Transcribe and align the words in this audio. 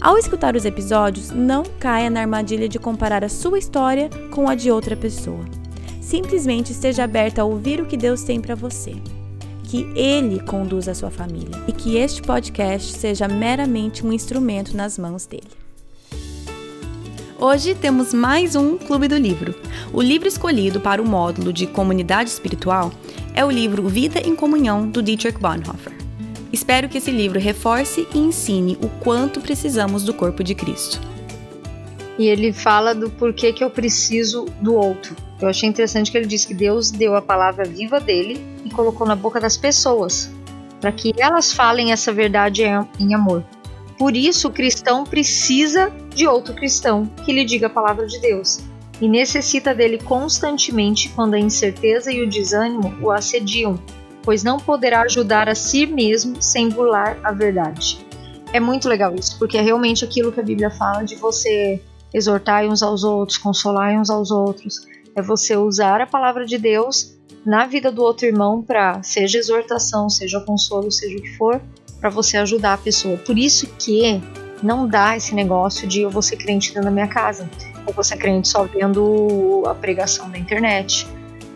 Ao 0.00 0.16
escutar 0.16 0.54
os 0.54 0.64
episódios, 0.64 1.32
não 1.32 1.64
caia 1.80 2.08
na 2.08 2.20
armadilha 2.20 2.68
de 2.68 2.78
comparar 2.78 3.24
a 3.24 3.28
sua 3.28 3.58
história 3.58 4.08
com 4.30 4.48
a 4.48 4.54
de 4.54 4.70
outra 4.70 4.96
pessoa. 4.96 5.44
Simplesmente 6.00 6.70
esteja 6.70 7.02
aberta 7.02 7.42
a 7.42 7.44
ouvir 7.44 7.80
o 7.80 7.86
que 7.86 7.96
Deus 7.96 8.22
tem 8.22 8.40
para 8.40 8.54
você. 8.54 8.94
Que 9.64 9.90
Ele 9.96 10.38
conduza 10.40 10.92
a 10.92 10.94
sua 10.94 11.10
família 11.10 11.60
e 11.66 11.72
que 11.72 11.96
este 11.96 12.22
podcast 12.22 12.92
seja 12.92 13.26
meramente 13.26 14.06
um 14.06 14.12
instrumento 14.12 14.76
nas 14.76 14.96
mãos 14.96 15.26
dele. 15.26 15.50
Hoje 17.36 17.74
temos 17.74 18.14
mais 18.14 18.54
um 18.54 18.78
Clube 18.78 19.08
do 19.08 19.16
Livro. 19.16 19.52
O 19.92 20.00
livro 20.00 20.28
escolhido 20.28 20.80
para 20.80 21.02
o 21.02 21.06
módulo 21.06 21.52
de 21.52 21.66
Comunidade 21.66 22.30
Espiritual 22.30 22.92
é 23.34 23.44
o 23.44 23.50
livro 23.50 23.88
Vida 23.88 24.20
em 24.20 24.36
Comunhão, 24.36 24.88
do 24.88 25.02
Dietrich 25.02 25.38
Bonhoeffer. 25.38 25.97
Espero 26.52 26.88
que 26.88 26.98
esse 26.98 27.10
livro 27.10 27.38
reforce 27.38 28.06
e 28.14 28.18
ensine 28.18 28.78
o 28.82 28.88
quanto 29.02 29.40
precisamos 29.40 30.02
do 30.02 30.14
corpo 30.14 30.42
de 30.42 30.54
Cristo. 30.54 31.00
E 32.18 32.26
ele 32.26 32.52
fala 32.52 32.94
do 32.94 33.10
porquê 33.10 33.52
que 33.52 33.62
eu 33.62 33.70
preciso 33.70 34.46
do 34.60 34.74
outro. 34.74 35.14
Eu 35.40 35.48
achei 35.48 35.68
interessante 35.68 36.10
que 36.10 36.18
ele 36.18 36.26
diz 36.26 36.44
que 36.44 36.54
Deus 36.54 36.90
deu 36.90 37.14
a 37.14 37.22
palavra 37.22 37.64
viva 37.64 38.00
dele 38.00 38.44
e 38.64 38.70
colocou 38.70 39.06
na 39.06 39.14
boca 39.14 39.38
das 39.38 39.56
pessoas, 39.56 40.30
para 40.80 40.90
que 40.90 41.12
elas 41.16 41.52
falem 41.52 41.92
essa 41.92 42.12
verdade 42.12 42.62
em 42.98 43.14
amor. 43.14 43.44
Por 43.98 44.16
isso, 44.16 44.48
o 44.48 44.52
cristão 44.52 45.04
precisa 45.04 45.92
de 46.14 46.26
outro 46.26 46.54
cristão 46.54 47.06
que 47.24 47.32
lhe 47.32 47.44
diga 47.44 47.66
a 47.66 47.70
palavra 47.70 48.06
de 48.06 48.18
Deus 48.20 48.60
e 49.00 49.08
necessita 49.08 49.74
dele 49.74 49.98
constantemente 49.98 51.08
quando 51.10 51.34
a 51.34 51.38
incerteza 51.38 52.12
e 52.12 52.22
o 52.22 52.28
desânimo 52.28 52.96
o 53.00 53.10
assediam, 53.10 53.78
pois 54.28 54.44
não 54.44 54.58
poderá 54.58 55.00
ajudar 55.04 55.48
a 55.48 55.54
si 55.54 55.86
mesmo 55.86 56.36
sem 56.42 56.68
burlar 56.68 57.18
a 57.24 57.32
verdade. 57.32 58.06
É 58.52 58.60
muito 58.60 58.86
legal 58.86 59.14
isso, 59.14 59.38
porque 59.38 59.56
é 59.56 59.62
realmente 59.62 60.04
aquilo 60.04 60.30
que 60.30 60.38
a 60.38 60.42
Bíblia 60.42 60.68
fala 60.68 61.02
de 61.02 61.16
você 61.16 61.80
exortar 62.12 62.62
uns 62.66 62.82
aos 62.82 63.04
outros, 63.04 63.38
consolar 63.38 63.98
uns 63.98 64.10
aos 64.10 64.30
outros. 64.30 64.86
É 65.16 65.22
você 65.22 65.56
usar 65.56 66.02
a 66.02 66.06
palavra 66.06 66.44
de 66.44 66.58
Deus 66.58 67.16
na 67.42 67.64
vida 67.64 67.90
do 67.90 68.02
outro 68.02 68.26
irmão 68.26 68.60
para 68.60 69.02
seja 69.02 69.38
exortação, 69.38 70.10
seja 70.10 70.38
consolo, 70.40 70.92
seja 70.92 71.16
o 71.16 71.22
que 71.22 71.34
for, 71.38 71.58
para 71.98 72.10
você 72.10 72.36
ajudar 72.36 72.74
a 72.74 72.78
pessoa. 72.78 73.16
Por 73.16 73.38
isso 73.38 73.66
que 73.78 74.20
não 74.62 74.86
dá 74.86 75.16
esse 75.16 75.34
negócio 75.34 75.88
de 75.88 76.02
eu 76.02 76.10
vou 76.10 76.20
ser 76.20 76.36
crente 76.36 76.68
dentro 76.68 76.84
da 76.84 76.90
minha 76.90 77.08
casa, 77.08 77.48
ou 77.86 77.94
vou 77.94 78.04
ser 78.04 78.18
crente 78.18 78.46
só 78.46 78.64
vendo 78.64 79.62
a 79.66 79.74
pregação 79.74 80.28
da 80.28 80.36
internet. 80.36 81.08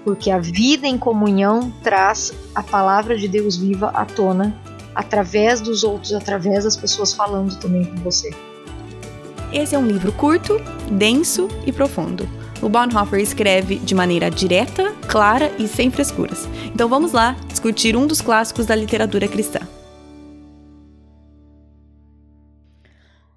Porque 0.05 0.31
a 0.31 0.39
vida 0.39 0.86
em 0.86 0.98
comunhão 0.98 1.72
traz 1.83 2.33
a 2.55 2.62
palavra 2.62 3.17
de 3.17 3.28
Deus 3.28 3.56
viva 3.56 3.89
à 3.89 4.05
tona 4.05 4.55
através 4.95 5.61
dos 5.61 5.84
outros, 5.84 6.12
através 6.12 6.64
das 6.64 6.77
pessoas 6.77 7.12
falando 7.12 7.58
também 7.58 7.84
com 7.84 7.97
você. 7.97 8.30
Esse 9.53 9.75
é 9.75 9.78
um 9.78 9.86
livro 9.86 10.12
curto, 10.12 10.56
denso 10.91 11.48
e 11.67 11.73
profundo. 11.73 12.28
O 12.62 12.69
Bonhoeffer 12.69 13.20
escreve 13.20 13.77
de 13.77 13.95
maneira 13.95 14.30
direta, 14.30 14.92
clara 15.08 15.53
e 15.58 15.67
sem 15.67 15.91
frescuras. 15.91 16.48
Então 16.73 16.89
vamos 16.89 17.12
lá 17.12 17.36
discutir 17.48 17.96
um 17.96 18.07
dos 18.07 18.20
clássicos 18.20 18.67
da 18.67 18.74
literatura 18.74 19.27
cristã. 19.27 19.61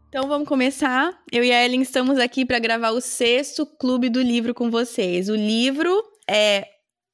Então 0.07 0.29
vamos 0.29 0.47
começar. 0.47 1.11
Eu 1.29 1.43
e 1.43 1.51
a 1.51 1.65
Ellen 1.65 1.81
estamos 1.81 2.17
aqui 2.19 2.45
para 2.45 2.59
gravar 2.59 2.91
o 2.91 3.01
sexto 3.01 3.65
clube 3.65 4.09
do 4.09 4.21
livro 4.21 4.53
com 4.53 4.71
vocês. 4.71 5.27
O 5.27 5.35
livro 5.35 6.01
é 6.29 6.67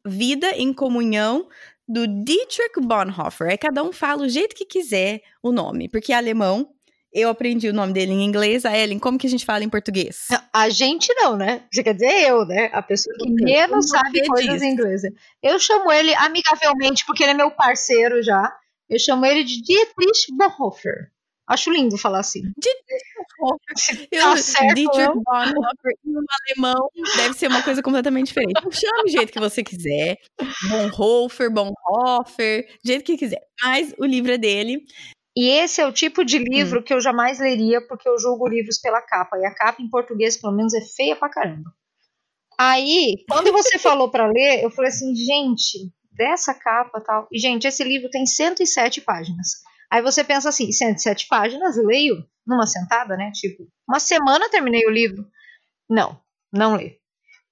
Vida 0.05 0.51
em 0.55 0.73
Comunhão 0.73 1.47
do 1.87 2.07
Dietrich 2.07 2.79
Bonhoeffer. 2.79 3.49
É 3.49 3.57
cada 3.57 3.83
um 3.83 3.91
fala 3.91 4.23
o 4.23 4.29
jeito 4.29 4.55
que 4.55 4.65
quiser 4.65 5.21
o 5.43 5.51
nome, 5.51 5.89
porque 5.89 6.13
é 6.13 6.15
alemão. 6.15 6.73
Eu 7.13 7.27
aprendi 7.29 7.67
o 7.67 7.73
nome 7.73 7.91
dele 7.91 8.13
em 8.13 8.23
inglês. 8.23 8.65
A 8.65 8.77
Ellen, 8.77 8.97
como 8.97 9.17
que 9.17 9.27
a 9.27 9.29
gente 9.29 9.45
fala 9.45 9.65
em 9.65 9.69
português? 9.69 10.27
A 10.53 10.69
gente 10.69 11.13
não, 11.15 11.35
né? 11.35 11.63
Você 11.69 11.83
quer 11.83 11.93
dizer 11.93 12.29
eu, 12.29 12.45
né? 12.45 12.69
A 12.71 12.81
pessoa 12.81 13.13
que 13.17 13.29
menos 13.29 13.89
sabe 13.89 14.25
coisas 14.25 14.53
diz? 14.53 14.61
em 14.61 14.71
inglês. 14.71 15.01
Eu 15.43 15.59
chamo 15.59 15.91
ele 15.91 16.15
amigavelmente, 16.15 17.05
porque 17.05 17.23
ele 17.23 17.31
é 17.31 17.35
meu 17.35 17.51
parceiro 17.51 18.23
já. 18.23 18.49
Eu 18.89 18.97
chamo 18.97 19.25
ele 19.25 19.43
de 19.43 19.61
Dietrich 19.61 20.33
Bonhoeffer. 20.37 21.11
Acho 21.51 21.69
lindo 21.69 21.97
falar 21.97 22.19
assim. 22.19 22.43
Dietrich 22.57 23.03
tá 24.55 24.61
Bonhoeffer 25.21 25.97
em 26.05 26.17
um 26.17 26.25
alemão 26.47 26.89
deve 27.17 27.33
ser 27.33 27.47
uma 27.47 27.61
coisa 27.61 27.83
completamente 27.83 28.27
diferente. 28.27 28.53
Então, 28.57 28.71
chame 28.71 29.03
do 29.03 29.09
jeito 29.09 29.33
que 29.33 29.39
você 29.39 29.61
quiser. 29.61 30.17
Bonhoeffer, 30.69 31.51
Bonhoeffer, 31.51 32.67
do 32.81 32.87
jeito 32.87 33.03
que 33.03 33.17
quiser. 33.17 33.41
Mas 33.61 33.93
o 33.97 34.05
livro 34.05 34.31
é 34.31 34.37
dele. 34.37 34.85
E 35.35 35.49
esse 35.49 35.81
é 35.81 35.85
o 35.85 35.91
tipo 35.91 36.23
de 36.23 36.37
livro 36.37 36.79
hum. 36.79 36.83
que 36.83 36.93
eu 36.93 37.01
jamais 37.01 37.39
leria, 37.39 37.85
porque 37.85 38.07
eu 38.07 38.17
julgo 38.17 38.47
livros 38.47 38.79
pela 38.79 39.01
capa. 39.01 39.37
E 39.37 39.45
a 39.45 39.53
capa 39.53 39.81
em 39.81 39.89
português, 39.89 40.37
pelo 40.37 40.55
menos, 40.55 40.73
é 40.73 40.81
feia 40.81 41.17
pra 41.17 41.27
caramba. 41.27 41.69
Aí, 42.57 43.25
quando 43.27 43.51
você 43.51 43.77
falou 43.79 44.09
para 44.09 44.27
ler, 44.27 44.63
eu 44.63 44.71
falei 44.71 44.89
assim, 44.89 45.13
gente, 45.13 45.91
dessa 46.11 46.53
capa 46.53 47.01
tal. 47.01 47.27
E, 47.29 47.37
gente, 47.37 47.67
esse 47.67 47.83
livro 47.83 48.09
tem 48.09 48.25
107 48.25 49.01
páginas. 49.01 49.63
Aí 49.91 50.01
você 50.01 50.23
pensa 50.23 50.49
assim, 50.49 50.71
107 50.71 51.27
páginas, 51.27 51.75
leio 51.75 52.25
numa 52.47 52.65
sentada, 52.65 53.17
né? 53.17 53.29
Tipo, 53.33 53.67
uma 53.87 53.99
semana 53.99 54.49
terminei 54.49 54.85
o 54.85 54.89
livro. 54.89 55.27
Não, 55.89 56.17
não 56.51 56.75
lê. 56.75 56.97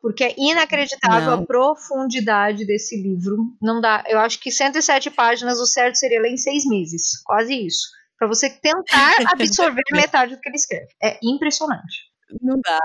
Porque 0.01 0.23
é 0.23 0.35
inacreditável 0.37 1.31
não. 1.31 1.43
a 1.43 1.45
profundidade 1.45 2.65
desse 2.65 2.95
livro. 3.01 3.37
Não 3.61 3.81
dá. 3.81 4.05
Eu 4.07 4.17
acho 4.19 4.39
que 4.39 4.49
107 4.49 5.11
páginas, 5.11 5.59
o 5.59 5.65
certo 5.65 5.95
seria 5.95 6.21
ler 6.21 6.31
em 6.31 6.37
seis 6.37 6.65
meses. 6.65 7.21
Quase 7.25 7.53
isso. 7.53 7.89
Para 8.17 8.29
você 8.29 8.49
tentar 8.49 9.15
absorver 9.33 9.83
metade 9.91 10.35
do 10.35 10.41
que 10.41 10.47
ele 10.47 10.55
escreve. 10.55 10.87
É 11.03 11.19
impressionante. 11.21 12.09
Não 12.41 12.57
dá. 12.63 12.79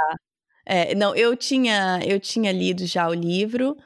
É, 0.66 0.94
não, 0.96 1.14
eu 1.14 1.36
tinha, 1.36 2.00
eu 2.04 2.18
tinha 2.18 2.50
lido 2.50 2.84
já 2.86 3.08
o 3.08 3.14
livro. 3.14 3.76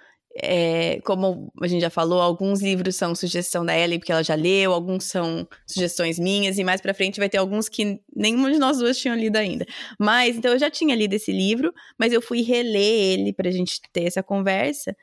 É, 0.42 1.00
como 1.04 1.52
a 1.60 1.66
gente 1.66 1.80
já 1.80 1.90
falou, 1.90 2.20
alguns 2.20 2.60
livros 2.60 2.96
são 2.96 3.14
sugestão 3.14 3.64
da 3.64 3.76
Ellie, 3.76 3.98
porque 3.98 4.12
ela 4.12 4.22
já 4.22 4.34
leu, 4.34 4.72
alguns 4.72 5.04
são 5.04 5.46
sugestões 5.66 6.18
minhas, 6.18 6.58
e 6.58 6.64
mais 6.64 6.80
pra 6.80 6.94
frente 6.94 7.18
vai 7.18 7.28
ter 7.28 7.38
alguns 7.38 7.68
que 7.68 8.00
nenhuma 8.14 8.52
de 8.52 8.58
nós 8.58 8.78
duas 8.78 8.98
tinham 8.98 9.16
lido 9.16 9.36
ainda. 9.36 9.66
Mas, 9.98 10.36
então 10.36 10.52
eu 10.52 10.58
já 10.58 10.70
tinha 10.70 10.94
lido 10.94 11.14
esse 11.14 11.32
livro, 11.32 11.72
mas 11.98 12.12
eu 12.12 12.22
fui 12.22 12.42
reler 12.42 12.82
ele 12.82 13.32
pra 13.32 13.50
gente 13.50 13.80
ter 13.92 14.04
essa 14.04 14.22
conversa. 14.22 14.96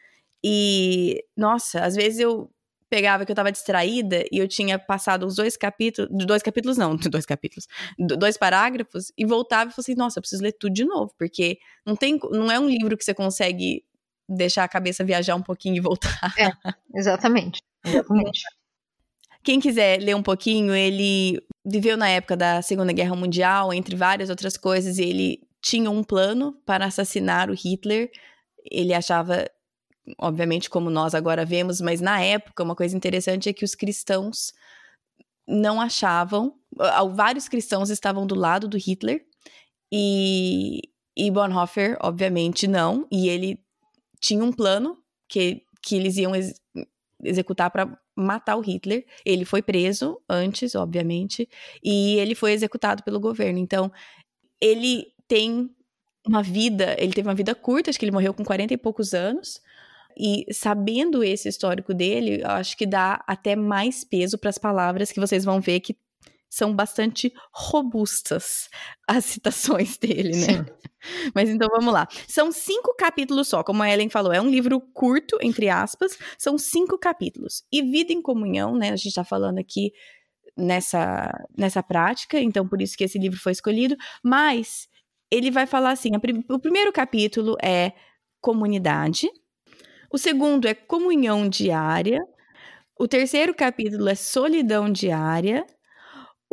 E, 0.43 1.23
nossa, 1.35 1.81
às 1.81 1.95
vezes 1.95 2.19
eu 2.19 2.49
pegava 2.89 3.25
que 3.25 3.31
eu 3.31 3.35
tava 3.35 3.51
distraída 3.51 4.23
e 4.31 4.37
eu 4.37 4.47
tinha 4.47 4.77
passado 4.77 5.25
os 5.25 5.35
dois 5.35 5.57
capítulos, 5.57 6.09
dois 6.25 6.41
capítulos 6.41 6.77
não, 6.77 6.95
dois 7.09 7.25
capítulos, 7.25 7.67
dois 7.97 8.37
parágrafos 8.37 9.11
e 9.17 9.25
voltava 9.25 9.69
e 9.69 9.73
falei 9.73 9.83
assim, 9.83 9.95
nossa, 9.95 10.19
eu 10.19 10.21
preciso 10.21 10.43
ler 10.43 10.53
tudo 10.53 10.73
de 10.73 10.85
novo, 10.85 11.13
porque 11.17 11.57
não 11.85 11.95
tem, 11.95 12.19
não 12.31 12.51
é 12.51 12.59
um 12.59 12.69
livro 12.69 12.97
que 12.97 13.03
você 13.03 13.13
consegue 13.13 13.83
deixar 14.27 14.63
a 14.63 14.67
cabeça 14.67 15.03
viajar 15.03 15.35
um 15.35 15.41
pouquinho 15.41 15.77
e 15.77 15.79
voltar. 15.79 16.33
É, 16.37 16.51
exatamente. 16.95 17.59
Exatamente. 17.85 18.41
Quem 19.43 19.59
quiser 19.59 20.01
ler 20.01 20.15
um 20.15 20.23
pouquinho, 20.23 20.73
ele 20.73 21.39
viveu 21.63 21.95
na 21.95 22.09
época 22.09 22.35
da 22.35 22.61
Segunda 22.61 22.91
Guerra 22.91 23.15
Mundial, 23.15 23.71
entre 23.73 23.95
várias 23.95 24.29
outras 24.29 24.57
coisas, 24.57 24.97
e 24.97 25.03
ele 25.03 25.47
tinha 25.61 25.89
um 25.89 26.03
plano 26.03 26.53
para 26.65 26.85
assassinar 26.85 27.49
o 27.49 27.53
Hitler. 27.53 28.09
Ele 28.71 28.93
achava, 28.93 29.45
obviamente, 30.19 30.69
como 30.69 30.89
nós 30.89 31.13
agora 31.13 31.45
vemos, 31.45 31.79
mas 31.79 32.01
na 32.01 32.19
época, 32.21 32.63
uma 32.63 32.75
coisa 32.75 32.97
interessante 32.97 33.47
é 33.47 33.53
que 33.53 33.63
os 33.63 33.75
cristãos 33.75 34.51
não 35.47 35.79
achavam, 35.79 36.55
vários 37.13 37.47
cristãos 37.47 37.91
estavam 37.91 38.25
do 38.25 38.33
lado 38.33 38.67
do 38.67 38.77
Hitler, 38.77 39.23
e, 39.91 40.81
e 41.15 41.29
Bonhoeffer, 41.29 41.97
obviamente, 42.01 42.67
não, 42.67 43.07
e 43.11 43.29
ele 43.29 43.63
tinha 44.19 44.43
um 44.43 44.51
plano 44.51 44.97
que, 45.29 45.63
que 45.81 45.95
eles 45.95 46.17
iam 46.17 46.35
ex 46.35 46.53
executar 47.23 47.71
para 47.71 47.97
matar 48.15 48.55
o 48.55 48.61
Hitler. 48.61 49.05
Ele 49.25 49.45
foi 49.45 49.61
preso 49.61 50.21
antes, 50.29 50.75
obviamente, 50.75 51.49
e 51.83 52.17
ele 52.17 52.35
foi 52.35 52.51
executado 52.51 53.03
pelo 53.03 53.19
governo. 53.19 53.57
Então, 53.57 53.91
ele 54.61 55.07
tem 55.27 55.69
uma 56.27 56.43
vida, 56.43 56.95
ele 56.99 57.13
teve 57.13 57.27
uma 57.27 57.35
vida 57.35 57.55
curta, 57.55 57.89
acho 57.89 57.99
que 57.99 58.05
ele 58.05 58.11
morreu 58.11 58.33
com 58.33 58.43
40 58.43 58.73
e 58.73 58.77
poucos 58.77 59.13
anos. 59.13 59.61
E 60.17 60.45
sabendo 60.53 61.23
esse 61.23 61.49
histórico 61.49 61.93
dele, 61.93 62.41
eu 62.41 62.49
acho 62.51 62.77
que 62.77 62.85
dá 62.85 63.23
até 63.27 63.55
mais 63.55 64.03
peso 64.03 64.37
para 64.37 64.49
as 64.49 64.57
palavras 64.57 65.11
que 65.11 65.19
vocês 65.19 65.43
vão 65.43 65.59
ver 65.59 65.81
que 65.81 65.95
são 66.49 66.73
bastante 66.73 67.33
robustas 67.51 68.69
as 69.07 69.25
citações 69.25 69.97
dele, 69.97 70.35
né? 70.35 70.65
Sim. 70.65 70.65
Mas 71.35 71.49
então 71.49 71.67
vamos 71.69 71.93
lá. 71.93 72.07
São 72.27 72.51
cinco 72.51 72.95
capítulos 72.95 73.47
só, 73.47 73.63
como 73.63 73.83
a 73.83 73.89
Ellen 73.89 74.09
falou, 74.09 74.33
é 74.33 74.41
um 74.41 74.49
livro 74.49 74.81
curto, 74.93 75.37
entre 75.41 75.69
aspas, 75.69 76.17
são 76.37 76.57
cinco 76.57 76.97
capítulos. 76.97 77.63
E 77.71 77.81
Vida 77.81 78.11
em 78.11 78.21
Comunhão, 78.21 78.75
né? 78.75 78.91
A 78.91 78.95
gente 78.95 79.13
tá 79.13 79.23
falando 79.23 79.59
aqui 79.59 79.91
nessa, 80.57 81.31
nessa 81.57 81.83
prática, 81.83 82.39
então 82.39 82.67
por 82.67 82.81
isso 82.81 82.97
que 82.97 83.03
esse 83.03 83.19
livro 83.19 83.39
foi 83.39 83.51
escolhido, 83.51 83.95
mas 84.23 84.87
ele 85.29 85.51
vai 85.51 85.65
falar 85.65 85.91
assim: 85.91 86.11
o 86.49 86.59
primeiro 86.59 86.91
capítulo 86.91 87.55
é 87.61 87.93
comunidade, 88.41 89.29
o 90.11 90.17
segundo 90.17 90.67
é 90.67 90.73
comunhão 90.73 91.49
diária, 91.49 92.25
o 92.97 93.07
terceiro 93.07 93.53
capítulo 93.53 94.07
é 94.07 94.15
solidão 94.15 94.89
diária, 94.91 95.65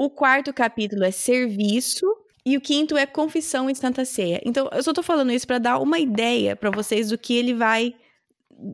o 0.04 0.10
quarto 0.10 0.52
capítulo 0.52 1.04
é 1.04 1.12
serviço 1.12 2.04
e 2.44 2.56
o 2.56 2.60
quinto 2.60 2.96
é 2.96 3.06
confissão 3.06 3.70
e 3.70 3.74
santa 3.74 4.04
ceia. 4.04 4.40
Então, 4.44 4.68
eu 4.72 4.82
só 4.82 4.92
tô 4.92 5.02
falando 5.02 5.30
isso 5.30 5.46
para 5.46 5.58
dar 5.58 5.78
uma 5.78 5.98
ideia 5.98 6.56
para 6.56 6.70
vocês 6.70 7.10
do 7.10 7.18
que 7.18 7.34
ele 7.34 7.54
vai 7.54 7.94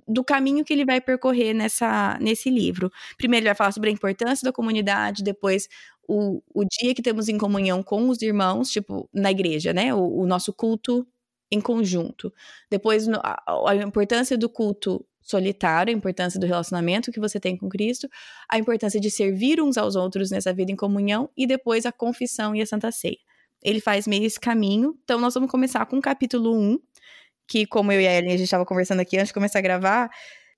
do 0.07 0.23
caminho 0.23 0.65
que 0.65 0.73
ele 0.73 0.85
vai 0.85 1.01
percorrer 1.01 1.55
nessa, 1.55 2.19
nesse 2.21 2.51
livro. 2.51 2.91
Primeiro, 3.17 3.45
ele 3.45 3.51
vai 3.51 3.55
falar 3.55 3.73
sobre 3.73 3.89
a 3.89 3.93
importância 3.93 4.45
da 4.45 4.53
comunidade, 4.53 5.23
depois, 5.23 5.67
o, 6.07 6.43
o 6.55 6.65
dia 6.65 6.95
que 6.95 7.03
temos 7.03 7.29
em 7.29 7.39
comunhão 7.39 7.83
com 7.83 8.09
os 8.09 8.21
irmãos, 8.21 8.71
tipo, 8.71 9.09
na 9.13 9.31
igreja, 9.31 9.73
né? 9.73 9.95
O, 9.95 10.21
o 10.21 10.27
nosso 10.27 10.53
culto 10.53 11.07
em 11.51 11.61
conjunto. 11.61 12.33
Depois, 12.71 13.09
a, 13.09 13.43
a 13.67 13.75
importância 13.77 14.37
do 14.37 14.49
culto 14.49 15.05
solitário, 15.29 15.93
a 15.93 15.97
importância 15.97 16.41
do 16.41 16.47
relacionamento 16.47 17.13
que 17.13 17.21
você 17.21 17.39
tem 17.39 17.57
com 17.57 17.69
Cristo, 17.69 18.09
a 18.49 18.59
importância 18.59 18.99
de 18.99 19.11
servir 19.11 19.61
uns 19.61 19.77
aos 19.77 19.95
outros 19.95 20.31
nessa 20.31 20.53
vida 20.53 20.73
em 20.73 20.77
comunhão 20.77 21.29
e 21.37 21.47
depois 21.47 21.85
a 21.85 21.93
confissão 21.93 22.55
e 22.55 22.63
a 22.63 22.67
Santa 22.67 22.91
Ceia. 22.91 23.19
Ele 23.63 23.81
faz 23.81 24.07
meio 24.07 24.25
esse 24.25 24.41
caminho. 24.41 24.99
Então, 25.05 25.21
nós 25.21 25.35
vamos 25.35 25.51
começar 25.51 25.85
com 25.87 25.99
o 25.99 26.01
capítulo 26.01 26.57
1, 26.57 26.79
que, 27.47 27.67
como 27.67 27.93
eu 27.93 28.01
e 28.01 28.07
a 28.07 28.19
Ellen, 28.19 28.33
a 28.33 28.37
gente 28.37 28.45
estava 28.45 28.65
conversando 28.65 29.01
aqui 29.01 29.17
antes 29.17 29.29
de 29.29 29.35
começar 29.35 29.59
a 29.59 29.63
gravar, 29.63 30.11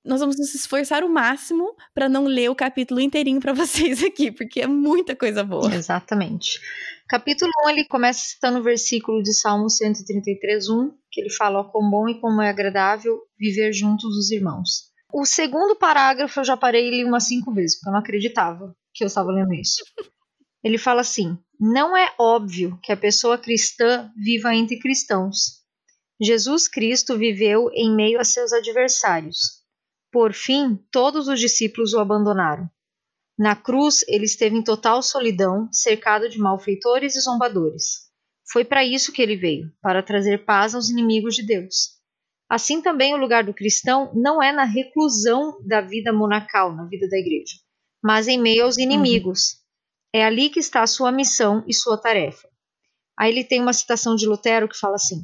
nós 0.05 0.21
vamos 0.21 0.39
nos 0.39 0.55
esforçar 0.55 1.05
o 1.05 1.09
máximo 1.09 1.75
para 1.95 2.09
não 2.09 2.25
ler 2.25 2.51
o 2.51 2.55
capítulo 2.55 3.01
inteirinho 3.01 3.41
para 3.41 3.53
vocês 3.55 4.03
aqui, 4.03 4.31
porque 4.31 4.61
é 4.61 4.67
muita 4.67 5.15
coisa 5.15 5.45
boa. 5.45 5.75
Exatamente. 5.75 6.61
Capítulo 7.09 7.51
1, 7.67 7.71
ele 7.71 7.85
começa 7.87 8.21
citando 8.21 8.61
o 8.61 8.63
versículo 8.63 9.23
de 9.23 9.35
Salmo 9.35 9.69
133, 9.69 10.69
1, 10.69 10.91
que 11.11 11.21
ele 11.21 11.31
fala: 11.31 11.61
Ó, 11.61 11.65
quão 11.65 11.91
bom 11.91 12.09
e 12.09 12.21
como 12.21 12.41
é 12.41 12.49
agradável 12.49 13.19
viver 13.39 13.73
juntos 13.73 14.17
os 14.17 14.31
irmãos. 14.31 14.91
O 15.13 15.25
segundo 15.25 15.75
parágrafo 15.75 16.39
eu 16.39 16.45
já 16.45 16.57
parei 16.57 16.87
ele 16.87 17.05
umas 17.05 17.25
cinco 17.25 17.53
vezes, 17.53 17.77
porque 17.77 17.89
eu 17.89 17.93
não 17.93 18.01
acreditava 18.01 18.75
que 18.95 19.03
eu 19.03 19.09
estava 19.09 19.31
lendo 19.33 19.53
isso. 19.55 19.83
Ele 20.63 20.79
fala 20.79 21.01
assim: 21.01 21.37
Não 21.59 21.97
é 21.97 22.15
óbvio 22.19 22.79
que 22.83 22.93
a 22.93 22.97
pessoa 22.97 23.37
cristã 23.37 24.11
viva 24.17 24.55
entre 24.55 24.79
cristãos. 24.79 25.61
Jesus 26.23 26.69
Cristo 26.69 27.17
viveu 27.17 27.71
em 27.73 27.95
meio 27.95 28.21
a 28.21 28.25
seus 28.25 28.53
adversários. 28.53 29.60
Por 30.13 30.33
fim, 30.33 30.77
todos 30.91 31.29
os 31.29 31.39
discípulos 31.39 31.93
o 31.93 32.01
abandonaram. 32.01 32.69
Na 33.39 33.57
cruz, 33.57 34.05
ele 34.09 34.25
esteve 34.25 34.57
em 34.57 34.63
total 34.63 35.03
solidão, 35.03 35.69
cercado 35.73 36.29
de 36.29 36.39
malfeitores 36.39 37.17
e 37.17 37.21
zombadores. 37.21 38.11
Foi 38.53 38.65
para 38.65 38.85
isso 38.85 39.13
que 39.13 39.23
ele 39.23 39.37
veio, 39.37 39.73
para 39.81 40.03
trazer 40.03 40.45
paz 40.45 40.75
aos 40.75 40.91
inimigos 40.91 41.37
de 41.37 41.47
Deus. 41.47 42.01
Assim 42.51 42.83
também 42.83 43.15
o 43.15 43.17
lugar 43.17 43.45
do 43.45 43.55
cristão 43.55 44.13
não 44.13 44.43
é 44.43 44.51
na 44.51 44.65
reclusão 44.65 45.57
da 45.65 45.81
vida 45.81 46.13
monacal, 46.13 46.75
na 46.75 46.85
vida 46.85 47.09
da 47.09 47.17
igreja, 47.17 47.55
mas 48.03 48.27
em 48.27 48.41
meio 48.41 48.65
aos 48.65 48.77
inimigos. 48.77 49.53
Uhum. 49.53 49.61
É 50.21 50.25
ali 50.25 50.51
que 50.51 50.59
está 50.59 50.83
a 50.83 50.89
sua 50.89 51.13
missão 51.13 51.65
e 51.69 51.73
sua 51.73 51.97
tarefa. 51.97 52.49
Aí 53.17 53.31
ele 53.31 53.45
tem 53.45 53.63
uma 53.63 53.73
citação 53.73 54.17
de 54.17 54.27
Lutero 54.27 54.69
que 54.69 54.77
fala 54.77 54.97
assim: 54.97 55.23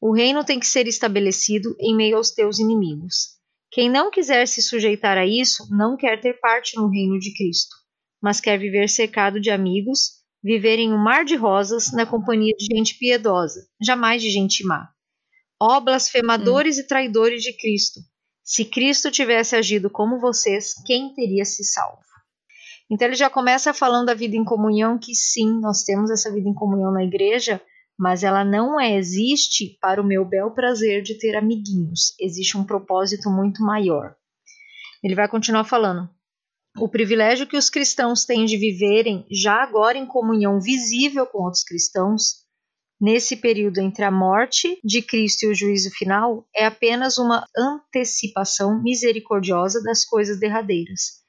O 0.00 0.14
reino 0.14 0.42
tem 0.42 0.58
que 0.58 0.66
ser 0.66 0.88
estabelecido 0.88 1.76
em 1.78 1.94
meio 1.94 2.16
aos 2.16 2.30
teus 2.30 2.58
inimigos. 2.58 3.31
Quem 3.72 3.90
não 3.90 4.10
quiser 4.10 4.46
se 4.46 4.60
sujeitar 4.60 5.16
a 5.16 5.26
isso 5.26 5.66
não 5.70 5.96
quer 5.96 6.20
ter 6.20 6.38
parte 6.40 6.76
no 6.76 6.88
reino 6.88 7.18
de 7.18 7.34
Cristo, 7.34 7.74
mas 8.22 8.38
quer 8.38 8.58
viver 8.58 8.88
cercado 8.88 9.40
de 9.40 9.50
amigos, 9.50 10.20
viver 10.44 10.78
em 10.78 10.92
um 10.92 11.02
mar 11.02 11.24
de 11.24 11.34
rosas 11.36 11.90
na 11.90 12.04
companhia 12.04 12.52
de 12.56 12.66
gente 12.66 12.98
piedosa, 12.98 13.66
jamais 13.82 14.20
de 14.20 14.28
gente 14.28 14.62
má. 14.62 14.90
Ó 15.58 15.80
blasfemadores 15.80 16.76
hum. 16.76 16.80
e 16.80 16.86
traidores 16.86 17.42
de 17.42 17.56
Cristo, 17.56 18.00
se 18.44 18.64
Cristo 18.64 19.10
tivesse 19.10 19.56
agido 19.56 19.88
como 19.88 20.20
vocês, 20.20 20.74
quem 20.84 21.14
teria 21.14 21.44
se 21.44 21.64
salvo? 21.64 22.02
Então 22.90 23.08
ele 23.08 23.16
já 23.16 23.30
começa 23.30 23.72
falando 23.72 24.06
da 24.06 24.14
vida 24.14 24.36
em 24.36 24.44
comunhão, 24.44 24.98
que 24.98 25.14
sim, 25.14 25.60
nós 25.60 25.84
temos 25.84 26.10
essa 26.10 26.30
vida 26.30 26.46
em 26.48 26.52
comunhão 26.54 26.92
na 26.92 27.04
igreja, 27.04 27.62
mas 28.02 28.24
ela 28.24 28.44
não 28.44 28.80
é, 28.80 28.96
existe 28.96 29.78
para 29.80 30.02
o 30.02 30.04
meu 30.04 30.24
bel 30.24 30.50
prazer 30.50 31.02
de 31.04 31.16
ter 31.16 31.36
amiguinhos. 31.36 32.16
Existe 32.18 32.58
um 32.58 32.64
propósito 32.64 33.30
muito 33.30 33.62
maior. 33.62 34.16
Ele 35.04 35.14
vai 35.14 35.28
continuar 35.28 35.62
falando. 35.62 36.10
O 36.76 36.88
privilégio 36.88 37.46
que 37.46 37.56
os 37.56 37.70
cristãos 37.70 38.24
têm 38.24 38.44
de 38.44 38.56
viverem 38.56 39.24
já 39.30 39.62
agora 39.62 39.96
em 39.96 40.04
comunhão 40.04 40.60
visível 40.60 41.24
com 41.26 41.44
outros 41.44 41.62
cristãos, 41.62 42.42
nesse 43.00 43.36
período 43.36 43.78
entre 43.78 44.02
a 44.02 44.10
morte 44.10 44.80
de 44.82 45.00
Cristo 45.00 45.44
e 45.44 45.50
o 45.50 45.54
juízo 45.54 45.92
final, 45.92 46.44
é 46.52 46.66
apenas 46.66 47.18
uma 47.18 47.46
antecipação 47.56 48.82
misericordiosa 48.82 49.80
das 49.80 50.04
coisas 50.04 50.40
derradeiras. 50.40 51.22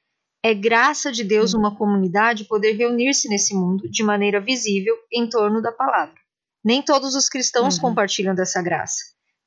É 0.44 0.56
graça 0.56 1.12
de 1.12 1.24
Deus 1.24 1.54
uma 1.54 1.78
comunidade 1.78 2.46
poder 2.46 2.72
reunir-se 2.72 3.30
nesse 3.30 3.54
mundo 3.54 3.88
de 3.92 4.02
maneira 4.02 4.42
visível 4.42 4.96
em 5.14 5.30
torno 5.30 5.62
da 5.62 5.72
palavra. 5.72 6.23
Nem 6.64 6.82
todos 6.82 7.16
os 7.16 7.28
cristãos 7.28 7.76
uhum. 7.76 7.82
compartilham 7.82 8.34
dessa 8.34 8.62
graça. 8.62 8.98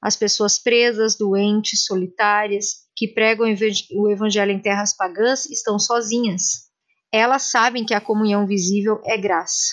As 0.03 0.17
pessoas 0.17 0.59
presas, 0.59 1.17
doentes, 1.17 1.85
solitárias, 1.85 2.87
que 2.95 3.09
pregam 3.09 3.47
o 3.93 4.11
evangelho 4.11 4.53
em 4.53 4.61
terras 4.61 4.95
pagãs 4.95 5.47
estão 5.47 5.79
sozinhas. 5.79 6.67
Elas 7.11 7.51
sabem 7.51 7.85
que 7.85 7.95
a 7.95 8.01
comunhão 8.01 8.47
visível 8.47 9.01
é 9.05 9.17
graça. 9.17 9.73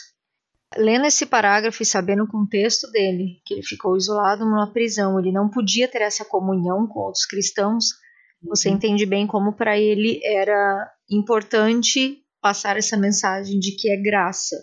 Lendo 0.75 1.05
esse 1.05 1.25
parágrafo 1.25 1.83
e 1.83 1.85
sabendo 1.85 2.23
o 2.23 2.27
contexto 2.27 2.89
dele, 2.89 3.41
que 3.45 3.53
ele 3.53 3.63
ficou 3.63 3.95
isolado 3.95 4.43
numa 4.43 4.71
prisão, 4.71 5.19
ele 5.19 5.31
não 5.31 5.49
podia 5.49 5.87
ter 5.87 6.01
essa 6.01 6.25
comunhão 6.25 6.87
com 6.87 6.99
outros 6.99 7.25
cristãos, 7.25 7.89
você 8.41 8.69
uhum. 8.69 8.75
entende 8.75 9.05
bem 9.05 9.27
como 9.27 9.53
para 9.53 9.77
ele 9.77 10.19
era 10.23 10.91
importante 11.09 12.17
passar 12.41 12.77
essa 12.77 12.97
mensagem 12.97 13.59
de 13.59 13.75
que 13.75 13.89
é 13.89 13.97
graça 13.97 14.55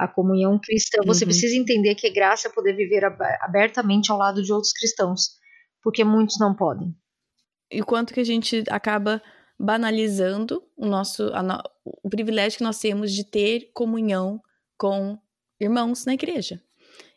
a 0.00 0.08
comunhão 0.08 0.58
cristã. 0.58 0.98
Você 1.04 1.24
uhum. 1.24 1.28
precisa 1.28 1.54
entender 1.54 1.94
que 1.94 2.06
é 2.06 2.10
graça 2.10 2.48
poder 2.48 2.74
viver 2.74 3.04
abertamente 3.42 4.10
ao 4.10 4.16
lado 4.16 4.42
de 4.42 4.50
outros 4.50 4.72
cristãos, 4.72 5.36
porque 5.82 6.02
muitos 6.02 6.38
não 6.40 6.56
podem. 6.56 6.94
E 7.70 7.82
o 7.82 7.84
quanto 7.84 8.14
que 8.14 8.20
a 8.20 8.24
gente 8.24 8.64
acaba 8.70 9.22
banalizando 9.58 10.62
o 10.74 10.86
nosso 10.86 11.30
no, 11.30 11.62
o 11.84 12.08
privilégio 12.08 12.56
que 12.56 12.64
nós 12.64 12.78
temos 12.78 13.12
de 13.12 13.24
ter 13.24 13.70
comunhão 13.74 14.40
com 14.78 15.18
irmãos 15.60 16.06
na 16.06 16.14
igreja. 16.14 16.62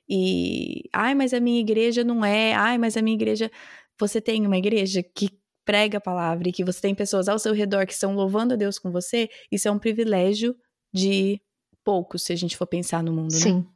E 0.07 0.89
ai, 0.91 1.15
mas 1.15 1.33
a 1.33 1.39
minha 1.39 1.61
igreja 1.61 2.03
não 2.03 2.25
é, 2.25 2.53
ai, 2.53 2.77
mas 2.77 2.97
a 2.97 3.01
minha 3.01 3.15
igreja 3.15 3.49
você 3.97 4.19
tem 4.19 4.45
uma 4.45 4.57
igreja 4.57 5.01
que 5.01 5.29
prega 5.63 5.99
a 5.99 6.01
palavra 6.01 6.49
e 6.49 6.51
que 6.51 6.65
você 6.65 6.81
tem 6.81 6.93
pessoas 6.93 7.29
ao 7.29 7.39
seu 7.39 7.53
redor 7.53 7.85
que 7.85 7.93
estão 7.93 8.13
louvando 8.13 8.55
a 8.55 8.57
Deus 8.57 8.77
com 8.77 8.91
você, 8.91 9.29
isso 9.49 9.69
é 9.69 9.71
um 9.71 9.79
privilégio 9.79 10.53
de 10.93 11.41
poucos, 11.83 12.23
se 12.23 12.33
a 12.33 12.35
gente 12.35 12.57
for 12.57 12.67
pensar 12.67 13.03
no 13.03 13.13
mundo, 13.13 13.31
Sim. 13.31 13.55
né? 13.55 13.61
Sim. 13.61 13.73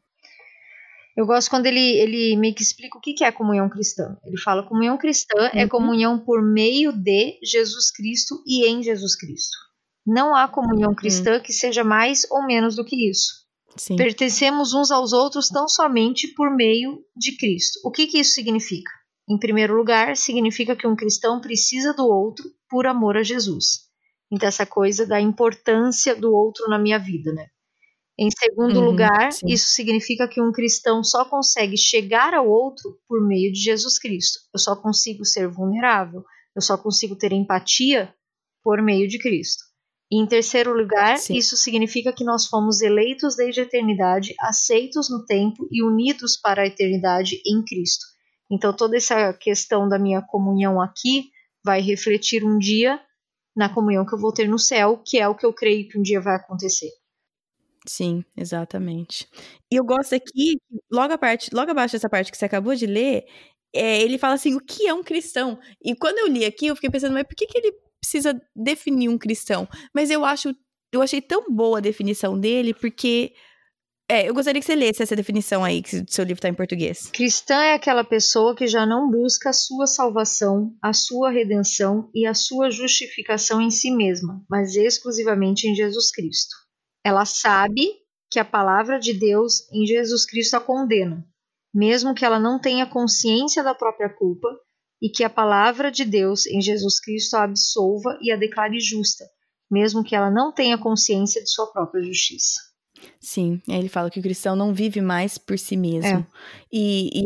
Eu 1.17 1.25
gosto 1.25 1.49
quando 1.49 1.65
ele, 1.65 1.79
ele 1.79 2.37
meio 2.37 2.53
que 2.53 2.61
explica 2.61 2.95
o 2.95 3.01
que 3.01 3.23
é 3.23 3.31
comunhão 3.31 3.67
cristã. 3.67 4.15
Ele 4.23 4.37
fala: 4.37 4.67
comunhão 4.67 4.99
cristã 4.99 5.49
é 5.51 5.57
uhum. 5.57 5.61
é 5.61 5.67
comunhão 5.67 6.19
por 6.19 6.43
meio 6.43 6.91
de 6.91 7.39
Jesus 7.43 7.91
Cristo 7.91 8.43
e 8.45 8.67
em 8.67 8.83
Jesus 8.83 9.15
Cristo. 9.15 9.57
Não 10.05 10.35
há 10.35 10.47
comunhão 10.47 10.93
cristã 10.93 11.33
uhum. 11.33 11.41
que 11.41 11.51
seja 11.51 11.83
mais 11.83 12.25
ou 12.29 12.45
menos 12.45 12.75
do 12.75 12.85
que 12.85 13.09
isso. 13.09 13.47
Sim. 13.75 13.95
Pertencemos 13.95 14.73
uns 14.73 14.91
aos 14.91 15.11
outros 15.11 15.49
tão 15.49 15.67
somente 15.67 16.27
por 16.29 16.55
meio 16.55 17.03
de 17.15 17.35
Cristo. 17.35 17.79
O 17.83 17.91
que, 17.91 18.05
que 18.05 18.19
isso 18.19 18.33
significa? 18.33 18.91
Em 19.29 19.37
primeiro 19.37 19.75
lugar, 19.75 20.15
significa 20.15 20.75
que 20.75 20.87
um 20.87 20.95
cristão 20.95 21.41
precisa 21.41 21.93
do 21.93 22.05
outro 22.07 22.45
por 22.69 22.85
amor 22.85 23.17
a 23.17 23.23
Jesus. 23.23 23.87
Então, 24.31 24.47
essa 24.47 24.65
coisa 24.65 25.05
da 25.05 25.19
importância 25.19 26.15
do 26.15 26.31
outro 26.33 26.67
na 26.69 26.77
minha 26.77 26.97
vida, 26.97 27.33
né? 27.33 27.47
Em 28.19 28.29
segundo 28.31 28.79
uhum, 28.79 28.85
lugar, 28.85 29.31
sim. 29.31 29.45
isso 29.47 29.69
significa 29.69 30.27
que 30.27 30.41
um 30.41 30.51
cristão 30.51 31.03
só 31.03 31.23
consegue 31.23 31.77
chegar 31.77 32.33
ao 32.33 32.49
outro 32.49 32.99
por 33.07 33.25
meio 33.25 33.51
de 33.53 33.59
Jesus 33.59 33.99
Cristo. 33.99 34.39
Eu 34.51 34.59
só 34.59 34.75
consigo 34.75 35.23
ser 35.23 35.47
vulnerável, 35.47 36.23
eu 36.55 36.61
só 36.61 36.75
consigo 36.75 37.15
ter 37.15 37.31
empatia 37.31 38.11
por 38.63 38.81
meio 38.81 39.07
de 39.07 39.19
Cristo. 39.19 39.63
E 40.11 40.19
em 40.19 40.25
terceiro 40.25 40.73
lugar, 40.73 41.17
sim. 41.17 41.35
isso 41.35 41.55
significa 41.55 42.11
que 42.11 42.23
nós 42.23 42.47
fomos 42.47 42.81
eleitos 42.81 43.35
desde 43.35 43.59
a 43.59 43.63
eternidade, 43.63 44.33
aceitos 44.39 45.09
no 45.09 45.23
tempo 45.25 45.67
e 45.69 45.83
unidos 45.83 46.37
para 46.37 46.63
a 46.63 46.67
eternidade 46.67 47.39
em 47.45 47.63
Cristo. 47.63 48.05
Então, 48.49 48.73
toda 48.73 48.97
essa 48.97 49.33
questão 49.33 49.87
da 49.87 49.99
minha 49.99 50.21
comunhão 50.21 50.81
aqui 50.81 51.29
vai 51.63 51.81
refletir 51.81 52.43
um 52.43 52.57
dia 52.57 52.99
na 53.55 53.67
comunhão 53.67 54.05
que 54.05 54.15
eu 54.15 54.19
vou 54.19 54.31
ter 54.31 54.47
no 54.47 54.57
céu, 54.57 55.01
que 55.05 55.19
é 55.19 55.27
o 55.27 55.35
que 55.35 55.45
eu 55.45 55.53
creio 55.53 55.87
que 55.87 55.99
um 55.99 56.01
dia 56.01 56.21
vai 56.21 56.37
acontecer. 56.37 56.89
Sim, 57.87 58.23
exatamente. 58.35 59.27
E 59.71 59.75
eu 59.75 59.83
gosto 59.83 60.13
aqui, 60.13 60.59
logo, 60.91 61.13
a 61.13 61.17
parte, 61.17 61.49
logo 61.53 61.71
abaixo 61.71 61.93
dessa 61.93 62.09
parte 62.09 62.31
que 62.31 62.37
você 62.37 62.45
acabou 62.45 62.75
de 62.75 62.85
ler, 62.85 63.25
é, 63.73 64.01
ele 64.01 64.17
fala 64.17 64.33
assim: 64.33 64.55
o 64.55 64.59
que 64.59 64.87
é 64.87 64.93
um 64.93 65.03
cristão? 65.03 65.57
E 65.83 65.95
quando 65.95 66.19
eu 66.19 66.27
li 66.27 66.45
aqui, 66.45 66.67
eu 66.67 66.75
fiquei 66.75 66.89
pensando, 66.89 67.13
mas 67.13 67.23
por 67.23 67.35
que, 67.35 67.47
que 67.47 67.57
ele 67.57 67.73
precisa 68.01 68.39
definir 68.55 69.09
um 69.09 69.17
cristão? 69.17 69.67
Mas 69.93 70.11
eu 70.11 70.25
acho, 70.25 70.53
eu 70.91 71.01
achei 71.01 71.21
tão 71.21 71.45
boa 71.49 71.77
a 71.77 71.81
definição 71.81 72.37
dele, 72.37 72.73
porque 72.73 73.33
é, 74.09 74.27
eu 74.27 74.33
gostaria 74.33 74.61
que 74.61 74.65
você 74.65 74.75
lesse 74.75 75.03
essa 75.03 75.15
definição 75.15 75.63
aí, 75.63 75.81
que 75.81 76.03
seu 76.07 76.23
livro 76.23 76.39
está 76.39 76.49
em 76.49 76.53
português. 76.53 77.09
Cristã 77.13 77.55
é 77.55 77.73
aquela 77.73 78.03
pessoa 78.03 78.55
que 78.55 78.67
já 78.67 78.85
não 78.85 79.09
busca 79.09 79.49
a 79.49 79.53
sua 79.53 79.85
salvação, 79.85 80.73
a 80.81 80.91
sua 80.91 81.29
redenção 81.29 82.09
e 82.13 82.25
a 82.25 82.33
sua 82.33 82.69
justificação 82.69 83.61
em 83.61 83.69
si 83.69 83.91
mesma, 83.91 84.41
mas 84.49 84.75
exclusivamente 84.75 85.67
em 85.67 85.75
Jesus 85.75 86.11
Cristo. 86.11 86.66
Ela 87.07 87.23
sabe 87.23 87.87
que 88.29 88.37
a 88.37 88.43
palavra 88.43 88.99
de 88.99 89.13
Deus 89.13 89.71
em 89.71 89.85
Jesus 89.85 90.25
Cristo 90.25 90.55
a 90.55 90.59
condena, 90.59 91.25
mesmo 91.73 92.13
que 92.13 92.25
ela 92.25 92.37
não 92.37 92.59
tenha 92.59 92.85
consciência 92.85 93.63
da 93.63 93.73
própria 93.73 94.09
culpa, 94.09 94.49
e 95.01 95.07
que 95.09 95.23
a 95.23 95.29
palavra 95.29 95.89
de 95.89 96.03
Deus 96.03 96.45
em 96.47 96.59
Jesus 96.61 96.99
Cristo 96.99 97.35
a 97.35 97.43
absolva 97.43 98.19
e 98.21 98.29
a 98.29 98.35
declare 98.35 98.77
justa, 98.81 99.23
mesmo 99.71 100.03
que 100.03 100.17
ela 100.17 100.29
não 100.29 100.51
tenha 100.51 100.77
consciência 100.77 101.41
de 101.41 101.49
sua 101.49 101.67
própria 101.67 102.03
justiça. 102.03 102.59
Sim, 103.21 103.61
ele 103.69 103.87
fala 103.87 104.09
que 104.09 104.19
o 104.19 104.23
cristão 104.23 104.53
não 104.53 104.73
vive 104.73 104.99
mais 104.99 105.37
por 105.37 105.57
si 105.57 105.77
mesmo. 105.77 106.19
É. 106.19 106.27
E, 106.69 107.21
e, 107.21 107.25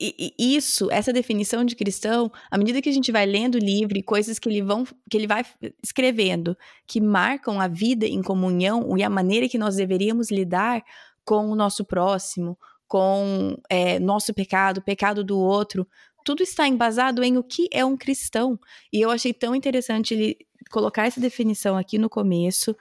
e, 0.00 0.34
isso, 0.38 0.90
essa 0.90 1.12
definição 1.12 1.64
de 1.64 1.76
cristão, 1.76 2.30
à 2.50 2.58
medida 2.58 2.82
que 2.82 2.88
a 2.88 2.92
gente 2.92 3.12
vai 3.12 3.24
lendo 3.24 3.54
o 3.54 3.64
livro 3.64 3.96
e 3.96 4.02
coisas 4.02 4.38
que 4.38 4.48
ele, 4.48 4.62
vão, 4.62 4.84
que 5.08 5.16
ele 5.16 5.26
vai 5.26 5.44
escrevendo, 5.82 6.56
que 6.86 7.00
marcam 7.00 7.60
a 7.60 7.68
vida 7.68 8.06
em 8.06 8.22
comunhão 8.22 8.96
e 8.96 9.02
a 9.02 9.10
maneira 9.10 9.48
que 9.48 9.58
nós 9.58 9.76
deveríamos 9.76 10.30
lidar 10.30 10.82
com 11.24 11.48
o 11.50 11.54
nosso 11.54 11.84
próximo, 11.84 12.58
com 12.88 13.56
é, 13.70 13.98
nosso 13.98 14.34
pecado, 14.34 14.82
pecado 14.82 15.22
do 15.22 15.38
outro, 15.38 15.86
tudo 16.24 16.42
está 16.42 16.66
embasado 16.66 17.22
em 17.22 17.36
o 17.36 17.42
que 17.42 17.68
é 17.72 17.84
um 17.84 17.96
cristão. 17.96 18.58
E 18.92 19.00
eu 19.00 19.10
achei 19.10 19.32
tão 19.32 19.54
interessante 19.54 20.14
ele 20.14 20.38
colocar 20.70 21.06
essa 21.06 21.20
definição 21.20 21.76
aqui 21.76 21.98
no 21.98 22.08
começo, 22.08 22.74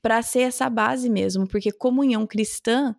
para 0.00 0.22
ser 0.22 0.40
essa 0.40 0.68
base 0.70 1.08
mesmo, 1.08 1.46
porque 1.48 1.72
comunhão 1.72 2.26
cristã 2.26 2.94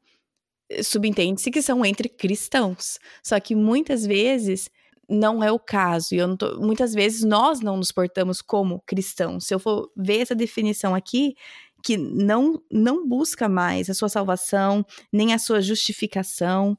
subentende-se 0.82 1.52
que 1.52 1.62
são 1.62 1.86
entre 1.86 2.10
cristãos. 2.10 3.00
Só 3.24 3.40
que 3.40 3.56
muitas 3.56 4.06
vezes 4.06 4.70
não 5.10 5.44
é 5.44 5.52
o 5.52 5.60
caso. 5.60 6.16
E 6.16 6.38
tô, 6.38 6.60
muitas 6.60 6.94
vezes 6.94 7.24
nós 7.24 7.60
não 7.62 7.78
nos 7.78 7.92
portamos 7.92 8.42
como 8.42 8.82
cristãos. 8.86 9.46
Se 9.46 9.54
eu 9.54 9.60
for 9.60 9.92
ver 9.96 10.22
essa 10.22 10.36
definição 10.36 10.94
aqui, 10.94 11.36
que 11.84 11.98
não 11.98 12.62
não 12.72 13.08
busca 13.08 13.48
mais 13.48 13.90
a 13.90 13.94
sua 13.94 14.10
salvação, 14.10 14.86
nem 15.12 15.34
a 15.34 15.40
sua 15.40 15.62
justificação. 15.62 16.78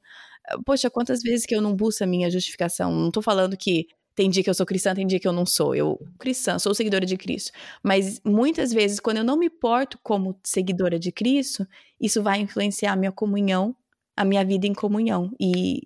Poxa, 0.65 0.91
quantas 0.91 1.23
vezes 1.23 1.47
que 1.47 1.55
eu 1.55 1.63
não 1.63 1.75
busco 1.75 2.05
a 2.05 2.07
minha 2.07 2.31
justificação? 2.31 2.93
Não 2.93 3.11
tô 3.11 3.23
falando 3.23 3.57
que 3.57 3.87
tem 4.15 4.29
dia 4.29 4.43
que 4.43 4.51
eu 4.51 4.55
sou 4.55 4.67
cristã, 4.67 4.95
tem 4.95 5.07
dia 5.07 5.21
que 5.21 5.29
eu 5.29 5.33
não 5.33 5.47
sou. 5.47 5.77
Eu, 5.77 5.97
cristã, 6.19 6.59
sou 6.59 6.75
seguidora 6.75 7.07
de 7.07 7.17
Cristo. 7.17 7.53
Mas 7.85 8.21
muitas 8.25 8.73
vezes, 8.73 8.99
quando 8.99 9.19
eu 9.19 9.25
não 9.25 9.39
me 9.39 9.49
porto 9.49 9.97
como 10.03 10.37
seguidora 10.43 10.99
de 10.99 11.13
Cristo, 11.13 11.65
isso 12.01 12.21
vai 12.21 12.41
influenciar 12.41 12.95
a 12.95 12.97
minha 12.97 13.13
comunhão, 13.13 13.77
a 14.19 14.25
minha 14.25 14.45
vida 14.45 14.67
em 14.67 14.75
comunhão. 14.75 15.31
E, 15.41 15.81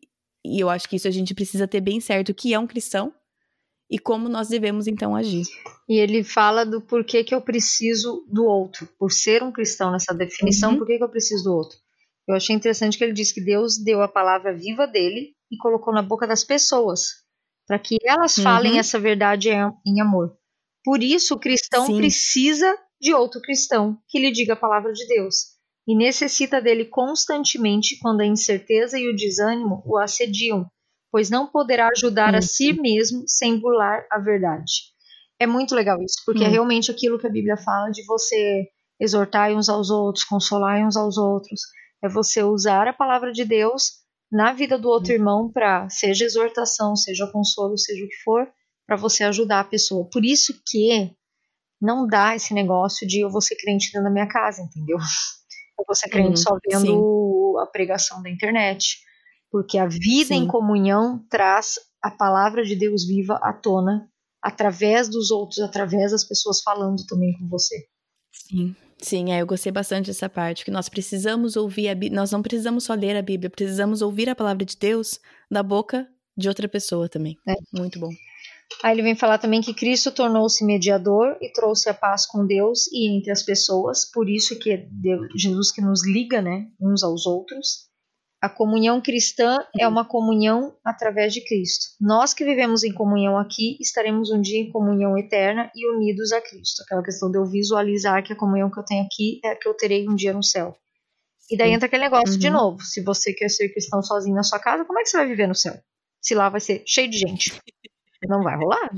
e 0.44 0.58
eu 0.58 0.70
acho 0.70 0.88
que 0.88 0.96
isso 0.96 1.06
a 1.06 1.10
gente 1.10 1.34
precisa 1.34 1.68
ter 1.68 1.82
bem 1.82 2.00
certo 2.00 2.30
o 2.30 2.34
que 2.34 2.54
é 2.54 2.58
um 2.58 2.66
cristão 2.66 3.12
e 3.90 3.98
como 3.98 4.26
nós 4.26 4.48
devemos 4.48 4.86
então 4.86 5.14
agir. 5.14 5.44
E 5.86 5.98
ele 5.98 6.24
fala 6.24 6.64
do 6.64 6.80
porquê 6.80 7.22
que 7.22 7.34
eu 7.34 7.42
preciso 7.42 8.26
do 8.26 8.46
outro. 8.46 8.88
Por 8.98 9.12
ser 9.12 9.42
um 9.42 9.52
cristão 9.52 9.92
nessa 9.92 10.14
definição, 10.14 10.72
uhum. 10.72 10.78
por 10.78 10.86
que, 10.86 10.96
que 10.96 11.04
eu 11.04 11.10
preciso 11.10 11.44
do 11.44 11.54
outro? 11.54 11.76
Eu 12.26 12.34
achei 12.34 12.56
interessante 12.56 12.96
que 12.96 13.04
ele 13.04 13.12
diz 13.12 13.32
que 13.32 13.40
Deus 13.44 13.76
deu 13.76 14.00
a 14.00 14.08
palavra 14.08 14.56
viva 14.56 14.86
dele 14.86 15.34
e 15.50 15.58
colocou 15.58 15.92
na 15.92 16.00
boca 16.00 16.26
das 16.26 16.42
pessoas 16.42 17.22
para 17.66 17.78
que 17.78 17.98
elas 18.02 18.36
falem 18.36 18.72
uhum. 18.72 18.78
essa 18.78 18.98
verdade 18.98 19.50
em 19.86 20.00
amor. 20.00 20.34
Por 20.82 21.02
isso, 21.02 21.34
o 21.34 21.38
cristão 21.38 21.86
Sim. 21.86 21.98
precisa 21.98 22.74
de 22.98 23.12
outro 23.12 23.42
cristão 23.42 23.98
que 24.08 24.18
lhe 24.18 24.32
diga 24.32 24.54
a 24.54 24.56
palavra 24.56 24.92
de 24.92 25.06
Deus 25.06 25.51
e 25.86 25.96
necessita 25.96 26.60
dele 26.60 26.84
constantemente 26.84 27.98
quando 28.00 28.20
a 28.20 28.26
incerteza 28.26 28.98
e 28.98 29.08
o 29.08 29.16
desânimo 29.16 29.82
o 29.84 29.98
assediam, 29.98 30.66
pois 31.10 31.28
não 31.28 31.46
poderá 31.46 31.88
ajudar 31.88 32.32
uhum. 32.32 32.38
a 32.38 32.42
si 32.42 32.72
mesmo 32.72 33.24
sem 33.26 33.58
burlar 33.58 34.06
a 34.10 34.18
verdade. 34.18 34.92
É 35.38 35.46
muito 35.46 35.74
legal 35.74 36.00
isso, 36.02 36.22
porque 36.24 36.42
uhum. 36.42 36.46
é 36.46 36.50
realmente 36.50 36.90
aquilo 36.90 37.18
que 37.18 37.26
a 37.26 37.30
Bíblia 37.30 37.56
fala 37.56 37.90
de 37.90 38.04
você 38.06 38.68
exortar 39.00 39.50
uns 39.50 39.68
aos 39.68 39.90
outros, 39.90 40.24
consolar 40.24 40.86
uns 40.86 40.96
aos 40.96 41.18
outros, 41.18 41.60
é 42.02 42.08
você 42.08 42.42
usar 42.42 42.86
a 42.86 42.92
palavra 42.92 43.32
de 43.32 43.44
Deus 43.44 44.02
na 44.30 44.52
vida 44.52 44.78
do 44.78 44.88
outro 44.88 45.12
irmão 45.12 45.50
para 45.52 45.88
seja 45.90 46.24
exortação, 46.24 46.96
seja 46.96 47.26
consolo, 47.26 47.76
seja 47.76 48.04
o 48.04 48.08
que 48.08 48.22
for, 48.24 48.48
para 48.86 48.96
você 48.96 49.24
ajudar 49.24 49.60
a 49.60 49.64
pessoa. 49.64 50.08
Por 50.10 50.24
isso 50.24 50.54
que 50.66 51.10
não 51.80 52.06
dá 52.06 52.34
esse 52.34 52.54
negócio 52.54 53.06
de 53.06 53.20
eu 53.20 53.30
vou 53.30 53.40
ser 53.40 53.56
crente 53.56 53.92
dentro 53.92 54.04
da 54.04 54.10
minha 54.10 54.28
casa, 54.28 54.62
entendeu? 54.62 54.96
Eu 55.78 55.84
vou 55.86 55.94
ser 55.94 56.08
crente 56.08 56.30
uhum, 56.30 56.36
só 56.36 56.58
vendo 56.68 57.56
sim. 57.56 57.62
a 57.62 57.66
pregação 57.66 58.22
da 58.22 58.30
internet. 58.30 58.98
Porque 59.50 59.76
a 59.78 59.86
vida 59.86 60.28
sim. 60.28 60.34
em 60.34 60.46
comunhão 60.46 61.24
traz 61.28 61.78
a 62.02 62.10
palavra 62.10 62.64
de 62.64 62.74
Deus 62.74 63.06
viva 63.06 63.38
à 63.42 63.52
tona 63.52 64.08
através 64.42 65.08
dos 65.08 65.30
outros, 65.30 65.60
através 65.60 66.10
das 66.10 66.24
pessoas 66.24 66.62
falando 66.62 67.04
também 67.06 67.32
com 67.38 67.48
você. 67.48 67.86
Sim. 68.32 68.74
Sim, 68.98 69.32
é, 69.32 69.42
eu 69.42 69.46
gostei 69.46 69.72
bastante 69.72 70.06
dessa 70.06 70.28
parte, 70.28 70.64
que 70.64 70.70
nós 70.70 70.88
precisamos 70.88 71.56
ouvir 71.56 71.88
a 71.88 71.94
Bíblia, 71.94 72.20
nós 72.20 72.30
não 72.30 72.40
precisamos 72.40 72.84
só 72.84 72.94
ler 72.94 73.16
a 73.16 73.22
Bíblia, 73.22 73.50
precisamos 73.50 74.00
ouvir 74.00 74.30
a 74.30 74.34
palavra 74.34 74.64
de 74.64 74.76
Deus 74.76 75.18
da 75.50 75.60
boca 75.60 76.08
de 76.36 76.48
outra 76.48 76.68
pessoa 76.68 77.08
também. 77.08 77.36
É. 77.48 77.54
Muito 77.76 77.98
bom. 77.98 78.10
Aí 78.82 78.94
ele 78.94 79.02
vem 79.02 79.14
falar 79.14 79.38
também 79.38 79.60
que 79.60 79.74
Cristo 79.74 80.12
tornou-se 80.12 80.64
mediador 80.64 81.36
e 81.40 81.52
trouxe 81.52 81.88
a 81.88 81.94
paz 81.94 82.26
com 82.26 82.46
Deus 82.46 82.86
e 82.92 83.16
entre 83.16 83.30
as 83.30 83.42
pessoas, 83.42 84.04
por 84.10 84.28
isso 84.28 84.58
que 84.58 84.70
é 84.70 84.86
Deus, 84.90 85.28
Jesus 85.36 85.72
que 85.72 85.80
nos 85.80 86.06
liga, 86.06 86.40
né, 86.40 86.66
uns 86.80 87.02
aos 87.02 87.26
outros. 87.26 87.90
A 88.42 88.48
comunhão 88.48 89.00
cristã 89.00 89.58
é 89.78 89.86
uma 89.86 90.04
comunhão 90.04 90.76
através 90.84 91.32
de 91.32 91.44
Cristo. 91.44 91.86
Nós 92.00 92.34
que 92.34 92.44
vivemos 92.44 92.82
em 92.82 92.92
comunhão 92.92 93.38
aqui 93.38 93.76
estaremos 93.80 94.32
um 94.32 94.40
dia 94.40 94.58
em 94.58 94.68
comunhão 94.68 95.16
eterna 95.16 95.70
e 95.76 95.88
unidos 95.88 96.32
a 96.32 96.40
Cristo. 96.40 96.82
Aquela 96.82 97.04
questão 97.04 97.30
de 97.30 97.38
eu 97.38 97.46
visualizar 97.46 98.24
que 98.24 98.32
a 98.32 98.36
comunhão 98.36 98.68
que 98.68 98.80
eu 98.80 98.84
tenho 98.84 99.04
aqui 99.04 99.40
é 99.44 99.52
a 99.52 99.56
que 99.56 99.68
eu 99.68 99.74
terei 99.74 100.08
um 100.08 100.16
dia 100.16 100.32
no 100.32 100.42
céu. 100.42 100.76
E 101.48 101.56
daí 101.56 101.70
entra 101.70 101.86
aquele 101.86 102.02
negócio 102.02 102.34
uhum. 102.34 102.40
de 102.40 102.50
novo. 102.50 102.82
Se 102.82 103.00
você 103.00 103.32
quer 103.32 103.48
ser 103.48 103.68
cristão 103.68 104.02
sozinho 104.02 104.34
na 104.34 104.42
sua 104.42 104.58
casa, 104.58 104.84
como 104.84 104.98
é 104.98 105.02
que 105.04 105.10
você 105.10 105.18
vai 105.18 105.26
viver 105.28 105.46
no 105.46 105.54
céu? 105.54 105.74
Se 106.20 106.34
lá 106.34 106.48
vai 106.48 106.60
ser 106.60 106.82
cheio 106.84 107.08
de 107.08 107.18
gente. 107.18 107.52
Não 108.28 108.42
vai 108.42 108.56
rolar. 108.56 108.90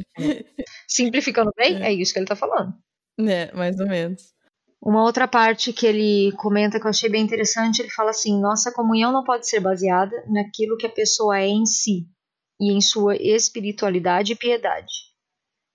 Simplificando 0.89 1.53
bem, 1.57 1.83
é, 1.83 1.89
é 1.89 1.93
isso 1.93 2.13
que 2.13 2.19
ele 2.19 2.25
está 2.25 2.37
falando. 2.37 2.75
É, 3.19 3.53
mais 3.53 3.79
ou 3.79 3.87
menos. 3.87 4.35
Uma 4.83 5.03
outra 5.03 5.27
parte 5.27 5.73
que 5.73 5.87
ele 5.87 6.33
comenta 6.33 6.79
que 6.79 6.87
eu 6.87 6.91
achei 6.91 7.09
bem 7.09 7.23
interessante, 7.23 7.81
ele 7.81 7.91
fala 7.91 8.11
assim: 8.11 8.39
nossa 8.39 8.71
comunhão 8.71 9.13
não 9.13 9.25
pode 9.25 9.49
ser 9.49 9.61
baseada 9.61 10.25
naquilo 10.29 10.77
que 10.77 10.87
a 10.87 10.91
pessoa 10.91 11.39
é 11.39 11.47
em 11.47 11.65
si 11.65 12.07
e 12.61 12.71
em 12.71 12.81
sua 12.81 13.17
espiritualidade 13.17 14.33
e 14.33 14.37
piedade. 14.37 14.93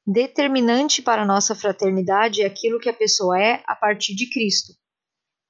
Determinante 0.05 1.01
para 1.01 1.25
nossa 1.25 1.55
fraternidade 1.55 2.41
é 2.41 2.45
aquilo 2.45 2.79
que 2.79 2.89
a 2.89 2.93
pessoa 2.93 3.39
é 3.39 3.63
a 3.65 3.75
partir 3.75 4.15
de 4.15 4.29
Cristo. 4.29 4.73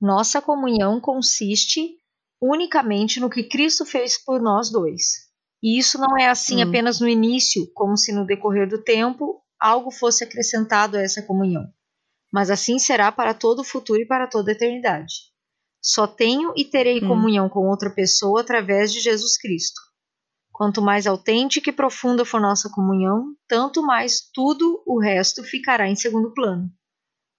Nossa 0.01 0.41
comunhão 0.41 1.01
consiste 1.01 1.97
unicamente 2.41 3.19
no 3.19 3.29
que 3.29 3.43
Cristo 3.43 3.85
fez 3.85 4.17
por 4.17 4.41
nós 4.41 4.71
dois. 4.71 5.28
E 5.61 5.77
isso 5.77 5.97
não 5.97 6.17
é 6.17 6.27
assim 6.29 6.63
hum. 6.63 6.67
apenas 6.67 6.99
no 6.99 7.07
início, 7.07 7.69
como 7.73 7.97
se 7.97 8.11
no 8.11 8.25
decorrer 8.25 8.67
do 8.67 8.83
tempo 8.83 9.41
algo 9.59 9.91
fosse 9.91 10.23
acrescentado 10.23 10.97
a 10.97 11.01
essa 11.01 11.21
comunhão 11.21 11.65
mas 12.31 12.49
assim 12.49 12.77
será 12.77 13.11
para 13.11 13.33
todo 13.33 13.59
o 13.59 13.65
futuro 13.65 14.01
e 14.01 14.07
para 14.07 14.27
toda 14.27 14.51
a 14.51 14.53
eternidade. 14.53 15.13
Só 15.81 16.05
tenho 16.05 16.53
e 16.55 16.65
terei 16.65 17.03
hum. 17.03 17.07
comunhão 17.07 17.49
com 17.49 17.67
outra 17.67 17.89
pessoa 17.89 18.41
através 18.41 18.91
de 18.91 18.99
Jesus 18.99 19.37
Cristo. 19.37 19.79
Quanto 20.51 20.81
mais 20.81 21.07
autêntica 21.07 21.69
e 21.69 21.73
profunda 21.73 22.25
for 22.25 22.41
nossa 22.41 22.69
comunhão, 22.69 23.33
tanto 23.47 23.81
mais 23.81 24.29
tudo 24.33 24.83
o 24.85 24.99
resto 24.99 25.41
ficará 25.41 25.87
em 25.87 25.95
segundo 25.95 26.33
plano. 26.33 26.69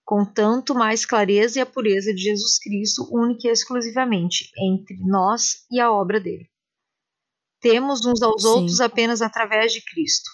Com 0.05 0.25
tanto 0.25 0.75
mais 0.75 1.05
clareza 1.05 1.59
e 1.59 1.63
a 1.63 1.67
pureza 1.67 2.15
de 2.15 2.23
Jesus 2.23 2.59
Cristo, 2.59 3.07
única 3.13 3.47
e 3.47 3.51
exclusivamente 3.51 4.51
entre 4.59 4.97
nós 5.07 5.67
e 5.71 5.79
a 5.79 5.93
obra 5.93 6.19
dele. 6.19 6.49
Temos 7.61 8.05
uns 8.05 8.23
aos 8.23 8.43
Sim. 8.43 8.49
outros 8.49 8.81
apenas 8.81 9.21
através 9.23 9.73
de 9.73 9.83
Cristo. 9.85 10.31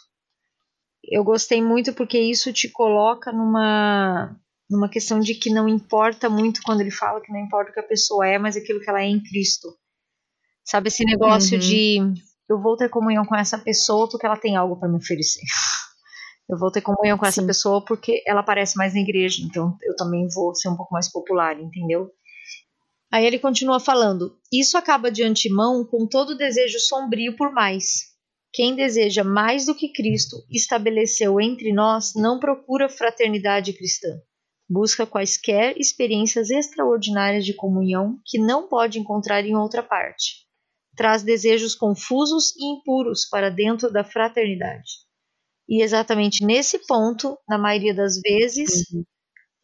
Eu 1.05 1.23
gostei 1.25 1.63
muito 1.63 1.93
porque 1.93 2.19
isso 2.19 2.53
te 2.53 2.69
coloca 2.69 3.33
numa 3.33 4.37
numa 4.69 4.89
questão 4.89 5.21
de 5.21 5.35
que 5.35 5.49
não 5.49 5.69
importa 5.69 6.29
muito 6.29 6.61
quando 6.65 6.81
ele 6.81 6.91
fala 6.91 7.21
que 7.21 7.33
não 7.33 7.39
importa 7.39 7.71
o 7.71 7.75
que 7.75 7.79
a 7.79 7.87
pessoa 7.87 8.27
é, 8.27 8.37
mas 8.37 8.57
aquilo 8.57 8.81
que 8.81 8.91
ela 8.91 9.01
é 9.01 9.07
em 9.07 9.23
Cristo. 9.23 9.69
Sabe 10.65 10.89
esse 10.89 11.05
negócio 11.05 11.55
uhum. 11.55 11.61
de 11.61 11.99
eu 12.49 12.61
vou 12.61 12.77
ter 12.77 12.89
comunhão 12.89 13.25
com 13.25 13.37
essa 13.37 13.59
pessoa 13.59 14.09
porque 14.09 14.27
ela 14.27 14.37
tem 14.37 14.57
algo 14.57 14.77
para 14.77 14.89
me 14.89 14.97
oferecer. 14.97 15.43
Eu 16.49 16.57
vou 16.57 16.71
ter 16.71 16.81
comunhão 16.81 17.19
com 17.19 17.27
essa 17.27 17.45
pessoa 17.45 17.85
porque 17.85 18.23
ela 18.25 18.39
aparece 18.39 18.77
mais 18.77 18.95
na 18.95 19.01
igreja, 19.01 19.43
então 19.43 19.77
eu 19.83 19.97
também 19.97 20.29
vou 20.33 20.55
ser 20.55 20.69
um 20.69 20.77
pouco 20.77 20.95
mais 20.95 21.11
popular, 21.11 21.59
entendeu? 21.59 22.09
Aí 23.13 23.25
ele 23.25 23.39
continua 23.39 23.79
falando: 23.79 24.39
Isso 24.53 24.77
acaba 24.77 25.11
de 25.11 25.23
antemão 25.23 25.85
com 25.85 26.07
todo 26.07 26.37
desejo 26.37 26.79
sombrio 26.81 27.37
por 27.37 27.53
mais. 27.53 28.17
Quem 28.53 28.75
deseja 28.75 29.23
mais 29.23 29.67
do 29.67 29.75
que 29.75 29.93
Cristo 29.93 30.37
estabeleceu 30.51 31.41
entre 31.41 31.73
nós 31.73 32.15
não 32.15 32.41
procura 32.41 32.89
fraternidade 32.89 33.73
cristã. 33.73 34.09
Busca 34.69 35.07
quaisquer 35.07 35.79
experiências 35.79 36.51
extraordinárias 36.51 37.45
de 37.45 37.55
comunhão 37.55 38.19
que 38.25 38.39
não 38.39 38.67
pode 38.67 38.99
encontrar 38.99 39.45
em 39.45 39.55
outra 39.55 39.83
parte. 39.83 40.47
Traz 40.97 41.23
desejos 41.23 41.75
confusos 41.75 42.57
e 42.57 42.65
impuros 42.65 43.29
para 43.29 43.51
dentro 43.51 43.93
da 43.93 44.03
fraternidade. 44.03 44.91
E 45.69 45.83
exatamente 45.83 46.45
nesse 46.45 46.79
ponto, 46.87 47.37
na 47.49 47.59
maioria 47.59 47.95
das 47.95 48.21
vezes, 48.21 48.91
uhum. 48.91 49.05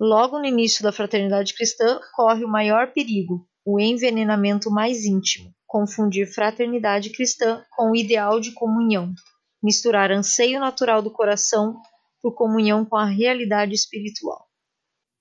Logo 0.03 0.37
no 0.37 0.45
início 0.45 0.83
da 0.83 0.91
fraternidade 0.91 1.55
cristã, 1.55 2.01
corre 2.17 2.45
o 2.45 2.49
maior 2.49 2.93
perigo, 2.93 3.47
o 3.65 3.79
envenenamento 3.79 4.69
mais 4.69 5.05
íntimo, 5.05 5.55
confundir 5.65 6.27
fraternidade 6.27 7.11
cristã 7.11 7.65
com 7.77 7.93
o 7.93 7.97
ideal 7.97 8.41
de 8.41 8.51
comunhão, 8.51 9.15
misturar 9.63 10.11
anseio 10.11 10.59
natural 10.59 11.01
do 11.03 11.11
coração 11.13 11.81
por 12.21 12.35
comunhão 12.35 12.85
com 12.85 12.97
a 12.97 13.05
realidade 13.05 13.75
espiritual. 13.75 14.45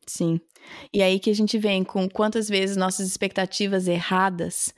Sim. 0.08 0.42
E 0.92 1.04
aí 1.04 1.20
que 1.20 1.30
a 1.30 1.36
gente 1.36 1.60
vem 1.60 1.84
com 1.84 2.10
quantas 2.10 2.50
vezes 2.50 2.76
nossas 2.76 3.08
expectativas 3.08 3.88
erradas 3.88 4.74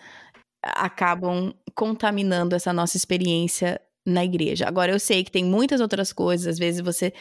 acabam 0.61 1.53
contaminando 1.73 2.55
essa 2.55 2.73
nossa 2.73 2.97
experiência 2.97 3.79
na 4.05 4.25
igreja. 4.25 4.67
Agora, 4.67 4.91
eu 4.91 4.99
sei 4.99 5.23
que 5.23 5.31
tem 5.31 5.45
muitas 5.45 5.79
outras 5.79 6.11
coisas, 6.11 6.47
às 6.47 6.59
vezes 6.59 6.81
você. 6.81 7.13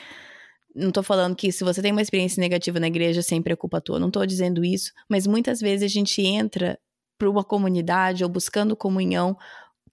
Não 0.75 0.91
tô 0.91 1.02
falando 1.02 1.37
que 1.37 1.52
se 1.52 1.64
você 1.64 1.83
tem 1.83 1.93
uma 1.93 2.02
experiência 2.02 2.41
negativa 2.41 2.81
na 2.81 2.87
igreja, 2.87 3.23
sempre 3.23 3.52
é 3.52 3.57
culpa 3.57 3.81
tua. 3.81 3.99
Não 3.99 4.11
tô 4.11 4.25
dizendo 4.25 4.64
isso, 4.64 4.93
mas 5.09 5.26
muitas 5.26 5.61
vezes 5.61 5.85
a 5.85 5.88
gente 5.88 6.23
entra 6.23 6.79
para 7.19 7.31
uma 7.31 7.45
comunidade 7.45 8.25
ou 8.25 8.31
buscando 8.31 8.76
comunhão 8.76 9.37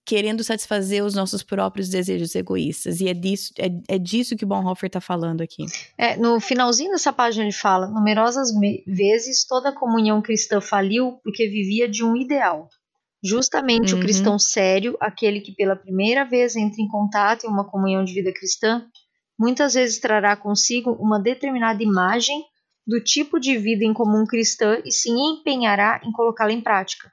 querendo 0.09 0.43
satisfazer 0.43 1.05
os 1.05 1.13
nossos 1.13 1.43
próprios 1.43 1.87
desejos 1.87 2.33
egoístas. 2.33 2.99
E 2.99 3.07
é 3.07 3.13
disso, 3.13 3.53
é, 3.59 3.95
é 3.95 3.99
disso 3.99 4.35
que 4.35 4.43
Bonhoeffer 4.43 4.87
está 4.87 4.99
falando 4.99 5.41
aqui. 5.41 5.65
É, 5.95 6.17
no 6.17 6.39
finalzinho 6.39 6.89
dessa 6.89 7.13
página 7.13 7.45
ele 7.45 7.53
fala: 7.53 7.87
numerosas 7.87 8.49
vezes 8.87 9.45
toda 9.45 9.71
comunhão 9.71 10.19
cristã 10.19 10.59
faliu 10.59 11.19
porque 11.23 11.47
vivia 11.47 11.87
de 11.87 12.03
um 12.03 12.15
ideal. 12.15 12.67
Justamente 13.23 13.93
uhum. 13.93 13.99
o 13.99 14.01
cristão 14.01 14.39
sério, 14.39 14.97
aquele 14.99 15.41
que 15.41 15.51
pela 15.51 15.75
primeira 15.75 16.23
vez 16.23 16.55
entra 16.55 16.81
em 16.81 16.87
contato 16.87 17.45
em 17.45 17.49
uma 17.49 17.69
comunhão 17.69 18.03
de 18.03 18.13
vida 18.13 18.33
cristã, 18.33 18.87
muitas 19.39 19.73
vezes 19.73 19.99
trará 19.99 20.35
consigo 20.35 20.91
uma 20.99 21.19
determinada 21.19 21.81
imagem 21.81 22.43
do 22.85 23.01
tipo 23.01 23.39
de 23.39 23.57
vida 23.57 23.85
em 23.85 23.93
comum 23.93 24.25
cristã 24.25 24.81
e 24.83 24.91
se 24.91 25.09
empenhará 25.09 26.01
em 26.03 26.11
colocá-la 26.11 26.51
em 26.51 26.61
prática. 26.61 27.11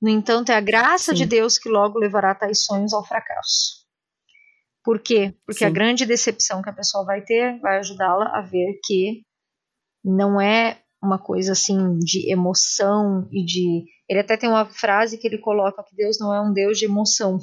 No 0.00 0.08
entanto, 0.08 0.52
é 0.52 0.54
a 0.54 0.60
graça 0.60 1.12
Sim. 1.12 1.18
de 1.18 1.26
Deus 1.26 1.58
que 1.58 1.68
logo 1.68 1.98
levará 1.98 2.34
tais 2.34 2.64
sonhos 2.64 2.92
ao 2.92 3.04
fracasso. 3.04 3.84
Por 4.84 5.00
quê? 5.00 5.34
Porque 5.46 5.60
Sim. 5.60 5.64
a 5.64 5.70
grande 5.70 6.04
decepção 6.04 6.60
que 6.60 6.68
a 6.68 6.74
pessoa 6.74 7.04
vai 7.04 7.22
ter 7.22 7.58
vai 7.58 7.78
ajudá-la 7.78 8.26
a 8.36 8.42
ver 8.42 8.78
que 8.84 9.22
não 10.04 10.38
é 10.38 10.78
uma 11.02 11.18
coisa 11.18 11.52
assim 11.52 11.98
de 11.98 12.30
emoção 12.30 13.26
e 13.32 13.42
de. 13.44 13.84
Ele 14.08 14.20
até 14.20 14.36
tem 14.36 14.48
uma 14.48 14.66
frase 14.66 15.16
que 15.16 15.26
ele 15.26 15.38
coloca 15.38 15.82
que 15.82 15.96
Deus 15.96 16.18
não 16.20 16.34
é 16.34 16.40
um 16.40 16.52
Deus 16.52 16.78
de 16.78 16.84
emoção, 16.84 17.38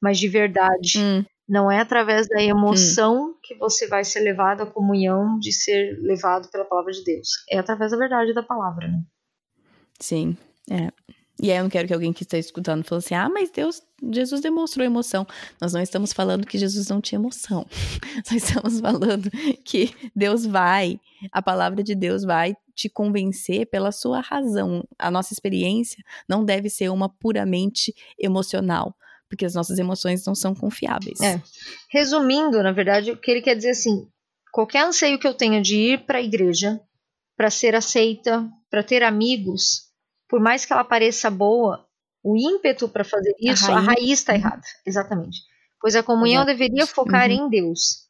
mas 0.00 0.18
de 0.18 0.28
verdade. 0.28 0.98
Hum. 0.98 1.24
Não 1.52 1.70
é 1.70 1.80
através 1.80 2.26
da 2.26 2.42
emoção 2.42 3.26
hum. 3.26 3.34
que 3.42 3.54
você 3.56 3.86
vai 3.86 4.04
ser 4.04 4.20
levado 4.20 4.62
à 4.62 4.66
comunhão 4.66 5.38
de 5.38 5.52
ser 5.52 5.98
levado 6.00 6.48
pela 6.50 6.64
palavra 6.64 6.90
de 6.92 7.04
Deus. 7.04 7.28
É 7.50 7.58
através 7.58 7.90
da 7.90 7.98
verdade 7.98 8.32
da 8.32 8.42
palavra, 8.42 8.88
né? 8.88 9.02
Sim, 10.00 10.34
é. 10.70 10.88
E 11.38 11.50
aí 11.50 11.58
eu 11.58 11.62
não 11.62 11.68
quero 11.68 11.86
que 11.86 11.92
alguém 11.92 12.10
que 12.10 12.22
está 12.22 12.38
escutando 12.38 12.82
fale 12.82 13.00
assim: 13.00 13.14
ah, 13.14 13.28
mas 13.28 13.50
Deus, 13.50 13.82
Jesus 14.10 14.40
demonstrou 14.40 14.82
emoção. 14.86 15.26
Nós 15.60 15.74
não 15.74 15.82
estamos 15.82 16.14
falando 16.14 16.46
que 16.46 16.56
Jesus 16.56 16.88
não 16.88 17.02
tinha 17.02 17.18
emoção. 17.18 17.66
Nós 18.32 18.42
estamos 18.42 18.80
falando 18.80 19.30
que 19.62 19.94
Deus 20.16 20.46
vai, 20.46 20.98
a 21.30 21.42
palavra 21.42 21.82
de 21.82 21.94
Deus 21.94 22.24
vai 22.24 22.56
te 22.74 22.88
convencer 22.88 23.66
pela 23.66 23.92
sua 23.92 24.22
razão. 24.22 24.88
A 24.98 25.10
nossa 25.10 25.34
experiência 25.34 26.02
não 26.26 26.46
deve 26.46 26.70
ser 26.70 26.88
uma 26.88 27.10
puramente 27.10 27.94
emocional, 28.18 28.96
porque 29.32 29.46
as 29.46 29.54
nossas 29.54 29.78
emoções 29.78 30.26
não 30.26 30.34
são 30.34 30.54
confiáveis. 30.54 31.18
É. 31.22 31.40
Resumindo, 31.90 32.62
na 32.62 32.70
verdade, 32.70 33.12
o 33.12 33.16
que 33.16 33.30
ele 33.30 33.40
quer 33.40 33.56
dizer 33.56 33.70
assim: 33.70 34.06
qualquer 34.52 34.84
anseio 34.84 35.18
que 35.18 35.26
eu 35.26 35.32
tenha 35.32 35.62
de 35.62 35.74
ir 35.74 36.04
para 36.04 36.18
a 36.18 36.22
igreja, 36.22 36.78
para 37.34 37.48
ser 37.48 37.74
aceita, 37.74 38.46
para 38.70 38.82
ter 38.82 39.02
amigos, 39.02 39.84
por 40.28 40.38
mais 40.38 40.66
que 40.66 40.72
ela 40.74 40.84
pareça 40.84 41.30
boa, 41.30 41.86
o 42.22 42.36
ímpeto 42.36 42.86
para 42.90 43.04
fazer 43.04 43.34
isso, 43.40 43.72
a 43.72 43.80
raiz 43.80 44.18
está 44.18 44.34
errada. 44.34 44.62
Exatamente. 44.84 45.38
Pois 45.80 45.96
a 45.96 46.02
comunhão 46.02 46.42
Exato. 46.42 46.58
deveria 46.58 46.86
focar 46.86 47.30
uhum. 47.30 47.46
em 47.46 47.48
Deus. 47.48 48.02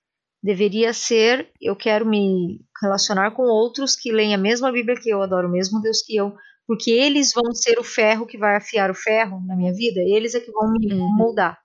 Deveria 0.42 0.92
ser, 0.92 1.52
eu 1.60 1.76
quero 1.76 2.04
me 2.04 2.60
relacionar 2.82 3.30
com 3.30 3.44
outros 3.44 3.94
que 3.94 4.10
leem 4.10 4.34
a 4.34 4.38
mesma 4.38 4.72
Bíblia 4.72 5.00
que 5.00 5.08
eu, 5.08 5.22
adoram 5.22 5.48
o 5.48 5.52
mesmo 5.52 5.80
Deus 5.80 6.02
que 6.02 6.16
eu, 6.16 6.34
porque 6.66 6.90
eles 6.90 7.32
vão 7.32 7.52
ser 7.54 7.78
o 7.78 7.84
ferro 7.84 8.26
que 8.26 8.38
vai 8.38 8.56
afiar 8.56 8.90
o 8.90 8.94
ferro 8.94 9.40
na 9.46 9.56
minha 9.56 9.72
vida, 9.72 10.00
eles 10.00 10.34
é 10.34 10.40
que 10.40 10.50
vão 10.50 10.72
me 10.72 10.92
uhum. 10.92 11.16
moldar. 11.16 11.58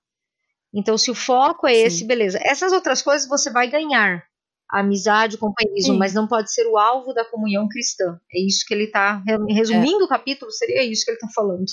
Então, 0.73 0.97
se 0.97 1.10
o 1.10 1.15
foco 1.15 1.65
é 1.65 1.73
Sim. 1.73 1.81
esse, 1.83 2.05
beleza. 2.05 2.39
Essas 2.43 2.71
outras 2.71 3.01
coisas 3.01 3.27
você 3.27 3.49
vai 3.49 3.69
ganhar, 3.69 4.23
a 4.69 4.81
amizade, 4.81 5.36
o 5.36 5.39
companheirismo, 5.39 5.93
Sim. 5.93 5.99
mas 5.99 6.13
não 6.13 6.27
pode 6.27 6.51
ser 6.51 6.67
o 6.67 6.77
alvo 6.77 7.13
da 7.13 7.23
comunhão 7.23 7.67
cristã. 7.67 8.19
É 8.33 8.45
isso 8.45 8.65
que 8.67 8.73
ele 8.73 8.83
está 8.83 9.23
resumindo 9.49 10.01
é. 10.01 10.03
o 10.03 10.07
capítulo, 10.07 10.51
seria 10.51 10.83
isso 10.83 11.05
que 11.05 11.12
ele 11.12 11.17
está 11.17 11.29
falando. 11.33 11.65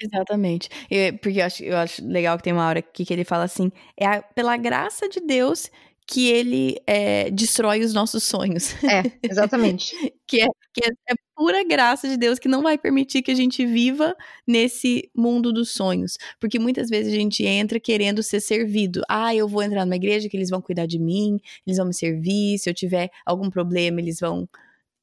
Exatamente. 0.00 0.68
Eu, 0.90 1.18
porque 1.18 1.40
eu 1.40 1.44
acho, 1.44 1.62
eu 1.62 1.76
acho 1.76 2.06
legal 2.06 2.36
que 2.38 2.44
tem 2.44 2.52
uma 2.52 2.66
hora 2.66 2.78
aqui 2.78 3.04
que 3.04 3.12
ele 3.12 3.24
fala 3.24 3.44
assim: 3.44 3.70
é 3.96 4.06
a, 4.06 4.22
pela 4.22 4.56
graça 4.56 5.08
de 5.08 5.20
Deus 5.20 5.70
que 6.10 6.28
ele 6.28 6.76
é, 6.88 7.30
destrói 7.30 7.80
os 7.84 7.94
nossos 7.94 8.24
sonhos. 8.24 8.74
É, 8.82 9.12
exatamente. 9.22 9.94
que 10.26 10.42
é, 10.42 10.46
que 10.74 10.84
é, 10.84 10.88
é, 11.08 11.14
pura 11.36 11.62
graça 11.62 12.08
de 12.08 12.16
Deus 12.16 12.40
que 12.40 12.48
não 12.48 12.62
vai 12.62 12.76
permitir 12.76 13.22
que 13.22 13.30
a 13.30 13.34
gente 13.34 13.64
viva 13.64 14.16
nesse 14.44 15.08
mundo 15.14 15.52
dos 15.52 15.70
sonhos. 15.70 16.18
Porque 16.40 16.58
muitas 16.58 16.90
vezes 16.90 17.12
a 17.12 17.16
gente 17.16 17.44
entra 17.46 17.78
querendo 17.78 18.24
ser 18.24 18.40
servido. 18.40 19.02
Ah, 19.08 19.32
eu 19.32 19.46
vou 19.46 19.62
entrar 19.62 19.84
numa 19.84 19.94
igreja 19.94 20.28
que 20.28 20.36
eles 20.36 20.50
vão 20.50 20.60
cuidar 20.60 20.86
de 20.86 20.98
mim, 20.98 21.38
eles 21.64 21.76
vão 21.76 21.86
me 21.86 21.94
servir, 21.94 22.58
se 22.58 22.68
eu 22.68 22.74
tiver 22.74 23.08
algum 23.24 23.48
problema, 23.48 24.00
eles 24.00 24.18
vão. 24.18 24.48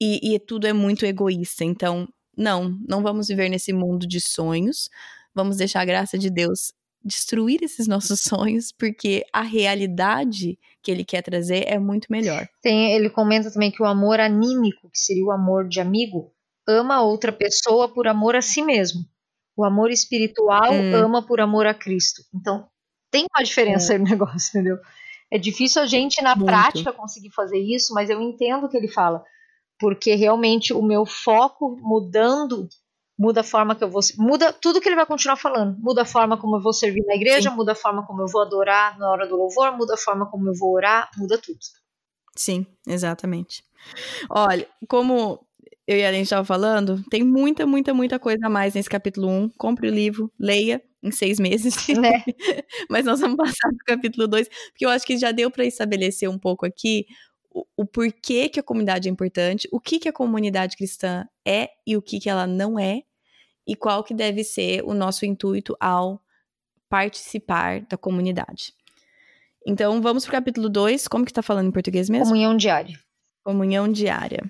E, 0.02 0.36
e 0.36 0.40
tudo 0.40 0.68
é 0.68 0.74
muito 0.74 1.06
egoísta. 1.06 1.64
Então, 1.64 2.06
não, 2.36 2.78
não 2.86 3.02
vamos 3.02 3.30
viver 3.30 3.48
nesse 3.48 3.72
mundo 3.72 4.06
de 4.06 4.20
sonhos. 4.20 4.90
Vamos 5.34 5.56
deixar 5.56 5.82
a 5.82 5.86
graça 5.86 6.18
de 6.18 6.30
Deus 6.30 6.74
destruir 7.04 7.64
esses 7.64 7.88
nossos 7.88 8.22
sonhos, 8.24 8.72
porque 8.72 9.24
a 9.32 9.42
realidade 9.42 10.58
que 10.82 10.92
ele 10.92 11.04
quer 11.04 11.22
trazer 11.22 11.66
é 11.68 11.80
muito 11.80 12.08
melhor. 12.10 12.48
Tem, 12.62 12.94
ele 12.94 13.10
comenta 13.10 13.52
também 13.52 13.72
que 13.72 13.82
o 13.82 13.86
amor 13.86 14.20
anímico, 14.20 14.90
que 14.90 15.00
seria 15.00 15.26
o 15.26 15.32
amor 15.32 15.68
de 15.68 15.80
amigo, 15.80 16.32
ama 16.68 17.02
outra 17.02 17.32
pessoa 17.32 17.88
por 17.88 18.08
amor 18.08 18.36
a 18.36 18.42
si 18.42 18.62
mesmo. 18.62 19.02
O 19.56 19.64
amor 19.64 19.90
espiritual 19.90 20.72
hum. 20.72 20.96
ama 20.96 21.26
por 21.26 21.40
amor 21.40 21.66
a 21.66 21.74
Cristo. 21.74 22.22
Então, 22.34 22.68
tem 23.12 23.26
uma 23.34 23.44
diferença 23.44 23.96
é. 23.96 23.98
no 23.98 24.04
negócio, 24.10 24.50
entendeu? 24.50 24.78
É 25.32 25.38
difícil 25.38 25.82
a 25.82 25.86
gente, 25.86 26.22
na 26.22 26.36
muito. 26.36 26.48
prática, 26.48 26.94
conseguir 26.94 27.32
fazer 27.32 27.58
isso, 27.58 27.94
mas 27.94 28.10
eu 28.10 28.22
entendo 28.22 28.66
o 28.66 28.70
que 28.70 28.78
ele 28.78 28.88
fala. 28.88 29.24
Porque 29.80 30.16
realmente 30.16 30.74
o 30.74 30.82
meu 30.82 31.06
foco 31.06 31.76
mudando 31.82 32.68
muda 33.18 33.42
a 33.42 33.44
forma 33.44 33.76
que 33.76 33.84
eu 33.84 33.90
vou. 33.90 34.02
Muda 34.18 34.54
tudo 34.54 34.80
que 34.80 34.88
ele 34.88 34.96
vai 34.96 35.06
continuar 35.06 35.38
falando. 35.38 35.78
Muda 35.80 36.04
a 36.04 36.06
forma 36.06 36.38
como 36.38 36.58
eu 36.58 36.62
vou 36.62 36.74
servir 36.74 37.04
na 37.06 37.16
igreja, 37.16 37.50
Sim. 37.50 37.56
muda 37.56 37.72
a 37.72 37.76
forma 37.76 38.06
como 38.06 38.22
eu 38.22 38.28
vou 38.28 38.42
adorar 38.42 38.98
na 39.00 39.10
hora 39.10 39.28
do 39.28 39.36
louvor, 39.36 39.76
muda 39.76 39.96
a 39.96 39.98
forma 39.98 40.30
como 40.30 40.50
eu 40.50 40.54
vou 40.54 40.74
orar, 40.74 41.10
muda 41.18 41.38
tudo. 41.38 41.60
Sim, 42.36 42.66
exatamente. 42.88 43.64
Olha, 44.30 44.68
como 44.88 45.40
eu 45.88 45.98
e 45.98 46.06
a 46.06 46.12
gente 46.12 46.26
estava 46.26 46.46
falando, 46.46 47.02
tem 47.10 47.24
muita, 47.24 47.66
muita, 47.66 47.94
muita 47.94 48.20
coisa 48.20 48.46
a 48.46 48.50
mais 48.50 48.76
nesse 48.76 48.90
capítulo 48.90 49.28
1. 49.30 49.50
Compre 49.58 49.88
o 49.88 49.92
livro, 49.92 50.32
leia 50.40 50.82
em 51.02 51.12
seis 51.12 51.40
meses. 51.40 51.88
Né? 51.88 52.24
Mas 52.90 53.06
nós 53.06 53.20
vamos 53.20 53.38
passar 53.38 53.70
para 53.70 53.96
o 53.96 53.98
capítulo 53.98 54.28
2, 54.28 54.48
porque 54.70 54.86
eu 54.86 54.90
acho 54.90 55.06
que 55.06 55.18
já 55.18 55.32
deu 55.32 55.50
para 55.50 55.66
estabelecer 55.66 56.30
um 56.30 56.38
pouco 56.38 56.66
aqui 56.66 57.06
o, 57.50 57.66
o, 57.76 57.86
porquê 57.86 58.50
que 58.50 58.60
a 58.60 58.64
comunidade 58.64 59.08
é 59.08 59.12
importante, 59.12 59.68
o 59.72 59.80
que, 59.80 59.98
que 59.98 60.10
a 60.10 60.14
comunidade 60.14 60.76
cristã 60.76 61.26
é 61.46 61.70
e 61.88 61.98
o 61.98 62.02
que, 62.02 62.20
que 62.20 62.30
ela 62.30 62.46
não 62.46 62.78
é, 62.78 63.02
e 63.68 63.76
qual 63.76 64.04
que 64.04 64.14
deve 64.14 64.44
ser 64.44 64.82
o 64.84 64.94
nosso 64.94 65.26
intuito 65.26 65.76
ao 65.80 66.22
participar 66.90 67.82
da 67.82 67.98
comunidade. 67.98 68.74
Então, 69.66 70.02
vamos 70.02 70.24
para 70.24 70.30
o 70.30 70.34
capítulo 70.34 70.70
2. 70.70 71.08
Como 71.10 71.26
que 71.26 71.32
está 71.32 71.42
falando 71.42 71.68
em 71.68 71.72
português 71.72 72.10
mesmo? 72.10 72.28
Comunhão 72.28 72.56
diária. 72.56 72.98
Comunhão 73.44 73.92
diária. 73.92 74.50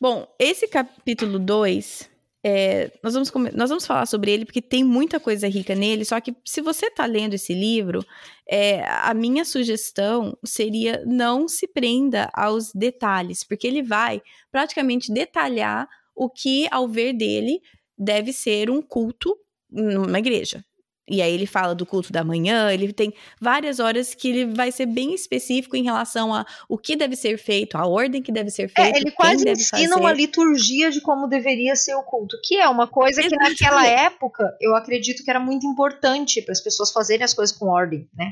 Bom, 0.00 0.26
esse 0.38 0.66
capítulo 0.66 1.38
2, 1.38 2.08
é, 2.42 2.90
nós, 3.02 3.12
vamos, 3.12 3.30
nós 3.54 3.68
vamos 3.68 3.86
falar 3.86 4.06
sobre 4.06 4.30
ele 4.30 4.46
porque 4.46 4.62
tem 4.62 4.82
muita 4.82 5.20
coisa 5.20 5.46
rica 5.46 5.74
nele, 5.74 6.06
só 6.06 6.18
que 6.18 6.34
se 6.42 6.62
você 6.62 6.86
está 6.86 7.04
lendo 7.04 7.34
esse 7.34 7.52
livro, 7.52 8.02
é, 8.48 8.82
a 8.86 9.12
minha 9.12 9.44
sugestão 9.44 10.34
seria 10.42 11.04
não 11.04 11.46
se 11.46 11.68
prenda 11.68 12.30
aos 12.32 12.72
detalhes, 12.72 13.44
porque 13.44 13.66
ele 13.66 13.82
vai 13.82 14.22
praticamente 14.50 15.12
detalhar 15.12 15.86
o 16.14 16.30
que, 16.30 16.66
ao 16.70 16.88
ver 16.88 17.12
dele, 17.12 17.60
deve 18.00 18.32
ser 18.32 18.70
um 18.70 18.80
culto 18.80 19.36
numa 19.70 20.18
igreja. 20.18 20.64
E 21.10 21.20
aí 21.20 21.34
ele 21.34 21.46
fala 21.46 21.74
do 21.74 21.84
culto 21.84 22.12
da 22.12 22.22
manhã, 22.22 22.72
ele 22.72 22.92
tem 22.92 23.12
várias 23.40 23.80
horas 23.80 24.14
que 24.14 24.28
ele 24.28 24.54
vai 24.54 24.70
ser 24.70 24.86
bem 24.86 25.12
específico 25.12 25.74
em 25.74 25.82
relação 25.82 26.32
a 26.32 26.46
o 26.68 26.78
que 26.78 26.94
deve 26.94 27.16
ser 27.16 27.36
feito, 27.36 27.76
a 27.76 27.84
ordem 27.84 28.22
que 28.22 28.30
deve 28.30 28.48
ser 28.48 28.68
feita. 28.68 28.96
É, 28.96 29.00
ele 29.00 29.10
quase 29.10 29.50
ensina 29.50 29.96
uma 29.96 30.12
liturgia 30.12 30.88
de 30.88 31.00
como 31.00 31.26
deveria 31.26 31.74
ser 31.74 31.96
o 31.96 32.04
culto, 32.04 32.36
que 32.44 32.56
é 32.56 32.68
uma 32.68 32.86
coisa 32.86 33.20
que 33.22 33.36
naquela 33.36 33.84
época 33.84 34.56
eu 34.60 34.76
acredito 34.76 35.24
que 35.24 35.30
era 35.30 35.40
muito 35.40 35.66
importante 35.66 36.40
para 36.42 36.52
as 36.52 36.60
pessoas 36.60 36.92
fazerem 36.92 37.24
as 37.24 37.34
coisas 37.34 37.56
com 37.56 37.66
ordem, 37.66 38.08
né? 38.14 38.30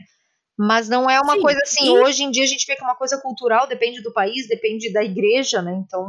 Mas 0.56 0.88
não 0.88 1.10
é 1.10 1.20
uma 1.20 1.34
Sim, 1.34 1.42
coisa 1.42 1.60
assim, 1.62 1.86
e... 1.86 1.90
hoje 1.90 2.22
em 2.22 2.30
dia 2.30 2.44
a 2.44 2.48
gente 2.48 2.64
vê 2.64 2.76
que 2.76 2.82
é 2.82 2.86
uma 2.86 2.96
coisa 2.96 3.18
cultural, 3.18 3.66
depende 3.66 4.02
do 4.02 4.12
país, 4.12 4.46
depende 4.46 4.92
da 4.92 5.02
igreja, 5.02 5.60
né? 5.60 5.82
Então 5.84 6.08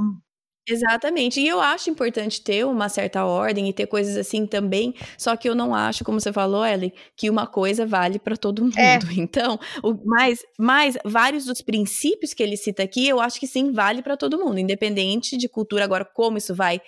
Exatamente. 0.71 1.39
E 1.41 1.47
eu 1.47 1.59
acho 1.59 1.89
importante 1.89 2.41
ter 2.41 2.63
uma 2.65 2.89
certa 2.89 3.25
ordem 3.25 3.67
e 3.69 3.73
ter 3.73 3.87
coisas 3.87 4.15
assim 4.17 4.45
também. 4.45 4.93
Só 5.17 5.35
que 5.35 5.49
eu 5.49 5.55
não 5.55 5.73
acho, 5.73 6.03
como 6.03 6.19
você 6.21 6.31
falou, 6.31 6.63
Ellen, 6.65 6.93
que 7.15 7.27
uma 7.29 7.47
coisa 7.47 7.87
vale 7.87 8.19
para 8.19 8.37
todo 8.37 8.61
mundo. 8.63 8.77
É. 8.77 8.99
Então, 9.17 9.57
o, 9.83 9.93
mas, 10.05 10.39
mas 10.59 10.97
vários 11.03 11.45
dos 11.45 11.61
princípios 11.61 12.33
que 12.33 12.43
ele 12.43 12.55
cita 12.55 12.83
aqui, 12.83 13.07
eu 13.07 13.19
acho 13.19 13.39
que 13.39 13.47
sim, 13.47 13.71
vale 13.71 14.03
para 14.03 14.15
todo 14.15 14.37
mundo, 14.37 14.59
independente 14.59 15.37
de 15.37 15.49
cultura. 15.49 15.83
Agora, 15.83 16.05
como 16.05 16.37
isso 16.37 16.53
vai 16.53 16.79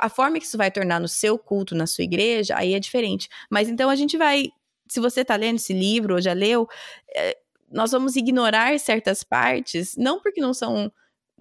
a 0.00 0.08
forma 0.08 0.38
que 0.38 0.44
isso 0.46 0.56
vai 0.56 0.70
tornar 0.70 1.00
no 1.00 1.08
seu 1.08 1.38
culto, 1.38 1.74
na 1.74 1.86
sua 1.86 2.04
igreja, 2.04 2.54
aí 2.56 2.74
é 2.74 2.80
diferente. 2.80 3.28
Mas 3.50 3.68
então 3.68 3.90
a 3.90 3.96
gente 3.96 4.16
vai, 4.16 4.46
se 4.88 5.00
você 5.00 5.20
está 5.22 5.36
lendo 5.36 5.56
esse 5.56 5.72
livro 5.72 6.14
ou 6.14 6.20
já 6.20 6.32
leu, 6.32 6.66
é, 7.14 7.36
nós 7.70 7.90
vamos 7.92 8.16
ignorar 8.16 8.78
certas 8.78 9.22
partes, 9.24 9.94
não 9.96 10.20
porque 10.20 10.40
não 10.40 10.54
são 10.54 10.90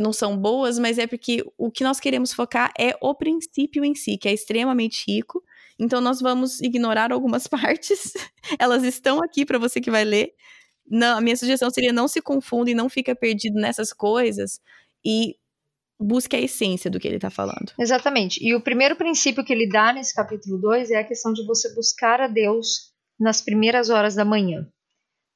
não 0.01 0.11
são 0.11 0.37
boas, 0.37 0.77
mas 0.77 0.97
é 0.97 1.07
porque 1.07 1.43
o 1.57 1.71
que 1.71 1.83
nós 1.83 1.99
queremos 1.99 2.33
focar 2.33 2.71
é 2.77 2.97
o 3.01 3.13
princípio 3.15 3.85
em 3.85 3.95
si, 3.95 4.17
que 4.17 4.27
é 4.27 4.33
extremamente 4.33 5.03
rico. 5.07 5.43
Então 5.79 6.01
nós 6.01 6.19
vamos 6.19 6.59
ignorar 6.61 7.11
algumas 7.11 7.47
partes. 7.47 8.13
Elas 8.59 8.83
estão 8.83 9.23
aqui 9.23 9.45
para 9.45 9.57
você 9.57 9.79
que 9.79 9.91
vai 9.91 10.03
ler. 10.03 10.33
Não, 10.87 11.17
a 11.17 11.21
minha 11.21 11.37
sugestão 11.37 11.69
seria 11.69 11.93
não 11.93 12.07
se 12.07 12.21
confunda 12.21 12.69
e 12.69 12.75
não 12.75 12.89
fica 12.89 13.15
perdido 13.15 13.55
nessas 13.55 13.93
coisas 13.93 14.59
e 15.05 15.35
busque 15.99 16.35
a 16.35 16.41
essência 16.41 16.89
do 16.89 16.99
que 16.99 17.07
ele 17.07 17.15
está 17.15 17.29
falando. 17.29 17.71
Exatamente. 17.79 18.43
E 18.43 18.55
o 18.55 18.61
primeiro 18.61 18.95
princípio 18.95 19.43
que 19.43 19.53
ele 19.53 19.69
dá 19.69 19.93
nesse 19.93 20.13
capítulo 20.13 20.57
2 20.59 20.91
é 20.91 20.97
a 20.97 21.07
questão 21.07 21.31
de 21.31 21.45
você 21.45 21.73
buscar 21.75 22.19
a 22.19 22.27
Deus 22.27 22.91
nas 23.19 23.41
primeiras 23.41 23.89
horas 23.89 24.15
da 24.15 24.25
manhã. 24.25 24.67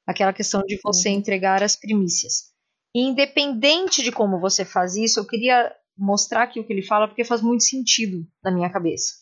Aquela 0.06 0.32
questão 0.32 0.62
de 0.62 0.78
você 0.82 1.08
entregar 1.08 1.62
as 1.62 1.76
primícias. 1.76 2.55
E 2.96 3.00
independente 3.00 4.02
de 4.02 4.10
como 4.10 4.40
você 4.40 4.64
faz 4.64 4.96
isso, 4.96 5.20
eu 5.20 5.26
queria 5.26 5.70
mostrar 5.98 6.44
aqui 6.44 6.58
o 6.58 6.66
que 6.66 6.72
ele 6.72 6.80
fala 6.80 7.06
porque 7.06 7.24
faz 7.24 7.42
muito 7.42 7.62
sentido 7.62 8.26
na 8.42 8.50
minha 8.50 8.72
cabeça. 8.72 9.16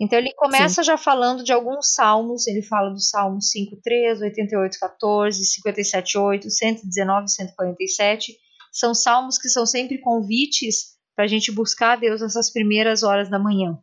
Então 0.00 0.18
ele 0.18 0.34
começa 0.34 0.82
Sim. 0.82 0.86
já 0.88 0.98
falando 0.98 1.44
de 1.44 1.52
alguns 1.52 1.94
salmos, 1.94 2.48
ele 2.48 2.60
fala 2.60 2.90
do 2.90 2.98
Salmo 2.98 3.38
5:3, 3.40 4.20
88:14, 4.20 5.44
57:8, 5.44 6.50
119, 6.50 7.30
147. 7.30 8.36
São 8.72 8.92
salmos 8.92 9.38
que 9.38 9.48
são 9.48 9.64
sempre 9.64 9.98
convites 10.00 10.96
para 11.14 11.24
a 11.24 11.28
gente 11.28 11.52
buscar 11.52 11.92
a 11.92 11.96
Deus 11.96 12.20
nessas 12.20 12.52
primeiras 12.52 13.04
horas 13.04 13.30
da 13.30 13.38
manhã. 13.38 13.78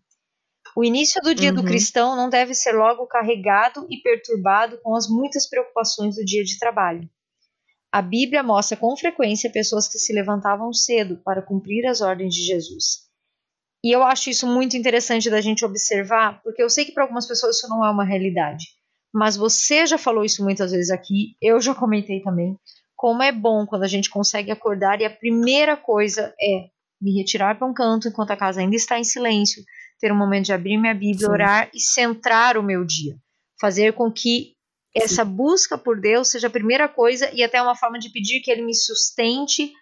O 0.76 0.84
início 0.84 1.22
do 1.22 1.34
dia 1.34 1.52
uhum. 1.52 1.56
do 1.56 1.64
cristão 1.64 2.18
não 2.18 2.30
deve 2.30 2.54
ser 2.54 2.74
logo 2.74 3.08
carregado 3.08 3.88
e 3.90 4.02
perturbado 4.02 4.78
com 4.84 4.94
as 4.94 5.08
muitas 5.08 5.48
preocupações 5.50 6.18
do 6.18 6.26
dia 6.26 6.44
de 6.44 6.60
trabalho. 6.60 7.10
A 7.92 8.02
Bíblia 8.02 8.44
mostra 8.44 8.76
com 8.76 8.96
frequência 8.98 9.50
pessoas 9.50 9.88
que 9.88 9.98
se 9.98 10.14
levantavam 10.14 10.74
cedo 10.74 11.22
para 11.24 11.42
cumprir 11.42 11.86
as 11.86 12.02
ordens 12.02 12.34
de 12.34 12.42
Jesus. 12.42 13.06
E 13.84 13.96
eu 13.96 14.04
acho 14.04 14.30
isso 14.30 14.48
muito 14.48 14.76
interessante 14.76 15.30
da 15.30 15.40
gente 15.40 15.64
observar, 15.64 16.42
porque 16.42 16.62
eu 16.62 16.70
sei 16.70 16.86
que 16.86 16.92
para 16.92 17.04
algumas 17.04 17.28
pessoas 17.28 17.58
isso 17.58 17.70
não 17.70 17.86
é 17.86 17.90
uma 17.90 18.04
realidade. 18.04 18.66
Mas 19.14 19.38
você 19.38 19.86
já 19.86 19.98
falou 19.98 20.26
isso 20.26 20.44
muitas 20.44 20.72
vezes 20.72 20.90
aqui, 20.90 21.38
eu 21.42 21.62
já 21.62 21.74
comentei 21.74 22.22
também. 22.22 22.58
Como 22.96 23.22
é 23.22 23.32
bom 23.32 23.66
quando 23.66 23.84
a 23.84 23.88
gente 23.88 24.10
consegue 24.10 24.52
acordar 24.52 25.00
e 25.00 25.06
a 25.06 25.10
primeira 25.10 25.78
coisa 25.78 26.34
é 26.42 26.66
me 27.00 27.16
retirar 27.16 27.58
para 27.58 27.68
um 27.68 27.74
canto 27.74 28.08
enquanto 28.08 28.32
a 28.32 28.38
casa 28.38 28.60
ainda 28.60 28.76
está 28.76 28.98
em 28.98 29.04
silêncio, 29.04 29.64
ter 30.00 30.12
um 30.12 30.18
momento 30.18 30.46
de 30.46 30.54
abrir 30.54 30.78
minha 30.78 30.94
Bíblia, 30.94 31.28
Sim. 31.28 31.32
orar 31.32 31.70
e 31.74 31.80
centrar 31.80 32.58
o 32.58 32.64
meu 32.64 32.84
dia. 32.84 33.16
Fazer 33.62 33.94
com 33.94 34.12
que 34.12 34.55
essa 34.96 35.26
busca 35.26 35.78
por 35.78 36.00
Deus 36.00 36.30
seja 36.30 36.48
a 36.48 36.50
primeira 36.50 36.88
coisa 36.88 37.30
e 37.34 37.44
até 37.44 37.62
uma 37.62 37.76
forma 37.76 38.00
de 38.00 38.10
pedir 38.10 38.40
que 38.40 38.50
ele 38.50 38.62
me 38.62 38.74
sustente, 38.74 39.74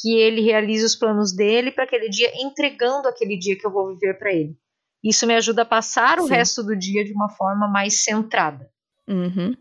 que 0.00 0.14
ele 0.14 0.42
realize 0.42 0.84
os 0.84 0.94
planos 0.94 1.34
dele 1.34 1.72
para 1.72 1.84
aquele 1.84 2.08
dia, 2.08 2.30
entregando 2.36 3.08
aquele 3.08 3.36
dia 3.36 3.58
que 3.58 3.66
eu 3.66 3.72
vou 3.72 3.88
viver 3.88 4.16
para 4.16 4.32
ele. 4.32 4.56
Isso 5.02 5.26
me 5.26 5.34
ajuda 5.34 5.62
a 5.62 5.66
passar 5.66 6.20
o 6.20 6.26
resto 6.26 6.62
do 6.62 6.76
dia 6.76 7.04
de 7.04 7.12
uma 7.12 7.28
forma 7.30 7.66
mais 7.66 8.04
centrada. 8.04 8.70
Uhum, 9.08 9.56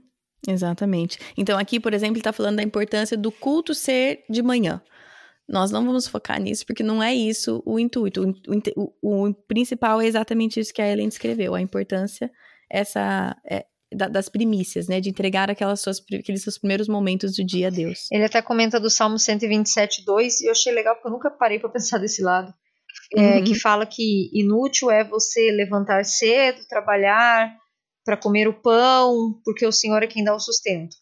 exatamente. 0.48 1.18
Então, 1.36 1.58
aqui, 1.58 1.80
por 1.80 1.94
exemplo, 1.94 2.14
ele 2.14 2.20
está 2.20 2.34
falando 2.34 2.58
da 2.58 2.64
importância 2.64 3.18
do 3.18 3.32
culto 3.32 3.74
ser 3.74 4.26
de 4.30 4.44
manhã. 4.44 4.82
Nós 5.48 5.72
não 5.72 5.84
vamos 5.84 6.08
focar 6.08 6.40
nisso, 6.40 6.66
porque 6.66 6.84
não 6.84 7.02
é 7.02 7.16
isso 7.16 7.64
o 7.66 7.80
intuito. 7.80 8.22
O, 8.46 8.94
o, 9.02 9.30
o 9.30 9.34
principal 9.34 10.00
é 10.00 10.06
exatamente 10.06 10.60
isso 10.60 10.74
que 10.74 10.82
a 10.82 10.88
Ellen 10.88 11.08
descreveu, 11.08 11.56
a 11.56 11.62
importância, 11.62 12.30
essa, 12.70 13.36
é, 13.50 13.66
da, 13.94 14.08
das 14.08 14.30
primícias, 14.30 14.88
né? 14.88 15.00
De 15.00 15.10
entregar 15.10 15.50
aquelas 15.50 15.82
suas, 15.82 16.00
aqueles 16.14 16.44
seus 16.44 16.58
primeiros 16.58 16.88
momentos 16.88 17.36
do 17.36 17.44
dia 17.44 17.68
a 17.68 17.72
Deus. 17.72 18.08
Ele 18.12 18.26
até 18.26 18.42
comenta 18.42 18.80
do 18.80 18.90
Salmo 18.90 19.18
127, 19.18 20.06
2, 20.06 20.42
e 20.42 20.46
eu 20.48 20.52
achei 20.52 20.74
legal 20.74 20.96
porque 20.96 21.08
eu 21.08 21.12
nunca 21.12 21.30
parei 21.30 21.60
para 21.60 21.70
pensar 21.70 21.98
desse 22.00 22.22
lado. 22.22 22.54
É, 23.16 23.38
uhum. 23.38 23.44
Que 23.44 23.56
fala 23.56 23.86
que 23.86 24.30
inútil 24.34 24.92
é 24.92 25.04
você 25.04 25.52
levantar 25.52 26.04
cedo, 26.06 26.68
trabalhar 26.68 27.56
para 28.06 28.18
comer 28.18 28.48
o 28.48 28.54
pão, 28.54 29.40
porque 29.44 29.66
o 29.66 29.72
Senhor 29.72 30.02
é 30.04 30.08
quem 30.08 30.24
dá 30.24 30.34
o 30.34 30.40
sustento. 30.40 30.96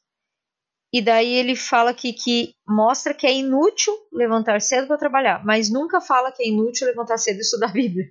E 0.91 1.01
daí 1.01 1.33
ele 1.33 1.55
fala 1.55 1.93
que, 1.93 2.13
que 2.13 2.53
mostra 2.67 3.13
que 3.13 3.27
é 3.27 3.33
inútil 3.33 3.93
levantar 4.11 4.61
cedo 4.61 4.87
para 4.87 4.97
trabalhar, 4.97 5.45
mas 5.45 5.69
nunca 5.69 5.99
fala 5.99 6.31
que 6.31 6.43
é 6.43 6.47
inútil 6.47 6.87
levantar 6.87 7.17
cedo 7.17 7.37
e 7.37 7.41
estudar 7.41 7.69
a 7.69 7.73
Bíblia. 7.73 8.05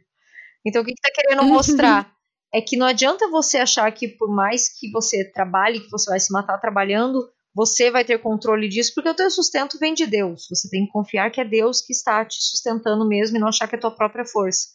Então 0.65 0.83
o 0.83 0.85
que 0.85 0.93
está 0.93 1.09
que 1.09 1.15
tá 1.15 1.23
querendo 1.23 1.45
mostrar? 1.49 2.16
É 2.53 2.61
que 2.61 2.77
não 2.77 2.87
adianta 2.87 3.29
você 3.29 3.59
achar 3.59 3.91
que 3.93 4.09
por 4.09 4.29
mais 4.29 4.69
que 4.69 4.91
você 4.91 5.25
trabalhe, 5.31 5.81
que 5.81 5.91
você 5.91 6.11
vai 6.11 6.21
se 6.21 6.33
matar 6.33 6.59
trabalhando, 6.59 7.29
você 7.55 7.91
vai 7.91 8.05
ter 8.05 8.19
controle 8.19 8.69
disso, 8.69 8.93
porque 8.95 9.09
o 9.09 9.15
teu 9.15 9.31
sustento 9.31 9.79
vem 9.79 9.95
de 9.95 10.07
Deus. 10.07 10.47
Você 10.51 10.69
tem 10.69 10.85
que 10.85 10.93
confiar 10.93 11.31
que 11.31 11.41
é 11.41 11.45
Deus 11.45 11.81
que 11.81 11.93
está 11.93 12.25
te 12.25 12.37
sustentando 12.39 13.07
mesmo 13.09 13.37
e 13.37 13.41
não 13.41 13.49
achar 13.49 13.67
que 13.67 13.75
é 13.75 13.79
a 13.79 13.81
tua 13.81 13.91
própria 13.91 14.25
força. 14.25 14.69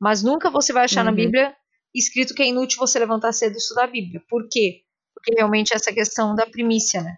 Mas 0.00 0.22
nunca 0.22 0.50
você 0.50 0.72
vai 0.72 0.84
achar 0.84 1.00
uhum. 1.00 1.10
na 1.10 1.12
Bíblia 1.12 1.54
escrito 1.94 2.34
que 2.34 2.42
é 2.42 2.48
inútil 2.48 2.78
você 2.78 2.98
levantar 2.98 3.32
cedo 3.32 3.54
e 3.54 3.58
estudar 3.58 3.84
a 3.84 3.88
Bíblia. 3.88 4.22
Por 4.28 4.48
quê? 4.50 4.80
Porque 5.14 5.34
realmente 5.34 5.72
essa 5.72 5.92
questão 5.92 6.34
da 6.34 6.46
primícia, 6.46 7.02
né? 7.02 7.16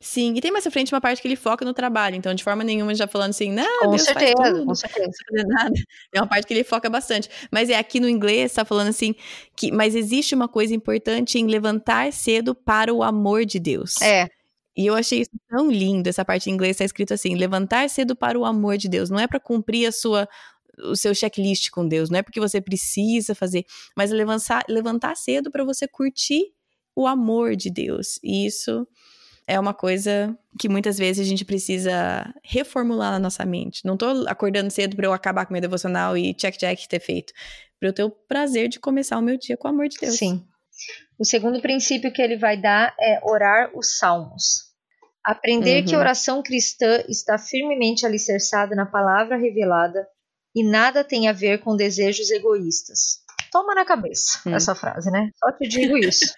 Sim, 0.00 0.34
e 0.36 0.40
tem 0.40 0.52
mais 0.52 0.64
à 0.64 0.70
frente 0.70 0.94
uma 0.94 1.00
parte 1.00 1.20
que 1.20 1.26
ele 1.26 1.34
foca 1.34 1.64
no 1.64 1.74
trabalho, 1.74 2.14
então 2.14 2.32
de 2.32 2.44
forma 2.44 2.62
nenhuma 2.62 2.94
já 2.94 3.08
falando 3.08 3.30
assim, 3.30 3.50
não, 3.50 3.80
com 3.80 3.90
Deus 3.90 4.02
certeza, 4.02 4.34
faz 4.36 4.54
tudo, 4.54 4.66
com 4.66 4.74
certeza. 4.74 5.10
Não 5.32 5.48
nada. 5.48 5.74
É 6.14 6.20
uma 6.20 6.26
parte 6.26 6.46
que 6.46 6.54
ele 6.54 6.62
foca 6.62 6.88
bastante. 6.88 7.28
Mas 7.50 7.68
é 7.68 7.76
aqui 7.76 7.98
no 7.98 8.08
inglês, 8.08 8.52
tá 8.52 8.64
falando 8.64 8.88
assim, 8.88 9.14
que 9.56 9.72
mas 9.72 9.96
existe 9.96 10.36
uma 10.36 10.46
coisa 10.46 10.72
importante 10.72 11.38
em 11.38 11.46
levantar 11.46 12.12
cedo 12.12 12.54
para 12.54 12.94
o 12.94 13.02
amor 13.02 13.44
de 13.44 13.58
Deus. 13.58 14.00
É. 14.00 14.28
E 14.76 14.86
eu 14.86 14.94
achei 14.94 15.22
isso 15.22 15.32
tão 15.48 15.68
lindo, 15.68 16.08
essa 16.08 16.24
parte 16.24 16.48
em 16.48 16.52
inglês 16.52 16.72
está 16.72 16.84
escrito 16.84 17.12
assim, 17.12 17.34
levantar 17.34 17.90
cedo 17.90 18.14
para 18.14 18.38
o 18.38 18.44
amor 18.44 18.76
de 18.76 18.88
Deus. 18.88 19.10
Não 19.10 19.18
é 19.18 19.26
para 19.26 19.40
cumprir 19.40 19.88
a 19.88 19.92
sua 19.92 20.28
o 20.84 20.94
seu 20.94 21.12
checklist 21.12 21.70
com 21.70 21.88
Deus, 21.88 22.08
não 22.08 22.20
é 22.20 22.22
porque 22.22 22.38
você 22.38 22.60
precisa 22.60 23.34
fazer, 23.34 23.64
mas 23.96 24.12
levantar, 24.12 24.64
levantar 24.68 25.16
cedo 25.16 25.50
para 25.50 25.64
você 25.64 25.88
curtir 25.88 26.52
o 26.94 27.04
amor 27.04 27.56
de 27.56 27.68
Deus. 27.68 28.20
E 28.22 28.46
isso 28.46 28.86
é 29.48 29.58
uma 29.58 29.72
coisa 29.72 30.36
que 30.60 30.68
muitas 30.68 30.98
vezes 30.98 31.26
a 31.26 31.28
gente 31.28 31.42
precisa 31.42 32.32
reformular 32.44 33.12
na 33.12 33.18
nossa 33.18 33.46
mente. 33.46 33.84
Não 33.84 33.96
tô 33.96 34.06
acordando 34.28 34.70
cedo 34.70 34.94
para 34.94 35.06
eu 35.06 35.12
acabar 35.12 35.46
com 35.46 35.54
meu 35.54 35.62
devocional 35.62 36.18
e 36.18 36.34
check 36.34 36.58
check 36.58 36.86
ter 36.86 37.00
feito, 37.00 37.32
para 37.80 37.88
eu 37.88 37.92
ter 37.94 38.04
o 38.04 38.10
prazer 38.10 38.68
de 38.68 38.78
começar 38.78 39.16
o 39.16 39.22
meu 39.22 39.38
dia 39.38 39.56
com 39.56 39.66
o 39.66 39.70
amor 39.70 39.88
de 39.88 39.96
Deus. 39.98 40.16
Sim. 40.16 40.46
O 41.18 41.24
segundo 41.24 41.62
princípio 41.62 42.12
que 42.12 42.20
ele 42.20 42.36
vai 42.36 42.60
dar 42.60 42.94
é 43.00 43.20
orar 43.24 43.70
os 43.74 43.96
salmos. 43.96 44.68
Aprender 45.24 45.80
uhum. 45.80 45.86
que 45.86 45.94
a 45.94 45.98
oração 45.98 46.42
cristã 46.42 47.02
está 47.08 47.38
firmemente 47.38 48.04
alicerçada 48.04 48.76
na 48.76 48.84
palavra 48.86 49.36
revelada 49.36 50.06
e 50.54 50.62
nada 50.62 51.02
tem 51.02 51.26
a 51.26 51.32
ver 51.32 51.60
com 51.60 51.74
desejos 51.74 52.30
egoístas. 52.30 53.22
Toma 53.50 53.74
na 53.74 53.84
cabeça 53.84 54.40
hum. 54.46 54.54
essa 54.54 54.74
frase, 54.74 55.10
né? 55.10 55.30
Só 55.36 55.50
te 55.52 55.66
digo 55.66 55.96
isso. 55.96 56.34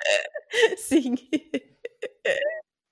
Sim. 0.78 1.14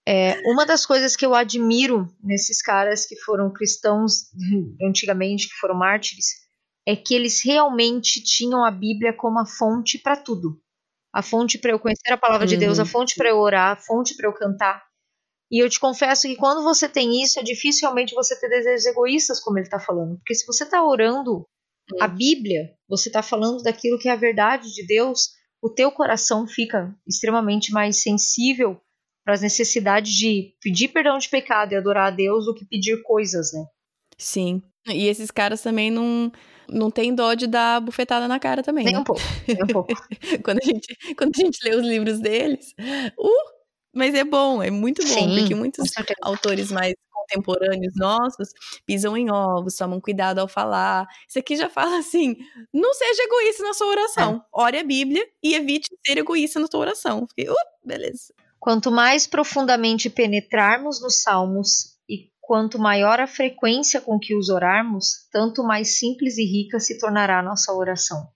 É, 0.08 0.40
uma 0.50 0.66
das 0.66 0.84
coisas 0.84 1.14
que 1.14 1.24
eu 1.24 1.34
admiro 1.34 2.08
nesses 2.22 2.60
caras 2.60 3.06
que 3.06 3.16
foram 3.16 3.52
cristãos 3.52 4.30
antigamente, 4.82 5.48
que 5.48 5.54
foram 5.54 5.74
mártires, 5.74 6.26
é 6.86 6.96
que 6.96 7.14
eles 7.14 7.42
realmente 7.44 8.22
tinham 8.22 8.64
a 8.64 8.70
Bíblia 8.70 9.12
como 9.12 9.38
a 9.38 9.46
fonte 9.46 9.98
para 9.98 10.16
tudo. 10.16 10.60
A 11.12 11.22
fonte 11.22 11.58
para 11.58 11.72
eu 11.72 11.78
conhecer 11.78 12.12
a 12.12 12.16
palavra 12.16 12.46
uhum. 12.46 12.50
de 12.50 12.56
Deus, 12.56 12.78
a 12.78 12.82
uhum. 12.82 12.88
fonte 12.88 13.14
para 13.14 13.28
eu 13.28 13.38
orar, 13.38 13.76
a 13.76 13.80
fonte 13.80 14.16
para 14.16 14.28
eu 14.28 14.32
cantar. 14.32 14.82
E 15.50 15.62
eu 15.62 15.68
te 15.68 15.78
confesso 15.78 16.28
que 16.28 16.36
quando 16.36 16.62
você 16.62 16.88
tem 16.88 17.22
isso, 17.22 17.38
é 17.38 17.42
difícil 17.42 17.82
realmente 17.82 18.14
você 18.14 18.38
ter 18.38 18.48
desejos 18.48 18.86
egoístas, 18.86 19.40
como 19.40 19.58
ele 19.58 19.66
está 19.66 19.80
falando. 19.80 20.16
Porque 20.18 20.34
se 20.34 20.46
você 20.46 20.64
está 20.64 20.84
orando 20.84 21.46
A 22.00 22.06
Bíblia, 22.06 22.72
você 22.88 23.08
está 23.08 23.22
falando 23.22 23.62
daquilo 23.62 23.98
que 23.98 24.08
é 24.08 24.12
a 24.12 24.16
verdade 24.16 24.72
de 24.72 24.86
Deus, 24.86 25.30
o 25.60 25.68
teu 25.68 25.90
coração 25.90 26.46
fica 26.46 26.96
extremamente 27.06 27.72
mais 27.72 28.00
sensível 28.00 28.80
para 29.30 29.34
as 29.36 29.42
necessidades 29.42 30.12
de 30.12 30.52
pedir 30.60 30.88
perdão 30.88 31.16
de 31.16 31.28
pecado 31.28 31.72
e 31.72 31.76
adorar 31.76 32.08
a 32.08 32.10
Deus 32.10 32.46
do 32.46 32.54
que 32.54 32.64
pedir 32.64 33.00
coisas, 33.02 33.52
né? 33.52 33.64
Sim. 34.18 34.60
E 34.88 35.06
esses 35.06 35.30
caras 35.30 35.62
também 35.62 35.88
não 35.88 36.32
não 36.68 36.90
tem 36.90 37.14
dó 37.14 37.34
de 37.34 37.46
dar 37.46 37.80
bufetada 37.80 38.26
na 38.26 38.40
cara 38.40 38.60
também. 38.62 38.84
Nem 38.84 38.94
né? 38.94 39.00
um 39.00 39.04
pouco. 39.04 39.22
Nem 39.46 39.62
um 39.62 39.66
pouco. 39.72 39.92
quando, 40.42 40.58
a 40.60 40.64
gente, 40.64 41.14
quando 41.16 41.30
a 41.36 41.40
gente 41.40 41.58
lê 41.64 41.76
os 41.76 41.86
livros 41.86 42.18
deles, 42.18 42.74
uh, 43.18 43.50
mas 43.94 44.14
é 44.14 44.24
bom, 44.24 44.62
é 44.62 44.70
muito 44.70 45.00
bom, 45.02 45.14
Sim, 45.14 45.38
porque 45.38 45.54
muitos 45.54 45.84
autores 46.22 46.72
mais 46.72 46.94
contemporâneos 47.12 47.94
nossos 47.96 48.50
pisam 48.84 49.16
em 49.16 49.30
ovos, 49.30 49.76
tomam 49.76 50.00
cuidado 50.00 50.40
ao 50.40 50.48
falar. 50.48 51.06
Isso 51.28 51.38
aqui 51.38 51.54
já 51.54 51.68
fala 51.68 51.98
assim: 51.98 52.36
não 52.74 52.92
seja 52.94 53.22
egoísta 53.22 53.62
na 53.62 53.74
sua 53.74 53.86
oração. 53.86 54.36
É. 54.36 54.60
Ore 54.60 54.78
a 54.78 54.84
Bíblia 54.84 55.24
e 55.40 55.54
evite 55.54 55.88
ser 56.04 56.18
egoísta 56.18 56.58
na 56.58 56.66
sua 56.66 56.80
oração. 56.80 57.26
Fiquei, 57.28 57.48
uh, 57.48 57.54
beleza. 57.84 58.32
Quanto 58.60 58.90
mais 58.90 59.26
profundamente 59.26 60.08
penetrarmos 60.08 61.00
nos 61.02 61.22
salmos 61.22 61.98
quanto 62.50 62.80
maior 62.80 63.20
a 63.20 63.28
frequência 63.28 64.00
com 64.00 64.18
que 64.18 64.34
os 64.34 64.48
orarmos, 64.48 65.28
tanto 65.30 65.62
mais 65.62 66.00
simples 66.00 66.36
e 66.36 66.44
rica 66.44 66.80
se 66.80 66.98
tornará 66.98 67.38
a 67.38 67.42
nossa 67.44 67.72
oração. 67.72 68.26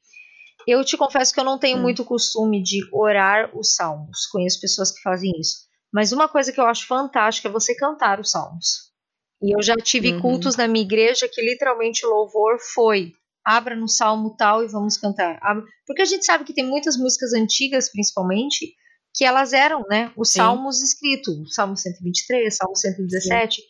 Eu 0.69 0.85
te 0.85 0.97
confesso 0.97 1.35
que 1.35 1.41
eu 1.41 1.45
não 1.45 1.59
tenho 1.59 1.79
hum. 1.79 1.83
muito 1.83 2.05
costume 2.05 2.63
de 2.63 2.79
orar 2.93 3.51
os 3.59 3.75
salmos. 3.75 4.27
Conheço 4.27 4.61
pessoas 4.61 4.93
que 4.93 5.03
fazem 5.03 5.33
isso. 5.37 5.65
Mas 5.93 6.13
uma 6.13 6.29
coisa 6.29 6.53
que 6.53 6.61
eu 6.61 6.67
acho 6.67 6.87
fantástica 6.87 7.49
é 7.49 7.51
você 7.51 7.75
cantar 7.75 8.21
os 8.21 8.31
salmos. 8.31 8.93
E 9.43 9.53
eu 9.53 9.61
já 9.61 9.75
tive 9.75 10.13
uhum. 10.13 10.21
cultos 10.21 10.55
na 10.55 10.69
minha 10.69 10.85
igreja 10.85 11.29
que 11.29 11.43
literalmente 11.43 12.07
o 12.07 12.11
louvor 12.11 12.59
foi 12.73 13.13
abra 13.45 13.75
no 13.75 13.89
salmo 13.89 14.37
tal 14.37 14.63
e 14.63 14.69
vamos 14.69 14.97
cantar. 14.97 15.41
Porque 15.85 16.03
a 16.03 16.07
gente 16.07 16.25
sabe 16.25 16.45
que 16.45 16.55
tem 16.55 16.65
muitas 16.65 16.97
músicas 16.97 17.35
antigas, 17.35 17.91
principalmente, 17.91 18.75
que 19.15 19.25
elas 19.25 19.53
eram, 19.53 19.83
né, 19.89 20.13
os 20.17 20.31
Sim. 20.31 20.41
salmos 20.41 20.83
escritos, 20.83 21.55
Salmo 21.55 21.77
123, 21.77 22.57
Salmo 22.57 22.77
117. 22.77 23.57
Sim. 23.57 23.63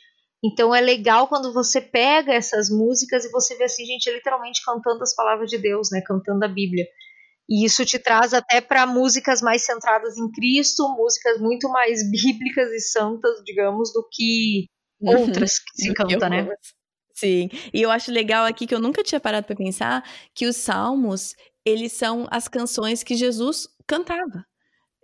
Então 0.43 0.75
é 0.75 0.81
legal 0.81 1.27
quando 1.29 1.53
você 1.53 1.81
pega 1.81 2.33
essas 2.33 2.69
músicas 2.69 3.25
e 3.25 3.31
você 3.31 3.55
vê 3.57 3.65
assim, 3.65 3.85
gente, 3.85 4.11
literalmente 4.11 4.63
cantando 4.65 5.03
as 5.03 5.15
palavras 5.15 5.49
de 5.49 5.57
Deus, 5.57 5.91
né? 5.91 6.03
Cantando 6.07 6.45
a 6.45 6.49
Bíblia. 6.49 6.87
E 7.49 7.65
isso 7.65 7.85
te 7.85 7.99
traz 7.99 8.35
até 8.35 8.61
para 8.61 8.87
músicas 8.87 9.41
mais 9.41 9.65
centradas 9.65 10.17
em 10.19 10.31
Cristo, 10.33 10.87
músicas 10.97 11.41
muito 11.41 11.69
mais 11.71 12.01
bíblicas 12.11 12.71
e 12.73 12.81
santas, 12.81 13.43
digamos, 13.45 13.93
do 13.93 14.07
que 14.11 14.67
uhum. 15.01 15.19
outras 15.19 15.59
que 15.59 15.83
se 15.83 15.95
canta, 15.95 16.29
né? 16.29 16.47
Sim. 17.15 17.49
E 17.73 17.81
eu 17.81 17.91
acho 17.91 18.11
legal 18.11 18.45
aqui 18.45 18.67
que 18.67 18.75
eu 18.75 18.81
nunca 18.81 19.03
tinha 19.03 19.21
parado 19.21 19.47
para 19.47 19.57
pensar 19.57 20.03
que 20.35 20.47
os 20.47 20.57
salmos, 20.57 21.35
eles 21.65 21.93
são 21.93 22.27
as 22.31 22.49
canções 22.49 23.03
que 23.03 23.15
Jesus 23.15 23.69
cantava. 23.87 24.45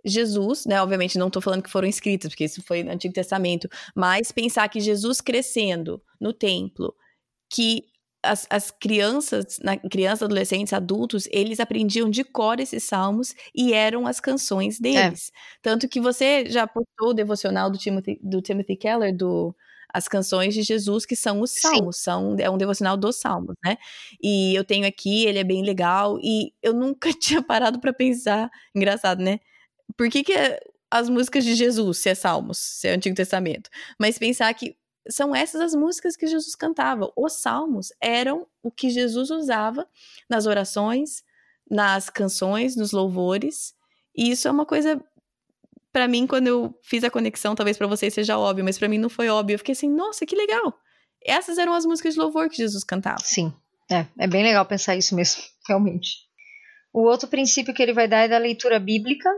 Jesus, 0.05 0.65
né? 0.65 0.81
Obviamente 0.81 1.17
não 1.17 1.27
estou 1.27 1.41
falando 1.41 1.63
que 1.63 1.69
foram 1.69 1.87
escritas, 1.87 2.31
porque 2.31 2.45
isso 2.45 2.61
foi 2.63 2.83
no 2.83 2.91
Antigo 2.91 3.13
Testamento, 3.13 3.69
mas 3.95 4.31
pensar 4.31 4.67
que 4.69 4.79
Jesus 4.79 5.21
crescendo 5.21 6.01
no 6.19 6.33
templo, 6.33 6.93
que 7.49 7.85
as, 8.23 8.45
as 8.49 8.71
crianças, 8.71 9.59
na, 9.63 9.77
crianças, 9.77 10.23
adolescentes, 10.23 10.73
adultos, 10.73 11.27
eles 11.31 11.59
aprendiam 11.59 12.09
de 12.09 12.23
cor 12.23 12.59
esses 12.59 12.83
salmos 12.83 13.33
e 13.55 13.73
eram 13.73 14.05
as 14.05 14.19
canções 14.19 14.79
é. 14.79 14.83
deles. 14.83 15.31
É. 15.33 15.59
Tanto 15.61 15.87
que 15.87 15.99
você 15.99 16.45
já 16.47 16.67
postou 16.67 17.09
o 17.09 17.13
devocional 17.13 17.69
do 17.69 17.77
Timothy, 17.77 18.19
do 18.21 18.41
Timothy 18.41 18.75
Keller, 18.75 19.15
do 19.15 19.55
as 19.93 20.07
canções 20.07 20.53
de 20.53 20.61
Jesus, 20.63 21.05
que 21.05 21.15
são 21.15 21.41
os 21.41 21.51
salmos, 21.51 21.97
Sim. 21.97 22.03
são, 22.03 22.35
é 22.39 22.49
um 22.49 22.57
devocional 22.57 22.95
dos 22.95 23.19
salmos, 23.19 23.55
né? 23.63 23.77
E 24.23 24.55
eu 24.55 24.63
tenho 24.63 24.87
aqui, 24.87 25.25
ele 25.25 25.39
é 25.39 25.43
bem 25.43 25.63
legal, 25.63 26.17
e 26.21 26.53
eu 26.61 26.73
nunca 26.73 27.11
tinha 27.19 27.41
parado 27.41 27.79
para 27.79 27.91
pensar, 27.91 28.49
engraçado, 28.73 29.21
né? 29.21 29.39
Por 29.97 30.09
que, 30.09 30.23
que 30.23 30.33
é 30.33 30.59
as 30.89 31.09
músicas 31.09 31.43
de 31.43 31.55
Jesus, 31.55 31.99
se 31.99 32.09
é 32.09 32.15
Salmos, 32.15 32.57
se 32.57 32.87
é 32.87 32.93
Antigo 32.93 33.15
Testamento? 33.15 33.69
Mas 33.99 34.17
pensar 34.17 34.53
que 34.53 34.75
são 35.09 35.35
essas 35.35 35.61
as 35.61 35.73
músicas 35.73 36.15
que 36.15 36.27
Jesus 36.27 36.55
cantava. 36.55 37.11
Os 37.15 37.33
salmos 37.33 37.91
eram 37.99 38.47
o 38.61 38.71
que 38.71 38.89
Jesus 38.89 39.29
usava 39.31 39.87
nas 40.29 40.45
orações, 40.45 41.23
nas 41.69 42.09
canções, 42.09 42.75
nos 42.75 42.91
louvores. 42.91 43.73
E 44.15 44.31
isso 44.31 44.47
é 44.47 44.51
uma 44.51 44.65
coisa 44.65 45.03
para 45.91 46.07
mim 46.07 46.25
quando 46.25 46.47
eu 46.47 46.73
fiz 46.83 47.03
a 47.03 47.09
conexão, 47.09 47.55
talvez 47.55 47.77
para 47.77 47.87
vocês 47.87 48.13
seja 48.13 48.37
óbvio, 48.37 48.63
mas 48.63 48.77
para 48.77 48.87
mim 48.87 48.97
não 48.97 49.09
foi 49.09 49.27
óbvio. 49.29 49.55
Eu 49.55 49.59
fiquei 49.59 49.73
assim, 49.73 49.89
nossa, 49.89 50.25
que 50.25 50.35
legal. 50.35 50.73
Essas 51.23 51.57
eram 51.57 51.73
as 51.73 51.85
músicas 51.85 52.13
de 52.13 52.19
louvor 52.19 52.49
que 52.49 52.57
Jesus 52.57 52.83
cantava. 52.83 53.19
Sim. 53.19 53.53
É, 53.91 54.05
é 54.17 54.27
bem 54.27 54.43
legal 54.43 54.65
pensar 54.65 54.95
isso 54.95 55.15
mesmo, 55.15 55.41
realmente. 55.67 56.29
O 56.93 57.03
outro 57.03 57.27
princípio 57.27 57.73
que 57.73 57.81
ele 57.81 57.93
vai 57.93 58.07
dar 58.07 58.19
é 58.19 58.27
da 58.27 58.37
leitura 58.37 58.79
bíblica, 58.79 59.29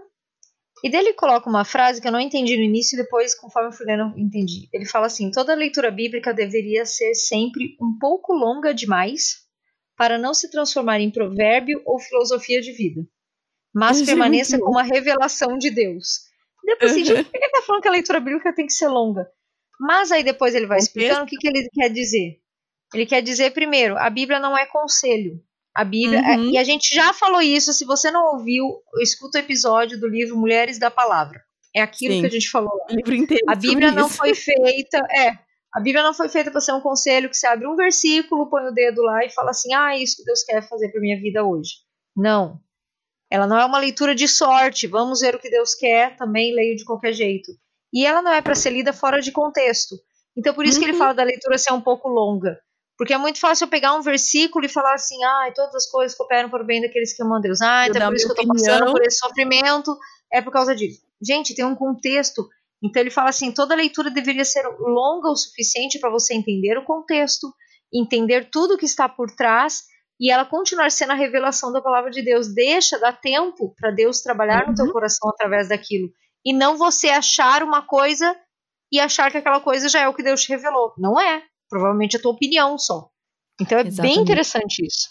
e 0.84 0.90
dele 0.90 1.14
coloca 1.14 1.50
uma 1.50 1.64
frase 1.64 2.02
que 2.02 2.08
eu 2.08 2.12
não 2.12 2.20
entendi 2.20 2.58
no 2.58 2.64
início 2.64 2.96
e 2.96 3.02
depois, 3.02 3.34
conforme 3.34 3.70
eu 3.70 3.72
fui 3.72 3.86
lendo, 3.86 4.14
entendi. 4.18 4.68
Ele 4.74 4.86
fala 4.86 5.06
assim: 5.06 5.32
toda 5.32 5.56
leitura 5.56 5.90
bíblica 5.90 6.34
deveria 6.34 6.86
ser 6.86 7.16
sempre 7.16 7.78
um 7.82 7.98
pouco 7.98 8.34
longa 8.34 8.74
demais 8.74 9.44
para 9.96 10.18
não 10.18 10.34
se 10.34 10.52
transformar 10.52 11.00
em 11.00 11.10
provérbio 11.10 11.82
ou 11.86 12.00
filosofia 12.00 12.60
de 12.60 12.74
vida, 12.74 13.02
mas 13.74 13.98
Isso 13.98 14.06
permaneça 14.06 14.58
é 14.58 14.60
como 14.60 14.78
a 14.78 14.84
revelação 14.84 15.58
de 15.58 15.70
Deus. 15.70 16.24
Depois, 16.66 16.92
uhum. 16.92 17.02
assim, 17.02 17.24
por 17.24 17.32
que 17.32 17.38
ele 17.38 17.46
está 17.46 17.62
falando 17.62 17.82
que 17.82 17.88
a 17.88 17.92
leitura 17.92 18.20
bíblica 18.20 18.54
tem 18.54 18.66
que 18.66 18.74
ser 18.74 18.88
longa? 18.88 19.26
Mas 19.80 20.12
aí 20.12 20.24
depois 20.24 20.54
ele 20.54 20.66
vai 20.66 20.80
explicando 20.80 21.24
o 21.24 21.26
que, 21.26 21.38
que 21.38 21.48
ele 21.48 21.70
quer 21.72 21.90
dizer. 21.90 22.40
Ele 22.94 23.06
quer 23.06 23.22
dizer, 23.22 23.52
primeiro, 23.52 23.98
a 23.98 24.10
Bíblia 24.10 24.40
não 24.40 24.58
é 24.58 24.66
conselho, 24.66 25.42
a 25.76 25.84
Bíblia, 25.84 26.20
é, 26.20 26.38
uhum. 26.38 26.52
e 26.52 26.58
a 26.58 26.64
gente 26.64 26.94
já 26.94 27.12
falou 27.14 27.42
isso, 27.42 27.74
se 27.74 27.84
você 27.84 28.12
não 28.12 28.36
ouviu, 28.36 28.66
escuta 29.02 29.40
o 29.40 29.42
episódio 29.42 30.00
do 30.00 30.08
livro 30.08 30.38
Mulheres 30.38 30.78
da 30.78 30.92
Palavra. 30.92 31.42
É 31.76 31.82
aquilo 31.82 32.14
Sim. 32.14 32.22
que 32.22 32.28
a 32.28 32.30
gente 32.30 32.50
falou 32.50 32.72
lá. 32.78 32.86
O 32.92 32.96
livro 32.96 33.16
inteiro 33.16 33.44
a 33.48 33.56
Bíblia 33.56 33.92
não 33.92 34.06
isso. 34.06 34.18
foi 34.18 34.36
feita, 34.36 34.98
é, 35.12 35.32
a 35.74 35.80
Bíblia 35.80 36.04
não 36.04 36.14
foi 36.14 36.30
feita 36.30 36.52
para 36.52 36.62
ser 36.62 36.74
um 36.74 36.82
conselho 36.82 37.28
que 37.28 37.36
você 37.36 37.48
abre 37.48 37.68
um 37.68 37.76
versículo, 37.76 38.50
põe 38.50 38.68
o 38.68 38.72
dedo 38.72 39.02
lá 39.02 39.26
e 39.26 39.32
fala 39.32 39.50
assim: 39.50 39.74
"Ah, 39.74 39.98
isso 39.98 40.18
que 40.18 40.24
Deus 40.24 40.44
quer 40.44 40.62
fazer 40.62 40.90
para 40.90 41.02
minha 41.02 41.20
vida 41.20 41.44
hoje". 41.44 41.72
Não. 42.16 42.60
Ela 43.32 43.48
não 43.48 43.60
é 43.60 43.66
uma 43.66 43.80
leitura 43.80 44.14
de 44.14 44.28
sorte, 44.28 44.86
vamos 44.86 45.22
ver 45.22 45.34
o 45.34 45.40
que 45.40 45.50
Deus 45.50 45.74
quer, 45.74 46.16
também 46.16 46.54
leio 46.54 46.76
de 46.76 46.86
qualquer 46.86 47.14
jeito. 47.14 47.52
E 47.92 48.06
ela 48.06 48.22
não 48.22 48.32
é 48.32 48.44
para 48.44 48.54
ser 48.54 48.70
lida 48.70 48.94
fora 48.94 49.20
de 49.20 49.32
contexto. 49.32 49.96
Então 50.38 50.54
por 50.54 50.66
isso 50.66 50.76
uhum. 50.76 50.84
que 50.84 50.86
ele 50.86 50.94
uhum. 50.94 51.00
fala 51.00 51.14
da 51.16 51.24
leitura 51.24 51.58
ser 51.58 51.74
um 51.74 51.82
pouco 51.82 52.08
longa. 52.08 52.60
Porque 52.98 53.14
é 53.14 53.18
muito 53.18 53.40
fácil 53.40 53.66
eu 53.66 53.70
pegar 53.70 53.96
um 53.96 54.02
versículo 54.02 54.66
e 54.66 54.70
falar 54.70 54.94
assim, 54.94 55.22
ah, 55.24 55.52
todas 55.56 55.74
as 55.76 55.90
coisas 55.90 56.16
cooperam 56.16 56.50
para 56.50 56.64
o 56.64 56.66
bem 56.66 56.82
daqueles 56.82 57.16
que 57.16 57.24
amam 57.24 57.38
a 57.38 57.42
Deus. 57.42 57.60
Ah, 57.62 57.88
então 57.88 58.02
é 58.02 58.06
por 58.06 58.16
isso 58.16 58.26
que 58.26 58.32
eu 58.32 58.44
estou 58.44 58.56
passando 58.56 58.92
por 58.92 59.02
esse 59.02 59.18
sofrimento, 59.18 59.98
é 60.32 60.42
por 60.42 60.52
causa 60.52 60.76
disso. 60.76 61.02
Gente, 61.22 61.56
tem 61.56 61.66
um 61.66 61.76
contexto. 61.76 62.48
Então 62.84 63.02
ele 63.02 63.10
fala 63.10 63.30
assim, 63.30 63.52
toda 63.52 63.76
leitura 63.76 64.12
deveria 64.12 64.46
ser 64.46 64.64
longa 64.80 65.30
o 65.30 65.36
suficiente 65.36 66.00
para 66.00 66.10
você 66.10 66.34
entender 66.34 66.78
o 66.78 66.86
contexto, 66.86 67.54
entender 67.92 68.50
tudo 68.52 68.78
que 68.78 68.86
está 68.86 69.08
por 69.10 69.32
trás 69.32 69.84
e 70.20 70.32
ela 70.32 70.46
continuar 70.46 70.92
sendo 70.92 71.12
a 71.12 71.16
revelação 71.16 71.72
da 71.72 71.82
palavra 71.82 72.12
de 72.12 72.22
Deus. 72.22 72.54
Deixa, 72.54 73.00
dá 73.00 73.12
tempo 73.12 73.74
para 73.76 73.90
Deus 73.90 74.22
trabalhar 74.22 74.64
uhum. 74.64 74.70
no 74.70 74.76
teu 74.76 74.86
uhum. 74.86 74.92
coração 74.92 75.30
através 75.30 75.70
daquilo. 75.70 76.10
E 76.46 76.54
não 76.54 76.78
você 76.78 77.10
achar 77.10 77.64
uma 77.64 77.82
coisa 77.82 78.36
e 78.92 79.00
achar 79.00 79.32
que 79.32 79.38
aquela 79.38 79.60
coisa 79.60 79.90
já 79.90 80.02
é 80.02 80.08
o 80.08 80.14
que 80.14 80.22
Deus 80.22 80.44
te 80.44 80.50
revelou. 80.50 80.94
Não 80.98 81.20
é 81.20 81.42
provavelmente 81.74 82.16
a 82.16 82.22
tua 82.22 82.32
opinião 82.32 82.78
só. 82.78 83.10
Então 83.60 83.78
é 83.78 83.88
Exatamente. 83.88 84.16
bem 84.16 84.24
interessante 84.24 84.86
isso. 84.86 85.10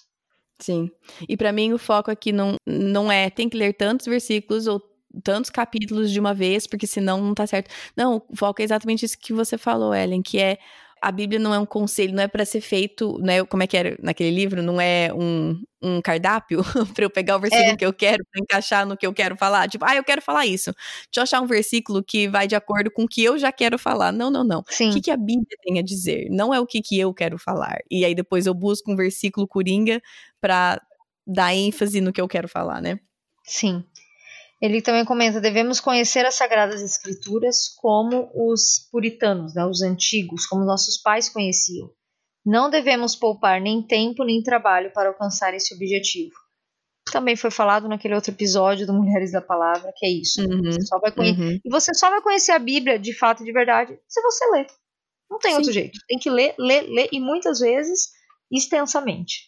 Sim. 0.61 0.90
E 1.29 1.37
para 1.37 1.53
mim 1.53 1.72
o 1.72 1.79
foco 1.79 2.11
aqui 2.11 2.33
não, 2.33 2.55
não 2.66 3.11
é 3.11 3.29
tem 3.29 3.48
que 3.48 3.57
ler 3.57 3.72
tantos 3.72 4.07
versículos 4.07 4.66
ou 4.66 4.81
tantos 5.25 5.51
capítulos 5.51 6.11
de 6.11 6.20
uma 6.20 6.33
vez, 6.33 6.66
porque 6.66 6.87
senão 6.87 7.20
não 7.20 7.35
tá 7.35 7.46
certo. 7.46 7.70
Não, 7.96 8.22
o 8.29 8.37
foco 8.37 8.62
é 8.62 8.64
exatamente 8.64 9.05
isso 9.05 9.18
que 9.18 9.33
você 9.33 9.59
falou, 9.59 9.94
Ellen, 9.94 10.22
que 10.22 10.38
é 10.38 10.59
a 11.03 11.11
Bíblia 11.11 11.41
não 11.41 11.53
é 11.53 11.59
um 11.59 11.67
conselho, 11.67 12.15
não 12.15 12.23
é 12.23 12.29
para 12.29 12.45
ser 12.45 12.61
feito, 12.61 13.19
né? 13.19 13.45
Como 13.45 13.61
é 13.61 13.67
que 13.67 13.77
era 13.77 13.97
naquele 14.01 14.31
livro? 14.31 14.62
Não 14.62 14.81
é 14.81 15.12
um, 15.12 15.61
um 15.83 16.01
cardápio 16.01 16.62
para 16.95 17.05
eu 17.05 17.11
pegar 17.11 17.37
o 17.37 17.41
versículo 17.41 17.73
é. 17.73 17.77
que 17.77 17.85
eu 17.85 17.93
quero 17.93 18.25
para 18.31 18.41
encaixar 18.41 18.87
no 18.87 18.97
que 18.97 19.05
eu 19.05 19.12
quero 19.12 19.37
falar. 19.37 19.69
Tipo, 19.69 19.85
ah, 19.85 19.97
eu 19.97 20.05
quero 20.05 20.23
falar 20.23 20.47
isso. 20.47 20.73
Deixa 20.73 21.19
eu 21.19 21.23
achar 21.25 21.41
um 21.41 21.47
versículo 21.47 22.05
que 22.05 22.29
vai 22.29 22.47
de 22.47 22.55
acordo 22.55 22.88
com 22.88 23.03
o 23.03 23.09
que 23.09 23.25
eu 23.25 23.37
já 23.37 23.51
quero 23.51 23.77
falar. 23.81 24.12
Não, 24.12 24.31
não, 24.31 24.45
não. 24.45 24.62
Sim. 24.69 24.91
O 24.91 24.93
que, 24.93 25.01
que 25.01 25.11
a 25.11 25.17
Bíblia 25.17 25.59
tem 25.65 25.81
a 25.81 25.83
dizer? 25.83 26.29
Não 26.31 26.55
é 26.55 26.61
o 26.61 26.67
que, 26.67 26.81
que 26.81 26.97
eu 26.97 27.12
quero 27.12 27.37
falar. 27.37 27.79
E 27.91 28.05
aí 28.05 28.15
depois 28.15 28.47
eu 28.47 28.55
busco 28.55 28.93
um 28.93 28.95
versículo 28.95 29.49
coringa 29.49 30.01
para 30.41 30.81
dar 31.27 31.53
ênfase 31.53 32.01
no 32.01 32.12
que 32.12 32.21
eu 32.21 32.29
quero 32.29 32.47
falar, 32.47 32.81
né? 32.81 33.01
Sim. 33.43 33.85
Ele 34.62 34.81
também 34.81 35.05
comenta: 35.05 35.40
devemos 35.40 35.81
conhecer 35.81 36.25
as 36.25 36.37
Sagradas 36.37 36.81
Escrituras 36.81 37.68
como 37.77 38.31
os 38.33 38.88
puritanos, 38.92 39.55
né, 39.55 39.66
os 39.66 39.83
antigos, 39.83 40.46
como 40.46 40.64
nossos 40.64 40.96
pais 40.96 41.29
conheciam. 41.29 41.90
Não 42.46 42.70
devemos 42.70 43.16
poupar 43.16 43.61
nem 43.61 43.83
tempo 43.83 44.25
nem 44.25 44.40
trabalho 44.42 44.92
para 44.92 45.09
alcançar 45.09 45.53
esse 45.53 45.75
objetivo. 45.75 46.35
Também 47.11 47.35
foi 47.35 47.51
falado 47.51 47.88
naquele 47.88 48.14
outro 48.14 48.31
episódio 48.31 48.87
do 48.87 48.92
Mulheres 48.92 49.33
da 49.33 49.40
Palavra, 49.40 49.92
que 49.96 50.07
é 50.07 50.11
isso. 50.11 50.40
Uhum, 50.40 50.62
você 50.62 50.83
só 50.83 50.98
vai 51.01 51.12
uhum. 51.16 51.61
E 51.64 51.68
você 51.68 51.92
só 51.92 52.09
vai 52.09 52.22
conhecer 52.22 52.53
a 52.53 52.59
Bíblia 52.59 52.98
de 52.98 53.12
fato 53.12 53.42
e 53.42 53.46
de 53.46 53.53
verdade 53.53 53.98
se 54.09 54.22
você 54.22 54.46
ler. 54.53 54.66
Não 55.29 55.38
tem 55.38 55.53
Sim. 55.53 55.57
outro 55.59 55.72
jeito. 55.72 55.98
Tem 56.07 56.18
que 56.18 56.31
ler, 56.31 56.55
ler, 56.59 56.83
ler 56.83 57.09
e 57.11 57.18
muitas 57.18 57.59
vezes 57.59 58.11
extensamente. 58.51 59.46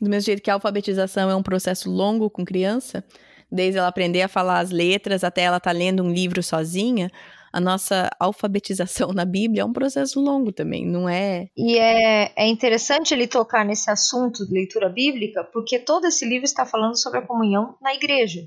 Do 0.00 0.10
mesmo 0.10 0.26
jeito 0.26 0.42
que 0.42 0.50
a 0.50 0.54
alfabetização 0.54 1.30
é 1.30 1.34
um 1.34 1.42
processo 1.42 1.90
longo 1.90 2.28
com 2.28 2.44
criança, 2.44 3.04
desde 3.50 3.78
ela 3.78 3.88
aprender 3.88 4.22
a 4.22 4.28
falar 4.28 4.60
as 4.60 4.70
letras 4.70 5.24
até 5.24 5.42
ela 5.42 5.58
estar 5.58 5.72
tá 5.72 5.76
lendo 5.76 6.02
um 6.02 6.12
livro 6.12 6.42
sozinha, 6.42 7.10
a 7.52 7.60
nossa 7.60 8.10
alfabetização 8.20 9.12
na 9.14 9.24
Bíblia 9.24 9.62
é 9.62 9.64
um 9.64 9.72
processo 9.72 10.20
longo 10.20 10.52
também, 10.52 10.86
não 10.86 11.08
é? 11.08 11.48
E 11.56 11.78
é, 11.78 12.32
é 12.36 12.46
interessante 12.46 13.14
ele 13.14 13.26
tocar 13.26 13.64
nesse 13.64 13.90
assunto 13.90 14.46
de 14.46 14.52
leitura 14.52 14.88
bíblica, 14.88 15.42
porque 15.52 15.78
todo 15.78 16.06
esse 16.06 16.26
livro 16.26 16.44
está 16.44 16.66
falando 16.66 17.00
sobre 17.00 17.20
a 17.20 17.26
comunhão 17.26 17.76
na 17.80 17.94
igreja. 17.94 18.42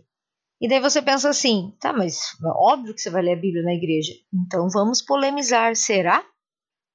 E 0.61 0.67
daí 0.67 0.79
você 0.79 1.01
pensa 1.01 1.29
assim, 1.29 1.73
tá, 1.79 1.93
mas 1.93 2.19
óbvio 2.43 2.93
que 2.93 3.01
você 3.01 3.09
vai 3.09 3.23
ler 3.23 3.33
a 3.33 3.39
Bíblia 3.39 3.63
na 3.63 3.73
igreja. 3.73 4.11
Então 4.33 4.67
vamos 4.69 5.01
polemizar, 5.01 5.75
será? 5.75 6.23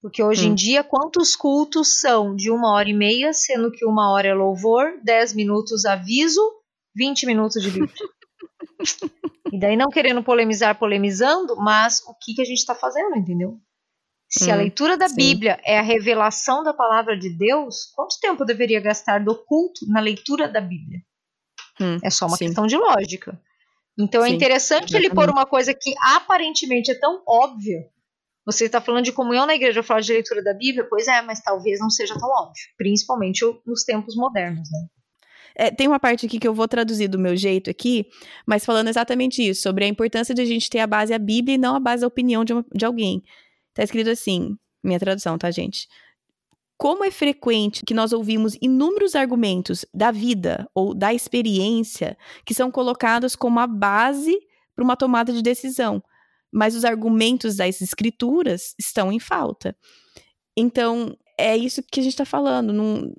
Porque 0.03 0.23
hoje 0.23 0.47
hum. 0.47 0.53
em 0.53 0.55
dia, 0.55 0.85
quantos 0.85 1.35
cultos 1.35 1.99
são 1.99 2.37
de 2.37 2.51
uma 2.51 2.75
hora 2.75 2.91
e 2.91 2.93
meia, 2.93 3.33
sendo 3.33 3.73
que 3.73 3.87
uma 3.87 4.13
hora 4.13 4.29
é 4.29 4.35
louvor, 4.35 5.01
dez 5.03 5.33
minutos 5.33 5.87
aviso, 5.87 6.43
vinte 6.95 7.27
minutos 7.27 7.63
de 7.63 7.71
Bíblia? 7.71 7.95
e 9.53 9.59
daí 9.59 9.77
não 9.77 9.89
querendo 9.89 10.23
polemizar, 10.23 10.79
polemizando, 10.79 11.57
mas 11.57 12.01
o 12.07 12.15
que, 12.15 12.35
que 12.35 12.43
a 12.43 12.45
gente 12.45 12.59
está 12.59 12.75
fazendo, 12.75 13.17
entendeu? 13.17 13.59
Se 14.29 14.51
hum, 14.51 14.53
a 14.53 14.57
leitura 14.57 14.97
da 14.97 15.09
sim. 15.09 15.17
Bíblia 15.17 15.61
é 15.65 15.79
a 15.79 15.83
revelação 15.83 16.63
da 16.63 16.73
palavra 16.73 17.17
de 17.17 17.31
Deus, 17.31 17.93
quanto 17.95 18.19
tempo 18.21 18.43
eu 18.43 18.47
deveria 18.47 18.81
gastar 18.81 19.23
do 19.23 19.35
culto 19.45 19.87
na 19.89 20.01
leitura 20.01 20.49
da 20.49 20.61
Bíblia? 20.61 21.01
Hum, 21.81 21.99
é 22.03 22.11
só 22.11 22.27
uma 22.27 22.37
sim. 22.37 22.47
questão 22.47 22.67
de 22.67 22.77
lógica. 22.77 23.41
Então 23.99 24.23
é 24.23 24.27
sim, 24.27 24.33
é 24.33 24.37
interessante 24.37 24.91
exatamente. 24.91 25.07
ele 25.07 25.15
pôr 25.15 25.31
uma 25.31 25.47
coisa 25.47 25.73
que 25.73 25.95
aparentemente 26.01 26.91
é 26.91 26.99
tão 26.99 27.23
óbvia 27.27 27.89
você 28.45 28.67
está 28.67 28.81
falando 28.81 29.05
de 29.05 29.13
comunhão 29.13 29.47
na 29.47 29.55
igreja, 29.55 29.83
falar 29.83 30.01
de 30.01 30.13
leitura 30.13 30.43
da 30.43 30.53
Bíblia? 30.53 30.87
Pois 30.89 31.09
é, 31.09 31.23
mas 31.23 31.41
talvez 31.41 31.81
não 31.81 31.89
seja 31.89 32.15
tão 32.19 32.29
óbvio, 32.29 32.63
principalmente 32.77 33.41
nos 33.67 33.85
tempos 33.85 34.15
modernos, 34.15 34.69
né? 34.71 34.87
É, 35.57 35.71
tem 35.71 35.87
uma 35.87 36.01
parte 36.01 36.27
aqui 36.27 36.39
que 36.39 36.49
eu 36.49 36.55
vou 36.55 36.67
traduzir 36.67 37.09
do 37.09 37.19
meu 37.19 37.37
jeito 37.37 37.71
aqui, 37.71 38.07
mas 38.47 38.65
falando 38.65 38.89
exatamente 38.89 39.43
isso, 39.43 39.63
sobre 39.63 39.85
a 39.85 39.89
importância 39.89 40.35
de 40.35 40.43
a 40.43 40.45
gente 40.45 40.69
ter 40.69 40.81
a 40.81 40.87
base 40.87 41.15
a 41.15 41.19
Bíblia 41.19 41.55
e 41.55 41.59
não 41.59 41.77
a 41.77 41.81
base 41.81 42.01
da 42.01 42.07
opinião 42.07 42.45
de, 42.45 42.53
uma, 42.53 42.65
de 42.75 42.85
alguém. 42.85 43.23
Tá 43.73 43.83
escrito 43.83 44.11
assim, 44.11 44.57
minha 44.83 44.99
tradução, 44.99 45.39
tá, 45.39 45.51
gente? 45.51 45.87
Como 46.77 47.05
é 47.05 47.11
frequente 47.11 47.85
que 47.87 47.95
nós 47.95 48.13
ouvimos 48.13 48.57
inúmeros 48.61 49.15
argumentos 49.15 49.87
da 49.95 50.11
vida 50.11 50.69
ou 50.75 50.93
da 50.93 51.15
experiência 51.15 52.19
que 52.45 52.53
são 52.53 52.71
colocados 52.71 53.37
como 53.37 53.61
a 53.61 53.67
base 53.67 54.37
para 54.75 54.85
uma 54.85 54.97
tomada 54.97 55.33
de 55.33 55.41
decisão, 55.41 56.03
mas 56.53 56.75
os 56.75 56.85
argumentos 56.85 57.57
das 57.57 57.81
escrituras 57.81 58.75
estão 58.79 59.13
em 59.13 59.21
falta. 59.21 59.77
Então, 60.57 61.17
é 61.39 61.57
isso 61.57 61.83
que 61.83 62.01
a 62.01 62.03
gente 62.03 62.13
está 62.13 62.25
falando. 62.25 62.73
Não, 62.73 63.13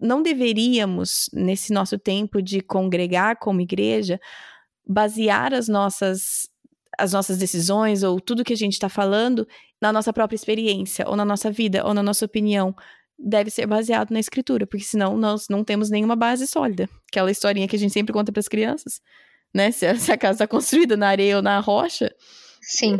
não 0.00 0.22
deveríamos, 0.22 1.28
nesse 1.32 1.72
nosso 1.72 1.98
tempo 1.98 2.40
de 2.42 2.60
congregar 2.60 3.38
como 3.38 3.60
igreja, 3.60 4.20
basear 4.86 5.52
as 5.52 5.68
nossas, 5.68 6.48
as 6.98 7.12
nossas 7.12 7.38
decisões 7.38 8.02
ou 8.02 8.20
tudo 8.20 8.44
que 8.44 8.52
a 8.52 8.56
gente 8.56 8.72
está 8.72 8.88
falando 8.88 9.46
na 9.80 9.92
nossa 9.92 10.12
própria 10.12 10.36
experiência, 10.36 11.08
ou 11.08 11.16
na 11.16 11.24
nossa 11.24 11.50
vida, 11.50 11.86
ou 11.86 11.94
na 11.94 12.02
nossa 12.02 12.24
opinião. 12.24 12.74
Deve 13.18 13.50
ser 13.50 13.66
baseado 13.66 14.10
na 14.10 14.18
escritura, 14.20 14.66
porque 14.66 14.84
senão 14.84 15.16
nós 15.16 15.46
não 15.50 15.62
temos 15.62 15.90
nenhuma 15.90 16.16
base 16.16 16.46
sólida. 16.46 16.88
Aquela 17.10 17.30
historinha 17.30 17.68
que 17.68 17.76
a 17.76 17.78
gente 17.78 17.92
sempre 17.92 18.14
conta 18.14 18.32
para 18.32 18.40
as 18.40 18.48
crianças, 18.48 19.00
né? 19.52 19.70
Se 19.70 19.86
a, 19.86 19.94
casa 20.16 20.32
está 20.32 20.46
construída 20.48 20.96
na 20.96 21.08
areia 21.08 21.36
ou 21.36 21.42
na 21.42 21.60
rocha, 21.60 22.10
Sim. 22.62 22.98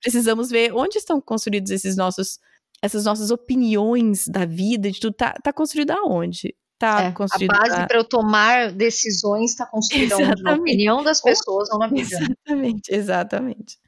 Precisamos 0.00 0.50
ver 0.50 0.72
onde 0.72 0.98
estão 0.98 1.20
construídos 1.20 1.70
esses 1.70 1.96
nossos, 1.96 2.38
essas 2.82 3.04
nossas 3.04 3.30
opiniões 3.30 4.26
da 4.28 4.44
vida, 4.44 4.90
de 4.90 5.00
tudo. 5.00 5.14
Tá, 5.14 5.34
tá 5.42 5.52
construído 5.52 5.90
aonde? 5.90 6.54
Tá 6.78 7.02
é, 7.02 7.12
construído. 7.12 7.52
A 7.54 7.58
base 7.58 7.86
para 7.86 7.98
eu 7.98 8.04
tomar 8.04 8.72
decisões 8.72 9.50
está 9.50 9.66
construída 9.66 10.16
onde? 10.16 10.42
Na 10.42 10.54
opinião 10.54 11.02
das 11.02 11.20
pessoas 11.20 11.70
ou, 11.70 11.78
na 11.78 11.88
Bíblia. 11.88 12.18
Exatamente, 12.18 12.94
exatamente. 12.94 13.78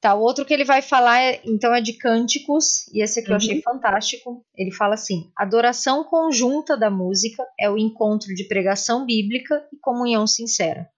Tá, 0.00 0.14
o 0.14 0.20
outro 0.20 0.44
que 0.44 0.52
ele 0.52 0.66
vai 0.66 0.82
falar, 0.82 1.18
é, 1.18 1.40
então, 1.46 1.74
é 1.74 1.80
de 1.80 1.94
cânticos, 1.94 2.86
e 2.92 3.02
esse 3.02 3.20
aqui 3.20 3.28
uhum. 3.28 3.32
eu 3.32 3.36
achei 3.38 3.62
fantástico. 3.62 4.44
Ele 4.54 4.70
fala 4.70 4.94
assim: 4.94 5.32
adoração 5.34 6.04
conjunta 6.04 6.76
da 6.76 6.90
música 6.90 7.42
é 7.58 7.70
o 7.70 7.78
encontro 7.78 8.34
de 8.34 8.44
pregação 8.44 9.06
bíblica 9.06 9.66
e 9.72 9.78
comunhão 9.78 10.26
sincera. 10.26 10.90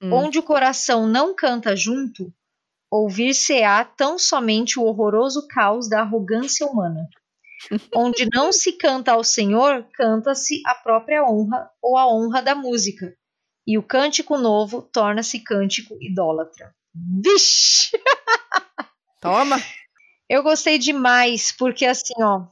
Hum. 0.00 0.12
Onde 0.12 0.38
o 0.38 0.42
coração 0.42 1.06
não 1.08 1.34
canta 1.34 1.74
junto, 1.74 2.32
ouvir-se-á 2.94 3.84
tão 3.84 4.18
somente 4.18 4.78
o 4.78 4.84
horroroso 4.84 5.48
caos 5.48 5.88
da 5.88 6.00
arrogância 6.00 6.66
humana. 6.66 7.08
Onde 7.94 8.28
não 8.32 8.52
se 8.52 8.72
canta 8.72 9.12
ao 9.12 9.24
Senhor, 9.24 9.86
canta-se 9.94 10.62
a 10.66 10.74
própria 10.74 11.24
honra 11.24 11.70
ou 11.82 11.96
a 11.96 12.06
honra 12.06 12.40
da 12.42 12.54
música. 12.54 13.12
E 13.66 13.78
o 13.78 13.82
cântico 13.82 14.36
novo 14.36 14.82
torna-se 14.82 15.40
cântico 15.40 15.96
idólatra. 16.00 16.74
Vixe! 16.94 17.90
Toma! 19.20 19.56
Eu 20.28 20.42
gostei 20.42 20.78
demais, 20.78 21.52
porque 21.52 21.86
assim, 21.86 22.14
ó, 22.22 22.46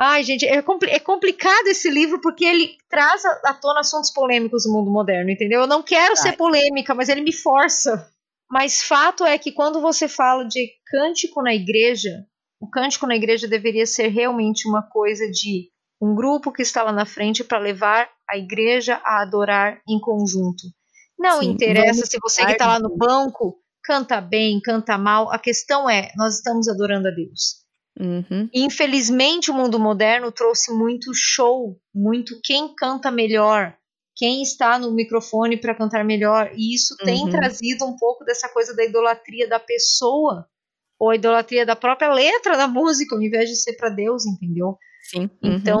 Ai, 0.00 0.22
gente, 0.22 0.46
é, 0.46 0.62
compli 0.62 0.90
é, 0.90 1.00
complicado 1.00 1.66
esse 1.66 1.90
livro 1.90 2.20
porque 2.20 2.44
ele 2.44 2.78
traz 2.88 3.24
à 3.44 3.52
tona 3.52 3.80
assuntos 3.80 4.12
polêmicos 4.12 4.62
do 4.62 4.72
mundo 4.72 4.88
moderno, 4.88 5.28
entendeu? 5.28 5.62
Eu 5.62 5.66
não 5.66 5.82
quero 5.82 6.10
Ai. 6.10 6.16
ser 6.16 6.36
polêmica, 6.36 6.94
mas 6.94 7.08
ele 7.08 7.20
me 7.20 7.32
força. 7.32 8.08
Mas 8.50 8.82
fato 8.82 9.24
é 9.24 9.38
que 9.38 9.52
quando 9.52 9.80
você 9.80 10.08
fala 10.08 10.44
de 10.44 10.70
cântico 10.86 11.42
na 11.42 11.54
igreja, 11.54 12.24
o 12.60 12.68
cântico 12.68 13.06
na 13.06 13.14
igreja 13.14 13.46
deveria 13.46 13.86
ser 13.86 14.08
realmente 14.08 14.68
uma 14.68 14.82
coisa 14.82 15.30
de 15.30 15.70
um 16.00 16.14
grupo 16.14 16.52
que 16.52 16.62
está 16.62 16.82
lá 16.82 16.92
na 16.92 17.04
frente 17.04 17.44
para 17.44 17.58
levar 17.58 18.08
a 18.28 18.36
igreja 18.36 19.00
a 19.04 19.22
adorar 19.22 19.80
em 19.88 19.98
conjunto. 20.00 20.62
Não 21.18 21.40
Sim, 21.40 21.50
interessa 21.50 22.06
se 22.06 22.18
você 22.22 22.44
que 22.44 22.52
está 22.52 22.66
lá 22.66 22.78
no 22.78 22.96
banco 22.96 23.56
canta 23.82 24.20
bem, 24.20 24.60
canta 24.60 24.98
mal, 24.98 25.32
a 25.32 25.38
questão 25.38 25.88
é, 25.88 26.12
nós 26.14 26.36
estamos 26.36 26.68
adorando 26.68 27.08
a 27.08 27.10
Deus. 27.10 27.66
Uhum. 27.98 28.48
Infelizmente, 28.54 29.50
o 29.50 29.54
mundo 29.54 29.78
moderno 29.78 30.30
trouxe 30.30 30.72
muito 30.72 31.10
show, 31.14 31.76
muito 31.92 32.38
quem 32.44 32.74
canta 32.74 33.10
melhor, 33.10 33.76
quem 34.18 34.42
está 34.42 34.80
no 34.80 34.90
microfone 34.90 35.56
para 35.56 35.76
cantar 35.76 36.04
melhor. 36.04 36.50
E 36.56 36.74
isso 36.74 36.94
uhum. 36.98 37.06
tem 37.06 37.30
trazido 37.30 37.86
um 37.86 37.96
pouco 37.96 38.24
dessa 38.24 38.48
coisa 38.48 38.74
da 38.74 38.84
idolatria 38.84 39.48
da 39.48 39.60
pessoa, 39.60 40.44
ou 40.98 41.10
a 41.10 41.14
idolatria 41.14 41.64
da 41.64 41.76
própria 41.76 42.12
letra 42.12 42.56
da 42.56 42.66
música, 42.66 43.14
ao 43.14 43.22
invés 43.22 43.48
de 43.48 43.54
ser 43.54 43.74
para 43.74 43.88
Deus, 43.88 44.26
entendeu? 44.26 44.76
Sim. 45.04 45.30
Uhum. 45.42 45.54
Então, 45.54 45.80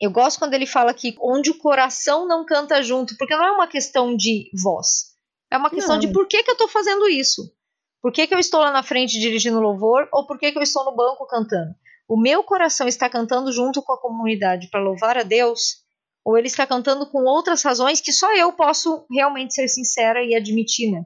eu 0.00 0.12
gosto 0.12 0.38
quando 0.38 0.54
ele 0.54 0.66
fala 0.66 0.94
que 0.94 1.16
onde 1.20 1.50
o 1.50 1.58
coração 1.58 2.28
não 2.28 2.46
canta 2.46 2.80
junto, 2.80 3.16
porque 3.18 3.34
não 3.34 3.44
é 3.44 3.50
uma 3.50 3.66
questão 3.66 4.16
de 4.16 4.48
voz. 4.62 5.10
É 5.50 5.56
uma 5.56 5.68
questão 5.68 5.96
não. 5.96 6.00
de 6.00 6.12
por 6.12 6.28
que, 6.28 6.44
que 6.44 6.50
eu 6.50 6.54
estou 6.54 6.68
fazendo 6.68 7.08
isso. 7.08 7.52
Por 8.00 8.12
que, 8.12 8.26
que 8.26 8.34
eu 8.34 8.38
estou 8.38 8.60
lá 8.60 8.70
na 8.70 8.84
frente 8.84 9.18
dirigindo 9.18 9.60
louvor 9.60 10.08
ou 10.12 10.26
por 10.26 10.38
que, 10.38 10.52
que 10.52 10.58
eu 10.58 10.62
estou 10.62 10.84
no 10.84 10.94
banco 10.94 11.26
cantando? 11.26 11.74
O 12.08 12.20
meu 12.20 12.44
coração 12.44 12.86
está 12.86 13.10
cantando 13.10 13.52
junto 13.52 13.82
com 13.82 13.92
a 13.92 14.00
comunidade 14.00 14.68
para 14.70 14.80
louvar 14.82 15.18
a 15.18 15.22
Deus 15.24 15.81
ou 16.24 16.38
ele 16.38 16.46
está 16.46 16.66
cantando 16.66 17.06
com 17.06 17.24
outras 17.24 17.62
razões 17.62 18.00
que 18.00 18.12
só 18.12 18.34
eu 18.34 18.52
posso 18.52 19.04
realmente 19.10 19.54
ser 19.54 19.68
sincera 19.68 20.22
e 20.24 20.34
admitir, 20.34 20.90
né? 20.90 21.04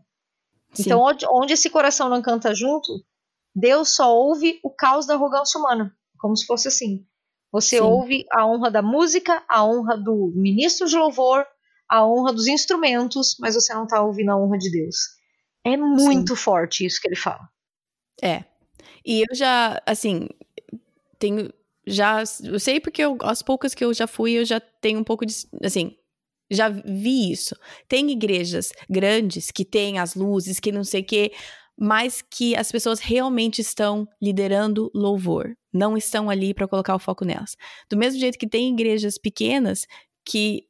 Sim. 0.73 0.83
Então, 0.83 1.01
onde, 1.01 1.27
onde 1.31 1.53
esse 1.55 1.71
coração 1.71 2.09
não 2.09 2.21
canta 2.21 2.55
junto, 2.55 3.05
Deus 3.55 3.95
só 3.95 4.15
ouve 4.15 4.61
o 4.63 4.71
caos 4.71 5.07
da 5.07 5.15
arrogância 5.15 5.59
humana, 5.59 5.95
como 6.19 6.37
se 6.37 6.45
fosse 6.45 6.69
assim. 6.69 7.07
Você 7.51 7.79
Sim. 7.79 7.83
ouve 7.83 8.27
a 8.31 8.47
honra 8.47 8.71
da 8.71 8.83
música, 8.83 9.43
a 9.49 9.65
honra 9.65 9.97
do 9.97 10.33
ministro 10.35 10.87
de 10.87 10.97
louvor, 10.97 11.47
a 11.89 12.07
honra 12.07 12.33
dos 12.33 12.47
instrumentos, 12.47 13.37
mas 13.41 13.55
você 13.55 13.73
não 13.73 13.85
está 13.85 14.03
ouvindo 14.03 14.31
a 14.31 14.37
honra 14.37 14.59
de 14.59 14.71
Deus. 14.71 14.97
É 15.65 15.77
muito 15.77 16.37
Sim. 16.37 16.43
forte 16.43 16.85
isso 16.85 17.01
que 17.01 17.09
ele 17.09 17.17
fala. 17.17 17.49
É. 18.23 18.45
E 19.05 19.23
eu 19.23 19.35
já, 19.35 19.81
assim, 19.87 20.29
tenho. 21.19 21.51
Já. 21.87 22.23
Eu 22.43 22.59
sei 22.59 22.81
porque 22.81 23.03
eu, 23.03 23.17
as 23.23 23.43
poucas 23.43 23.75
que 23.75 23.85
eu 23.85 23.95
já 23.95 24.07
fui, 24.07 24.33
eu 24.33 24.45
já 24.45 24.61
tenho 24.61 24.99
um 24.99 25.05
pouco 25.05 25.25
de. 25.25 25.35
Assim, 25.63 25.97
já 26.51 26.69
vi 26.69 27.31
isso. 27.33 27.55
Tem 27.89 28.11
igrejas 28.11 28.73
grandes 28.89 29.51
que 29.51 29.65
têm 29.65 29.99
as 29.99 30.15
luzes, 30.15 30.61
que 30.61 30.73
não 30.73 30.85
sei 30.85 31.03
o 31.03 31.05
quê, 31.05 31.33
mas 31.79 32.23
que 32.23 32.57
as 32.57 32.71
pessoas 32.73 33.01
realmente 33.01 33.61
estão 33.61 34.07
liderando 34.23 34.91
louvor. 34.95 35.55
Não 35.73 35.97
estão 35.97 36.31
ali 36.31 36.55
para 36.55 36.69
colocar 36.69 36.95
o 36.95 36.99
foco 36.99 37.25
nelas. 37.25 37.57
Do 37.91 37.97
mesmo 37.97 38.19
jeito 38.19 38.39
que 38.39 38.49
tem 38.49 38.73
igrejas 38.73 39.19
pequenas 39.19 39.87
que 40.25 40.65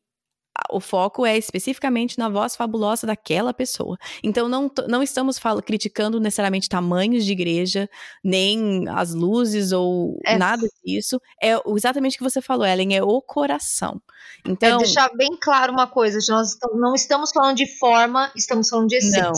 o 0.71 0.81
foco 0.81 1.25
é 1.25 1.37
especificamente 1.37 2.19
na 2.19 2.29
voz 2.29 2.57
fabulosa 2.57 3.07
daquela 3.07 3.53
pessoa. 3.53 3.97
Então, 4.23 4.49
não, 4.49 4.71
não 4.89 5.03
estamos 5.03 5.39
criticando 5.64 6.21
necessariamente 6.21 6.69
tamanhos 6.69 7.25
de 7.25 7.33
igreja, 7.33 7.89
nem 8.23 8.89
as 8.89 9.14
luzes 9.14 9.73
ou 9.73 10.19
é. 10.25 10.37
nada 10.37 10.67
disso. 10.85 11.21
É 11.43 11.53
exatamente 11.75 12.14
o 12.14 12.19
que 12.19 12.25
você 12.25 12.41
falou, 12.41 12.67
Ellen, 12.67 12.97
é 12.97 13.03
o 13.03 13.21
coração. 13.21 14.01
Então, 14.45 14.77
é 14.77 14.85
deixar 14.85 15.11
bem 15.17 15.37
claro 15.41 15.73
uma 15.73 15.87
coisa: 15.87 16.19
nós 16.33 16.57
não 16.75 16.95
estamos 16.95 17.31
falando 17.33 17.57
de 17.57 17.67
forma, 17.79 18.31
estamos 18.37 18.69
falando 18.69 18.89
de 18.89 18.97
essência. 18.97 19.23
Não, 19.23 19.33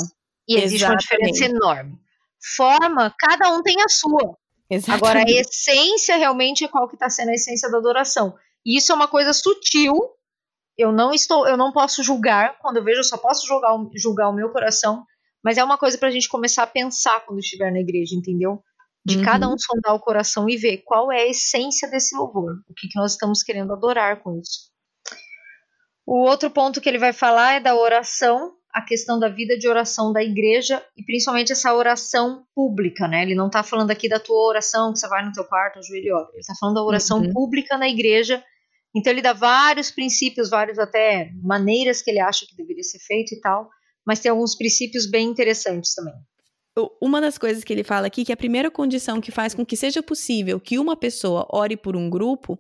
e 0.49 0.57
existe 0.57 0.77
exatamente. 0.77 0.93
uma 0.93 0.97
diferença 0.97 1.45
enorme. 1.45 1.99
Forma, 2.57 3.15
cada 3.19 3.51
um 3.51 3.63
tem 3.63 3.77
a 3.83 3.89
sua. 3.89 4.37
Exatamente. 4.71 5.05
Agora, 5.05 5.21
a 5.21 5.31
essência 5.31 6.17
realmente 6.17 6.65
é 6.65 6.69
qual 6.69 6.89
que 6.89 6.95
está 6.95 7.09
sendo 7.09 7.31
a 7.31 7.35
essência 7.35 7.71
da 7.71 7.79
adoração. 7.79 8.35
E 8.65 8.77
isso 8.77 8.93
é 8.93 8.95
uma 8.95 9.09
coisa 9.09 9.33
sutil. 9.33 9.95
Eu 10.79 10.93
não 10.93 11.13
estou, 11.13 11.47
eu 11.49 11.57
não 11.57 11.73
posso 11.73 12.05
julgar 12.05 12.57
quando 12.61 12.77
eu 12.77 12.85
vejo, 12.85 13.01
eu 13.01 13.05
só 13.05 13.19
posso 13.19 13.47
julgar, 13.47 13.77
julgar 13.97 14.29
o 14.29 14.33
meu 14.33 14.51
coração, 14.51 15.05
mas 15.45 15.59
é 15.59 15.65
uma 15.65 15.77
coisa 15.77 15.99
para 15.99 16.09
a 16.09 16.11
gente 16.11 16.29
começar 16.29 16.63
a 16.63 16.69
pensar 16.69 17.21
quando 17.27 17.41
estiver 17.41 17.73
na 17.73 17.81
igreja, 17.81 18.15
entendeu? 18.15 18.63
De 19.05 19.19
uhum. 19.19 19.25
cada 19.25 19.49
um 19.49 19.57
sondar 19.59 19.95
o 19.95 20.01
coração 20.01 20.49
e 20.49 20.57
ver 20.57 20.83
qual 20.85 21.11
é 21.11 21.23
a 21.23 21.29
essência 21.29 21.91
desse 21.91 22.17
louvor, 22.17 22.53
o 22.69 22.75
que, 22.75 22.89
que 22.89 22.99
nós 22.99 23.13
estamos 23.13 23.43
querendo 23.43 23.73
adorar 23.73 24.23
com 24.23 24.39
isso. 24.39 24.71
O 26.07 26.21
outro 26.21 26.49
ponto 26.51 26.81
que 26.81 26.89
ele 26.89 26.99
vai 26.99 27.13
falar 27.13 27.55
é 27.55 27.61
da 27.61 27.75
oração, 27.75 28.55
a 28.73 28.81
questão 28.81 29.19
da 29.19 29.29
vida 29.29 29.59
de 29.59 29.69
oração 29.69 30.13
da 30.13 30.23
igreja 30.23 30.83
e 30.97 31.03
principalmente 31.03 31.53
essa 31.53 31.75
oração 31.75 32.45
pública, 32.55 33.09
né? 33.09 33.23
Ele 33.23 33.35
não 33.35 33.49
está 33.49 33.63
falando 33.63 33.91
aqui 33.91 34.09
da 34.09 34.21
tua 34.21 34.49
oração 34.49 34.93
que 34.93 34.99
você 34.99 35.09
vai 35.09 35.25
no 35.25 35.33
teu 35.33 35.45
quarto, 35.45 35.79
ajoelha 35.79 36.07
e 36.07 36.13
ora. 36.13 36.29
Ele 36.33 36.41
está 36.41 36.55
falando 36.59 36.77
da 36.77 36.83
oração 36.83 37.19
uhum. 37.19 37.33
pública 37.33 37.77
na 37.77 37.89
igreja. 37.89 38.43
Então 38.95 39.13
ele 39.13 39.23
dá 39.23 39.33
vários 39.33 39.91
princípios, 39.91 40.51
vários 40.51 40.79
até 40.79 41.31
maneiras 41.43 42.03
que 42.03 42.11
ele 42.11 42.21
acha 42.21 42.47
que 42.47 42.57
deveria 42.57 42.83
ser 42.83 42.99
feito 42.99 43.35
e 43.35 43.41
tal, 43.41 43.69
mas 44.07 44.21
tem 44.21 44.31
alguns 44.31 44.57
princípios 44.57 45.07
bem 45.09 45.27
interessantes 45.29 45.95
também 45.95 46.15
uma 47.01 47.21
das 47.21 47.39
coisas 47.39 47.65
que 47.65 47.73
ele 47.73 47.83
fala 47.83 48.07
aqui, 48.07 48.25
que 48.25 48.33
a 48.33 48.37
primeira 48.37 48.71
condição 48.71 49.21
que 49.21 49.33
faz 49.33 49.55
com 49.55 49.65
que 49.65 49.77
seja 49.77 50.03
possível 50.03 50.61
que 50.61 50.79
uma 50.79 50.97
pessoa 50.97 51.47
ore 51.51 51.77
por 51.77 51.97
um 51.97 52.09
grupo, 52.09 52.59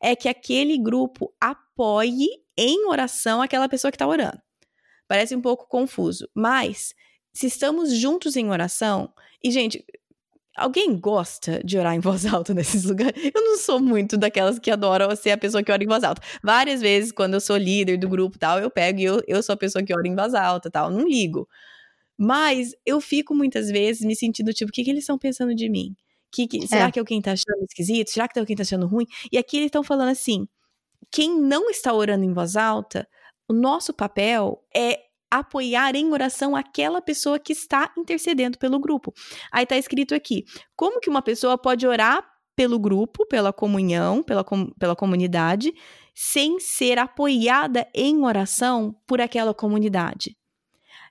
é 0.00 0.14
que 0.14 0.28
aquele 0.28 0.78
grupo 0.78 1.34
apoie 1.40 2.28
em 2.56 2.86
oração 2.86 3.42
aquela 3.42 3.68
pessoa 3.68 3.90
que 3.90 3.96
está 3.96 4.06
orando. 4.06 4.40
Parece 5.06 5.34
um 5.34 5.40
pouco 5.40 5.66
confuso, 5.68 6.28
mas 6.34 6.94
se 7.32 7.46
estamos 7.46 7.92
juntos 7.92 8.36
em 8.36 8.50
oração, 8.50 9.12
e 9.42 9.50
gente, 9.50 9.84
alguém 10.58 10.98
gosta 10.98 11.62
de 11.64 11.78
orar 11.78 11.94
em 11.94 12.00
voz 12.00 12.24
alta 12.26 12.52
nesses 12.52 12.84
lugares? 12.84 13.14
Eu 13.34 13.42
não 13.42 13.56
sou 13.56 13.80
muito 13.80 14.16
daquelas 14.16 14.58
que 14.58 14.70
adoram 14.70 15.14
ser 15.16 15.30
a 15.30 15.38
pessoa 15.38 15.62
que 15.62 15.72
ora 15.72 15.82
em 15.82 15.86
voz 15.86 16.04
alta. 16.04 16.20
Várias 16.42 16.80
vezes, 16.80 17.12
quando 17.12 17.34
eu 17.34 17.40
sou 17.40 17.56
líder 17.56 17.96
do 17.96 18.08
grupo 18.08 18.38
tal, 18.38 18.58
eu 18.58 18.70
pego 18.70 19.00
e 19.00 19.04
eu, 19.04 19.22
eu 19.26 19.42
sou 19.42 19.54
a 19.54 19.56
pessoa 19.56 19.82
que 19.84 19.94
ora 19.94 20.06
em 20.06 20.14
voz 20.14 20.34
alta 20.34 20.70
tal, 20.70 20.90
não 20.90 21.06
ligo. 21.06 21.48
Mas 22.18 22.74
eu 22.84 23.00
fico 23.00 23.34
muitas 23.34 23.70
vezes 23.70 24.04
me 24.04 24.16
sentindo 24.16 24.52
tipo, 24.52 24.70
o 24.70 24.72
que, 24.72 24.82
que 24.82 24.90
eles 24.90 25.04
estão 25.04 25.16
pensando 25.16 25.54
de 25.54 25.68
mim? 25.68 25.94
Que, 26.32 26.46
que, 26.46 26.66
será 26.66 26.86
é. 26.88 26.90
que 26.90 26.98
é 26.98 27.00
alguém 27.00 27.22
tá 27.22 27.32
achando 27.32 27.64
esquisito? 27.64 28.10
Será 28.10 28.26
que 28.28 28.34
tem 28.34 28.40
alguém 28.40 28.56
tá 28.56 28.62
achando 28.62 28.86
ruim? 28.86 29.06
E 29.32 29.38
aqui 29.38 29.56
eles 29.56 29.66
estão 29.68 29.82
falando 29.82 30.10
assim: 30.10 30.46
quem 31.10 31.40
não 31.40 31.70
está 31.70 31.92
orando 31.92 32.24
em 32.24 32.32
voz 32.32 32.56
alta, 32.56 33.08
o 33.48 33.52
nosso 33.52 33.94
papel 33.94 34.62
é 34.74 35.00
apoiar 35.30 35.94
em 35.94 36.10
oração 36.12 36.56
aquela 36.56 37.00
pessoa 37.00 37.38
que 37.38 37.52
está 37.52 37.92
intercedendo 37.96 38.58
pelo 38.58 38.78
grupo. 38.78 39.12
Aí 39.52 39.66
tá 39.66 39.76
escrito 39.76 40.14
aqui: 40.14 40.44
como 40.76 41.00
que 41.00 41.10
uma 41.10 41.22
pessoa 41.22 41.58
pode 41.58 41.86
orar 41.86 42.24
pelo 42.56 42.78
grupo, 42.78 43.26
pela 43.26 43.52
comunhão, 43.52 44.22
pela, 44.22 44.42
com, 44.42 44.70
pela 44.72 44.96
comunidade, 44.96 45.72
sem 46.14 46.58
ser 46.58 46.98
apoiada 46.98 47.86
em 47.94 48.24
oração 48.24 48.94
por 49.06 49.20
aquela 49.20 49.54
comunidade? 49.54 50.36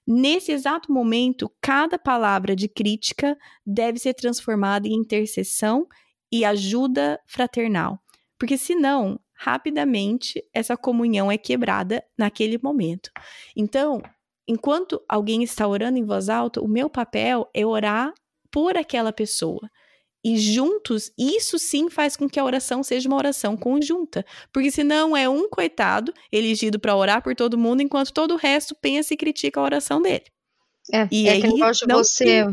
Nesse 0.06 0.54
exato 0.54 0.92
momento, 0.92 1.52
cada 1.62 2.00
palavra 2.00 2.56
de 2.56 2.70
crítica 2.70 3.38
deve 3.66 4.00
ser 4.00 4.14
transformada 4.14 4.88
em 4.88 4.94
intercessão 4.94 5.86
e 6.32 6.46
ajuda 6.46 7.20
fraternal. 7.28 8.00
Porque 8.40 8.58
senão, 8.58 9.20
rapidamente, 9.38 10.44
essa 10.54 10.76
comunhão 10.76 11.32
é 11.32 11.38
quebrada 11.38 12.04
naquele 12.18 12.58
momento. 12.62 13.10
Então, 13.56 14.02
enquanto 14.48 15.02
alguém 15.08 15.44
está 15.44 15.68
orando 15.68 15.98
em 15.98 16.06
voz 16.06 16.30
alta, 16.30 16.62
o 16.62 16.68
meu 16.68 16.90
papel 16.90 17.50
é 17.54 17.66
orar 17.66 18.14
por 18.52 18.78
aquela 18.78 19.14
pessoa 19.14 19.70
e 20.24 20.38
juntos, 20.38 21.10
isso 21.18 21.58
sim 21.58 21.90
faz 21.90 22.18
com 22.18 22.28
que 22.28 22.38
a 22.38 22.44
oração 22.44 22.84
seja 22.84 23.08
uma 23.08 23.18
oração 23.18 23.56
conjunta. 23.56 24.26
Porque 24.52 24.70
senão 24.70 25.16
é 25.16 25.30
um 25.30 25.48
coitado 25.48 26.14
elegido 26.30 26.80
para 26.80 26.96
orar 26.96 27.24
por 27.24 27.34
todo 27.34 27.58
mundo, 27.58 27.82
enquanto 27.82 28.12
todo 28.12 28.34
o 28.34 28.38
resto 28.38 28.76
pensa 28.76 29.14
e 29.14 29.18
critica 29.18 29.60
a 29.60 29.64
oração 29.64 30.02
dele. 30.02 30.26
É, 30.92 31.08
e 31.12 31.30
é 31.30 31.32
aí, 31.32 31.44
negócio 31.44 31.88
de 31.88 31.94
você, 31.94 32.46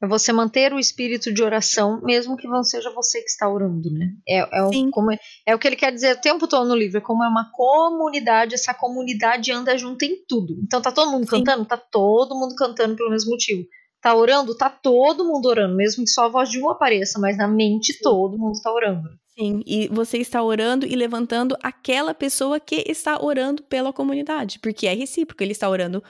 é 0.00 0.06
você 0.06 0.32
manter 0.32 0.72
o 0.72 0.78
espírito 0.78 1.32
de 1.32 1.42
oração, 1.42 2.00
mesmo 2.02 2.36
que 2.36 2.46
não 2.46 2.62
seja 2.62 2.90
você 2.92 3.20
que 3.20 3.28
está 3.28 3.48
orando, 3.48 3.90
né? 3.90 4.12
É, 4.28 4.58
é, 4.58 4.62
o, 4.62 4.90
como 4.90 5.12
é, 5.12 5.18
é 5.46 5.54
o 5.54 5.58
que 5.58 5.66
ele 5.66 5.76
quer 5.76 5.92
dizer 5.92 6.16
o 6.16 6.20
tempo 6.20 6.46
todo 6.46 6.68
no 6.68 6.76
livro, 6.76 6.98
é 6.98 7.00
como 7.00 7.24
é 7.24 7.28
uma 7.28 7.50
comunidade, 7.52 8.54
essa 8.54 8.74
comunidade 8.74 9.52
anda 9.52 9.76
junto 9.76 10.04
em 10.04 10.24
tudo. 10.28 10.56
Então 10.62 10.80
tá 10.80 10.92
todo 10.92 11.10
mundo 11.10 11.24
Sim. 11.24 11.44
cantando? 11.44 11.64
Tá 11.64 11.76
todo 11.76 12.34
mundo 12.34 12.54
cantando 12.54 12.96
pelo 12.96 13.10
mesmo 13.10 13.30
motivo 13.30 13.64
tá 14.06 14.14
orando, 14.14 14.56
tá 14.56 14.70
todo 14.70 15.24
mundo 15.24 15.46
orando, 15.46 15.74
mesmo 15.74 16.04
que 16.04 16.10
só 16.10 16.26
a 16.26 16.28
voz 16.28 16.48
de 16.48 16.62
um 16.62 16.70
apareça, 16.70 17.18
mas 17.18 17.36
na 17.36 17.48
mente 17.48 17.92
Sim. 17.92 17.98
todo 18.02 18.38
mundo 18.38 18.52
está 18.52 18.72
orando. 18.72 19.08
Sim, 19.36 19.62
e 19.66 19.88
você 19.88 20.18
está 20.18 20.42
orando 20.42 20.86
e 20.86 20.94
levantando 20.94 21.56
aquela 21.62 22.14
pessoa 22.14 22.60
que 22.60 22.84
está 22.86 23.22
orando 23.22 23.64
pela 23.64 23.92
comunidade, 23.92 24.60
porque 24.60 24.86
é 24.86 24.94
recíproco, 24.94 25.42
ele 25.42 25.50
está 25.50 25.68
orando 25.68 26.02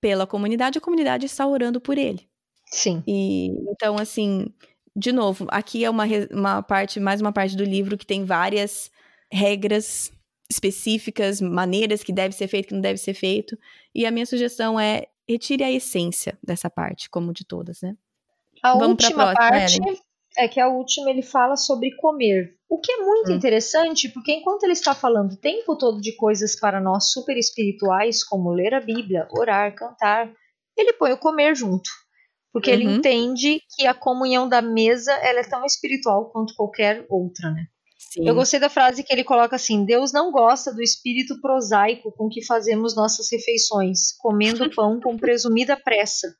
pela 0.00 0.26
comunidade, 0.26 0.78
a 0.78 0.80
comunidade 0.80 1.26
está 1.26 1.46
orando 1.46 1.80
por 1.80 1.96
ele. 1.96 2.28
Sim. 2.74 3.04
E 3.06 3.50
então, 3.70 3.96
assim, 3.96 4.46
de 4.96 5.12
novo, 5.12 5.46
aqui 5.48 5.84
é 5.84 5.90
uma, 5.90 6.04
uma 6.32 6.62
parte, 6.62 6.98
mais 6.98 7.20
uma 7.20 7.32
parte 7.32 7.56
do 7.56 7.62
livro 7.62 7.96
que 7.96 8.04
tem 8.04 8.24
várias 8.24 8.90
regras 9.32 10.12
específicas, 10.50 11.40
maneiras 11.40 12.02
que 12.02 12.12
deve 12.12 12.34
ser 12.34 12.48
feito, 12.48 12.68
que 12.68 12.74
não 12.74 12.80
deve 12.80 12.98
ser 12.98 13.14
feito. 13.14 13.56
E 13.94 14.04
a 14.04 14.10
minha 14.10 14.26
sugestão 14.26 14.78
é 14.78 15.06
retire 15.28 15.62
a 15.62 15.70
essência 15.70 16.36
dessa 16.42 16.68
parte, 16.68 17.08
como 17.08 17.32
de 17.32 17.44
todas, 17.44 17.80
né? 17.80 17.96
A 18.60 18.72
Vamos 18.72 18.88
última 18.88 19.32
próxima, 19.32 19.50
parte 19.50 19.76
Ellen. 19.80 20.00
é 20.36 20.48
que 20.48 20.58
a 20.58 20.68
última 20.68 21.10
ele 21.10 21.22
fala 21.22 21.56
sobre 21.56 21.94
comer. 21.96 22.56
O 22.68 22.80
que 22.80 22.90
é 22.90 22.96
muito 22.96 23.30
hum. 23.30 23.36
interessante, 23.36 24.08
porque 24.08 24.32
enquanto 24.32 24.64
ele 24.64 24.72
está 24.72 24.94
falando 24.96 25.32
o 25.32 25.36
tempo 25.36 25.76
todo 25.76 26.00
de 26.00 26.16
coisas 26.16 26.58
para 26.58 26.80
nós 26.80 27.12
super 27.12 27.36
espirituais, 27.36 28.24
como 28.24 28.50
ler 28.50 28.74
a 28.74 28.80
Bíblia, 28.80 29.28
orar, 29.30 29.72
cantar, 29.76 30.32
ele 30.76 30.92
põe 30.94 31.12
o 31.12 31.18
comer 31.18 31.54
junto. 31.54 31.88
Porque 32.54 32.70
uhum. 32.70 32.76
ele 32.76 32.84
entende 32.84 33.60
que 33.76 33.84
a 33.84 33.92
comunhão 33.92 34.48
da 34.48 34.62
mesa 34.62 35.12
ela 35.14 35.40
é 35.40 35.42
tão 35.44 35.64
espiritual 35.66 36.30
quanto 36.30 36.54
qualquer 36.54 37.04
outra, 37.10 37.50
né? 37.50 37.66
Sim. 38.12 38.28
Eu 38.28 38.34
gostei 38.36 38.60
da 38.60 38.70
frase 38.70 39.02
que 39.02 39.12
ele 39.12 39.24
coloca 39.24 39.56
assim: 39.56 39.84
Deus 39.84 40.12
não 40.12 40.30
gosta 40.30 40.72
do 40.72 40.80
espírito 40.80 41.40
prosaico 41.40 42.12
com 42.12 42.28
que 42.28 42.46
fazemos 42.46 42.94
nossas 42.94 43.26
refeições, 43.32 44.16
comendo 44.20 44.70
pão 44.72 45.00
com 45.00 45.16
presumida 45.16 45.76
pressa, 45.76 46.32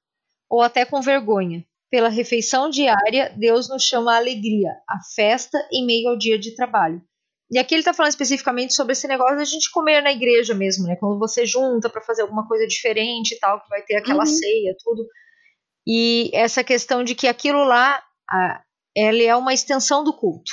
ou 0.48 0.62
até 0.62 0.84
com 0.84 1.02
vergonha. 1.02 1.66
Pela 1.90 2.08
refeição 2.08 2.70
diária, 2.70 3.34
Deus 3.36 3.68
nos 3.68 3.82
chama 3.82 4.14
a 4.14 4.16
alegria, 4.16 4.70
a 4.88 4.98
festa 5.16 5.58
em 5.72 5.84
meio 5.84 6.10
ao 6.10 6.16
dia 6.16 6.38
de 6.38 6.54
trabalho. 6.54 7.02
E 7.50 7.58
aqui 7.58 7.74
ele 7.74 7.80
está 7.80 7.92
falando 7.92 8.10
especificamente 8.10 8.72
sobre 8.72 8.92
esse 8.92 9.06
negócio 9.08 9.36
da 9.36 9.44
gente 9.44 9.70
comer 9.70 10.00
na 10.00 10.12
igreja 10.12 10.54
mesmo, 10.54 10.86
né? 10.86 10.96
Quando 10.96 11.18
você 11.18 11.44
junta 11.44 11.90
para 11.90 12.02
fazer 12.02 12.22
alguma 12.22 12.46
coisa 12.46 12.66
diferente 12.68 13.34
e 13.34 13.38
tal, 13.38 13.60
que 13.60 13.68
vai 13.68 13.82
ter 13.82 13.96
aquela 13.96 14.20
uhum. 14.20 14.26
ceia, 14.26 14.76
tudo. 14.82 15.04
E 15.86 16.30
essa 16.32 16.64
questão 16.64 17.04
de 17.04 17.14
que 17.14 17.26
aquilo 17.26 17.64
lá, 17.64 18.02
a, 18.28 18.62
ela 18.96 19.22
é 19.22 19.36
uma 19.36 19.52
extensão 19.52 20.02
do 20.02 20.12
culto. 20.12 20.50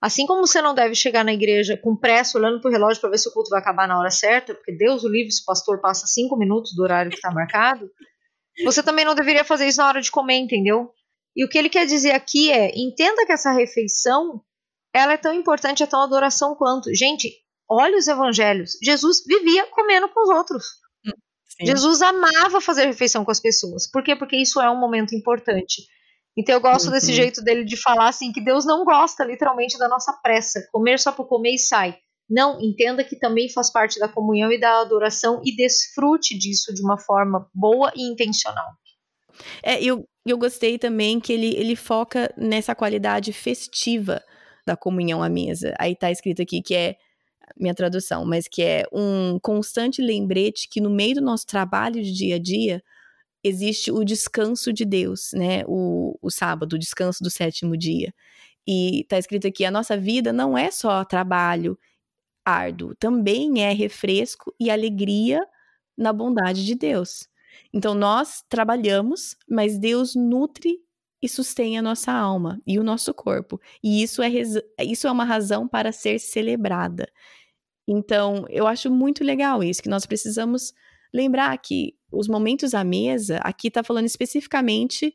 Assim 0.00 0.26
como 0.26 0.46
você 0.46 0.60
não 0.60 0.74
deve 0.74 0.94
chegar 0.94 1.24
na 1.24 1.32
igreja 1.32 1.78
com 1.78 1.96
pressa, 1.96 2.36
olhando 2.36 2.60
para 2.60 2.68
o 2.68 2.72
relógio 2.72 3.00
para 3.00 3.10
ver 3.10 3.18
se 3.18 3.28
o 3.28 3.32
culto 3.32 3.48
vai 3.48 3.60
acabar 3.60 3.88
na 3.88 3.98
hora 3.98 4.10
certa, 4.10 4.54
porque 4.54 4.76
Deus 4.76 5.02
o 5.02 5.08
livre 5.08 5.32
se 5.32 5.42
o 5.42 5.46
pastor 5.46 5.80
passa 5.80 6.06
cinco 6.06 6.36
minutos 6.36 6.74
do 6.74 6.82
horário 6.82 7.10
que 7.10 7.16
está 7.16 7.30
marcado, 7.30 7.90
você 8.62 8.82
também 8.82 9.04
não 9.04 9.14
deveria 9.14 9.44
fazer 9.44 9.66
isso 9.66 9.78
na 9.80 9.88
hora 9.88 10.02
de 10.02 10.10
comer, 10.10 10.36
entendeu? 10.36 10.90
E 11.34 11.44
o 11.44 11.48
que 11.48 11.58
ele 11.58 11.70
quer 11.70 11.86
dizer 11.86 12.12
aqui 12.12 12.52
é: 12.52 12.70
entenda 12.78 13.24
que 13.26 13.32
essa 13.32 13.50
refeição 13.52 14.42
ela 14.94 15.14
é 15.14 15.16
tão 15.16 15.32
importante, 15.32 15.82
é 15.82 15.86
tão 15.86 16.02
adoração 16.02 16.54
quanto. 16.54 16.94
Gente, 16.94 17.32
olha 17.68 17.96
os 17.98 18.06
evangelhos. 18.06 18.72
Jesus 18.82 19.24
vivia 19.26 19.66
comendo 19.66 20.08
com 20.08 20.22
os 20.22 20.28
outros. 20.28 20.64
Sim. 21.56 21.66
Jesus 21.66 22.02
amava 22.02 22.60
fazer 22.60 22.86
refeição 22.86 23.24
com 23.24 23.30
as 23.30 23.40
pessoas. 23.40 23.88
Por 23.90 24.02
quê? 24.02 24.16
Porque 24.16 24.36
isso 24.36 24.60
é 24.60 24.70
um 24.70 24.78
momento 24.78 25.14
importante. 25.14 25.82
Então 26.36 26.54
eu 26.54 26.60
gosto 26.60 26.86
uhum. 26.86 26.92
desse 26.92 27.12
jeito 27.12 27.42
dele 27.42 27.64
de 27.64 27.76
falar 27.76 28.08
assim 28.08 28.32
que 28.32 28.42
Deus 28.42 28.64
não 28.64 28.84
gosta 28.84 29.24
literalmente 29.24 29.78
da 29.78 29.88
nossa 29.88 30.12
pressa, 30.12 30.66
comer 30.72 30.98
só 30.98 31.12
por 31.12 31.26
comer 31.26 31.54
e 31.54 31.58
sai. 31.58 31.96
Não, 32.28 32.60
entenda 32.60 33.04
que 33.04 33.16
também 33.16 33.48
faz 33.50 33.70
parte 33.70 34.00
da 34.00 34.08
comunhão 34.08 34.50
e 34.50 34.58
da 34.58 34.80
adoração 34.80 35.40
e 35.44 35.54
desfrute 35.54 36.36
disso 36.36 36.74
de 36.74 36.82
uma 36.82 36.98
forma 36.98 37.48
boa 37.54 37.92
e 37.94 38.02
intencional. 38.02 38.72
É, 39.62 39.82
eu, 39.82 40.08
eu 40.26 40.38
gostei 40.38 40.78
também 40.78 41.20
que 41.20 41.32
ele, 41.32 41.54
ele 41.54 41.76
foca 41.76 42.32
nessa 42.36 42.74
qualidade 42.74 43.32
festiva 43.32 44.22
da 44.66 44.76
comunhão 44.76 45.22
à 45.22 45.28
mesa. 45.28 45.74
Aí 45.78 45.94
tá 45.94 46.10
escrito 46.10 46.40
aqui 46.40 46.62
que 46.62 46.74
é 46.74 46.96
minha 47.56 47.74
tradução, 47.74 48.24
mas 48.24 48.48
que 48.48 48.62
é 48.62 48.84
um 48.92 49.38
constante 49.40 50.02
lembrete 50.02 50.68
que 50.68 50.80
no 50.80 50.90
meio 50.90 51.16
do 51.16 51.20
nosso 51.20 51.46
trabalho 51.46 52.02
de 52.02 52.12
dia 52.12 52.36
a 52.36 52.38
dia, 52.38 52.82
existe 53.44 53.92
o 53.92 54.04
descanso 54.04 54.72
de 54.72 54.84
Deus, 54.84 55.30
né? 55.34 55.62
O, 55.66 56.18
o 56.22 56.30
sábado, 56.30 56.74
o 56.74 56.78
descanso 56.78 57.22
do 57.22 57.30
sétimo 57.30 57.76
dia. 57.76 58.12
E 58.66 59.02
está 59.02 59.18
escrito 59.18 59.46
aqui: 59.46 59.64
a 59.64 59.70
nossa 59.70 59.96
vida 59.96 60.32
não 60.32 60.56
é 60.56 60.70
só 60.70 61.04
trabalho 61.04 61.78
árduo, 62.44 62.94
também 62.96 63.62
é 63.62 63.72
refresco 63.72 64.54
e 64.60 64.70
alegria 64.70 65.46
na 65.96 66.12
bondade 66.12 66.64
de 66.64 66.74
Deus. 66.74 67.28
Então 67.72 67.94
nós 67.94 68.42
trabalhamos, 68.48 69.36
mas 69.48 69.78
Deus 69.78 70.14
nutre 70.14 70.78
e 71.22 71.28
sustém 71.28 71.78
a 71.78 71.82
nossa 71.82 72.12
alma 72.12 72.60
e 72.66 72.78
o 72.78 72.84
nosso 72.84 73.14
corpo. 73.14 73.60
E 73.82 74.02
isso 74.02 74.22
é, 74.22 74.28
isso 74.82 75.06
é 75.06 75.10
uma 75.10 75.24
razão 75.24 75.66
para 75.68 75.92
ser 75.92 76.18
celebrada. 76.18 77.08
Então, 77.86 78.44
eu 78.48 78.66
acho 78.66 78.90
muito 78.90 79.22
legal 79.22 79.62
isso, 79.62 79.82
que 79.82 79.88
nós 79.88 80.06
precisamos 80.06 80.72
lembrar 81.12 81.56
que 81.58 81.94
os 82.10 82.28
momentos 82.28 82.74
à 82.74 82.82
mesa, 82.82 83.38
aqui 83.38 83.68
está 83.68 83.82
falando 83.82 84.06
especificamente 84.06 85.14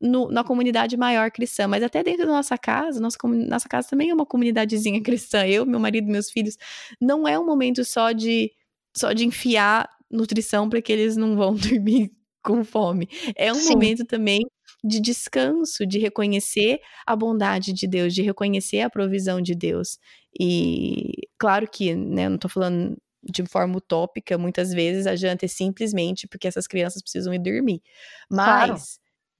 no, 0.00 0.30
na 0.30 0.44
comunidade 0.44 0.96
maior 0.96 1.30
cristã, 1.30 1.66
mas 1.66 1.82
até 1.82 2.02
dentro 2.02 2.26
da 2.26 2.32
nossa 2.32 2.58
casa, 2.58 3.00
nossa, 3.00 3.16
nossa 3.24 3.68
casa 3.68 3.88
também 3.88 4.10
é 4.10 4.14
uma 4.14 4.26
comunidadezinha 4.26 5.00
cristã. 5.02 5.46
Eu, 5.46 5.64
meu 5.64 5.80
marido, 5.80 6.06
meus 6.06 6.30
filhos, 6.30 6.56
não 7.00 7.26
é 7.26 7.38
um 7.38 7.46
momento 7.46 7.84
só 7.84 8.12
de 8.12 8.52
só 8.96 9.12
de 9.12 9.26
enfiar 9.26 9.88
nutrição 10.08 10.68
para 10.68 10.80
que 10.80 10.92
eles 10.92 11.16
não 11.16 11.36
vão 11.36 11.54
dormir 11.56 12.12
com 12.42 12.62
fome. 12.62 13.08
É 13.34 13.50
um 13.50 13.56
Sim. 13.56 13.70
momento 13.70 14.04
também 14.04 14.40
de 14.84 15.00
descanso, 15.00 15.86
de 15.86 15.98
reconhecer 15.98 16.78
a 17.06 17.16
bondade 17.16 17.72
de 17.72 17.88
Deus, 17.88 18.14
de 18.14 18.22
reconhecer 18.22 18.82
a 18.82 18.90
provisão 18.90 19.40
de 19.40 19.54
Deus. 19.54 19.98
E 20.38 21.28
claro 21.38 21.68
que, 21.68 21.94
né, 21.94 22.26
eu 22.26 22.30
não 22.30 22.38
tô 22.38 22.48
falando 22.48 22.96
de 23.22 23.44
forma 23.46 23.76
utópica, 23.76 24.36
muitas 24.36 24.72
vezes 24.72 25.06
a 25.06 25.16
janta 25.16 25.46
é 25.46 25.48
simplesmente 25.48 26.26
porque 26.28 26.46
essas 26.46 26.66
crianças 26.66 27.02
precisam 27.02 27.32
ir 27.32 27.38
dormir. 27.38 27.82
Mas 28.30 28.46
claro. 28.46 28.76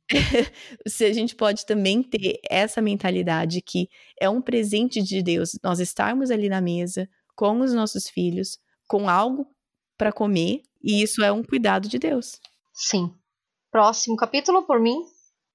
se 0.86 1.04
a 1.04 1.12
gente 1.12 1.34
pode 1.34 1.66
também 1.66 2.02
ter 2.02 2.40
essa 2.50 2.80
mentalidade 2.80 3.60
que 3.60 3.88
é 4.20 4.28
um 4.28 4.40
presente 4.40 5.02
de 5.02 5.22
Deus 5.22 5.58
nós 5.62 5.80
estarmos 5.80 6.30
ali 6.30 6.48
na 6.48 6.60
mesa 6.60 7.08
com 7.36 7.60
os 7.60 7.72
nossos 7.74 8.08
filhos, 8.08 8.58
com 8.86 9.08
algo 9.08 9.46
para 9.98 10.12
comer, 10.12 10.62
e 10.82 11.02
isso 11.02 11.22
é 11.22 11.32
um 11.32 11.42
cuidado 11.42 11.88
de 11.88 11.98
Deus. 11.98 12.40
Sim. 12.72 13.12
Próximo 13.70 14.16
capítulo 14.16 14.64
por 14.66 14.80
mim. 14.80 15.02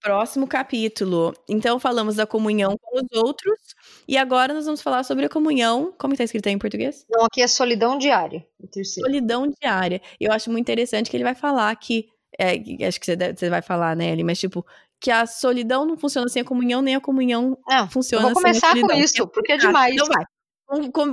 Próximo 0.02 0.48
capítulo. 0.48 1.34
Então 1.48 1.80
falamos 1.80 2.16
da 2.16 2.26
comunhão 2.26 2.78
com 2.82 3.00
os 3.00 3.22
outros 3.22 3.60
e 4.08 4.18
agora 4.18 4.54
nós 4.54 4.66
vamos 4.66 4.82
falar 4.82 5.04
sobre 5.04 5.26
a 5.26 5.30
comunhão. 5.30 5.94
Como 5.98 6.14
está 6.14 6.24
escrito 6.24 6.48
aí 6.48 6.54
em 6.54 6.60
português? 6.60 7.06
Não, 7.10 7.26
aqui 7.26 7.42
é 7.42 7.48
solidão 7.48 7.98
diária. 7.98 8.46
Solidão 8.84 9.52
diária. 9.62 10.02
Eu 10.20 10.32
acho 10.32 10.50
muito 10.50 10.64
interessante 10.64 11.10
que 11.10 11.18
ele 11.18 11.24
vai 11.24 11.36
falar 11.36 11.76
que 11.76 12.08
é, 12.40 12.54
acho 12.88 13.00
que 13.00 13.06
você, 13.06 13.16
deve, 13.16 13.38
você 13.38 13.50
vai 13.50 13.62
falar, 13.62 13.96
né, 13.96 14.12
Eli, 14.12 14.24
mas 14.24 14.40
tipo 14.40 14.66
que 15.02 15.12
a 15.12 15.26
solidão 15.26 15.86
não 15.86 15.98
funciona 15.98 16.28
sem 16.28 16.42
a 16.42 16.46
comunhão, 16.46 16.82
nem 16.82 16.96
a 16.96 17.02
comunhão 17.02 17.58
não, 17.68 17.90
funciona 17.90 18.24
sem 18.24 18.32
a 18.32 18.34
solidão. 18.34 18.34
Vou 18.34 18.42
começar 18.42 18.82
com 18.82 18.94
isso, 18.94 19.28
porque 19.28 19.54
é 19.54 19.58
demais. 19.58 19.94
Então 19.94 20.08
vai. 20.08 20.26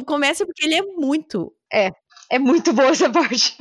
Comece 0.04 0.44
porque 0.44 0.66
ele 0.66 0.74
é 0.74 0.82
muito. 0.82 1.52
É, 1.72 1.90
é 2.30 2.38
muito 2.38 2.72
boa 2.72 2.88
essa 2.88 3.08
parte. 3.10 3.56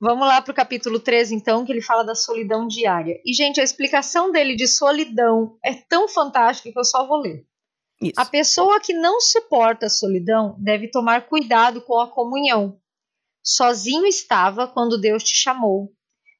Vamos 0.00 0.26
lá 0.26 0.40
para 0.40 0.52
o 0.52 0.54
capítulo 0.54 0.98
13, 0.98 1.34
então, 1.34 1.62
que 1.62 1.70
ele 1.70 1.82
fala 1.82 2.02
da 2.02 2.14
solidão 2.14 2.66
diária. 2.66 3.20
E, 3.22 3.34
gente, 3.34 3.60
a 3.60 3.64
explicação 3.64 4.32
dele 4.32 4.56
de 4.56 4.66
solidão 4.66 5.58
é 5.62 5.74
tão 5.74 6.08
fantástica 6.08 6.72
que 6.72 6.78
eu 6.78 6.84
só 6.84 7.06
vou 7.06 7.18
ler. 7.18 7.46
Isso. 8.00 8.14
A 8.16 8.24
pessoa 8.24 8.80
que 8.80 8.94
não 8.94 9.20
suporta 9.20 9.86
a 9.86 9.90
solidão 9.90 10.56
deve 10.58 10.90
tomar 10.90 11.28
cuidado 11.28 11.82
com 11.82 12.00
a 12.00 12.08
comunhão. 12.08 12.80
Sozinho 13.44 14.06
estava 14.06 14.66
quando 14.66 14.98
Deus 14.98 15.22
te 15.22 15.36
chamou. 15.36 15.92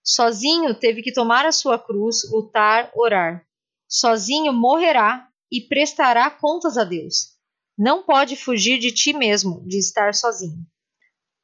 Sozinho 0.03 0.75
teve 0.75 1.03
que 1.03 1.13
tomar 1.13 1.45
a 1.45 1.53
sua 1.53 1.79
cruz, 1.79 2.31
lutar, 2.31 2.91
orar. 2.97 3.45
Sozinho 3.87 4.55
morrerá 4.55 5.29
e 5.53 5.61
prestará 5.61 6.31
contas 6.31 6.79
a 6.79 6.85
Deus. 6.85 7.37
Não 7.77 8.03
pode 8.05 8.37
fugir 8.37 8.79
de 8.79 8.91
ti 8.91 9.13
mesmo, 9.13 9.63
de 9.67 9.79
estar 9.79 10.15
sozinho. 10.15 10.65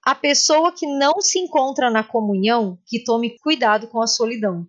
A 0.07 0.15
pessoa 0.15 0.71
que 0.71 0.87
não 0.87 1.21
se 1.21 1.37
encontra 1.37 1.91
na 1.91 2.05
comunhão, 2.05 2.79
que 2.87 3.03
tome 3.03 3.37
cuidado 3.41 3.89
com 3.89 4.01
a 4.01 4.07
solidão. 4.07 4.65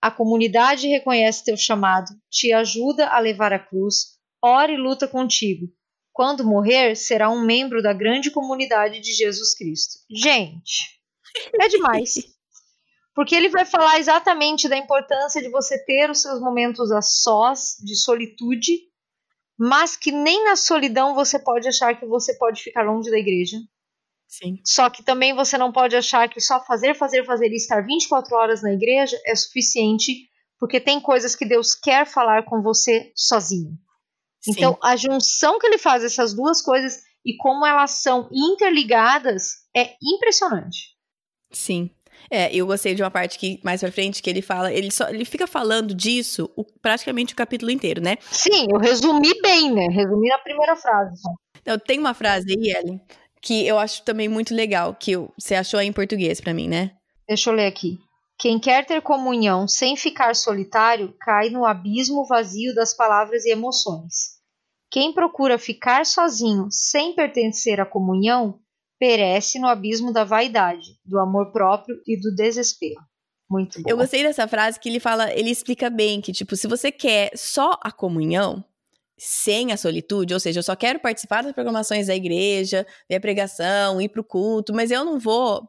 A 0.00 0.08
comunidade 0.08 0.86
reconhece 0.86 1.44
teu 1.44 1.56
chamado, 1.56 2.06
te 2.30 2.52
ajuda 2.52 3.08
a 3.08 3.18
levar 3.18 3.52
a 3.52 3.58
cruz, 3.58 4.20
ora 4.40 4.70
e 4.70 4.76
luta 4.76 5.08
contigo. 5.08 5.66
Quando 6.12 6.46
morrer, 6.46 6.94
será 6.94 7.28
um 7.28 7.44
membro 7.44 7.82
da 7.82 7.92
grande 7.92 8.30
comunidade 8.30 9.00
de 9.00 9.12
Jesus 9.12 9.52
Cristo. 9.52 9.98
Gente, 10.08 11.00
é 11.60 11.66
demais. 11.66 12.14
Porque 13.16 13.34
ele 13.34 13.48
vai 13.48 13.64
falar 13.64 13.98
exatamente 13.98 14.68
da 14.68 14.76
importância 14.76 15.42
de 15.42 15.48
você 15.48 15.76
ter 15.84 16.08
os 16.08 16.22
seus 16.22 16.40
momentos 16.40 16.92
a 16.92 17.02
sós, 17.02 17.78
de 17.82 17.96
solitude, 17.96 18.78
mas 19.58 19.96
que 19.96 20.12
nem 20.12 20.44
na 20.44 20.54
solidão 20.54 21.16
você 21.16 21.36
pode 21.36 21.66
achar 21.66 21.98
que 21.98 22.06
você 22.06 22.32
pode 22.38 22.62
ficar 22.62 22.84
longe 22.84 23.10
da 23.10 23.18
igreja, 23.18 23.56
Sim. 24.32 24.58
Só 24.64 24.88
que 24.88 25.02
também 25.02 25.34
você 25.34 25.58
não 25.58 25.70
pode 25.70 25.94
achar 25.94 26.26
que 26.26 26.40
só 26.40 26.58
fazer, 26.64 26.94
fazer, 26.94 27.22
fazer 27.26 27.50
e 27.52 27.56
estar 27.56 27.82
24 27.82 28.34
horas 28.34 28.62
na 28.62 28.72
igreja 28.72 29.14
é 29.26 29.36
suficiente, 29.36 30.26
porque 30.58 30.80
tem 30.80 30.98
coisas 30.98 31.36
que 31.36 31.44
Deus 31.44 31.74
quer 31.74 32.06
falar 32.06 32.42
com 32.46 32.62
você 32.62 33.12
sozinho. 33.14 33.76
Sim. 34.40 34.52
Então, 34.52 34.78
a 34.82 34.96
junção 34.96 35.58
que 35.58 35.66
ele 35.66 35.76
faz 35.76 36.02
essas 36.02 36.32
duas 36.32 36.62
coisas 36.62 37.02
e 37.22 37.36
como 37.36 37.66
elas 37.66 37.90
são 38.02 38.26
interligadas 38.32 39.56
é 39.76 39.96
impressionante. 40.02 40.96
Sim. 41.50 41.90
É, 42.30 42.54
eu 42.54 42.66
gostei 42.66 42.94
de 42.94 43.02
uma 43.02 43.10
parte 43.10 43.38
que 43.38 43.60
mais 43.62 43.82
pra 43.82 43.92
frente 43.92 44.22
que 44.22 44.30
ele 44.30 44.40
fala, 44.40 44.72
ele 44.72 44.90
só 44.90 45.10
ele 45.10 45.26
fica 45.26 45.46
falando 45.46 45.94
disso 45.94 46.50
o, 46.56 46.64
praticamente 46.64 47.34
o 47.34 47.36
capítulo 47.36 47.70
inteiro, 47.70 48.00
né? 48.00 48.16
Sim, 48.30 48.68
eu 48.72 48.78
resumi 48.78 49.38
bem, 49.42 49.70
né? 49.70 49.88
Resumi 49.88 50.28
na 50.28 50.38
primeira 50.38 50.74
frase. 50.74 51.20
Então, 51.60 51.78
tem 51.78 51.98
uma 51.98 52.14
frase 52.14 52.46
aí, 52.50 52.72
Ellen, 52.74 53.00
que 53.42 53.66
eu 53.66 53.78
acho 53.78 54.04
também 54.04 54.28
muito 54.28 54.54
legal, 54.54 54.94
que 54.94 55.16
você 55.36 55.56
achou 55.56 55.80
aí 55.80 55.88
em 55.88 55.92
português 55.92 56.40
para 56.40 56.54
mim, 56.54 56.68
né? 56.68 56.92
Deixa 57.28 57.50
eu 57.50 57.54
ler 57.54 57.66
aqui. 57.66 57.98
Quem 58.38 58.58
quer 58.58 58.86
ter 58.86 59.02
comunhão 59.02 59.68
sem 59.68 59.96
ficar 59.96 60.34
solitário 60.34 61.14
cai 61.20 61.50
no 61.50 61.64
abismo 61.64 62.24
vazio 62.26 62.74
das 62.74 62.94
palavras 62.94 63.44
e 63.44 63.50
emoções. 63.50 64.40
Quem 64.90 65.12
procura 65.12 65.58
ficar 65.58 66.04
sozinho 66.06 66.68
sem 66.70 67.14
pertencer 67.14 67.80
à 67.80 67.86
comunhão 67.86 68.58
perece 68.98 69.58
no 69.58 69.66
abismo 69.66 70.12
da 70.12 70.22
vaidade, 70.22 70.98
do 71.04 71.18
amor 71.18 71.50
próprio 71.50 71.96
e 72.06 72.16
do 72.20 72.34
desespero. 72.34 73.00
Muito 73.50 73.82
bom. 73.82 73.90
Eu 73.90 73.96
gostei 73.96 74.22
dessa 74.22 74.46
frase 74.46 74.78
que 74.78 74.88
ele 74.88 75.00
fala, 75.00 75.32
ele 75.32 75.50
explica 75.50 75.90
bem 75.90 76.20
que 76.20 76.32
tipo, 76.32 76.54
se 76.56 76.68
você 76.68 76.92
quer 76.92 77.30
só 77.36 77.78
a 77.82 77.90
comunhão, 77.90 78.64
sem 79.24 79.70
a 79.70 79.76
solitude, 79.76 80.34
ou 80.34 80.40
seja, 80.40 80.58
eu 80.58 80.64
só 80.64 80.74
quero 80.74 80.98
participar 80.98 81.42
das 81.42 81.52
programações 81.52 82.08
da 82.08 82.16
igreja, 82.16 82.84
ver 83.08 83.16
a 83.16 83.20
pregação, 83.20 84.00
ir 84.00 84.08
para 84.08 84.20
o 84.20 84.24
culto, 84.24 84.74
mas 84.74 84.90
eu 84.90 85.04
não 85.04 85.18
vou 85.18 85.62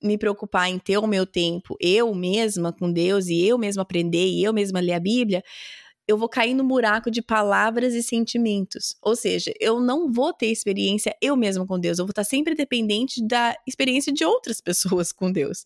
me 0.00 0.16
preocupar 0.16 0.68
em 0.68 0.78
ter 0.78 0.98
o 0.98 1.06
meu 1.06 1.26
tempo 1.26 1.76
eu 1.80 2.14
mesma 2.14 2.72
com 2.72 2.92
Deus 2.92 3.26
e 3.26 3.44
eu 3.44 3.58
mesma 3.58 3.82
aprender 3.82 4.28
e 4.28 4.44
eu 4.44 4.52
mesma 4.52 4.78
ler 4.78 4.92
a 4.92 5.00
Bíblia, 5.00 5.42
eu 6.06 6.18
vou 6.18 6.28
cair 6.28 6.54
no 6.54 6.62
buraco 6.62 7.10
de 7.10 7.22
palavras 7.22 7.94
e 7.94 8.02
sentimentos. 8.02 8.94
Ou 9.02 9.16
seja, 9.16 9.52
eu 9.58 9.80
não 9.80 10.12
vou 10.12 10.32
ter 10.32 10.48
experiência 10.48 11.16
eu 11.20 11.34
mesma 11.34 11.66
com 11.66 11.80
Deus, 11.80 11.98
eu 11.98 12.04
vou 12.04 12.12
estar 12.12 12.24
sempre 12.24 12.54
dependente 12.54 13.26
da 13.26 13.56
experiência 13.66 14.12
de 14.12 14.24
outras 14.24 14.60
pessoas 14.60 15.10
com 15.10 15.32
Deus. 15.32 15.64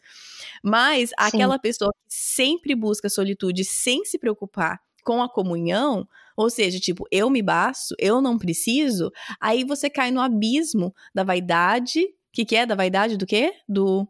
Mas 0.62 1.10
Sim. 1.10 1.14
aquela 1.18 1.58
pessoa 1.58 1.92
que 1.92 2.14
sempre 2.14 2.74
busca 2.74 3.10
solitude 3.10 3.64
sem 3.64 4.04
se 4.04 4.18
preocupar 4.18 4.80
com 5.04 5.22
a 5.22 5.28
comunhão, 5.28 6.06
ou 6.38 6.48
seja, 6.48 6.78
tipo, 6.78 7.04
eu 7.10 7.28
me 7.28 7.42
basto, 7.42 7.96
eu 7.98 8.22
não 8.22 8.38
preciso, 8.38 9.10
aí 9.40 9.64
você 9.64 9.90
cai 9.90 10.12
no 10.12 10.20
abismo 10.20 10.94
da 11.12 11.24
vaidade. 11.24 12.00
O 12.00 12.08
que, 12.32 12.44
que 12.44 12.54
é? 12.54 12.64
Da 12.64 12.76
vaidade 12.76 13.16
do 13.16 13.26
quê? 13.26 13.52
Do. 13.68 14.06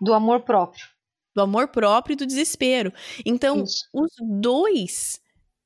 Do 0.00 0.14
amor 0.14 0.44
próprio. 0.44 0.86
Do 1.36 1.42
amor 1.42 1.68
próprio 1.68 2.14
e 2.14 2.16
do 2.16 2.24
desespero. 2.24 2.90
Então, 3.22 3.64
Isso. 3.64 3.86
os 3.92 4.10
dois 4.40 5.20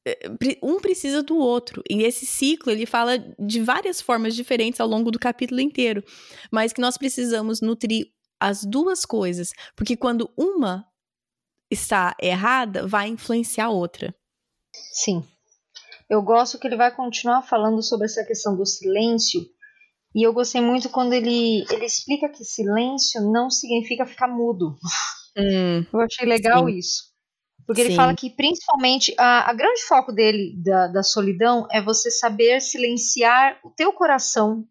eh, 0.05 0.29
um 0.61 0.81
precisa 0.81 1.23
do 1.23 1.37
outro. 1.37 1.81
E 1.89 2.03
esse 2.03 2.27
ciclo, 2.27 2.73
ele 2.73 2.85
fala 2.85 3.17
de 3.39 3.63
várias 3.63 4.01
formas 4.01 4.35
diferentes 4.35 4.81
ao 4.81 4.89
longo 4.89 5.09
do 5.09 5.21
capítulo 5.21 5.61
inteiro, 5.61 6.03
mas 6.51 6.73
que 6.73 6.81
nós 6.81 6.99
precisamos 6.99 7.61
nutrir 7.61 8.11
as 8.41 8.65
duas 8.65 9.05
coisas, 9.05 9.53
porque 9.77 9.97
quando 9.97 10.29
uma 10.37 10.85
está 11.71 12.17
errada, 12.21 12.89
vai 12.89 13.07
influenciar 13.07 13.67
a 13.67 13.71
outra. 13.71 14.13
Sim. 14.93 15.23
Eu 16.13 16.21
gosto 16.21 16.59
que 16.59 16.67
ele 16.67 16.77
vai 16.77 16.95
continuar 16.95 17.41
falando 17.41 17.83
sobre 17.83 18.05
essa 18.05 18.23
questão 18.23 18.55
do 18.55 18.67
silêncio. 18.67 19.41
E 20.15 20.23
eu 20.23 20.31
gostei 20.35 20.61
muito 20.61 20.91
quando 20.91 21.15
ele, 21.15 21.65
ele 21.71 21.87
explica 21.87 22.29
que 22.29 22.45
silêncio 22.45 23.23
não 23.33 23.49
significa 23.49 24.05
ficar 24.05 24.29
mudo. 24.29 24.77
Hum, 25.35 25.87
eu 25.91 26.01
achei 26.01 26.29
legal 26.29 26.67
sim. 26.67 26.77
isso. 26.77 27.05
Porque 27.67 27.81
sim. 27.81 27.89
ele 27.89 27.97
fala 27.97 28.15
que 28.15 28.29
principalmente 28.29 29.15
a, 29.19 29.49
a 29.49 29.55
grande 29.55 29.81
foco 29.85 30.13
dele 30.13 30.55
da, 30.63 30.89
da 30.89 31.03
solidão 31.03 31.67
é 31.73 31.81
você 31.81 32.11
saber 32.11 32.61
silenciar 32.61 33.59
o 33.65 33.71
teu 33.71 33.91
coração 33.95 34.67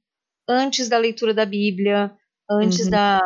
antes 0.47 0.87
da 0.87 0.99
leitura 0.99 1.33
da 1.33 1.43
Bíblia, 1.43 2.15
antes 2.47 2.85
uhum. 2.85 2.91
da. 2.91 3.19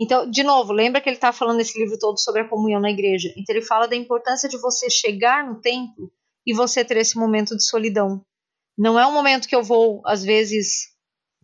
Então, 0.00 0.30
de 0.30 0.44
novo, 0.44 0.72
lembra 0.72 1.00
que 1.00 1.08
ele 1.08 1.16
está 1.16 1.32
falando 1.32 1.56
nesse 1.56 1.76
livro 1.76 1.98
todo 1.98 2.16
sobre 2.20 2.42
a 2.42 2.48
comunhão 2.48 2.80
na 2.80 2.92
igreja. 2.92 3.34
Então 3.36 3.56
ele 3.56 3.64
fala 3.64 3.88
da 3.88 3.96
importância 3.96 4.48
de 4.48 4.56
você 4.56 4.88
chegar 4.88 5.44
no 5.44 5.60
templo 5.60 6.12
e 6.46 6.54
você 6.54 6.84
ter 6.84 6.98
esse 6.98 7.18
momento 7.18 7.56
de 7.56 7.64
solidão. 7.64 8.24
Não 8.78 8.98
é 8.98 9.06
um 9.06 9.12
momento 9.12 9.48
que 9.48 9.56
eu 9.56 9.62
vou, 9.62 10.02
às 10.06 10.22
vezes, 10.22 10.94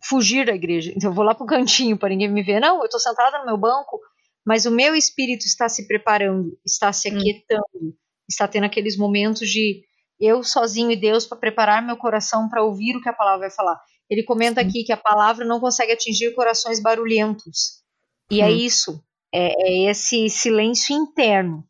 fugir 0.04 0.46
da 0.46 0.54
igreja. 0.54 0.92
Então 0.94 1.10
eu 1.10 1.14
vou 1.14 1.24
lá 1.24 1.34
pro 1.34 1.46
cantinho 1.46 1.96
para 1.96 2.10
ninguém 2.10 2.30
me 2.30 2.42
ver. 2.42 2.60
Não, 2.60 2.78
eu 2.78 2.84
estou 2.84 3.00
sentada 3.00 3.38
no 3.38 3.46
meu 3.46 3.56
banco, 3.56 3.98
mas 4.44 4.66
o 4.66 4.70
meu 4.70 4.94
espírito 4.94 5.46
está 5.46 5.68
se 5.68 5.86
preparando, 5.86 6.58
está 6.64 6.92
se 6.92 7.10
hum. 7.10 7.18
aquietando, 7.18 7.64
hum. 7.74 7.92
está 8.28 8.46
tendo 8.46 8.64
aqueles 8.64 8.96
momentos 8.96 9.48
de 9.48 9.82
eu 10.20 10.44
sozinho 10.44 10.90
e 10.90 10.96
Deus 10.96 11.26
para 11.26 11.38
preparar 11.38 11.84
meu 11.84 11.96
coração 11.96 12.48
para 12.48 12.62
ouvir 12.62 12.96
o 12.96 13.00
que 13.00 13.08
a 13.08 13.12
palavra 13.12 13.48
vai 13.48 13.50
falar. 13.50 13.80
Ele 14.08 14.22
comenta 14.22 14.60
aqui 14.60 14.84
que 14.84 14.92
a 14.92 14.96
palavra 14.96 15.44
não 15.44 15.58
consegue 15.58 15.92
atingir 15.92 16.34
corações 16.34 16.80
barulhentos. 16.80 17.82
E 18.30 18.40
é 18.40 18.44
hum. 18.44 18.48
é 18.48 18.52
isso, 18.52 19.04
é, 19.32 19.86
é, 19.86 19.90
esse 19.90 20.28
silêncio 20.28 20.94
interno. 20.94 21.64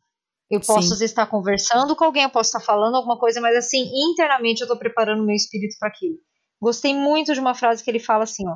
Eu 0.53 0.59
posso 0.59 0.87
Sim. 0.87 0.93
às 0.93 0.99
vezes 0.99 1.11
estar 1.11 1.25
conversando 1.25 1.95
com 1.95 2.03
alguém, 2.03 2.23
eu 2.23 2.29
posso 2.29 2.49
estar 2.49 2.59
falando 2.59 2.95
alguma 2.95 3.17
coisa, 3.17 3.41
mas 3.41 3.57
assim, 3.57 3.89
internamente 4.11 4.61
eu 4.61 4.65
estou 4.65 4.77
preparando 4.77 5.25
meu 5.25 5.35
espírito 5.35 5.75
para 5.79 5.89
aquilo. 5.89 6.17
Gostei 6.61 6.93
muito 6.93 7.33
de 7.33 7.39
uma 7.39 7.55
frase 7.55 7.83
que 7.83 7.89
ele 7.89 7.99
fala 7.99 8.23
assim, 8.23 8.47
ó. 8.47 8.55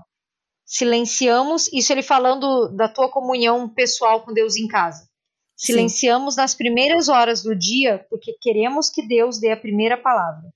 Silenciamos, 0.64 1.68
isso 1.74 1.91
ele 1.91 2.04
falando 2.04 2.68
da 2.76 2.88
tua 2.88 3.10
comunhão 3.10 3.68
pessoal 3.68 4.22
com 4.22 4.32
Deus 4.32 4.56
em 4.58 4.68
casa. 4.68 5.08
Silenciamos 5.56 6.36
Sim. 6.36 6.41
nas 6.41 6.54
primeiras 6.54 7.10
horas 7.10 7.41
do 7.41 7.56
dia 7.56 8.06
porque 8.12 8.38
queremos 8.39 8.91
que 8.91 9.02
Deus 9.08 9.39
dê 9.39 9.52
a 9.52 9.58
primeira 9.58 9.98
palavra. 9.98 10.54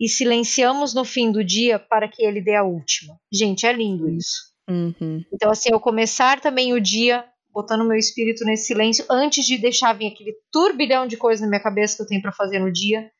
E 0.00 0.08
silenciamos 0.08 0.92
no 0.92 1.04
fim 1.04 1.30
do 1.30 1.44
dia 1.44 1.78
para 1.78 2.08
que 2.08 2.24
ele 2.24 2.40
dê 2.40 2.56
a 2.56 2.64
última. 2.64 3.16
Gente, 3.30 3.64
é 3.64 3.72
lindo 3.72 4.08
isso. 4.08 4.50
Uhum. 4.68 5.22
Então, 5.32 5.50
assim, 5.50 5.68
eu 5.70 5.78
começar 5.78 6.40
também 6.40 6.72
o 6.72 6.80
dia 6.80 7.24
botando 7.52 7.84
meu 7.84 7.96
espírito 7.96 8.44
nesse 8.44 8.66
silêncio 8.66 9.04
antes 9.10 9.44
de 9.44 9.58
deixar 9.58 9.92
vir 9.92 10.12
aquele 10.12 10.34
turbilhão 10.52 11.06
de 11.06 11.16
coisas 11.16 11.40
na 11.40 11.48
minha 11.48 11.62
cabeça 11.62 11.96
que 11.96 12.02
eu 12.02 12.06
tenho 12.06 12.22
para 12.22 12.32
fazer 12.32 12.58
no 12.58 12.72
dia. 12.72 13.10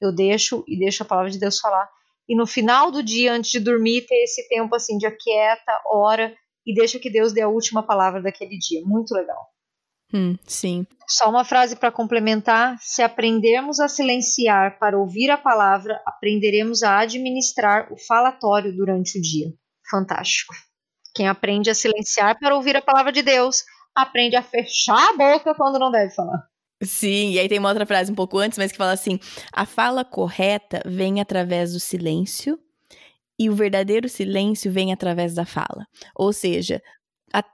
Eu 0.00 0.14
deixo 0.14 0.64
e 0.66 0.78
deixo 0.78 1.02
a 1.02 1.06
palavra 1.06 1.30
de 1.30 1.38
Deus 1.38 1.58
falar. 1.58 1.88
E 2.28 2.36
no 2.36 2.46
final 2.46 2.90
do 2.90 3.02
dia, 3.02 3.32
antes 3.32 3.50
de 3.50 3.58
dormir, 3.58 4.06
ter 4.06 4.22
esse 4.22 4.48
tempo 4.48 4.74
assim 4.74 4.96
de 4.96 5.06
aquieta, 5.06 5.82
ora 5.86 6.34
e 6.64 6.74
deixa 6.74 6.98
que 6.98 7.10
Deus 7.10 7.32
dê 7.32 7.42
a 7.42 7.48
última 7.48 7.82
palavra 7.82 8.22
daquele 8.22 8.56
dia. 8.56 8.82
Muito 8.84 9.12
legal. 9.12 9.48
Hum, 10.12 10.36
sim. 10.46 10.86
Só 11.08 11.28
uma 11.28 11.44
frase 11.44 11.76
para 11.76 11.92
complementar: 11.92 12.76
se 12.80 13.02
aprendermos 13.02 13.80
a 13.80 13.88
silenciar 13.88 14.78
para 14.78 14.98
ouvir 14.98 15.30
a 15.30 15.38
palavra, 15.38 16.00
aprenderemos 16.06 16.82
a 16.82 16.98
administrar 16.98 17.92
o 17.92 17.96
falatório 17.96 18.74
durante 18.74 19.18
o 19.18 19.22
dia. 19.22 19.52
Fantástico. 19.90 20.54
Quem 21.14 21.28
aprende 21.28 21.70
a 21.70 21.74
silenciar 21.74 22.38
para 22.38 22.54
ouvir 22.54 22.76
a 22.76 22.82
palavra 22.82 23.12
de 23.12 23.22
Deus, 23.22 23.64
aprende 23.94 24.36
a 24.36 24.42
fechar 24.42 25.10
a 25.10 25.16
boca 25.16 25.54
quando 25.54 25.78
não 25.78 25.90
deve 25.90 26.14
falar. 26.14 26.48
Sim, 26.82 27.32
e 27.32 27.38
aí 27.38 27.48
tem 27.48 27.58
uma 27.58 27.68
outra 27.68 27.84
frase 27.84 28.10
um 28.10 28.14
pouco 28.14 28.38
antes, 28.38 28.56
mas 28.56 28.72
que 28.72 28.78
fala 28.78 28.92
assim: 28.92 29.18
a 29.52 29.66
fala 29.66 30.04
correta 30.04 30.82
vem 30.86 31.20
através 31.20 31.72
do 31.72 31.80
silêncio 31.80 32.58
e 33.38 33.50
o 33.50 33.54
verdadeiro 33.54 34.08
silêncio 34.08 34.72
vem 34.72 34.92
através 34.92 35.34
da 35.34 35.44
fala. 35.44 35.86
Ou 36.14 36.32
seja, 36.32 36.80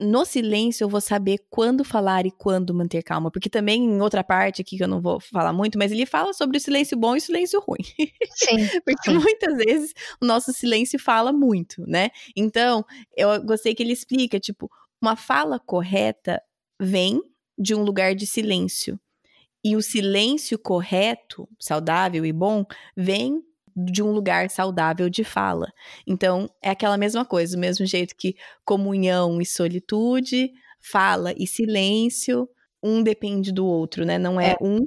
no 0.01 0.25
silêncio 0.25 0.85
eu 0.85 0.89
vou 0.89 1.01
saber 1.01 1.39
quando 1.51 1.85
falar 1.85 2.25
e 2.25 2.31
quando 2.31 2.73
manter 2.73 3.03
calma, 3.03 3.31
porque 3.31 3.51
também 3.51 3.85
em 3.85 4.01
outra 4.01 4.25
parte 4.25 4.63
aqui 4.63 4.77
que 4.77 4.83
eu 4.83 4.89
não 4.89 5.01
vou 5.01 5.21
falar 5.21 5.53
muito, 5.53 5.77
mas 5.77 5.93
ele 5.93 6.07
fala 6.07 6.33
sobre 6.33 6.57
o 6.57 6.61
silêncio 6.61 6.97
bom 6.97 7.15
e 7.15 7.19
o 7.19 7.21
silêncio 7.21 7.61
ruim. 7.61 7.85
Sim. 8.35 8.57
porque 8.87 9.11
sim. 9.11 9.19
muitas 9.19 9.57
vezes 9.57 9.93
o 10.21 10.27
nosso 10.27 10.53
silêncio 10.53 10.99
fala 10.99 11.33
muito, 11.33 11.83
né? 11.87 12.11
Então, 12.35 12.85
eu 13.17 13.43
gostei 13.45 13.75
que 13.75 13.83
ele 13.83 13.93
explica, 13.93 14.41
tipo, 14.41 14.71
uma 15.01 15.17
fala 15.17 15.59
correta 15.59 16.43
vem 16.81 17.23
de 17.59 17.75
um 17.75 17.83
lugar 17.83 18.15
de 18.15 18.27
silêncio. 18.27 18.99
E 19.65 19.75
o 19.77 19.83
silêncio 19.83 20.59
correto, 20.59 21.49
saudável 21.59 22.25
e 22.25 22.33
bom, 22.33 22.65
vem 22.97 23.43
de 23.77 24.03
um 24.03 24.13
lugar 24.13 24.49
saudável 24.49 25.11
de 25.11 25.23
fala. 25.23 25.73
Então, 26.07 26.49
é 26.63 26.71
aquela 26.71 26.97
mesma 26.97 27.25
coisa, 27.25 27.57
do 27.57 27.61
mesmo 27.61 27.85
jeito 27.85 28.15
que 28.17 28.37
comunhão 28.65 29.41
e 29.41 29.45
solitude, 29.45 30.53
fala 30.81 31.35
e 31.37 31.47
silêncio, 31.47 32.49
um 32.83 33.03
depende 33.03 33.53
do 33.53 33.67
outro, 33.67 34.05
né? 34.05 34.19
Não 34.19 34.41
é, 34.41 34.53
é. 34.53 34.57
um 34.61 34.87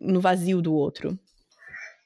no 0.00 0.20
vazio 0.20 0.62
do 0.62 0.72
outro. 0.72 1.18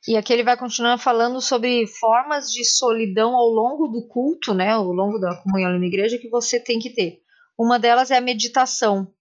E 0.06 0.16
aqui 0.16 0.32
ele 0.32 0.42
vai 0.42 0.56
continuar 0.56 0.98
falando 0.98 1.40
sobre 1.40 1.86
formas 1.86 2.50
de 2.52 2.64
solidão 2.64 3.34
ao 3.36 3.48
longo 3.48 3.88
do 3.88 4.06
culto, 4.06 4.52
né? 4.52 4.70
Ao 4.70 4.84
longo 4.84 5.18
da 5.18 5.36
comunhão 5.36 5.78
na 5.78 5.86
igreja 5.86 6.18
que 6.18 6.28
você 6.28 6.60
tem 6.60 6.78
que 6.78 6.90
ter. 6.90 7.23
Uma 7.58 7.78
delas 7.78 8.10
é 8.10 8.16
a 8.16 8.20
meditação. 8.20 9.12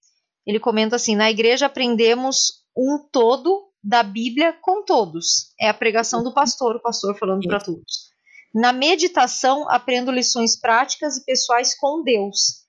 Ele 0.46 0.60
comenta 0.60 0.96
assim: 0.96 1.16
na 1.16 1.30
igreja 1.30 1.68
aprendemos 1.68 2.64
um 2.76 2.98
todo 3.12 3.70
da 3.84 4.02
Bíblia 4.02 4.54
com 4.62 4.84
todos. 4.84 5.54
É 5.60 5.70
a 5.70 5.74
pregação 5.74 6.24
do 6.24 6.34
pastor, 6.34 6.76
o 6.76 6.82
pastor 6.82 7.18
falando 7.18 7.48
para 7.48 7.60
todos. 7.60 8.12
Na 8.54 8.72
meditação, 8.72 9.70
aprendo 9.70 10.12
lições 10.12 10.60
práticas 10.60 11.18
e 11.18 11.26
pessoais 11.26 11.76
com 11.76 12.04
Deus. 12.04 12.64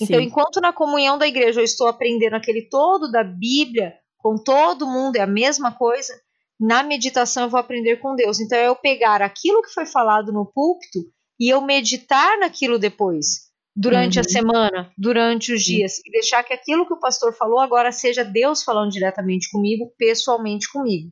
Então, 0.00 0.18
Sim. 0.18 0.26
enquanto 0.26 0.60
na 0.60 0.72
comunhão 0.72 1.18
da 1.18 1.26
igreja 1.26 1.60
eu 1.60 1.64
estou 1.64 1.86
aprendendo 1.86 2.34
aquele 2.34 2.62
todo 2.62 3.10
da 3.10 3.22
Bíblia 3.22 3.94
com 4.18 4.36
todo 4.36 4.86
mundo, 4.86 5.16
é 5.16 5.20
a 5.20 5.26
mesma 5.26 5.70
coisa, 5.72 6.12
na 6.58 6.82
meditação 6.82 7.44
eu 7.44 7.50
vou 7.50 7.60
aprender 7.60 7.96
com 7.96 8.14
Deus. 8.14 8.40
Então, 8.40 8.58
é 8.58 8.68
eu 8.68 8.74
pegar 8.74 9.22
aquilo 9.22 9.62
que 9.62 9.72
foi 9.72 9.86
falado 9.86 10.32
no 10.32 10.46
púlpito 10.46 11.00
e 11.38 11.52
eu 11.52 11.60
meditar 11.60 12.38
naquilo 12.38 12.78
depois 12.78 13.43
durante 13.74 14.18
uhum. 14.18 14.20
a 14.20 14.28
semana, 14.28 14.92
durante 14.96 15.52
os 15.52 15.62
dias, 15.62 15.98
e 16.04 16.10
deixar 16.10 16.44
que 16.44 16.52
aquilo 16.52 16.86
que 16.86 16.94
o 16.94 17.00
pastor 17.00 17.34
falou 17.34 17.58
agora 17.58 17.90
seja 17.90 18.24
Deus 18.24 18.62
falando 18.62 18.92
diretamente 18.92 19.50
comigo, 19.50 19.92
pessoalmente 19.98 20.70
comigo. 20.70 21.10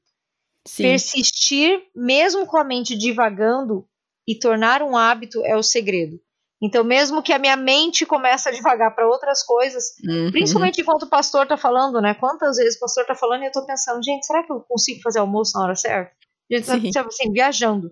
Sim. 0.66 0.84
Persistir, 0.84 1.82
mesmo 1.94 2.46
com 2.46 2.56
a 2.56 2.64
mente 2.64 2.96
divagando, 2.96 3.86
e 4.26 4.38
tornar 4.38 4.82
um 4.82 4.96
hábito 4.96 5.44
é 5.44 5.56
o 5.56 5.62
segredo. 5.62 6.20
Então, 6.62 6.84
mesmo 6.84 7.20
que 7.22 7.32
a 7.32 7.40
minha 7.40 7.56
mente 7.56 8.06
comece 8.06 8.48
a 8.48 8.52
divagar 8.52 8.94
para 8.94 9.08
outras 9.08 9.42
coisas, 9.42 9.96
uhum. 10.06 10.30
principalmente 10.30 10.80
enquanto 10.80 11.02
o 11.02 11.08
pastor 11.10 11.42
está 11.42 11.56
falando, 11.56 12.00
né? 12.00 12.14
Quantas 12.14 12.56
vezes 12.56 12.76
o 12.76 12.80
pastor 12.80 13.02
está 13.02 13.16
falando 13.16 13.42
e 13.42 13.46
eu 13.46 13.48
estou 13.48 13.66
pensando, 13.66 14.00
gente, 14.04 14.24
será 14.24 14.44
que 14.44 14.52
eu 14.52 14.60
consigo 14.60 15.00
fazer 15.02 15.18
almoço 15.18 15.58
na 15.58 15.64
hora 15.64 15.74
certa? 15.74 16.12
A 16.52 16.54
gente 16.54 16.86
está 16.88 17.00
assim, 17.00 17.32
viajando. 17.32 17.90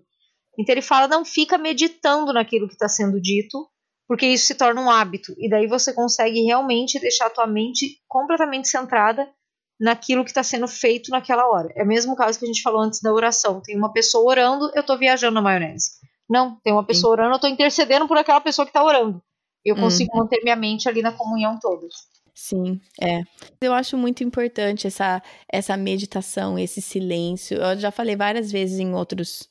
Então 0.56 0.72
ele 0.72 0.82
fala, 0.82 1.08
não 1.08 1.24
fica 1.24 1.58
meditando 1.58 2.32
naquilo 2.32 2.68
que 2.68 2.74
está 2.74 2.88
sendo 2.88 3.20
dito, 3.20 3.68
porque 4.10 4.26
isso 4.26 4.46
se 4.46 4.56
torna 4.56 4.80
um 4.80 4.90
hábito. 4.90 5.32
E 5.38 5.48
daí 5.48 5.68
você 5.68 5.92
consegue 5.92 6.40
realmente 6.40 6.98
deixar 6.98 7.26
a 7.26 7.30
tua 7.30 7.46
mente 7.46 8.02
completamente 8.08 8.66
centrada 8.66 9.30
naquilo 9.78 10.24
que 10.24 10.30
está 10.30 10.42
sendo 10.42 10.66
feito 10.66 11.12
naquela 11.12 11.46
hora. 11.46 11.72
É 11.76 11.84
o 11.84 11.86
mesmo 11.86 12.16
caso 12.16 12.36
que 12.36 12.44
a 12.44 12.48
gente 12.48 12.60
falou 12.60 12.80
antes 12.80 13.00
da 13.00 13.12
oração. 13.12 13.62
Tem 13.64 13.76
uma 13.76 13.92
pessoa 13.92 14.28
orando, 14.28 14.68
eu 14.74 14.80
estou 14.80 14.98
viajando 14.98 15.36
na 15.36 15.40
maionese. 15.40 15.92
Não, 16.28 16.58
tem 16.64 16.72
uma 16.72 16.84
pessoa 16.84 17.12
orando, 17.12 17.30
eu 17.30 17.36
estou 17.36 17.48
intercedendo 17.48 18.08
por 18.08 18.18
aquela 18.18 18.40
pessoa 18.40 18.66
que 18.66 18.70
está 18.70 18.82
orando. 18.82 19.22
Eu 19.64 19.76
consigo 19.76 20.10
uhum. 20.12 20.24
manter 20.24 20.42
minha 20.42 20.56
mente 20.56 20.88
ali 20.88 21.02
na 21.02 21.12
comunhão 21.12 21.56
toda. 21.60 21.86
Sim, 22.34 22.80
é. 23.00 23.22
Eu 23.60 23.72
acho 23.72 23.96
muito 23.96 24.24
importante 24.24 24.88
essa, 24.88 25.22
essa 25.48 25.76
meditação, 25.76 26.58
esse 26.58 26.82
silêncio. 26.82 27.58
Eu 27.58 27.78
já 27.78 27.92
falei 27.92 28.16
várias 28.16 28.50
vezes 28.50 28.80
em 28.80 28.92
outros 28.92 29.48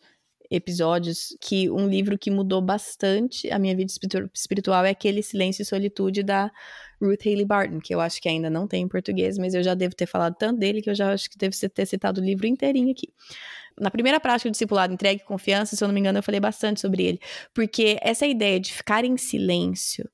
episódios 0.49 1.35
que 1.39 1.69
um 1.69 1.87
livro 1.87 2.17
que 2.17 2.31
mudou 2.31 2.61
bastante 2.61 3.49
a 3.51 3.59
minha 3.59 3.75
vida 3.75 3.91
espiritual 4.33 4.83
é 4.83 4.89
aquele 4.89 5.21
Silêncio 5.21 5.61
e 5.61 5.65
Solitude 5.65 6.23
da 6.23 6.51
Ruth 7.01 7.25
Haley 7.25 7.45
Barton, 7.45 7.79
que 7.79 7.93
eu 7.93 8.01
acho 8.01 8.21
que 8.21 8.27
ainda 8.27 8.49
não 8.49 8.67
tem 8.67 8.83
em 8.83 8.87
português, 8.87 9.37
mas 9.37 9.53
eu 9.53 9.63
já 9.63 9.73
devo 9.73 9.95
ter 9.95 10.05
falado 10.05 10.35
tanto 10.37 10.59
dele 10.59 10.81
que 10.81 10.89
eu 10.89 10.95
já 10.95 11.13
acho 11.13 11.29
que 11.29 11.37
devo 11.37 11.55
ter 11.73 11.85
citado 11.85 12.19
o 12.19 12.23
livro 12.23 12.47
inteirinho 12.47 12.91
aqui. 12.91 13.07
Na 13.79 13.89
primeira 13.89 14.19
prática 14.19 14.49
do 14.49 14.51
discipulado, 14.51 14.93
entregue 14.93 15.23
confiança, 15.23 15.75
se 15.75 15.83
eu 15.83 15.87
não 15.87 15.93
me 15.93 16.01
engano, 16.01 16.19
eu 16.19 16.23
falei 16.23 16.39
bastante 16.39 16.81
sobre 16.81 17.03
ele, 17.03 17.19
porque 17.53 17.97
essa 18.01 18.25
ideia 18.25 18.59
de 18.59 18.73
ficar 18.73 19.05
em 19.05 19.15
silêncio 19.17 20.09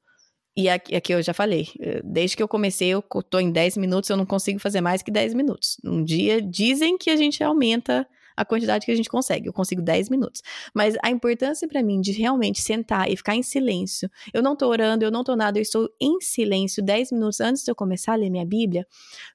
e 0.57 0.69
aqui, 0.69 1.13
eu 1.13 1.21
já 1.21 1.33
falei, 1.33 1.67
eh, 1.81 2.01
desde 2.01 2.37
que 2.37 2.41
eu 2.41 2.47
comecei, 2.47 2.87
eu 2.87 3.01
tô 3.29 3.39
em 3.39 3.51
10 3.51 3.75
minutos, 3.75 4.09
eu 4.09 4.15
não 4.15 4.25
consigo 4.25 4.57
fazer 4.57 4.79
mais 4.79 5.01
que 5.01 5.11
10 5.11 5.33
minutos. 5.33 5.75
Um 5.83 6.01
dia 6.01 6.41
dizem 6.41 6.97
que 6.97 7.09
a 7.09 7.15
gente 7.17 7.43
aumenta 7.43 8.07
a 8.35 8.45
quantidade 8.45 8.85
que 8.85 8.91
a 8.91 8.95
gente 8.95 9.09
consegue. 9.09 9.47
Eu 9.47 9.53
consigo 9.53 9.81
10 9.81 10.09
minutos. 10.09 10.41
Mas 10.73 10.95
a 11.03 11.09
importância 11.09 11.67
para 11.67 11.81
mim 11.81 12.01
de 12.01 12.11
realmente 12.11 12.61
sentar 12.61 13.09
e 13.09 13.15
ficar 13.15 13.35
em 13.35 13.43
silêncio. 13.43 14.09
Eu 14.33 14.41
não 14.41 14.55
tô 14.55 14.67
orando, 14.67 15.03
eu 15.03 15.11
não 15.11 15.23
tô 15.23 15.35
nada, 15.35 15.57
eu 15.57 15.61
estou 15.61 15.89
em 15.99 16.19
silêncio 16.21 16.83
10 16.83 17.11
minutos 17.11 17.39
antes 17.39 17.63
de 17.63 17.71
eu 17.71 17.75
começar 17.75 18.13
a 18.13 18.15
ler 18.15 18.29
minha 18.29 18.45
Bíblia, 18.45 18.85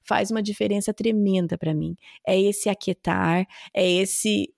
faz 0.03 0.31
uma 0.31 0.41
diferença 0.41 0.93
tremenda 0.93 1.57
para 1.57 1.73
mim. 1.73 1.95
É 2.25 2.39
esse 2.39 2.69
aquietar, 2.69 3.45
é 3.73 3.89
esse 3.89 4.53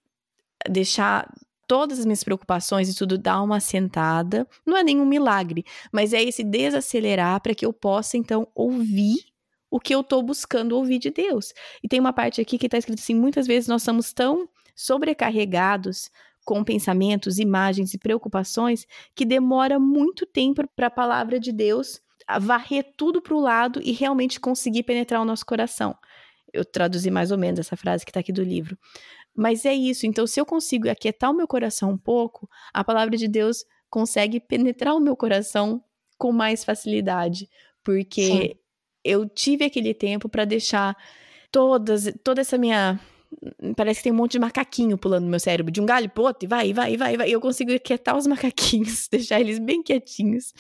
deixar 0.70 1.30
todas 1.68 2.00
as 2.00 2.06
minhas 2.06 2.24
preocupações 2.24 2.90
e 2.90 2.96
tudo 2.96 3.18
dar 3.18 3.42
uma 3.42 3.60
sentada. 3.60 4.48
Não 4.66 4.78
é 4.78 4.84
nenhum 4.84 5.06
milagre, 5.06 5.64
mas 5.92 6.14
é 6.14 6.22
esse 6.22 6.44
desacelerar 6.44 7.42
para 7.42 7.56
que 7.56 7.66
eu 7.66 7.74
possa 7.74 8.18
então 8.18 8.48
ouvir 8.54 9.33
o 9.74 9.80
que 9.80 9.96
eu 9.96 10.02
estou 10.02 10.22
buscando 10.22 10.78
ouvir 10.78 11.00
de 11.00 11.10
Deus. 11.10 11.52
E 11.82 11.88
tem 11.88 12.00
uma 12.00 12.14
parte 12.14 12.40
aqui 12.40 12.60
que 12.60 12.68
está 12.68 12.78
escrito 12.78 13.00
assim: 13.00 13.16
muitas 13.16 13.48
vezes 13.48 13.68
nós 13.68 13.82
somos 13.82 14.14
tão 14.14 14.48
sobrecarregados 14.76 16.12
com 16.46 16.64
pensamentos, 16.64 17.40
imagens 17.40 17.92
e 17.92 17.98
preocupações 17.98 18.86
que 19.16 19.26
demora 19.26 19.80
muito 19.80 20.28
tempo 20.28 20.64
para 20.76 20.88
a 20.88 20.92
palavra 20.92 21.40
de 21.40 21.52
Deus 21.52 22.00
varrer 22.40 22.94
tudo 22.96 23.20
para 23.20 23.34
o 23.34 23.40
lado 23.40 23.82
e 23.84 23.92
realmente 23.92 24.40
conseguir 24.40 24.84
penetrar 24.84 25.20
o 25.20 25.26
nosso 25.26 25.44
coração. 25.44 25.98
Eu 26.54 26.64
traduzi 26.64 27.10
mais 27.10 27.32
ou 27.32 27.38
menos 27.40 27.60
essa 27.60 27.76
frase 27.76 28.06
que 28.06 28.12
está 28.12 28.20
aqui 28.20 28.32
do 28.32 28.44
livro. 28.44 28.78
Mas 29.36 29.66
é 29.66 29.74
isso. 29.74 30.06
Então, 30.06 30.28
se 30.28 30.40
eu 30.40 30.46
consigo 30.46 30.88
aquietar 30.88 31.32
o 31.32 31.34
meu 31.34 31.48
coração 31.48 31.90
um 31.90 31.98
pouco, 31.98 32.48
a 32.72 32.84
palavra 32.84 33.18
de 33.18 33.28
Deus 33.28 33.66
consegue 33.90 34.40
penetrar 34.40 34.96
o 34.96 35.00
meu 35.00 35.16
coração 35.16 35.84
com 36.16 36.32
mais 36.32 36.64
facilidade. 36.64 37.50
Porque 37.84 38.26
Sim 38.26 38.63
eu 39.04 39.28
tive 39.28 39.66
aquele 39.66 39.94
tempo 39.94 40.30
para 40.30 40.46
deixar 40.46 40.96
todas, 41.52 42.12
toda 42.24 42.42
essa 42.42 42.58
minha 42.58 43.00
parece 43.76 44.00
que 44.00 44.04
tem 44.04 44.12
um 44.12 44.16
monte 44.16 44.34
de 44.34 44.40
macaquinho 44.40 44.98
pulando 44.98 45.24
no 45.24 45.30
meu 45.30 45.40
cérebro, 45.40 45.72
de 45.72 45.82
um 45.82 45.86
galho 45.86 46.10
pro 46.10 46.24
outro, 46.24 46.46
e 46.46 46.48
vai, 46.48 46.74
vai, 46.74 46.96
vai, 46.98 47.18
vai. 47.18 47.30
Eu 47.30 47.42
consigo 47.42 47.78
quietar 47.80 48.16
os 48.18 48.28
macaquinhos, 48.28 49.08
deixar 49.08 49.40
eles 49.40 49.60
bem 49.60 49.82
quietinhos, 49.82 50.54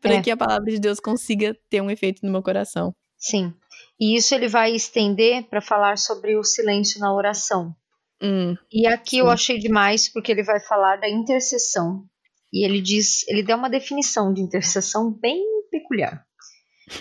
para 0.00 0.14
é. 0.14 0.22
que 0.22 0.30
a 0.30 0.36
palavra 0.36 0.70
de 0.70 0.78
Deus 0.78 1.00
consiga 1.00 1.56
ter 1.68 1.80
um 1.80 1.90
efeito 1.90 2.24
no 2.24 2.32
meu 2.32 2.42
coração. 2.42 2.94
Sim. 3.16 3.52
E 3.98 4.16
isso 4.16 4.34
ele 4.34 4.48
vai 4.48 4.74
estender 4.74 5.44
para 5.48 5.60
falar 5.60 5.98
sobre 5.98 6.36
o 6.36 6.44
silêncio 6.44 7.00
na 7.00 7.12
oração. 7.12 7.74
Hum, 8.22 8.56
e 8.72 8.86
aqui 8.86 9.10
sim. 9.10 9.20
eu 9.20 9.30
achei 9.30 9.58
demais, 9.58 10.12
porque 10.12 10.32
ele 10.32 10.42
vai 10.42 10.60
falar 10.60 10.96
da 10.96 11.08
intercessão. 11.08 12.04
E 12.52 12.64
ele 12.64 12.80
diz, 12.80 13.26
ele 13.28 13.42
dá 13.42 13.56
uma 13.56 13.68
definição 13.68 14.32
de 14.32 14.40
intercessão 14.40 15.12
bem 15.12 15.42
peculiar. 15.70 16.24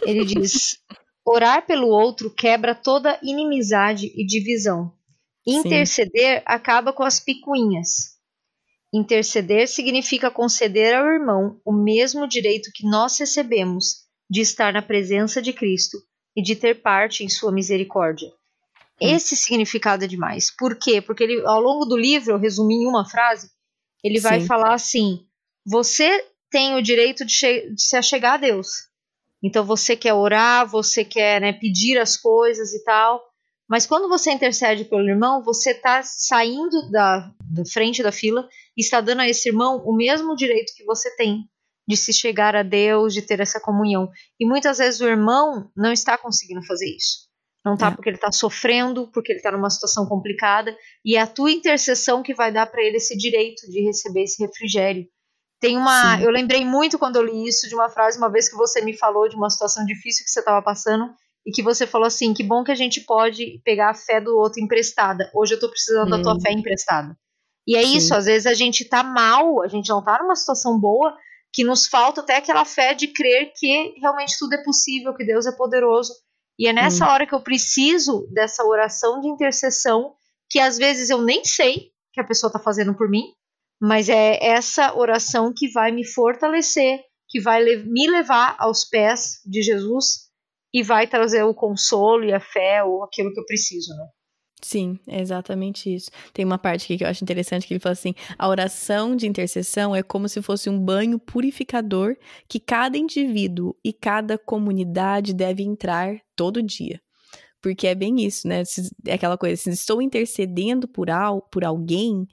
Ele 0.03 0.25
diz: 0.25 0.77
orar 1.25 1.65
pelo 1.65 1.88
outro 1.88 2.29
quebra 2.29 2.73
toda 2.73 3.19
inimizade 3.21 4.11
e 4.15 4.25
divisão. 4.25 4.93
Interceder 5.45 6.39
Sim. 6.39 6.43
acaba 6.45 6.91
com 6.91 7.03
as 7.03 7.19
picuinhas. 7.19 8.17
Interceder 8.93 9.67
significa 9.67 10.31
conceder 10.31 10.95
ao 10.95 11.07
irmão 11.07 11.59
o 11.65 11.73
mesmo 11.73 12.27
direito 12.27 12.71
que 12.73 12.88
nós 12.88 13.17
recebemos 13.17 14.05
de 14.29 14.41
estar 14.41 14.73
na 14.73 14.81
presença 14.81 15.41
de 15.41 15.53
Cristo 15.53 15.97
e 16.35 16.41
de 16.41 16.55
ter 16.55 16.81
parte 16.81 17.23
em 17.23 17.29
sua 17.29 17.51
misericórdia. 17.51 18.29
Hum. 19.01 19.07
Esse 19.15 19.35
significado 19.35 20.03
é 20.03 20.07
demais. 20.07 20.51
Por 20.55 20.75
quê? 20.75 21.01
Porque 21.01 21.23
ele, 21.23 21.45
ao 21.45 21.61
longo 21.61 21.85
do 21.85 21.97
livro, 21.97 22.33
eu 22.33 22.38
resumi 22.38 22.75
em 22.75 22.88
uma 22.88 23.09
frase, 23.09 23.49
ele 24.03 24.19
vai 24.19 24.41
Sim. 24.41 24.47
falar 24.47 24.73
assim: 24.73 25.25
você 25.65 26.25
tem 26.49 26.75
o 26.75 26.81
direito 26.81 27.25
de, 27.25 27.73
de, 27.73 27.81
se 27.81 27.95
achegar 27.95 28.35
a 28.35 28.38
Deus. 28.38 28.67
Então 29.43 29.65
você 29.65 29.95
quer 29.95 30.13
orar, 30.13 30.67
você 30.67 31.05
quer 31.05 31.41
né, 31.41 31.53
pedir 31.53 31.97
as 31.97 32.17
coisas 32.17 32.73
e 32.73 32.83
tal. 32.83 33.21
Mas 33.69 33.85
quando 33.85 34.07
você 34.07 34.31
intercede 34.31 34.85
pelo 34.85 35.07
irmão, 35.07 35.43
você 35.43 35.71
está 35.71 36.01
saindo 36.01 36.89
da, 36.89 37.31
da 37.41 37.65
frente 37.65 38.01
da 38.01 38.11
fila 38.11 38.47
e 38.77 38.81
está 38.81 39.01
dando 39.01 39.21
a 39.21 39.27
esse 39.27 39.49
irmão 39.49 39.83
o 39.85 39.95
mesmo 39.95 40.35
direito 40.35 40.73
que 40.75 40.85
você 40.85 41.13
tem 41.15 41.43
de 41.88 41.95
se 41.95 42.13
chegar 42.13 42.55
a 42.55 42.63
Deus, 42.63 43.13
de 43.13 43.21
ter 43.21 43.39
essa 43.39 43.59
comunhão. 43.59 44.09
E 44.39 44.45
muitas 44.45 44.77
vezes 44.77 44.99
o 44.99 45.07
irmão 45.07 45.71
não 45.75 45.91
está 45.91 46.17
conseguindo 46.17 46.65
fazer 46.65 46.88
isso. 46.88 47.27
Não 47.63 47.73
está 47.73 47.88
é. 47.88 47.91
porque 47.91 48.09
ele 48.09 48.17
está 48.17 48.31
sofrendo, 48.31 49.09
porque 49.11 49.31
ele 49.31 49.39
está 49.39 49.51
numa 49.51 49.69
situação 49.69 50.05
complicada, 50.05 50.75
e 51.03 51.15
é 51.15 51.21
a 51.21 51.27
tua 51.27 51.51
intercessão 51.51 52.23
que 52.23 52.33
vai 52.33 52.51
dar 52.51 52.65
para 52.67 52.81
ele 52.81 52.97
esse 52.97 53.17
direito 53.17 53.69
de 53.69 53.81
receber 53.81 54.23
esse 54.23 54.41
refrigério. 54.41 55.05
Tem 55.60 55.76
uma, 55.76 56.18
Sim. 56.18 56.24
eu 56.24 56.32
lembrei 56.32 56.64
muito 56.64 56.99
quando 56.99 57.16
eu 57.16 57.24
li 57.24 57.47
isso 57.47 57.68
de 57.68 57.74
uma 57.74 57.89
frase 57.89 58.18
uma 58.18 58.30
vez 58.30 58.47
que 58.47 58.55
você 58.55 58.82
me 58.82 58.95
falou 58.95 59.28
de 59.28 59.36
uma 59.36 59.49
situação 59.49 59.84
difícil 59.86 60.24
que 60.24 60.32
você 60.32 60.39
estava 60.39 60.62
passando 60.62 61.10
e 61.45 61.51
que 61.51 61.64
você 61.64 61.88
falou 61.88 62.05
assim, 62.05 62.34
que 62.34 62.43
bom 62.43 62.64
que 62.64 62.72
a 62.72 62.76
gente 62.76 63.01
pode 63.01 63.62
pegar 63.64 63.89
a 63.89 63.93
fé 63.93 64.22
do 64.22 64.38
outro 64.38 64.62
emprestada. 64.62 65.32
Hoje 65.34 65.53
eu 65.53 65.55
estou 65.55 65.70
precisando 65.70 66.08
hum. 66.08 66.18
da 66.18 66.22
tua 66.22 66.39
fé 66.39 66.51
emprestada. 66.51 67.18
E 67.66 67.76
é 67.76 67.84
Sim. 67.84 67.97
isso, 67.97 68.14
às 68.14 68.26
vezes 68.26 68.45
a 68.45 68.53
gente 68.53 68.84
está 68.84 69.01
mal, 69.01 69.64
a 69.64 69.68
gente 69.68 69.89
não 69.89 69.99
está 69.99 70.20
numa 70.20 70.36
situação 70.36 70.80
boa, 70.80 71.16
que 71.51 71.64
nos 71.64 71.88
falta 71.88 72.22
até 72.22 72.38
aquela 72.38 72.66
fé 72.66 72.93
de 72.93 73.08
crer 73.08 73.51
que 73.55 73.95
realmente 73.99 74.38
tudo 74.38 74.53
é 74.53 74.64
possível, 74.64 75.16
que 75.16 75.26
Deus 75.26 75.45
é 75.45 75.51
poderoso. 75.51 76.14
E 76.60 76.68
é 76.68 76.74
nessa 76.74 77.05
hum. 77.05 77.10
hora 77.10 77.26
que 77.26 77.34
eu 77.34 77.41
preciso 77.41 78.28
dessa 78.32 78.64
oração 78.64 79.22
de 79.22 79.28
intercessão, 79.28 80.14
que 80.49 80.60
às 80.60 80.78
vezes 80.78 81.10
eu 81.10 81.22
nem 81.22 81.43
sei 81.43 81.91
que 82.14 82.22
a 82.22 82.24
pessoa 82.24 82.49
está 82.49 82.60
fazendo 82.60 82.93
por 82.93 83.10
mim, 83.10 83.24
mas 83.82 84.09
é 84.09 84.38
essa 84.43 84.95
oração 84.95 85.53
que 85.55 85.69
vai 85.71 85.91
me 85.91 86.05
fortalecer, 86.05 86.99
que 87.30 87.39
vai 87.39 87.63
me 87.63 88.09
levar 88.09 88.55
aos 88.59 88.86
pés 88.86 89.41
de 89.45 89.61
Jesus 89.61 90.28
e 90.73 90.84
vai 90.84 91.07
trazer 91.07 91.43
o 91.43 91.53
consolo 91.53 92.23
e 92.25 92.34
a 92.34 92.39
fé 92.39 92.84
ou 92.84 93.03
aquilo 93.03 93.34
que 93.34 93.39
eu 93.39 93.45
preciso, 93.45 93.95
né? 93.95 94.07
Sim, 94.61 94.99
é 95.07 95.21
exatamente 95.21 95.93
isso. 95.93 96.09
Tem 96.34 96.43
uma 96.43 96.57
parte 96.57 96.86
aqui 96.86 96.97
que 96.97 97.03
eu 97.03 97.07
acho 97.07 97.23
interessante 97.23 97.67
que 97.67 97.73
ele 97.73 97.80
fala 97.80 97.93
assim: 97.93 98.15
a 98.38 98.49
oração 98.49 99.15
de 99.15 99.28
intercessão 99.28 99.95
é 99.95 100.01
como 100.01 100.28
se 100.28 100.41
fosse 100.41 100.67
um 100.69 100.80
banho 100.80 101.19
purificador 101.19 102.15
que 102.47 102.59
cada 102.59 102.97
indivíduo 102.97 103.75
e 103.84 103.93
cada 103.93 104.38
comunidade 104.38 105.34
deve 105.34 105.61
entrar 105.61 106.19
todo 106.36 106.63
dia. 106.63 106.99
Porque 107.61 107.88
é 107.88 107.93
bem 107.93 108.25
isso, 108.25 108.47
né? 108.47 108.63
É 109.05 109.13
aquela 109.13 109.38
coisa, 109.38 109.61
se 109.61 109.69
estou 109.69 110.01
intercedendo 110.01 110.88
por, 110.88 111.09
al 111.09 111.41
por 111.41 111.63
alguém, 111.63 112.28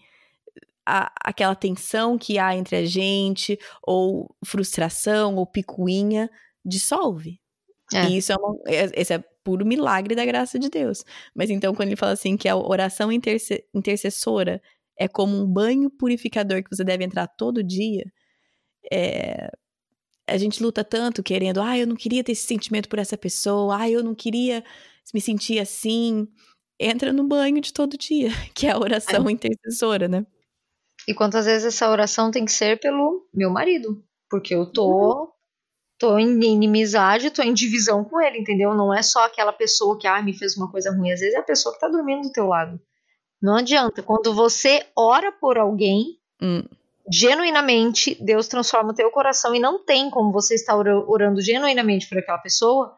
a, 0.86 1.12
aquela 1.24 1.54
tensão 1.54 2.18
que 2.18 2.38
há 2.38 2.54
entre 2.56 2.76
a 2.76 2.84
gente, 2.84 3.58
ou 3.82 4.34
frustração, 4.44 5.36
ou 5.36 5.46
picuinha, 5.46 6.30
dissolve. 6.64 7.40
É. 7.92 8.06
E 8.08 8.18
isso 8.18 8.32
é, 8.32 8.36
uma, 8.36 8.56
é, 8.66 8.90
esse 9.00 9.12
é 9.12 9.18
puro 9.42 9.66
milagre 9.66 10.14
da 10.14 10.24
graça 10.24 10.58
de 10.58 10.68
Deus. 10.68 11.04
Mas 11.34 11.50
então, 11.50 11.74
quando 11.74 11.88
ele 11.88 11.96
fala 11.96 12.12
assim 12.12 12.36
que 12.36 12.48
a 12.48 12.56
oração 12.56 13.10
intercessora 13.12 14.60
é 14.96 15.06
como 15.08 15.36
um 15.36 15.46
banho 15.46 15.90
purificador 15.90 16.62
que 16.62 16.74
você 16.74 16.84
deve 16.84 17.04
entrar 17.04 17.26
todo 17.26 17.62
dia, 17.62 18.04
é, 18.92 19.50
a 20.26 20.36
gente 20.38 20.62
luta 20.62 20.82
tanto 20.82 21.22
querendo, 21.22 21.60
ah, 21.60 21.78
eu 21.78 21.86
não 21.86 21.96
queria 21.96 22.24
ter 22.24 22.32
esse 22.32 22.46
sentimento 22.46 22.88
por 22.88 22.98
essa 22.98 23.16
pessoa, 23.16 23.76
ah, 23.78 23.90
eu 23.90 24.02
não 24.02 24.14
queria 24.14 24.64
me 25.12 25.20
sentir 25.20 25.58
assim. 25.58 26.26
Entra 26.80 27.12
no 27.12 27.24
banho 27.24 27.60
de 27.60 27.72
todo 27.72 27.98
dia, 27.98 28.30
que 28.54 28.66
é 28.66 28.70
a 28.70 28.78
oração 28.78 29.28
é. 29.28 29.32
intercessora, 29.32 30.08
né? 30.08 30.26
E 31.06 31.14
quantas 31.14 31.46
vezes 31.46 31.66
essa 31.66 31.90
oração 31.90 32.30
tem 32.30 32.44
que 32.44 32.52
ser 32.52 32.80
pelo 32.80 33.26
meu 33.32 33.50
marido? 33.50 34.02
Porque 34.30 34.54
eu 34.54 34.70
tô, 34.70 35.22
uhum. 35.22 35.28
tô 35.98 36.18
em 36.18 36.42
inimizade, 36.42 37.30
tô 37.30 37.42
em 37.42 37.52
divisão 37.52 38.04
com 38.04 38.20
ele, 38.20 38.38
entendeu? 38.38 38.74
Não 38.74 38.92
é 38.92 39.02
só 39.02 39.26
aquela 39.26 39.52
pessoa 39.52 39.98
que 39.98 40.06
ah, 40.06 40.22
me 40.22 40.36
fez 40.36 40.56
uma 40.56 40.70
coisa 40.70 40.90
ruim. 40.90 41.12
Às 41.12 41.20
vezes 41.20 41.34
é 41.34 41.38
a 41.38 41.42
pessoa 41.42 41.74
que 41.74 41.80
tá 41.80 41.88
dormindo 41.88 42.22
do 42.22 42.32
teu 42.32 42.46
lado. 42.46 42.80
Não 43.40 43.56
adianta. 43.56 44.02
Quando 44.02 44.34
você 44.34 44.86
ora 44.96 45.30
por 45.30 45.58
alguém, 45.58 46.18
hum. 46.42 46.62
genuinamente, 47.12 48.16
Deus 48.24 48.48
transforma 48.48 48.92
o 48.92 48.94
teu 48.94 49.10
coração 49.10 49.54
e 49.54 49.60
não 49.60 49.84
tem 49.84 50.08
como 50.10 50.32
você 50.32 50.54
estar 50.54 50.74
orando 50.76 51.42
genuinamente 51.42 52.08
por 52.08 52.18
aquela 52.18 52.38
pessoa 52.38 52.96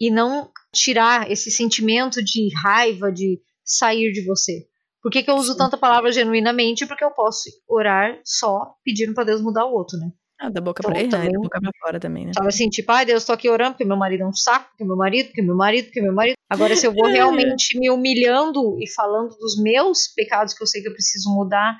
e 0.00 0.10
não 0.10 0.50
tirar 0.74 1.30
esse 1.30 1.50
sentimento 1.50 2.22
de 2.22 2.52
raiva, 2.62 3.12
de 3.12 3.40
sair 3.64 4.12
de 4.12 4.24
você. 4.24 4.66
Por 5.04 5.10
que, 5.12 5.22
que 5.22 5.30
eu 5.30 5.34
uso 5.34 5.52
Sim. 5.52 5.58
tanta 5.58 5.76
palavra 5.76 6.10
genuinamente? 6.10 6.86
Porque 6.86 7.04
eu 7.04 7.10
posso 7.10 7.50
orar 7.68 8.18
só 8.24 8.74
pedindo 8.82 9.12
para 9.12 9.24
Deus 9.24 9.42
mudar 9.42 9.66
o 9.66 9.74
outro, 9.74 9.98
né? 9.98 10.10
Ah, 10.40 10.48
da 10.48 10.62
boca 10.62 10.80
então, 10.80 10.90
pra 10.90 10.98
errar, 10.98 11.30
da 11.30 11.38
boca 11.38 11.60
pra 11.60 11.70
fora 11.78 12.00
também, 12.00 12.24
né? 12.24 12.32
Tava 12.34 12.48
assim, 12.48 12.70
tipo, 12.70 12.90
ai 12.90 13.04
Deus, 13.04 13.22
tô 13.22 13.34
aqui 13.34 13.50
orando 13.50 13.72
porque 13.72 13.84
meu 13.84 13.98
marido 13.98 14.22
é 14.22 14.26
um 14.26 14.32
saco, 14.32 14.70
porque 14.70 14.82
meu 14.82 14.96
marido, 14.96 15.26
porque 15.26 15.42
meu 15.42 15.54
marido, 15.54 15.84
porque 15.84 16.00
meu 16.00 16.14
marido. 16.14 16.36
Agora, 16.48 16.74
se 16.74 16.86
eu 16.86 16.94
vou 16.94 17.04
realmente 17.12 17.78
me 17.78 17.90
humilhando 17.90 18.78
e 18.80 18.90
falando 18.90 19.36
dos 19.36 19.60
meus 19.60 20.08
pecados 20.08 20.54
que 20.54 20.62
eu 20.62 20.66
sei 20.66 20.80
que 20.80 20.88
eu 20.88 20.94
preciso 20.94 21.28
mudar, 21.34 21.76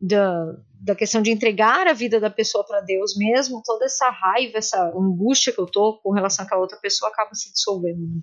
da, 0.00 0.32
da 0.80 0.94
questão 0.94 1.20
de 1.20 1.32
entregar 1.32 1.88
a 1.88 1.92
vida 1.92 2.20
da 2.20 2.30
pessoa 2.30 2.64
para 2.64 2.80
Deus 2.82 3.16
mesmo, 3.16 3.62
toda 3.64 3.84
essa 3.84 4.08
raiva, 4.10 4.58
essa 4.58 4.80
angústia 4.96 5.52
que 5.52 5.60
eu 5.60 5.66
tô 5.66 6.00
com 6.04 6.12
relação 6.12 6.46
com 6.46 6.54
a 6.54 6.58
outra 6.58 6.78
pessoa 6.78 7.10
acaba 7.10 7.34
se 7.34 7.52
dissolvendo. 7.52 7.98
Né? 7.98 8.20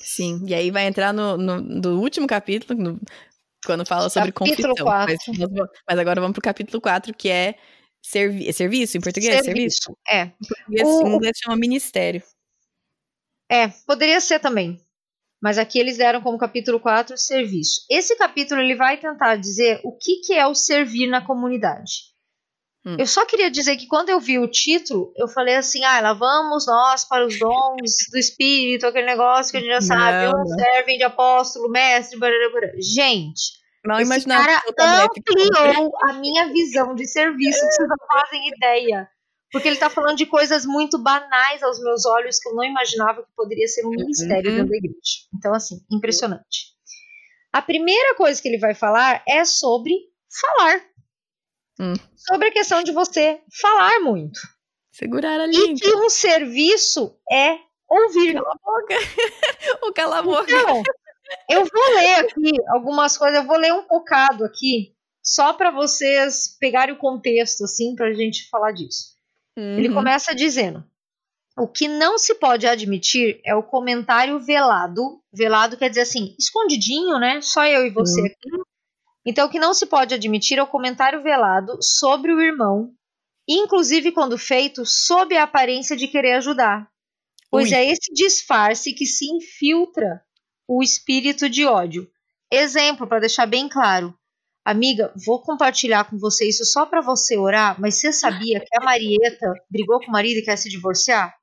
Sim, 0.00 0.42
e 0.46 0.54
aí 0.54 0.70
vai 0.70 0.86
entrar 0.86 1.12
no, 1.12 1.36
no, 1.36 1.60
no 1.60 2.00
último 2.00 2.26
capítulo, 2.26 2.80
no 2.80 3.00
quando 3.64 3.86
fala 3.86 4.08
sobre 4.10 4.32
capítulo 4.32 4.74
confissão. 4.74 4.86
Mas, 4.86 5.18
mas, 5.88 5.98
agora 5.98 6.20
vamos 6.20 6.34
pro 6.34 6.42
capítulo 6.42 6.80
4, 6.80 7.14
que 7.14 7.28
é 7.28 7.54
servi 8.02 8.48
é 8.48 8.52
serviço 8.52 8.96
em 8.96 9.00
português? 9.00 9.44
Serviço, 9.44 9.82
serviço. 9.82 9.98
é. 10.08 10.22
Em 10.22 10.46
português, 10.48 10.88
o... 10.88 11.06
em 11.06 11.14
inglês 11.14 11.38
chama 11.42 11.56
ministério. 11.56 12.22
É, 13.50 13.68
poderia 13.86 14.20
ser 14.20 14.38
também. 14.38 14.80
Mas 15.42 15.58
aqui 15.58 15.78
eles 15.78 15.98
deram 15.98 16.22
como 16.22 16.38
capítulo 16.38 16.78
4 16.78 17.18
serviço. 17.18 17.84
Esse 17.90 18.16
capítulo 18.16 18.60
ele 18.60 18.76
vai 18.76 18.96
tentar 18.98 19.36
dizer 19.36 19.80
o 19.82 19.92
que, 19.96 20.20
que 20.20 20.34
é 20.34 20.46
o 20.46 20.54
servir 20.54 21.08
na 21.08 21.20
comunidade. 21.20 22.11
Hum. 22.84 22.96
Eu 22.98 23.06
só 23.06 23.24
queria 23.24 23.50
dizer 23.50 23.76
que 23.76 23.86
quando 23.86 24.08
eu 24.08 24.18
vi 24.18 24.38
o 24.38 24.48
título, 24.48 25.12
eu 25.16 25.28
falei 25.28 25.54
assim: 25.54 25.84
ah, 25.84 26.00
lá 26.00 26.12
vamos 26.14 26.66
nós 26.66 27.04
para 27.04 27.24
os 27.24 27.38
dons 27.38 27.96
do 28.10 28.18
Espírito, 28.18 28.86
aquele 28.86 29.06
negócio 29.06 29.52
que 29.52 29.58
a 29.58 29.60
gente 29.60 29.70
já 29.70 29.80
sabe, 29.80 30.32
não, 30.32 30.38
não. 30.38 30.46
servem 30.46 30.98
de 30.98 31.04
apóstolo, 31.04 31.70
mestre, 31.70 32.18
barará, 32.18 32.50
barará. 32.50 32.72
gente. 32.78 33.62
Não 33.84 33.98
esse 33.98 34.26
cara 34.26 34.62
ampliou 35.04 35.92
a 36.08 36.12
minha 36.14 36.46
visão 36.52 36.94
de 36.94 37.06
serviço, 37.06 37.58
que 37.60 37.72
vocês 37.72 37.88
não 37.88 37.96
fazem 38.06 38.48
ideia. 38.48 39.08
Porque 39.50 39.68
ele 39.68 39.76
está 39.76 39.90
falando 39.90 40.16
de 40.16 40.24
coisas 40.24 40.64
muito 40.64 40.98
banais 40.98 41.62
aos 41.62 41.78
meus 41.80 42.06
olhos 42.06 42.38
que 42.38 42.48
eu 42.48 42.54
não 42.54 42.64
imaginava 42.64 43.22
que 43.22 43.28
poderia 43.36 43.66
ser 43.66 43.84
um 43.84 43.90
ministério 43.90 44.50
uhum. 44.50 44.56
dentro 44.56 44.70
da 44.70 44.76
igreja. 44.76 45.18
Então, 45.34 45.52
assim, 45.52 45.84
impressionante. 45.90 46.72
A 47.52 47.60
primeira 47.60 48.14
coisa 48.14 48.40
que 48.40 48.48
ele 48.48 48.58
vai 48.58 48.74
falar 48.74 49.22
é 49.28 49.44
sobre 49.44 49.92
falar. 50.40 50.80
Hum. 51.82 51.94
Sobre 52.14 52.48
a 52.48 52.52
questão 52.52 52.82
de 52.84 52.92
você 52.92 53.40
falar 53.60 53.98
muito. 54.00 54.38
Segurar 54.92 55.40
a 55.40 55.46
língua. 55.46 55.72
E 55.72 55.74
que 55.74 55.96
um 55.96 56.08
serviço 56.08 57.18
é 57.30 57.58
ouvir. 57.88 58.34
Cala 58.34 58.52
a 58.52 58.58
boca. 58.64 58.94
o 59.82 59.92
cala 59.92 60.18
a 60.18 60.22
boca. 60.22 60.46
Então, 60.48 60.82
eu 61.50 61.64
vou 61.64 61.94
ler 61.94 62.14
aqui 62.20 62.52
algumas 62.68 63.16
coisas, 63.16 63.38
eu 63.40 63.46
vou 63.46 63.56
ler 63.56 63.72
um 63.72 63.86
bocado 63.86 64.44
aqui, 64.44 64.94
só 65.22 65.52
para 65.52 65.70
vocês 65.70 66.56
pegarem 66.60 66.94
o 66.94 66.98
contexto, 66.98 67.64
assim, 67.64 67.94
para 67.94 68.08
a 68.08 68.12
gente 68.12 68.48
falar 68.48 68.72
disso. 68.72 69.12
Uhum. 69.58 69.78
Ele 69.78 69.92
começa 69.92 70.34
dizendo: 70.34 70.84
O 71.56 71.66
que 71.66 71.88
não 71.88 72.18
se 72.18 72.34
pode 72.34 72.66
admitir 72.66 73.40
é 73.44 73.54
o 73.54 73.62
comentário 73.62 74.38
velado. 74.40 75.20
Velado 75.32 75.76
quer 75.76 75.88
dizer 75.88 76.02
assim, 76.02 76.34
escondidinho, 76.38 77.18
né? 77.18 77.40
Só 77.40 77.66
eu 77.66 77.86
e 77.86 77.90
você 77.90 78.20
Uhum. 78.20 78.26
aqui. 78.26 78.61
Então, 79.24 79.46
o 79.46 79.50
que 79.50 79.58
não 79.58 79.72
se 79.72 79.86
pode 79.86 80.14
admitir 80.14 80.58
é 80.58 80.62
o 80.62 80.66
comentário 80.66 81.22
velado 81.22 81.78
sobre 81.80 82.32
o 82.32 82.40
irmão, 82.40 82.92
inclusive 83.48 84.12
quando 84.12 84.36
feito 84.36 84.84
sob 84.84 85.36
a 85.36 85.44
aparência 85.44 85.96
de 85.96 86.08
querer 86.08 86.34
ajudar. 86.34 86.88
Pois 87.50 87.70
Ui. 87.70 87.74
é 87.74 87.86
esse 87.86 88.12
disfarce 88.12 88.92
que 88.92 89.06
se 89.06 89.26
infiltra 89.26 90.22
o 90.66 90.82
espírito 90.82 91.48
de 91.48 91.66
ódio. 91.66 92.08
Exemplo, 92.50 93.06
para 93.06 93.20
deixar 93.20 93.46
bem 93.46 93.68
claro. 93.68 94.14
Amiga, 94.64 95.12
vou 95.26 95.42
compartilhar 95.42 96.04
com 96.04 96.16
você 96.18 96.48
isso 96.48 96.64
só 96.64 96.86
para 96.86 97.00
você 97.00 97.36
orar, 97.36 97.80
mas 97.80 97.96
você 97.96 98.12
sabia 98.12 98.60
que 98.60 98.76
a 98.76 98.84
Marieta 98.84 99.52
brigou 99.68 99.98
com 99.98 100.06
o 100.06 100.12
marido 100.12 100.38
e 100.38 100.42
quer 100.42 100.56
se 100.56 100.68
divorciar? 100.68 101.34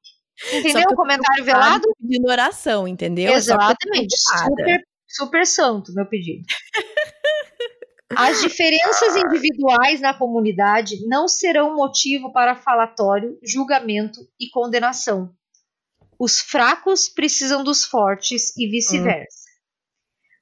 Entendeu 0.54 0.88
o 0.92 0.96
comentário 0.96 1.44
velado? 1.44 1.84
Pedindo 2.00 2.30
oração, 2.30 2.88
entendeu? 2.88 3.34
Exatamente. 3.34 4.16
Super, 4.18 4.82
super 5.06 5.46
santo, 5.46 5.94
meu 5.94 6.06
pedido. 6.06 6.46
As 8.16 8.41
diferenças 8.41 9.16
individuais 9.16 10.01
na 10.01 10.14
comunidade 10.14 11.05
não 11.07 11.28
serão 11.28 11.76
motivo 11.76 12.32
para 12.34 12.55
falatório, 12.55 13.38
julgamento 13.43 14.20
e 14.39 14.49
condenação. 14.49 15.34
Os 16.18 16.39
fracos 16.39 17.07
precisam 17.07 17.64
dos 17.64 17.86
fortes 17.86 18.55
e 18.57 18.68
vice-versa. 18.68 19.47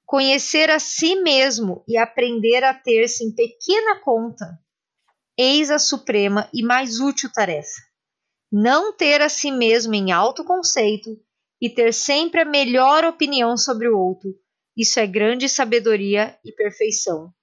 Conhecer 0.06 0.72
a 0.72 0.80
si 0.80 1.16
mesmo 1.18 1.84
e 1.88 1.98
aprender 1.98 2.64
a 2.64 2.74
ter-se 2.74 3.26
em 3.26 3.36
pequena 3.36 4.00
conta, 4.00 4.58
eis 5.38 5.70
a 5.70 5.78
suprema 5.78 6.50
e 6.54 6.64
mais 6.64 7.00
útil 7.02 7.30
tarefa. 7.32 7.82
Não 8.50 8.96
ter 8.96 9.22
a 9.22 9.28
si 9.28 9.52
mesmo 9.52 9.94
em 9.94 10.12
alto 10.14 10.46
conceito 10.46 11.10
e 11.62 11.70
ter 11.70 11.94
sempre 11.94 12.42
a 12.42 12.46
melhor 12.46 13.04
opinião 13.04 13.58
sobre 13.58 13.90
o 13.90 14.00
outro. 14.00 14.34
Isso 14.76 15.00
é 15.00 15.06
grande 15.06 15.50
sabedoria 15.50 16.40
e 16.46 16.52
perfeição. 16.54 17.34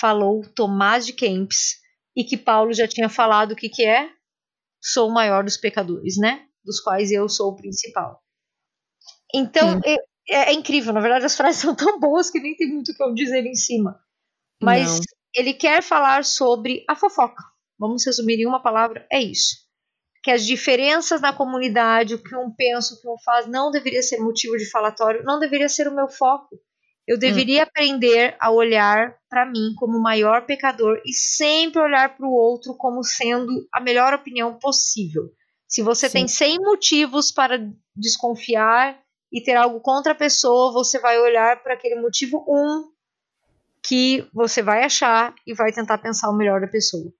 Falou 0.00 0.42
Tomás 0.54 1.04
de 1.06 1.12
Kempis, 1.12 1.80
e 2.16 2.24
que 2.24 2.36
Paulo 2.36 2.72
já 2.72 2.86
tinha 2.88 3.08
falado 3.08 3.52
o 3.52 3.56
que, 3.56 3.68
que 3.68 3.84
é? 3.84 4.10
Sou 4.80 5.08
o 5.08 5.14
maior 5.14 5.44
dos 5.44 5.56
pecadores, 5.56 6.16
né? 6.18 6.46
Dos 6.64 6.80
quais 6.80 7.10
eu 7.10 7.28
sou 7.28 7.50
o 7.52 7.56
principal. 7.56 8.22
Então, 9.34 9.80
é- 9.84 10.50
é 10.50 10.52
incrível. 10.52 10.92
Na 10.92 11.00
verdade, 11.00 11.24
as 11.24 11.36
frases 11.36 11.60
são 11.60 11.74
tão 11.74 11.98
boas 11.98 12.30
que 12.30 12.40
nem 12.40 12.56
tem 12.56 12.68
muito 12.68 12.92
o 12.92 12.94
que 12.94 13.02
eu 13.02 13.14
dizer 13.14 13.44
em 13.44 13.54
cima. 13.54 13.98
Mas 14.62 14.98
Não. 14.98 15.00
ele 15.34 15.54
quer 15.54 15.82
falar 15.82 16.24
sobre 16.24 16.84
a 16.88 16.94
fofoca. 16.94 17.42
Vamos 17.78 18.04
resumir 18.06 18.40
em 18.40 18.46
uma 18.46 18.62
palavra: 18.62 19.06
é 19.10 19.20
isso. 19.20 19.56
Que 20.22 20.30
as 20.30 20.46
diferenças 20.46 21.20
na 21.20 21.32
comunidade, 21.32 22.14
o 22.14 22.22
que 22.22 22.36
um 22.36 22.54
pensa, 22.54 22.94
o 22.94 23.00
que 23.00 23.08
um 23.08 23.18
faz, 23.24 23.46
não 23.48 23.72
deveria 23.72 24.02
ser 24.02 24.18
motivo 24.18 24.56
de 24.56 24.70
falatório, 24.70 25.24
não 25.24 25.40
deveria 25.40 25.68
ser 25.68 25.88
o 25.88 25.94
meu 25.94 26.08
foco. 26.08 26.56
Eu 27.06 27.18
deveria 27.18 27.64
aprender 27.64 28.36
a 28.38 28.50
olhar 28.50 29.16
para 29.28 29.44
mim 29.44 29.74
como 29.76 29.98
o 29.98 30.02
maior 30.02 30.46
pecador 30.46 31.00
e 31.04 31.12
sempre 31.12 31.80
olhar 31.80 32.16
para 32.16 32.26
o 32.26 32.32
outro 32.32 32.76
como 32.76 33.02
sendo 33.02 33.66
a 33.72 33.80
melhor 33.80 34.14
opinião 34.14 34.54
possível. 34.54 35.24
Se 35.66 35.82
você 35.82 36.08
Sim. 36.08 36.18
tem 36.18 36.28
100 36.28 36.58
motivos 36.58 37.32
para 37.32 37.58
desconfiar 37.96 39.00
e 39.32 39.42
ter 39.42 39.56
algo 39.56 39.80
contra 39.80 40.12
a 40.12 40.14
pessoa, 40.14 40.72
você 40.72 40.98
vai 40.98 41.18
olhar 41.18 41.62
para 41.62 41.74
aquele 41.74 41.96
motivo 42.00 42.44
um 42.46 42.92
que 43.82 44.24
você 44.32 44.62
vai 44.62 44.84
achar 44.84 45.34
e 45.46 45.54
vai 45.54 45.72
tentar 45.72 45.98
pensar 45.98 46.30
o 46.30 46.36
melhor 46.36 46.60
da 46.60 46.68
pessoa. 46.68 47.12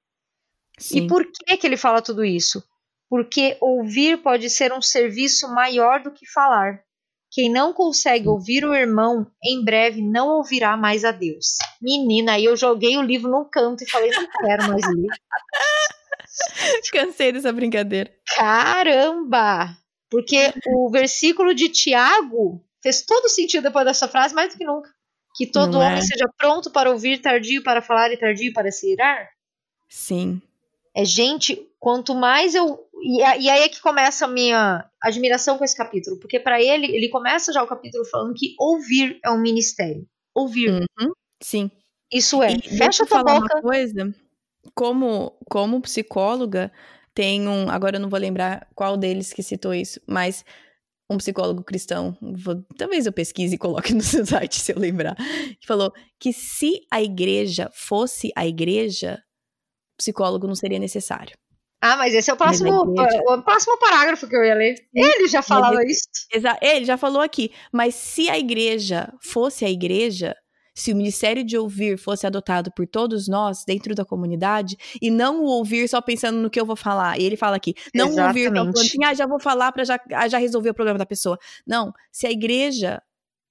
Sim. 0.78 0.98
E 0.98 1.06
por 1.08 1.26
que, 1.26 1.56
que 1.56 1.66
ele 1.66 1.76
fala 1.76 2.00
tudo 2.00 2.24
isso? 2.24 2.62
Porque 3.08 3.56
ouvir 3.60 4.22
pode 4.22 4.48
ser 4.48 4.72
um 4.72 4.80
serviço 4.80 5.48
maior 5.52 6.02
do 6.02 6.12
que 6.12 6.26
falar. 6.30 6.84
Quem 7.32 7.50
não 7.50 7.72
consegue 7.72 8.28
ouvir 8.28 8.62
o 8.62 8.74
irmão, 8.74 9.26
em 9.42 9.64
breve 9.64 10.02
não 10.02 10.28
ouvirá 10.28 10.76
mais 10.76 11.02
a 11.02 11.10
Deus. 11.10 11.56
Menina, 11.80 12.34
aí 12.34 12.44
eu 12.44 12.54
joguei 12.56 12.98
o 12.98 13.02
livro 13.02 13.30
num 13.30 13.48
canto 13.48 13.82
e 13.82 13.90
falei, 13.90 14.10
não 14.10 14.28
quero 14.28 14.68
mais 14.68 14.82
ler. 14.82 15.08
Cansei 16.92 17.32
dessa 17.32 17.50
brincadeira. 17.50 18.12
Caramba! 18.36 19.74
Porque 20.10 20.52
o 20.76 20.90
versículo 20.90 21.54
de 21.54 21.70
Tiago 21.70 22.62
fez 22.82 23.00
todo 23.06 23.30
sentido 23.30 23.62
depois 23.62 23.86
dessa 23.86 24.06
frase, 24.06 24.34
mais 24.34 24.52
do 24.52 24.58
que 24.58 24.64
nunca. 24.66 24.90
Que 25.34 25.46
todo 25.46 25.72
Não 25.72 25.80
homem 25.80 25.98
é? 25.98 26.02
seja 26.02 26.26
pronto 26.36 26.70
para 26.70 26.90
ouvir, 26.90 27.18
tardio 27.22 27.62
para 27.62 27.80
falar 27.80 28.12
e 28.12 28.18
tardio 28.18 28.52
para 28.52 28.70
se 28.70 28.92
irar. 28.92 29.26
Sim. 29.88 30.42
É, 30.94 31.04
gente, 31.04 31.68
quanto 31.78 32.14
mais 32.14 32.54
eu. 32.54 32.78
E, 33.02 33.22
aí 33.22 33.48
é 33.48 33.68
que 33.68 33.80
começa 33.80 34.24
a 34.24 34.28
minha 34.28 34.88
admiração 35.02 35.58
com 35.58 35.64
esse 35.64 35.76
capítulo. 35.76 36.18
Porque 36.20 36.38
para 36.38 36.62
ele, 36.62 36.86
ele 36.86 37.08
começa 37.08 37.52
já 37.52 37.62
o 37.62 37.66
capítulo 37.66 38.04
falando 38.04 38.34
que 38.34 38.54
ouvir 38.58 39.18
é 39.24 39.30
um 39.30 39.40
ministério. 39.40 40.06
Ouvir. 40.34 40.70
Uhum. 40.70 41.12
Sim. 41.42 41.70
Isso 42.12 42.42
é. 42.42 42.52
E 42.52 42.62
fecha 42.78 43.06
tua 43.06 43.18
falar 43.18 43.40
boca. 43.40 43.54
uma 43.56 43.62
coisa. 43.62 44.14
Como, 44.74 45.36
como 45.50 45.80
psicóloga, 45.80 46.70
tem 47.14 47.48
um. 47.48 47.68
Agora 47.68 47.96
eu 47.96 48.00
não 48.00 48.08
vou 48.08 48.18
lembrar 48.20 48.68
qual 48.74 48.96
deles 48.96 49.32
que 49.32 49.42
citou 49.42 49.74
isso, 49.74 50.00
mas 50.06 50.44
um 51.10 51.16
psicólogo 51.18 51.62
cristão, 51.64 52.16
vou- 52.20 52.64
talvez 52.78 53.04
eu 53.06 53.12
pesquise 53.12 53.54
e 53.54 53.58
coloque 53.58 53.92
no 53.94 54.02
seu 54.02 54.24
site 54.24 54.60
se 54.60 54.72
eu 54.72 54.78
lembrar, 54.78 55.14
que 55.60 55.66
falou 55.66 55.92
que 56.18 56.32
se 56.32 56.80
a 56.90 57.02
igreja 57.02 57.68
fosse 57.74 58.30
a 58.36 58.46
igreja, 58.46 59.22
psicólogo 60.02 60.46
não 60.46 60.54
seria 60.54 60.78
necessário. 60.78 61.36
Ah, 61.80 61.96
mas 61.96 62.14
esse 62.14 62.30
é 62.30 62.34
o 62.34 62.36
próximo, 62.36 62.70
o 62.72 63.42
próximo 63.42 63.76
parágrafo 63.78 64.28
que 64.28 64.36
eu 64.36 64.44
ia 64.44 64.54
ler. 64.54 64.76
Ele 64.94 65.26
já 65.26 65.42
falava 65.42 65.84
isso. 65.84 66.06
Ele 66.60 66.84
já 66.84 66.96
falou 66.96 67.20
aqui, 67.20 67.50
mas 67.72 67.96
se 67.96 68.30
a 68.30 68.38
igreja 68.38 69.12
fosse 69.20 69.64
a 69.64 69.70
igreja, 69.70 70.36
se 70.72 70.92
o 70.92 70.96
ministério 70.96 71.44
de 71.44 71.58
ouvir 71.58 71.98
fosse 71.98 72.24
adotado 72.24 72.70
por 72.76 72.86
todos 72.86 73.26
nós 73.26 73.64
dentro 73.66 73.96
da 73.96 74.04
comunidade 74.04 74.76
e 75.00 75.10
não 75.10 75.42
o 75.42 75.46
ouvir 75.46 75.88
só 75.88 76.00
pensando 76.00 76.38
no 76.38 76.48
que 76.48 76.60
eu 76.60 76.64
vou 76.64 76.76
falar. 76.76 77.18
E 77.18 77.24
ele 77.24 77.36
fala 77.36 77.56
aqui, 77.56 77.74
não 77.92 78.10
o 78.10 78.26
ouvir 78.28 78.48
só 78.48 78.54
falando 78.54 78.78
assim, 78.78 79.04
ah, 79.04 79.14
já 79.14 79.26
vou 79.26 79.40
falar 79.40 79.72
para 79.72 79.84
já, 79.84 80.00
ah, 80.12 80.28
já 80.28 80.38
resolver 80.38 80.70
o 80.70 80.74
problema 80.74 80.98
da 80.98 81.06
pessoa. 81.06 81.36
Não, 81.66 81.92
se 82.12 82.28
a 82.28 82.30
igreja 82.30 83.02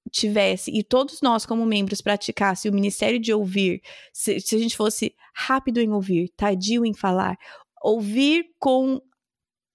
tivesse 0.10 0.72
e 0.72 0.84
todos 0.84 1.22
nós 1.22 1.46
como 1.46 1.66
membros 1.66 2.02
praticasse 2.02 2.68
o 2.68 2.74
ministério 2.74 3.20
de 3.20 3.34
ouvir, 3.34 3.82
se, 4.12 4.40
se 4.40 4.56
a 4.56 4.60
gente 4.60 4.76
fosse 4.76 5.16
rápido 5.34 5.80
em 5.80 5.92
ouvir, 5.92 6.30
tardio 6.36 6.86
em 6.86 6.94
falar, 6.94 7.38
ouvir 7.82 8.46
com 8.60 9.02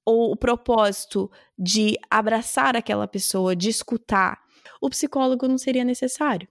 o, 0.05 0.33
o 0.33 0.37
propósito 0.37 1.31
de 1.59 1.97
abraçar 2.11 2.77
aquela 2.77 3.07
pessoa, 3.07 3.55
de 3.55 3.69
escutar, 3.69 4.39
o 4.81 4.91
psicólogo 4.91 5.49
não 5.49 5.59
seria 5.59 5.85
necessário. 5.85 6.49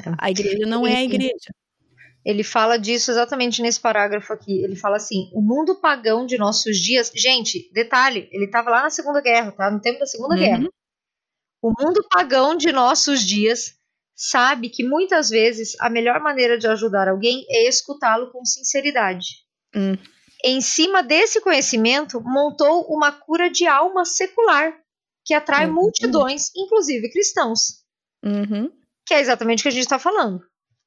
É. 0.00 0.14
A 0.18 0.30
igreja 0.30 0.66
não 0.66 0.86
é 0.86 0.96
a 0.96 1.04
igreja. 1.04 1.52
Ele 2.24 2.44
fala 2.44 2.78
disso 2.78 3.10
exatamente 3.10 3.60
nesse 3.60 3.80
parágrafo 3.80 4.32
aqui. 4.32 4.62
Ele 4.62 4.76
fala 4.76 4.96
assim: 4.96 5.28
o 5.34 5.42
mundo 5.42 5.80
pagão 5.80 6.24
de 6.24 6.38
nossos 6.38 6.78
dias. 6.78 7.10
Gente, 7.14 7.68
detalhe, 7.72 8.28
ele 8.30 8.44
estava 8.44 8.70
lá 8.70 8.82
na 8.82 8.90
Segunda 8.90 9.20
Guerra, 9.20 9.52
tá? 9.52 9.70
No 9.70 9.80
tempo 9.80 9.98
da 9.98 10.06
Segunda 10.06 10.34
Uhum. 10.34 10.40
Guerra. 10.40 10.68
O 11.62 11.72
mundo 11.78 12.04
pagão 12.10 12.56
de 12.56 12.72
nossos 12.72 13.20
dias 13.24 13.74
sabe 14.16 14.68
que 14.68 14.84
muitas 14.84 15.30
vezes 15.30 15.74
a 15.80 15.88
melhor 15.88 16.20
maneira 16.20 16.58
de 16.58 16.66
ajudar 16.66 17.08
alguém 17.08 17.46
é 17.48 17.66
escutá-lo 17.68 18.30
com 18.32 18.44
sinceridade. 18.44 19.26
Hum. 19.74 19.96
Em 20.44 20.60
cima 20.60 21.02
desse 21.02 21.40
conhecimento, 21.40 22.20
montou 22.20 22.82
uma 22.92 23.12
cura 23.12 23.48
de 23.48 23.66
alma 23.66 24.04
secular 24.04 24.76
que 25.24 25.34
atrai 25.34 25.66
Uhum. 25.68 25.74
multidões, 25.74 26.50
inclusive 26.56 27.08
cristãos 27.10 27.80
Uhum. 28.24 28.70
que 29.06 29.14
é 29.14 29.20
exatamente 29.20 29.60
o 29.60 29.62
que 29.62 29.68
a 29.68 29.72
gente 29.72 29.84
está 29.84 29.98
falando. 30.00 30.40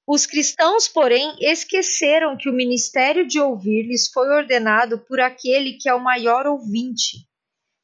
Os 0.08 0.26
cristãos, 0.26 0.88
porém, 0.88 1.36
esqueceram 1.40 2.38
que 2.38 2.50
o 2.50 2.54
ministério 2.54 3.26
de 3.26 3.40
ouvir 3.40 3.88
lhes 3.88 4.10
foi 4.12 4.28
ordenado 4.30 5.00
por 5.00 5.20
aquele 5.20 5.74
que 5.74 5.90
é 5.90 5.94
o 5.96 6.04
maior 6.04 6.46
ouvinte. 6.46 7.26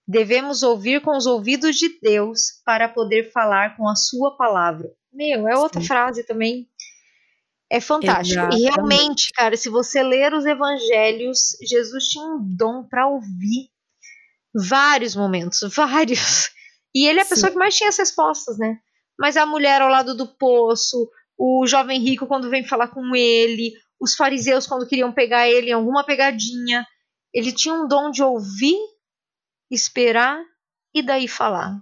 Devemos 0.08 0.64
ouvir 0.64 1.02
com 1.02 1.16
os 1.16 1.26
ouvidos 1.26 1.76
de 1.76 1.99
Deus 2.02 2.62
para 2.66 2.89
poder 2.89 3.32
falar 3.32 3.78
com 3.78 3.88
a 3.88 3.95
sua 3.95 4.36
palavra. 4.36 4.91
Meu, 5.12 5.47
é 5.47 5.58
outra 5.58 5.82
Sim. 5.82 5.88
frase 5.88 6.24
também. 6.24 6.68
É 7.70 7.80
fantástico. 7.80 8.36
E 8.36 8.45
Exatamente. 8.45 8.64
realmente, 8.64 9.32
cara, 9.34 9.56
se 9.56 9.70
você 9.70 10.04
ler 10.04 10.34
os 10.34 10.45
evangelhos, 10.45 11.56
Jesus 11.62 12.08
tinha 12.08 12.26
um 12.26 12.39
dom 12.41 12.84
para 12.84 13.08
ouvir 13.08 13.70
vários 14.54 15.16
momentos, 15.16 15.60
vários. 15.74 16.49
E 16.93 17.08
ele 17.08 17.20
é 17.20 17.22
a 17.22 17.26
Sim. 17.26 17.30
pessoa 17.30 17.52
que 17.52 17.58
mais 17.58 17.76
tinha 17.76 17.89
as 17.89 17.97
respostas, 17.97 18.58
né? 18.58 18.78
Mas 19.18 19.38
a 19.38 19.45
mulher 19.45 19.82
ao 19.82 19.89
lado 19.89 20.16
do 20.16 20.28
poço, 20.28 21.10
o 21.38 21.66
jovem 21.66 22.02
rico 22.02 22.28
quando 22.28 22.49
vem 22.49 22.68
falar 22.68 22.89
com 22.89 23.16
ele, 23.16 23.74
os 23.99 24.16
fariseus 24.16 24.68
quando 24.68 24.88
queriam 24.88 25.14
pegar 25.14 25.47
ele 25.47 25.70
em 25.70 25.74
alguma 25.74 26.04
pegadinha. 26.04 26.86
Ele 27.34 27.52
tinha 27.52 27.74
um 27.74 27.88
dom 27.88 28.12
de 28.12 28.22
ouvir, 28.22 28.78
esperar 29.72 30.43
e 30.93 31.01
daí 31.01 31.28
falar. 31.28 31.82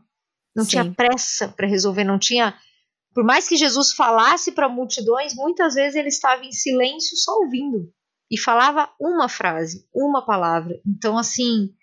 Não 0.55 0.63
Sim. 0.63 0.69
tinha 0.69 0.93
pressa 0.93 1.49
para 1.49 1.67
resolver, 1.67 2.03
não 2.03 2.19
tinha. 2.19 2.57
Por 3.13 3.23
mais 3.23 3.47
que 3.47 3.57
Jesus 3.57 3.91
falasse 3.93 4.51
para 4.51 4.69
multidões, 4.69 5.33
muitas 5.35 5.75
vezes 5.75 5.95
ele 5.95 6.09
estava 6.09 6.43
em 6.45 6.51
silêncio 6.51 7.17
só 7.17 7.33
ouvindo 7.39 7.91
e 8.31 8.37
falava 8.39 8.89
uma 8.99 9.27
frase, 9.27 9.87
uma 9.93 10.23
palavra. 10.23 10.79
Então, 10.85 11.17
assim, 11.17 11.73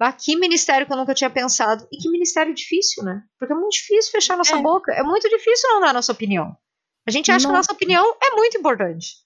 Ah, 0.00 0.12
que 0.12 0.36
ministério 0.36 0.86
que 0.86 0.92
eu 0.92 0.96
nunca 0.96 1.14
tinha 1.14 1.28
pensado. 1.30 1.88
E 1.92 1.98
que 1.98 2.08
ministério 2.08 2.54
difícil, 2.54 3.02
né? 3.02 3.22
Porque 3.38 3.52
é 3.52 3.56
muito 3.56 3.72
difícil 3.72 4.12
fechar 4.12 4.36
nossa 4.36 4.56
é. 4.56 4.62
boca. 4.62 4.92
É 4.92 5.02
muito 5.02 5.28
difícil 5.28 5.68
não 5.70 5.80
dar 5.80 5.92
nossa 5.92 6.12
opinião. 6.12 6.56
A 7.06 7.10
gente 7.10 7.30
acha 7.30 7.48
nossa. 7.48 7.48
que 7.48 7.54
a 7.54 7.58
nossa 7.58 7.72
opinião 7.72 8.16
é 8.22 8.30
muito 8.36 8.56
importante. 8.58 9.16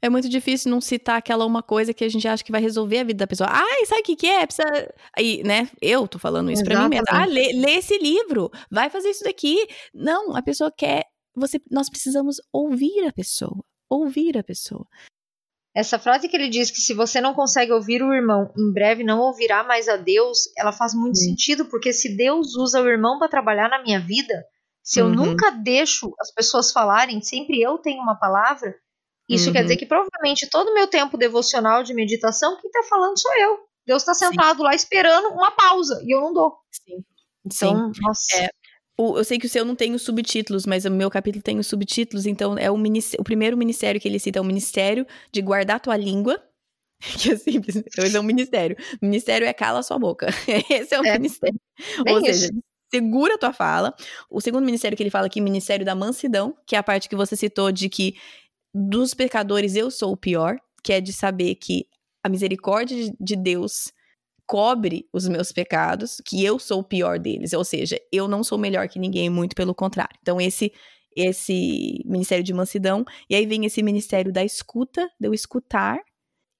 É 0.00 0.08
muito 0.08 0.28
difícil 0.28 0.70
não 0.70 0.80
citar 0.80 1.16
aquela 1.16 1.44
uma 1.44 1.62
coisa 1.62 1.94
que 1.94 2.04
a 2.04 2.08
gente 2.08 2.26
acha 2.26 2.44
que 2.44 2.52
vai 2.52 2.60
resolver 2.60 2.98
a 2.98 3.04
vida 3.04 3.18
da 3.18 3.26
pessoa. 3.26 3.48
Ai, 3.50 3.86
sabe 3.86 4.00
o 4.00 4.04
que, 4.04 4.16
que 4.16 4.26
é? 4.26 4.46
Precisa. 4.46 4.94
Aí, 5.16 5.42
né? 5.42 5.68
Eu 5.80 6.06
tô 6.06 6.18
falando 6.18 6.50
isso 6.50 6.62
Exatamente. 6.62 7.04
pra 7.04 7.20
mim 7.20 7.26
mesmo. 7.26 7.48
Ah, 7.48 7.52
lê, 7.52 7.52
lê 7.52 7.78
esse 7.78 7.98
livro, 7.98 8.50
vai 8.70 8.90
fazer 8.90 9.10
isso 9.10 9.24
daqui. 9.24 9.66
Não, 9.94 10.36
a 10.36 10.42
pessoa 10.42 10.70
quer. 10.70 11.04
Você, 11.34 11.60
nós 11.70 11.88
precisamos 11.88 12.36
ouvir 12.52 13.06
a 13.06 13.12
pessoa. 13.12 13.64
Ouvir 13.88 14.36
a 14.38 14.42
pessoa. 14.42 14.86
Essa 15.76 15.98
frase 15.98 16.26
que 16.26 16.34
ele 16.34 16.48
diz 16.48 16.70
que 16.70 16.80
se 16.80 16.94
você 16.94 17.20
não 17.20 17.34
consegue 17.34 17.70
ouvir 17.70 18.02
o 18.02 18.14
irmão, 18.14 18.50
em 18.56 18.72
breve 18.72 19.04
não 19.04 19.20
ouvirá 19.20 19.62
mais 19.62 19.88
a 19.88 19.96
Deus, 19.96 20.50
ela 20.56 20.72
faz 20.72 20.94
muito 20.94 21.18
Sim. 21.18 21.26
sentido, 21.26 21.66
porque 21.66 21.92
se 21.92 22.16
Deus 22.16 22.56
usa 22.56 22.80
o 22.80 22.88
irmão 22.88 23.18
para 23.18 23.28
trabalhar 23.28 23.68
na 23.68 23.82
minha 23.82 24.00
vida, 24.00 24.42
se 24.82 25.00
eu 25.00 25.06
uhum. 25.06 25.14
nunca 25.14 25.50
deixo 25.50 26.14
as 26.18 26.32
pessoas 26.32 26.72
falarem, 26.72 27.20
sempre 27.20 27.60
eu 27.60 27.76
tenho 27.76 28.00
uma 28.00 28.14
palavra, 28.14 28.74
isso 29.28 29.48
uhum. 29.48 29.52
quer 29.52 29.62
dizer 29.62 29.76
que 29.76 29.86
provavelmente 29.86 30.48
todo 30.50 30.68
o 30.68 30.74
meu 30.74 30.86
tempo 30.86 31.16
devocional 31.16 31.82
de 31.82 31.94
meditação, 31.94 32.56
quem 32.60 32.68
está 32.68 32.82
falando 32.84 33.18
sou 33.18 33.34
eu. 33.38 33.58
Deus 33.86 34.02
está 34.02 34.14
sentado 34.14 34.58
Sim. 34.58 34.62
lá 34.64 34.74
esperando 34.74 35.28
uma 35.28 35.50
pausa 35.50 36.02
e 36.04 36.14
eu 36.14 36.20
não 36.20 36.32
dou. 36.32 36.56
Sim. 36.70 37.04
Então, 37.44 37.92
Sim. 37.94 38.00
nossa. 38.02 38.36
É, 38.36 38.48
o, 38.98 39.18
eu 39.18 39.24
sei 39.24 39.38
que 39.38 39.46
o 39.46 39.48
seu 39.48 39.64
não 39.64 39.76
tem 39.76 39.94
os 39.94 40.02
subtítulos, 40.02 40.66
mas 40.66 40.84
o 40.84 40.90
meu 40.90 41.10
capítulo 41.10 41.42
tem 41.42 41.58
os 41.58 41.66
subtítulos, 41.66 42.26
então 42.26 42.56
é 42.58 42.70
o, 42.70 42.76
o 43.18 43.24
primeiro 43.24 43.56
ministério 43.56 44.00
que 44.00 44.08
ele 44.08 44.18
cita 44.18 44.38
é 44.38 44.42
o 44.42 44.44
Ministério 44.44 45.06
de 45.30 45.42
Guardar 45.42 45.80
Tua 45.80 45.96
Língua, 45.96 46.42
que 47.20 47.32
é 47.32 47.36
simples, 47.36 47.76
esse 47.76 48.16
é 48.16 48.20
um 48.20 48.24
ministério. 48.24 48.76
O 49.00 49.04
ministério 49.04 49.46
é 49.46 49.52
cala 49.52 49.82
sua 49.82 49.98
boca. 49.98 50.28
Esse 50.70 50.94
é 50.94 51.00
o 51.00 51.04
é. 51.04 51.12
ministério. 51.12 51.60
Bem 52.02 52.14
Ou 52.14 52.20
seja, 52.22 52.46
isso. 52.46 52.54
segura 52.90 53.34
a 53.34 53.38
tua 53.38 53.52
fala. 53.52 53.94
O 54.30 54.40
segundo 54.40 54.64
ministério 54.64 54.96
que 54.96 55.02
ele 55.02 55.10
fala 55.10 55.26
aqui, 55.26 55.38
Ministério 55.38 55.84
da 55.84 55.94
Mansidão, 55.94 56.56
que 56.66 56.74
é 56.74 56.78
a 56.78 56.82
parte 56.82 57.06
que 57.06 57.14
você 57.14 57.36
citou 57.36 57.70
de 57.70 57.90
que 57.90 58.16
dos 58.78 59.14
pecadores 59.14 59.74
eu 59.74 59.90
sou 59.90 60.12
o 60.12 60.16
pior, 60.16 60.58
que 60.82 60.92
é 60.92 61.00
de 61.00 61.10
saber 61.10 61.54
que 61.54 61.86
a 62.22 62.28
misericórdia 62.28 63.10
de 63.18 63.34
Deus 63.34 63.90
cobre 64.46 65.08
os 65.12 65.26
meus 65.26 65.50
pecados, 65.50 66.20
que 66.24 66.44
eu 66.44 66.58
sou 66.58 66.80
o 66.80 66.84
pior 66.84 67.18
deles, 67.18 67.54
ou 67.54 67.64
seja, 67.64 67.98
eu 68.12 68.28
não 68.28 68.44
sou 68.44 68.58
melhor 68.58 68.86
que 68.86 68.98
ninguém, 68.98 69.30
muito 69.30 69.56
pelo 69.56 69.74
contrário. 69.74 70.14
Então 70.20 70.40
esse 70.40 70.72
esse 71.16 72.02
ministério 72.04 72.44
de 72.44 72.52
mansidão, 72.52 73.02
e 73.30 73.34
aí 73.34 73.46
vem 73.46 73.64
esse 73.64 73.82
ministério 73.82 74.30
da 74.30 74.44
escuta, 74.44 75.08
de 75.18 75.26
eu 75.26 75.32
escutar. 75.32 75.98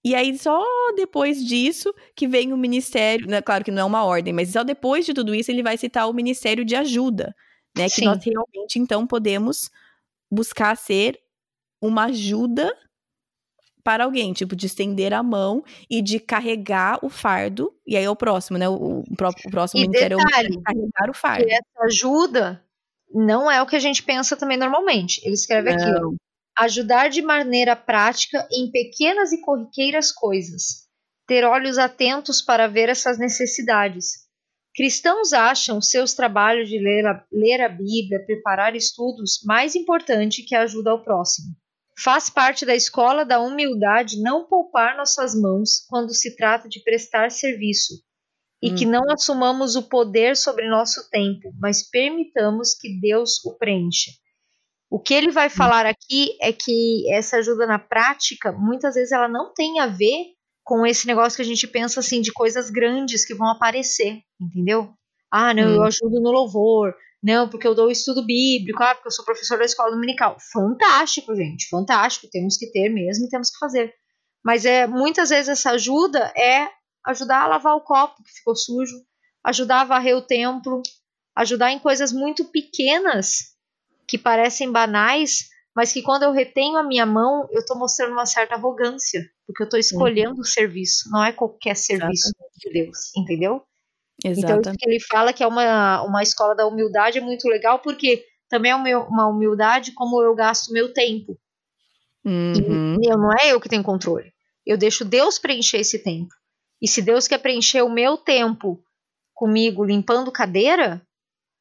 E 0.03 0.15
aí 0.15 0.39
só 0.39 0.65
depois 0.97 1.45
disso 1.45 1.93
que 2.17 2.27
vem 2.27 2.55
o 2.55 2.57
ministério, 2.57 3.27
né, 3.27 3.43
claro 3.43 3.63
que 3.63 3.71
não 3.71 3.83
é 3.83 3.85
uma 3.85 4.05
ordem, 4.05 4.33
mas 4.33 4.49
só 4.49 4.65
depois 4.65 5.05
de 5.05 5.13
tudo 5.13 5.35
isso 5.35 5.51
ele 5.51 5.63
vai 5.63 5.77
citar 5.77 6.09
o 6.09 6.15
ministério 6.15 6.65
de 6.65 6.75
ajuda, 6.75 7.37
né, 7.77 7.85
que 7.85 7.97
Sim. 7.97 8.07
nós 8.07 8.25
realmente 8.25 8.79
então 8.79 9.07
podemos 9.07 9.71
buscar 10.31 10.75
ser 10.79 11.21
uma 11.87 12.07
ajuda 12.07 12.75
para 13.87 14.03
alguém, 14.03 14.33
tipo, 14.33 14.57
de 14.57 14.67
estender 14.67 15.15
a 15.15 15.23
mão 15.23 15.63
e 15.89 16.03
de 16.03 16.19
carregar 16.19 16.99
o 17.05 17.09
fardo. 17.09 17.73
E 17.87 17.97
aí 17.97 18.05
é 18.05 18.11
o 18.11 18.17
próximo, 18.17 18.59
né? 18.59 18.69
O, 18.69 19.05
o 19.09 19.51
próximo 19.51 19.81
e 19.81 19.87
ministério 19.87 20.17
detalhe, 20.19 20.59
é 20.59 20.63
carregar 20.63 21.11
o 21.11 21.15
fardo. 21.15 21.47
essa 21.49 21.85
ajuda 21.85 22.65
não 23.15 23.49
é 23.49 23.63
o 23.63 23.67
que 23.67 23.77
a 23.77 23.81
gente 23.81 24.03
pensa 24.03 24.37
também 24.37 24.57
normalmente. 24.59 25.21
Ele 25.25 25.35
escreve 25.35 25.73
não. 25.73 25.77
aqui, 25.77 26.05
ó, 26.05 26.65
ajudar 26.65 27.09
de 27.09 27.23
maneira 27.23 27.77
prática 27.77 28.49
em 28.53 28.71
pequenas 28.73 29.33
e 29.33 29.41
corriqueiras 29.41 30.11
coisas. 30.11 30.87
Ter 31.25 31.45
olhos 31.45 31.79
atentos 31.79 32.43
para 32.43 32.67
ver 32.67 32.89
essas 32.89 33.19
necessidades. 33.19 34.27
Cristãos 34.75 35.33
acham 35.33 35.81
seus 35.81 36.13
trabalhos 36.13 36.69
de 36.69 36.79
ler 36.79 37.07
a, 37.07 37.25
ler 37.33 37.63
a 37.63 37.69
Bíblia, 37.69 38.25
preparar 38.27 38.75
estudos, 38.75 39.41
mais 39.45 39.75
importante 39.75 40.43
que 40.43 40.55
a 40.55 40.63
ajuda 40.63 40.91
ao 40.91 41.03
próximo. 41.03 41.55
Faz 41.99 42.29
parte 42.29 42.67
da 42.67 42.75
escola 42.75 43.25
da 43.25 43.41
humildade 43.41 44.21
não 44.21 44.45
poupar 44.47 44.97
nossas 44.97 45.35
mãos 45.35 45.85
quando 45.89 46.15
se 46.15 46.37
trata 46.37 46.69
de 46.69 46.83
prestar 46.83 47.31
serviço, 47.31 47.95
e 48.63 48.73
hum. 48.73 48.75
que 48.75 48.87
não 48.87 49.11
assumamos 49.11 49.77
o 49.77 49.83
poder 49.83 50.37
sobre 50.37 50.69
nosso 50.69 51.09
tempo, 51.11 51.53
mas 51.59 51.89
permitamos 51.89 52.75
que 52.75 52.99
Deus 53.01 53.45
o 53.45 53.57
preencha. 53.57 54.11
O 54.91 55.01
que 55.01 55.15
ele 55.15 55.31
vai 55.31 55.49
hum. 55.49 55.51
falar 55.51 55.87
aqui 55.87 56.37
é 56.41 56.53
que 56.53 57.11
essa 57.13 57.37
ajuda 57.39 57.67
na 57.67 57.79
prática, 57.79 58.53
muitas 58.53 58.95
vezes 58.95 59.13
ela 59.13 59.29
não 59.29 59.53
tem 59.53 59.81
a 59.81 59.87
ver 59.87 60.35
com 60.65 60.85
esse 60.85 61.07
negócio 61.07 61.37
que 61.37 61.43
a 61.43 61.47
gente 61.47 61.67
pensa 61.67 62.01
assim 62.01 62.21
de 62.21 62.33
coisas 62.33 62.71
grandes 62.71 63.25
que 63.25 63.35
vão 63.35 63.49
aparecer, 63.49 64.21
entendeu? 64.41 64.93
Ah, 65.31 65.55
não, 65.55 65.63
hum. 65.63 65.75
eu 65.77 65.83
ajudo 65.83 66.21
no 66.21 66.31
louvor, 66.31 66.95
não, 67.23 67.49
porque 67.49 67.67
eu 67.67 67.75
dou 67.75 67.91
estudo 67.91 68.25
bíblico, 68.25 68.83
ah, 68.83 68.95
porque 68.95 69.09
eu 69.09 69.13
sou 69.13 69.25
professor 69.25 69.59
da 69.59 69.65
escola 69.65 69.91
dominical. 69.91 70.37
Fantástico, 70.53 71.35
gente, 71.35 71.69
fantástico. 71.69 72.29
Temos 72.31 72.57
que 72.57 72.71
ter 72.71 72.89
mesmo 72.89 73.27
e 73.27 73.29
temos 73.29 73.51
que 73.51 73.59
fazer. 73.59 73.93
Mas 74.45 74.65
é 74.65 74.87
muitas 74.87 75.31
vezes 75.31 75.49
essa 75.49 75.71
ajuda 75.71 76.33
é 76.37 76.71
ajudar 77.05 77.43
a 77.43 77.47
lavar 77.49 77.75
o 77.75 77.81
copo 77.81 78.23
que 78.23 78.33
ficou 78.33 78.55
sujo, 78.55 78.97
ajudar 79.45 79.81
a 79.81 79.85
varrer 79.85 80.17
o 80.17 80.23
templo, 80.23 80.83
ajudar 81.35 81.73
em 81.73 81.79
coisas 81.79 82.13
muito 82.13 82.45
pequenas 82.47 83.57
que 84.07 84.19
parecem 84.19 84.71
banais, 84.71 85.49
mas 85.75 85.93
que 85.93 86.03
quando 86.03 86.23
eu 86.23 86.33
retenho 86.33 86.77
a 86.77 86.83
minha 86.83 87.05
mão, 87.05 87.49
eu 87.51 87.61
estou 87.61 87.77
mostrando 87.77 88.13
uma 88.13 88.27
certa 88.27 88.55
arrogância, 88.55 89.21
porque 89.47 89.63
eu 89.63 89.67
estou 89.67 89.79
escolhendo 89.79 90.37
uhum. 90.37 90.41
o 90.41 90.45
serviço, 90.45 91.11
não 91.11 91.25
é 91.25 91.33
qualquer 91.33 91.77
serviço 91.77 92.29
Exatamente. 92.29 92.59
de 92.61 92.73
Deus, 92.73 93.17
entendeu? 93.17 93.63
Então, 94.31 94.61
isso 94.61 94.73
que 94.79 94.89
ele 94.89 95.01
fala 95.01 95.33
que 95.33 95.43
é 95.43 95.47
uma, 95.47 96.03
uma 96.03 96.23
escola 96.23 96.55
da 96.55 96.67
humildade 96.67 97.19
é 97.19 97.21
muito 97.21 97.49
legal, 97.49 97.79
porque 97.79 98.25
também 98.49 98.73
é 98.73 98.97
uma 98.97 99.29
humildade 99.29 99.93
como 99.93 100.23
eu 100.23 100.35
gasto 100.35 100.73
meu 100.73 100.93
tempo. 100.93 101.39
Uhum. 102.25 102.97
E 103.01 103.09
eu, 103.09 103.17
não 103.19 103.31
é 103.33 103.53
eu 103.53 103.61
que 103.61 103.69
tenho 103.69 103.83
controle. 103.83 104.33
Eu 104.65 104.77
deixo 104.77 105.05
Deus 105.05 105.39
preencher 105.39 105.79
esse 105.79 105.99
tempo. 105.99 106.35
E 106.83 106.89
se 106.89 107.01
Deus 107.01 107.29
quer 107.29 107.39
preencher 107.39 107.83
o 107.83 107.93
meu 107.93 108.17
tempo 108.17 108.83
comigo 109.33 109.85
limpando 109.85 110.33
cadeira, 110.33 111.01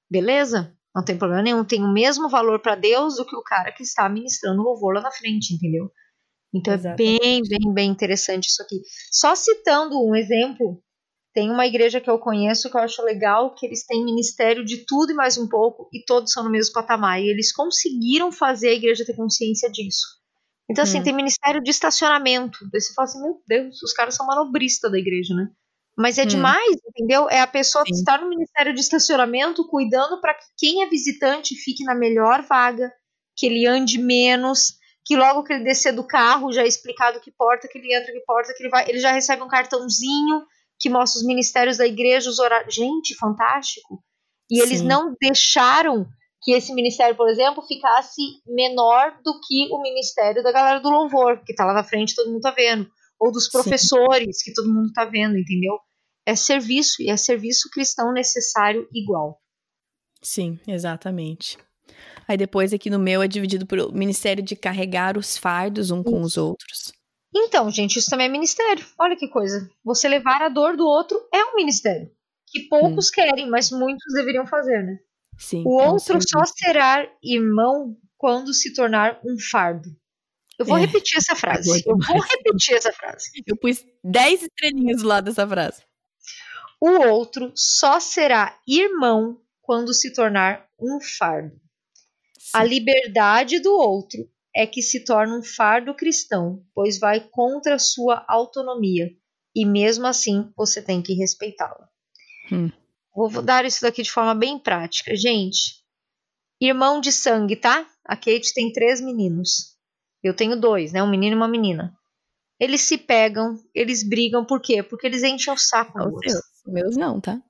beleza? 0.10 0.76
Não 0.96 1.04
tem 1.04 1.18
problema 1.18 1.44
nenhum. 1.44 1.64
Tem 1.64 1.84
o 1.84 1.92
mesmo 1.92 2.30
valor 2.30 2.60
para 2.60 2.76
Deus 2.76 3.18
do 3.18 3.26
que 3.26 3.36
o 3.36 3.44
cara 3.44 3.72
que 3.72 3.84
está 3.84 4.08
ministrando 4.10 4.64
louvor 4.64 4.96
lá 4.96 5.02
na 5.02 5.12
frente, 5.12 5.54
entendeu? 5.54 5.92
Então 6.54 6.74
é 6.74 6.78
Exatamente. 6.78 7.18
é 7.18 7.20
bem, 7.20 7.42
bem, 7.48 7.74
bem 7.74 7.90
interessante 7.92 8.48
isso 8.48 8.62
aqui. 8.64 8.82
Só 9.12 9.36
citando 9.36 10.02
um 10.02 10.16
exemplo 10.16 10.82
tem 11.36 11.52
uma 11.52 11.68
igreja 11.68 12.00
que 12.00 12.10
eu 12.10 12.18
conheço 12.18 12.72
que 12.72 12.78
eu 12.78 12.82
acho 12.82 13.04
legal, 13.04 13.54
que 13.54 13.66
eles 13.66 13.86
têm 13.86 14.06
ministério 14.06 14.64
de 14.64 14.86
tudo 14.86 15.12
e 15.12 15.14
mais 15.14 15.38
um 15.38 15.50
pouco, 15.50 15.90
e 15.92 16.02
todos 16.06 16.32
são 16.32 16.46
no 16.46 16.50
mesmo 16.50 16.72
patamar. 16.74 17.22
E 17.22 17.28
eles 17.28 17.52
conseguiram 17.52 18.32
fazer 18.32 18.70
a 18.70 18.74
igreja 18.74 19.04
ter 19.06 19.18
consciência 19.18 19.70
disso. 19.70 20.06
Então, 20.72 20.86
assim, 20.86 21.02
hum. 21.02 21.04
tem 21.04 21.14
ministério 21.14 21.62
de 21.62 21.70
estacionamento. 21.70 22.58
Daí 22.72 22.80
você 22.80 22.94
fala 22.94 23.06
assim, 23.06 23.22
meu 23.22 23.42
Deus, 23.46 23.84
os 23.84 23.92
caras 23.92 24.16
são 24.16 24.26
manobrista 24.26 24.90
da 24.90 24.98
igreja, 24.98 25.36
né? 25.36 25.50
Mas 25.98 26.18
é 26.18 26.24
hum. 26.24 26.28
demais, 26.28 26.78
entendeu? 26.88 27.30
É 27.30 27.42
a 27.42 27.48
pessoa 27.48 27.84
Sim. 27.86 27.92
estar 27.92 28.22
no 28.22 28.30
ministério 28.30 28.74
de 28.74 28.80
estacionamento 28.80 29.68
cuidando 29.68 30.22
para 30.22 30.36
que 30.36 30.46
quem 30.58 30.84
é 30.84 30.90
visitante 30.90 31.54
fique 31.54 31.84
na 31.84 31.94
melhor 31.94 32.44
vaga, 32.44 32.90
que 33.36 33.46
ele 33.46 33.68
ande 33.68 34.00
menos, 34.00 34.76
que 35.04 35.18
logo 35.18 35.44
que 35.44 35.52
ele 35.52 35.66
descer 35.66 35.92
do 35.92 36.08
carro 36.08 36.54
já 36.54 36.62
é 36.62 36.68
explicado 36.68 37.20
que 37.20 37.30
porta 37.30 37.68
que 37.68 37.78
ele 37.78 37.94
entra, 37.94 38.14
que 38.14 38.22
porta 38.22 38.54
que 38.56 38.64
ele 38.64 38.70
vai, 38.70 38.90
ele 38.90 39.00
já 39.00 39.12
recebe 39.12 39.44
um 39.44 39.50
cartãozinho 39.50 40.46
que 40.80 40.90
mostra 40.90 41.20
os 41.20 41.26
ministérios 41.26 41.78
da 41.78 41.88
igreja, 41.88 42.30
os 42.30 42.40
horários. 42.40 42.74
Gente, 42.74 43.16
fantástico! 43.16 44.04
E 44.50 44.58
Sim. 44.58 44.62
eles 44.62 44.82
não 44.82 45.16
deixaram 45.20 46.06
que 46.42 46.52
esse 46.54 46.74
ministério, 46.74 47.16
por 47.16 47.28
exemplo, 47.28 47.64
ficasse 47.64 48.22
menor 48.46 49.18
do 49.24 49.40
que 49.42 49.68
o 49.72 49.82
ministério 49.82 50.44
da 50.44 50.52
galera 50.52 50.80
do 50.80 50.90
louvor, 50.90 51.42
que 51.44 51.56
tá 51.56 51.66
lá 51.66 51.74
na 51.74 51.84
frente, 51.84 52.16
todo 52.16 52.32
mundo 52.32 52.42
tá 52.42 52.52
vendo. 52.52 52.88
Ou 53.20 53.32
dos 53.32 53.50
professores, 53.50 54.38
Sim. 54.38 54.46
que 54.46 54.54
todo 54.54 54.72
mundo 54.72 54.92
tá 54.94 55.06
vendo, 55.06 55.38
entendeu? 55.38 55.80
É 56.26 56.36
serviço, 56.36 57.02
e 57.02 57.10
é 57.10 57.18
serviço 57.18 57.70
cristão 57.72 58.14
necessário 58.14 58.88
igual. 58.94 59.42
Sim, 60.22 60.60
exatamente. 60.68 61.58
Aí 62.28 62.38
depois 62.38 62.74
aqui 62.74 62.90
no 62.90 63.00
meu 63.00 63.22
é 63.22 63.28
dividido 63.28 63.66
por 63.66 63.92
ministério 63.94 64.44
de 64.44 64.56
carregar 64.56 65.18
os 65.18 65.38
fardos 65.38 65.92
um 65.92 66.04
com 66.04 66.22
os 66.22 66.38
outros. 66.38 66.92
Então, 67.36 67.70
gente, 67.70 68.00
isso 68.00 68.10
também 68.10 68.28
é 68.28 68.30
ministério. 68.30 68.86
Olha 68.98 69.16
que 69.18 69.28
coisa. 69.28 69.70
Você 69.84 70.08
levar 70.08 70.42
a 70.42 70.48
dor 70.48 70.78
do 70.78 70.86
outro 70.86 71.22
é 71.34 71.44
um 71.44 71.56
ministério. 71.56 72.10
Que 72.48 72.62
poucos 72.70 73.10
hum. 73.10 73.12
querem, 73.14 73.50
mas 73.50 73.72
muitos 73.72 74.14
deveriam 74.14 74.48
fazer, 74.48 74.82
né? 74.82 75.00
Sim, 75.38 75.64
o 75.66 75.72
outro 75.72 76.18
só 76.22 76.46
será 76.46 77.06
irmão 77.22 77.98
quando 78.18 78.54
se 78.54 78.74
tornar 78.74 79.20
um 79.26 79.38
fardo. 79.38 79.90
Eu 80.58 80.66
vou 80.66 80.78
é, 80.78 80.82
repetir 80.82 81.18
essa 81.18 81.36
frase. 81.36 81.84
Eu 81.86 81.98
vou 81.98 82.22
repetir 82.22 82.76
essa 82.76 82.94
frase. 82.94 83.30
Eu 83.46 83.58
pus 83.58 83.84
10 84.02 84.44
estrelinhas 84.44 85.02
do 85.02 85.08
lado 85.10 85.26
dessa 85.26 85.46
frase. 85.46 85.84
O 86.80 87.08
outro 87.10 87.52
só 87.54 88.00
será 88.00 88.58
irmão 88.66 89.42
quando 89.62 89.94
se 89.94 90.14
tornar 90.14 90.66
um 90.80 91.00
fardo. 91.02 91.60
Sim. 92.40 92.52
A 92.54 92.64
liberdade 92.64 93.60
do 93.60 93.74
outro 93.74 94.26
é 94.56 94.66
que 94.66 94.82
se 94.82 95.04
torna 95.04 95.38
um 95.38 95.44
fardo 95.44 95.94
cristão, 95.94 96.64
pois 96.74 96.98
vai 96.98 97.20
contra 97.20 97.78
sua 97.78 98.24
autonomia, 98.28 99.10
e 99.54 99.66
mesmo 99.66 100.08
assim 100.08 100.50
você 100.56 100.82
tem 100.82 101.02
que 101.02 101.14
respeitá-la. 101.14 101.90
Hum. 102.52 102.72
Vou 103.14 103.42
dar 103.42 103.66
isso 103.66 103.82
daqui 103.82 104.02
de 104.02 104.12
forma 104.12 104.34
bem 104.34 104.60
prática. 104.60 105.16
Gente, 105.16 105.84
irmão 106.60 107.00
de 107.00 107.12
sangue, 107.12 107.56
tá? 107.56 107.86
A 108.06 108.16
Kate 108.16 108.54
tem 108.54 108.72
três 108.72 109.02
meninos. 109.02 109.76
Eu 110.24 110.34
tenho 110.34 110.60
dois, 110.60 110.92
né? 110.92 111.02
Um 111.04 111.10
menino 111.10 111.36
e 111.36 111.38
uma 111.38 111.48
menina. 111.48 111.94
Eles 112.60 112.82
se 112.82 112.98
pegam, 112.98 113.60
eles 113.74 114.08
brigam, 114.08 114.46
por 114.46 114.62
quê? 114.62 114.82
Porque 114.82 115.08
eles 115.08 115.24
enchem 115.24 115.54
o 115.54 115.58
saco. 115.58 116.00
Meus 116.66 116.96
não, 116.96 117.20
tá? 117.20 117.42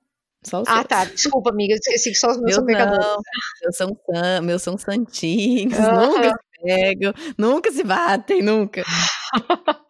Só 0.44 0.62
os 0.62 0.68
ah, 0.68 0.76
seus. 0.76 0.86
tá. 0.86 1.04
Desculpa, 1.04 1.50
amiga. 1.50 1.74
Esqueci 1.74 2.10
que 2.10 2.16
só 2.16 2.30
os 2.30 2.36
meus, 2.36 2.44
meus 2.44 2.54
são 2.56 2.66
pecadores. 2.66 3.04
Não. 3.04 3.20
Meus 3.62 3.76
são, 3.76 4.42
meus 4.42 4.62
são 4.62 4.78
santinhos. 4.78 5.76
Uhum. 5.76 6.22
Se 6.22 6.30
pegam, 6.62 7.12
nunca 7.36 7.70
se 7.70 7.82
batem, 7.82 8.42
nunca. 8.42 8.82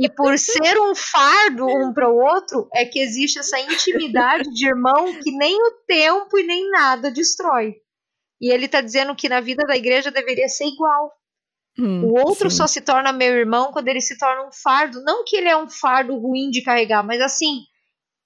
e 0.00 0.08
por 0.08 0.38
ser 0.38 0.78
um 0.80 0.94
fardo 0.94 1.66
um 1.66 1.92
para 1.92 2.08
o 2.08 2.16
outro, 2.16 2.68
é 2.74 2.84
que 2.84 2.98
existe 2.98 3.38
essa 3.38 3.58
intimidade 3.60 4.48
de 4.52 4.66
irmão 4.66 5.20
que 5.22 5.30
nem 5.30 5.56
o 5.56 5.70
tempo 5.86 6.38
e 6.38 6.42
nem 6.42 6.70
nada 6.70 7.10
destrói. 7.10 7.74
E 8.40 8.52
ele 8.52 8.66
está 8.66 8.80
dizendo 8.80 9.14
que 9.14 9.28
na 9.28 9.40
vida 9.40 9.64
da 9.66 9.76
igreja 9.76 10.10
deveria 10.10 10.48
ser 10.48 10.66
igual. 10.66 11.12
Hum, 11.78 12.04
o 12.04 12.14
outro 12.20 12.50
sim. 12.50 12.56
só 12.56 12.66
se 12.66 12.80
torna 12.80 13.12
meu 13.12 13.32
irmão 13.32 13.72
quando 13.72 13.88
ele 13.88 14.00
se 14.00 14.18
torna 14.18 14.46
um 14.46 14.52
fardo. 14.52 15.02
Não 15.02 15.24
que 15.24 15.36
ele 15.36 15.48
é 15.48 15.56
um 15.56 15.68
fardo 15.68 16.16
ruim 16.16 16.50
de 16.50 16.62
carregar, 16.62 17.02
mas 17.02 17.20
assim, 17.20 17.62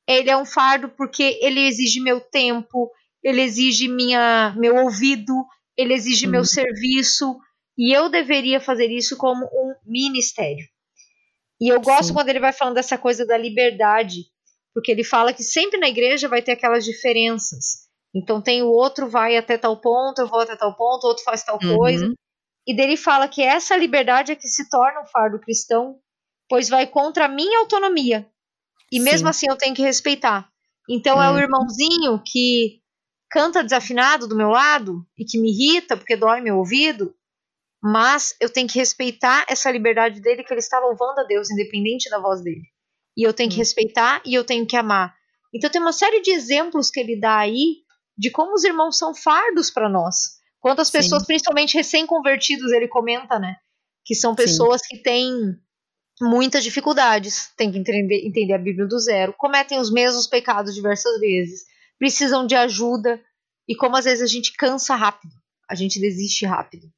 ele 0.06 0.30
é 0.30 0.36
um 0.36 0.44
fardo 0.44 0.88
porque 0.88 1.38
ele 1.40 1.66
exige 1.66 2.00
meu 2.00 2.20
tempo, 2.20 2.90
ele 3.22 3.42
exige 3.42 3.88
minha, 3.88 4.54
meu 4.56 4.76
ouvido, 4.76 5.32
ele 5.76 5.94
exige 5.94 6.26
hum. 6.26 6.30
meu 6.30 6.44
serviço. 6.44 7.38
E 7.79 7.97
eu 7.97 8.09
deveria 8.09 8.61
fazer 8.61 8.91
isso 8.91 9.16
como 9.16 9.47
um 9.47 9.74
ministério. 9.87 10.66
E 11.61 11.68
eu 11.72 11.81
gosto 11.81 12.09
Sim. 12.09 12.14
quando 12.14 12.29
ele 12.29 12.41
vai 12.41 12.53
falando 12.53 12.74
dessa 12.74 12.99
coisa 12.99 13.24
da 13.24 13.39
liberdade, 13.39 14.24
porque 14.74 14.91
ele 14.91 15.05
fala 15.05 15.33
que 15.33 15.45
sempre 15.45 15.79
na 15.79 15.89
igreja 15.89 16.29
vai 16.29 16.43
ter 16.43 16.53
aquelas 16.53 16.85
diferenças. 16.85 17.89
Então 18.14 18.43
tem 18.43 18.62
o 18.62 18.68
outro 18.68 19.09
vai 19.09 19.37
até 19.37 19.57
tal 19.57 19.81
ponto, 19.81 20.20
eu 20.20 20.26
vou 20.26 20.41
até 20.41 20.57
tal 20.57 20.74
ponto, 20.74 21.05
o 21.05 21.09
outro 21.09 21.22
faz 21.22 21.45
tal 21.45 21.59
uhum. 21.62 21.76
coisa. 21.76 22.12
E 22.66 22.74
dele 22.74 22.97
fala 22.97 23.29
que 23.29 23.43
essa 23.43 23.76
liberdade 23.76 24.33
é 24.33 24.37
que 24.37 24.49
se 24.49 24.68
torna 24.68 25.01
um 25.01 25.07
fardo 25.07 25.39
cristão, 25.39 25.99
pois 26.49 26.68
vai 26.68 26.87
contra 26.87 27.26
a 27.26 27.29
minha 27.29 27.61
autonomia. 27.61 28.29
E 28.91 28.99
Sim. 28.99 29.05
mesmo 29.05 29.29
assim 29.29 29.47
eu 29.49 29.57
tenho 29.57 29.74
que 29.74 29.83
respeitar. 29.83 30.49
Então 30.89 31.16
uhum. 31.16 31.22
é 31.22 31.29
o 31.29 31.33
uhum. 31.33 31.39
irmãozinho 31.39 32.22
que 32.24 32.81
canta 33.31 33.62
desafinado 33.62 34.26
do 34.26 34.37
meu 34.37 34.49
lado 34.49 35.07
e 35.16 35.24
que 35.24 35.39
me 35.39 35.51
irrita 35.51 35.97
porque 35.97 36.16
dói 36.16 36.41
meu 36.41 36.57
ouvido, 36.57 37.14
mas 37.83 38.35
eu 38.41 38.51
tenho 38.51 38.68
que 38.68 38.79
respeitar 38.79 39.47
essa 39.49 39.70
liberdade 39.70 40.20
dele 40.20 40.43
que 40.43 40.53
ele 40.53 40.61
está 40.61 40.79
louvando 40.81 41.20
a 41.20 41.24
Deus 41.24 41.51
independente 41.51 42.11
da 42.11 42.18
voz 42.18 42.43
dele. 42.43 42.62
E 43.16 43.26
eu 43.26 43.33
tenho 43.33 43.51
que 43.51 43.57
respeitar 43.57 44.20
e 44.24 44.35
eu 44.35 44.45
tenho 44.45 44.66
que 44.66 44.76
amar. 44.76 45.14
Então 45.55 45.70
tem 45.70 45.81
uma 45.81 45.93
série 45.93 46.20
de 46.20 46.31
exemplos 46.31 46.91
que 46.91 47.01
ele 47.01 47.18
dá 47.18 47.39
aí 47.39 47.83
de 48.16 48.31
como 48.31 48.55
os 48.55 48.64
irmãos 48.64 48.99
são 48.99 49.14
fardos 49.14 49.70
para 49.70 49.89
nós. 49.89 50.39
Quantas 50.61 50.91
pessoas, 50.91 51.22
Sim. 51.22 51.26
principalmente 51.26 51.76
recém-convertidos, 51.76 52.72
ele 52.72 52.89
comenta, 52.89 53.39
né? 53.39 53.57
Que 54.05 54.14
são 54.14 54.35
pessoas 54.35 54.81
Sim. 54.83 54.97
que 54.97 55.03
têm 55.03 55.57
muitas 56.20 56.64
dificuldades, 56.64 57.53
têm 57.57 57.70
que 57.70 57.79
entender, 57.79 58.26
entender 58.26 58.53
a 58.53 58.59
Bíblia 58.59 58.87
do 58.87 58.99
zero, 58.99 59.33
cometem 59.39 59.79
os 59.79 59.91
mesmos 59.93 60.26
pecados 60.26 60.74
diversas 60.74 61.20
vezes, 61.20 61.64
precisam 61.97 62.45
de 62.45 62.57
ajuda, 62.57 63.22
e 63.68 63.76
como 63.76 63.97
às 63.97 64.05
vezes 64.05 64.22
a 64.22 64.26
gente 64.26 64.53
cansa 64.55 64.97
rápido, 64.97 65.33
a 65.70 65.76
gente 65.76 66.01
desiste 66.01 66.45
rápido. 66.45 66.89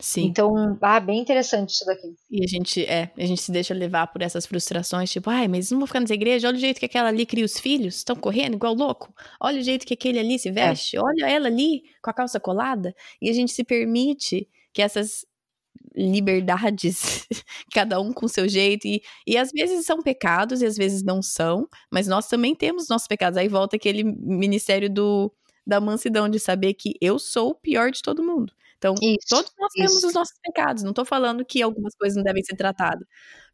Sim. 0.00 0.24
Então, 0.24 0.76
ah, 0.82 0.98
bem 0.98 1.20
interessante 1.20 1.70
isso 1.70 1.86
daqui. 1.86 2.14
E 2.28 2.44
a 2.44 2.48
gente, 2.48 2.84
é, 2.84 3.12
a 3.16 3.24
gente 3.24 3.40
se 3.40 3.52
deixa 3.52 3.72
levar 3.72 4.08
por 4.08 4.22
essas 4.22 4.44
frustrações, 4.44 5.10
tipo, 5.10 5.30
ai, 5.30 5.46
mas 5.46 5.70
não 5.70 5.78
vou 5.78 5.86
ficar 5.86 6.00
nessa 6.00 6.14
igreja, 6.14 6.48
olha 6.48 6.56
o 6.56 6.60
jeito 6.60 6.80
que 6.80 6.86
aquela 6.86 7.08
ali 7.08 7.24
cria 7.24 7.44
os 7.44 7.58
filhos, 7.58 7.96
estão 7.96 8.16
correndo 8.16 8.54
igual 8.54 8.74
louco, 8.74 9.14
olha 9.40 9.60
o 9.60 9.62
jeito 9.62 9.86
que 9.86 9.94
aquele 9.94 10.18
ali 10.18 10.38
se 10.38 10.48
é. 10.48 10.52
veste, 10.52 10.96
é. 10.96 11.00
olha 11.00 11.26
ela 11.26 11.46
ali 11.46 11.84
com 12.02 12.10
a 12.10 12.12
calça 12.12 12.40
colada, 12.40 12.94
e 13.22 13.30
a 13.30 13.32
gente 13.32 13.52
se 13.52 13.62
permite 13.62 14.48
que 14.72 14.82
essas 14.82 15.24
liberdades, 15.94 17.26
cada 17.72 18.00
um 18.00 18.12
com 18.12 18.26
seu 18.26 18.48
jeito, 18.48 18.86
e, 18.86 19.02
e 19.26 19.36
às 19.36 19.50
vezes 19.52 19.86
são 19.86 20.02
pecados 20.02 20.60
e 20.60 20.66
às 20.66 20.76
vezes 20.76 21.02
não 21.02 21.22
são, 21.22 21.68
mas 21.90 22.08
nós 22.08 22.26
também 22.26 22.54
temos 22.54 22.88
nossos 22.88 23.06
pecados. 23.06 23.36
Aí 23.36 23.48
volta 23.48 23.76
aquele 23.76 24.02
ministério 24.02 24.90
do, 24.90 25.32
da 25.66 25.80
mansidão, 25.80 26.28
de 26.28 26.40
saber 26.40 26.74
que 26.74 26.94
eu 27.00 27.18
sou 27.18 27.50
o 27.50 27.54
pior 27.54 27.90
de 27.90 28.02
todo 28.02 28.24
mundo. 28.24 28.52
Então, 28.84 28.94
isso, 29.00 29.26
todos 29.28 29.50
nós 29.58 29.72
isso. 29.74 29.86
temos 29.86 30.04
os 30.04 30.14
nossos 30.14 30.38
pecados. 30.42 30.82
Não 30.82 30.90
estou 30.90 31.04
falando 31.06 31.44
que 31.44 31.62
algumas 31.62 31.94
coisas 31.94 32.16
não 32.16 32.22
devem 32.22 32.42
ser 32.44 32.54
tratadas. 32.54 33.06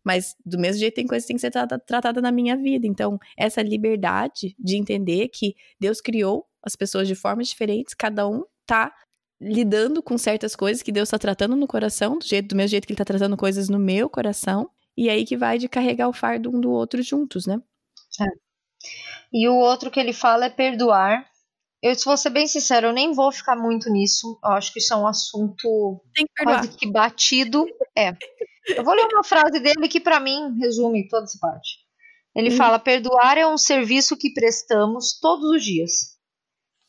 Mas, 0.03 0.35
do 0.45 0.59
mesmo 0.59 0.81
jeito, 0.81 0.95
tem 0.95 1.07
coisas 1.07 1.25
que 1.25 1.29
têm 1.29 1.37
que 1.37 1.41
ser 1.41 1.51
tratadas 1.51 1.85
tratada 1.87 2.21
na 2.21 2.33
minha 2.33 2.57
vida. 2.57 2.87
Então, 2.87 3.19
essa 3.37 3.63
liberdade 3.63 4.57
de 4.59 4.77
entender 4.77 5.29
que 5.29 5.55
Deus 5.79 6.01
criou 6.01 6.47
as 6.63 6.75
pessoas 6.75 7.07
de 7.07 7.15
formas 7.15 7.49
diferentes, 7.49 7.95
cada 7.95 8.27
um 8.27 8.45
tá 8.67 8.93
lidando 9.41 10.03
com 10.03 10.19
certas 10.19 10.57
coisas 10.57 10.83
que 10.83 10.93
Deus 10.93 11.09
está 11.09 11.19
tratando 11.19 11.57
no 11.57 11.67
coração, 11.67 12.19
do, 12.19 12.25
jeito, 12.25 12.49
do 12.49 12.57
mesmo 12.57 12.71
jeito 12.71 12.87
que 12.87 12.93
Ele 12.93 12.95
está 12.95 13.05
tratando 13.05 13.37
coisas 13.37 13.69
no 13.69 13.79
meu 13.79 14.11
coração. 14.11 14.69
E 14.97 15.09
aí 15.09 15.25
que 15.25 15.37
vai 15.37 15.59
de 15.59 15.69
carregar 15.69 16.09
o 16.09 16.13
fardo 16.13 16.51
um 16.51 16.61
do 16.61 16.71
outro 16.71 17.03
juntos, 17.03 17.47
né? 17.47 17.61
É. 18.21 18.27
E 19.33 19.49
o 19.49 19.55
outro 19.55 19.91
que 19.91 20.01
ele 20.01 20.13
fala 20.13 20.47
é 20.47 20.51
perdoar 20.51 21.25
eu, 21.83 21.95
se 21.95 22.05
vou 22.05 22.17
ser 22.17 22.31
bem 22.31 22.47
sincero, 22.47 22.89
eu 22.89 22.93
nem 22.93 23.13
vou 23.13 23.33
ficar 23.33 23.57
muito 23.57 23.91
nisso. 23.91 24.39
Eu 24.45 24.51
acho 24.53 24.73
que 24.73 24.79
isso 24.79 24.93
é 24.93 24.97
um 24.97 25.07
assunto 25.07 26.03
quase 26.43 26.77
que 26.77 26.91
batido. 26.91 27.65
É. 27.97 28.13
Eu 28.69 28.85
vou 28.85 28.95
ler 28.95 29.09
uma 29.13 29.25
frase 29.25 29.59
dele 29.61 29.89
que, 29.89 30.01
para 30.01 30.21
mim, 30.21 30.59
resume 30.61 31.09
toda 31.09 31.25
essa 31.25 31.39
parte. 31.41 31.79
Ele 32.35 32.51
hum. 32.51 32.57
fala: 32.57 32.79
perdoar 32.79 33.39
é 33.39 33.47
um 33.47 33.57
serviço 33.57 34.17
que 34.17 34.33
prestamos 34.33 35.19
todos 35.19 35.51
os 35.51 35.65
dias. 35.65 36.19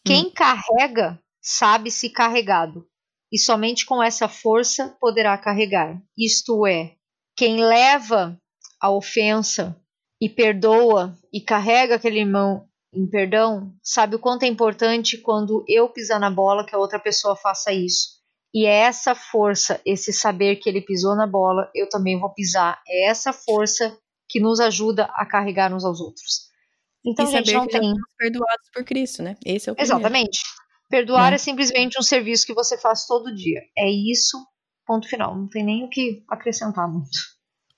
Quem 0.06 0.26
hum. 0.26 0.32
carrega 0.36 1.20
sabe 1.42 1.89
se 1.89 2.10
carregado, 2.10 2.86
e 3.32 3.39
somente 3.39 3.86
com 3.86 4.04
essa 4.04 4.28
força 4.28 4.96
poderá 5.00 5.38
carregar. 5.38 6.00
Isto 6.18 6.68
é, 6.68 6.96
quem 7.36 7.64
leva 7.64 8.38
a 8.80 8.92
ofensa 8.92 9.80
e 10.20 10.28
perdoa 10.28 11.18
e 11.34 11.39
carrega 11.39 11.96
aquele 11.96 12.20
irmão 12.20 12.68
em 12.94 13.08
perdão 13.08 13.74
sabe 13.82 14.16
o 14.16 14.20
quanto 14.20 14.44
é 14.44 14.48
importante 14.48 15.18
quando 15.18 15.64
eu 15.68 15.89
pisar 15.89 16.20
na 16.20 16.30
bola 16.30 16.66
que 16.66 16.76
a 16.76 16.80
outra 16.80 17.00
pessoa 17.00 17.36
faça 17.36 17.72
isso. 17.72 18.22
E 18.54 18.66
é 18.66 18.82
essa 18.82 19.16
força, 19.16 19.80
esse 19.86 20.12
saber 20.12 20.58
que 20.58 20.68
ele 20.68 20.82
pisou 20.82 21.16
na 21.16 21.26
bola, 21.26 21.70
eu 21.74 21.88
também 21.88 22.20
vou 22.20 22.34
pisar. 22.34 22.82
É 22.86 23.08
essa 23.08 23.32
força 23.32 23.98
que 24.28 24.42
nos 24.42 24.60
ajuda 24.60 25.06
a 25.14 25.26
carregar 25.26 25.74
uns 25.74 25.86
aos 25.86 26.02
outros. 26.02 26.52
Então, 27.06 27.26
e 27.26 27.32
gente, 27.32 27.54
não 27.54 27.68
tem. 27.68 27.94
perdoados 28.18 28.70
por 28.74 28.84
Cristo, 28.84 29.24
né? 29.24 29.38
Esse 29.46 29.70
é 29.70 29.72
o 29.72 29.76
primeiro. 29.76 29.98
Exatamente. 29.98 30.42
Perdoar 30.89 31.32
é. 31.32 31.36
é 31.36 31.38
simplesmente 31.38 31.98
um 31.98 32.04
serviço 32.04 32.46
que 32.46 32.54
você 32.54 32.78
faz 32.78 33.06
todo 33.06 33.34
dia. 33.34 33.61
É 33.78 33.90
isso, 33.90 34.38
ponto 34.86 35.07
final. 35.07 35.36
Não 35.36 35.48
tem 35.48 35.64
nem 35.64 35.86
o 35.86 35.90
que 35.90 36.24
acrescentar 36.30 36.91
muito. 36.91 37.18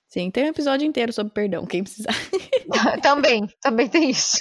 Sim, 0.08 0.30
tem 0.30 0.44
um 0.44 0.48
episódio 0.48 0.86
inteiro 0.86 1.12
sobre 1.12 1.32
perdão, 1.32 1.66
quem 1.66 1.82
precisar. 1.82 2.12
também, 3.02 3.48
também 3.60 3.88
tem 3.88 4.10
isso. 4.10 4.38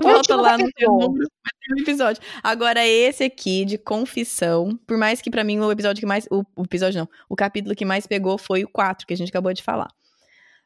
Volta 0.00 0.34
lá 0.34 0.56
no 0.56 0.70
teu 0.72 0.90
número, 0.90 1.28
vai 1.44 1.82
episódio. 1.82 2.22
Agora, 2.42 2.86
esse 2.86 3.24
aqui 3.24 3.64
de 3.64 3.76
confissão, 3.76 4.78
por 4.86 4.96
mais 4.96 5.20
que 5.20 5.30
para 5.30 5.44
mim 5.44 5.58
o 5.58 5.70
episódio 5.70 6.00
que 6.00 6.06
mais. 6.06 6.26
O, 6.30 6.42
o, 6.56 6.64
episódio 6.64 7.00
não, 7.00 7.08
o 7.28 7.36
capítulo 7.36 7.74
que 7.74 7.84
mais 7.84 8.06
pegou 8.06 8.38
foi 8.38 8.64
o 8.64 8.68
4, 8.68 9.06
que 9.06 9.12
a 9.12 9.16
gente 9.16 9.28
acabou 9.28 9.52
de 9.52 9.62
falar. 9.62 9.88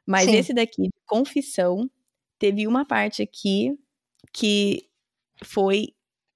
Mas 0.07 0.27
Sim. 0.27 0.37
esse 0.37 0.55
daqui, 0.55 0.83
de 0.83 0.93
confissão, 1.07 1.91
teve 2.39 2.67
uma 2.67 2.85
parte 2.85 3.23
aqui 3.23 3.77
que 4.33 4.89
foi 5.45 5.89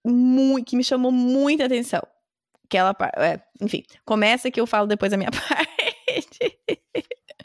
muito. 0.05 0.66
que 0.66 0.77
me 0.77 0.85
chamou 0.85 1.12
muita 1.12 1.66
atenção. 1.66 2.03
Aquela 2.65 2.97
é, 3.16 3.40
enfim, 3.61 3.85
começa 4.05 4.51
que 4.51 4.61
eu 4.61 4.66
falo 4.66 4.89
depois 4.89 5.12
a 5.12 5.16
minha 5.16 5.31
parte. 5.31 5.76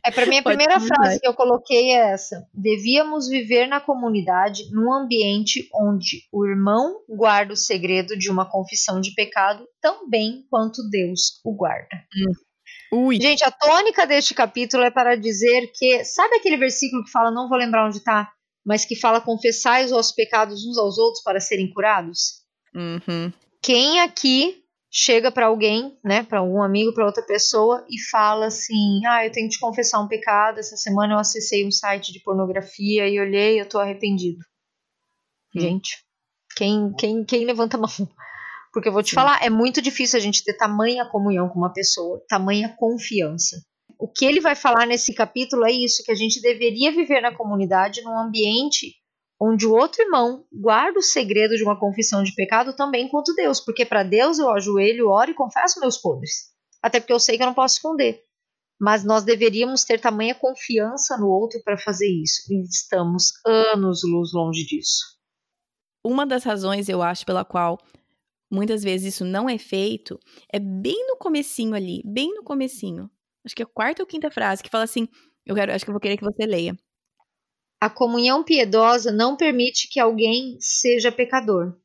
É 0.03 0.11
para 0.11 0.25
mim 0.25 0.37
a 0.37 0.43
primeira 0.43 0.79
frase 0.79 1.19
que 1.19 1.27
eu 1.27 1.33
coloquei 1.33 1.91
é 1.91 2.11
essa: 2.11 2.47
devíamos 2.53 3.27
viver 3.27 3.67
na 3.67 3.79
comunidade 3.79 4.69
num 4.71 4.91
ambiente 4.91 5.69
onde 5.73 6.23
o 6.31 6.45
irmão 6.45 7.01
guarda 7.07 7.53
o 7.53 7.57
segredo 7.57 8.17
de 8.17 8.29
uma 8.29 8.49
confissão 8.49 8.99
de 8.99 9.13
pecado 9.13 9.67
tão 9.79 10.09
bem 10.09 10.45
quanto 10.49 10.87
Deus 10.89 11.39
o 11.45 11.53
guarda. 11.53 12.03
Hum. 12.15 13.11
Gente, 13.13 13.43
a 13.45 13.51
tônica 13.51 14.05
deste 14.05 14.33
capítulo 14.33 14.83
é 14.83 14.91
para 14.91 15.15
dizer 15.15 15.71
que 15.73 16.03
sabe 16.03 16.35
aquele 16.35 16.57
versículo 16.57 17.05
que 17.05 17.11
fala, 17.11 17.31
não 17.31 17.47
vou 17.47 17.57
lembrar 17.57 17.87
onde 17.87 17.97
está, 17.97 18.29
mas 18.65 18.83
que 18.83 18.97
fala 18.97 19.21
confessai 19.21 19.85
os 19.85 19.91
vossos 19.91 20.11
pecados 20.13 20.65
uns 20.65 20.77
aos 20.77 20.97
outros 20.97 21.23
para 21.23 21.39
serem 21.39 21.71
curados? 21.71 22.41
Uhum. 22.75 23.31
Quem 23.61 24.01
aqui 24.01 24.60
chega 24.91 25.31
para 25.31 25.45
alguém, 25.45 25.97
né, 26.03 26.21
para 26.23 26.39
algum 26.39 26.61
amigo, 26.61 26.93
para 26.93 27.05
outra 27.05 27.23
pessoa 27.23 27.85
e 27.89 27.97
fala 28.09 28.47
assim: 28.47 29.05
"Ah, 29.07 29.25
eu 29.25 29.31
tenho 29.31 29.47
que 29.47 29.55
te 29.55 29.59
confessar 29.59 30.01
um 30.01 30.07
pecado, 30.07 30.59
essa 30.59 30.75
semana 30.75 31.13
eu 31.13 31.19
acessei 31.19 31.65
um 31.65 31.71
site 31.71 32.11
de 32.11 32.19
pornografia 32.19 33.07
e 33.07 33.19
olhei, 33.19 33.59
eu 33.61 33.67
tô 33.69 33.79
arrependido". 33.79 34.39
Hum. 35.55 35.61
Gente, 35.61 36.03
quem 36.57 36.93
quem 36.97 37.23
quem 37.23 37.45
levanta 37.45 37.77
a 37.77 37.79
mão? 37.79 37.89
Porque 38.73 38.87
eu 38.89 38.93
vou 38.93 39.03
te 39.03 39.11
Sim. 39.11 39.15
falar, 39.15 39.43
é 39.43 39.49
muito 39.49 39.81
difícil 39.81 40.17
a 40.17 40.21
gente 40.21 40.43
ter 40.43 40.53
tamanha 40.55 41.05
comunhão 41.05 41.49
com 41.49 41.59
uma 41.59 41.73
pessoa, 41.73 42.23
tamanha 42.27 42.73
confiança. 42.77 43.57
O 43.99 44.07
que 44.07 44.25
ele 44.25 44.39
vai 44.39 44.55
falar 44.55 44.85
nesse 44.87 45.13
capítulo 45.13 45.65
é 45.65 45.71
isso, 45.71 46.03
que 46.05 46.11
a 46.11 46.15
gente 46.15 46.41
deveria 46.41 46.91
viver 46.91 47.21
na 47.21 47.35
comunidade 47.35 48.01
num 48.01 48.17
ambiente 48.17 49.00
onde 49.41 49.65
o 49.65 49.73
outro 49.73 50.03
irmão 50.03 50.45
guarda 50.53 50.99
o 50.99 51.01
segredo 51.01 51.55
de 51.55 51.63
uma 51.63 51.79
confissão 51.79 52.21
de 52.21 52.35
pecado 52.35 52.75
também 52.75 53.09
quanto 53.09 53.33
Deus, 53.33 53.59
porque 53.59 53.83
para 53.83 54.03
Deus 54.03 54.37
eu 54.37 54.51
ajoelho, 54.51 55.09
oro 55.09 55.31
e 55.31 55.33
confesso 55.33 55.79
meus 55.79 55.97
podres. 55.97 56.51
Até 56.79 56.99
porque 56.99 57.11
eu 57.11 57.19
sei 57.19 57.37
que 57.37 57.43
eu 57.43 57.47
não 57.47 57.53
posso 57.55 57.77
esconder. 57.77 58.23
Mas 58.79 59.03
nós 59.03 59.23
deveríamos 59.23 59.83
ter 59.83 59.99
tamanha 59.99 60.35
confiança 60.35 61.17
no 61.17 61.27
outro 61.27 61.59
para 61.63 61.77
fazer 61.77 62.07
isso. 62.07 62.41
E 62.51 62.61
estamos 62.61 63.31
anos 63.45 64.01
luz 64.03 64.31
longe 64.31 64.63
disso. 64.63 65.19
Uma 66.05 66.25
das 66.25 66.43
razões, 66.43 66.87
eu 66.87 67.01
acho, 67.01 67.25
pela 67.25 67.43
qual 67.43 67.79
muitas 68.51 68.83
vezes 68.83 69.15
isso 69.15 69.25
não 69.25 69.49
é 69.49 69.57
feito, 69.57 70.19
é 70.51 70.59
bem 70.59 71.07
no 71.07 71.15
comecinho 71.17 71.73
ali, 71.73 72.01
bem 72.05 72.33
no 72.33 72.43
comecinho. 72.43 73.09
Acho 73.45 73.55
que 73.55 73.63
é 73.63 73.65
a 73.65 73.73
quarta 73.73 74.03
ou 74.03 74.07
quinta 74.07 74.29
frase 74.29 74.61
que 74.61 74.69
fala 74.69 74.83
assim, 74.83 75.07
eu 75.45 75.55
quero, 75.55 75.71
acho 75.71 75.83
que 75.85 75.89
eu 75.89 75.93
vou 75.93 76.01
querer 76.01 76.17
que 76.17 76.23
você 76.23 76.45
leia. 76.45 76.75
A 77.81 77.89
comunhão 77.89 78.43
piedosa 78.43 79.11
não 79.11 79.35
permite 79.35 79.87
que 79.87 79.99
alguém 79.99 80.55
seja 80.59 81.11
pecador. 81.11 81.75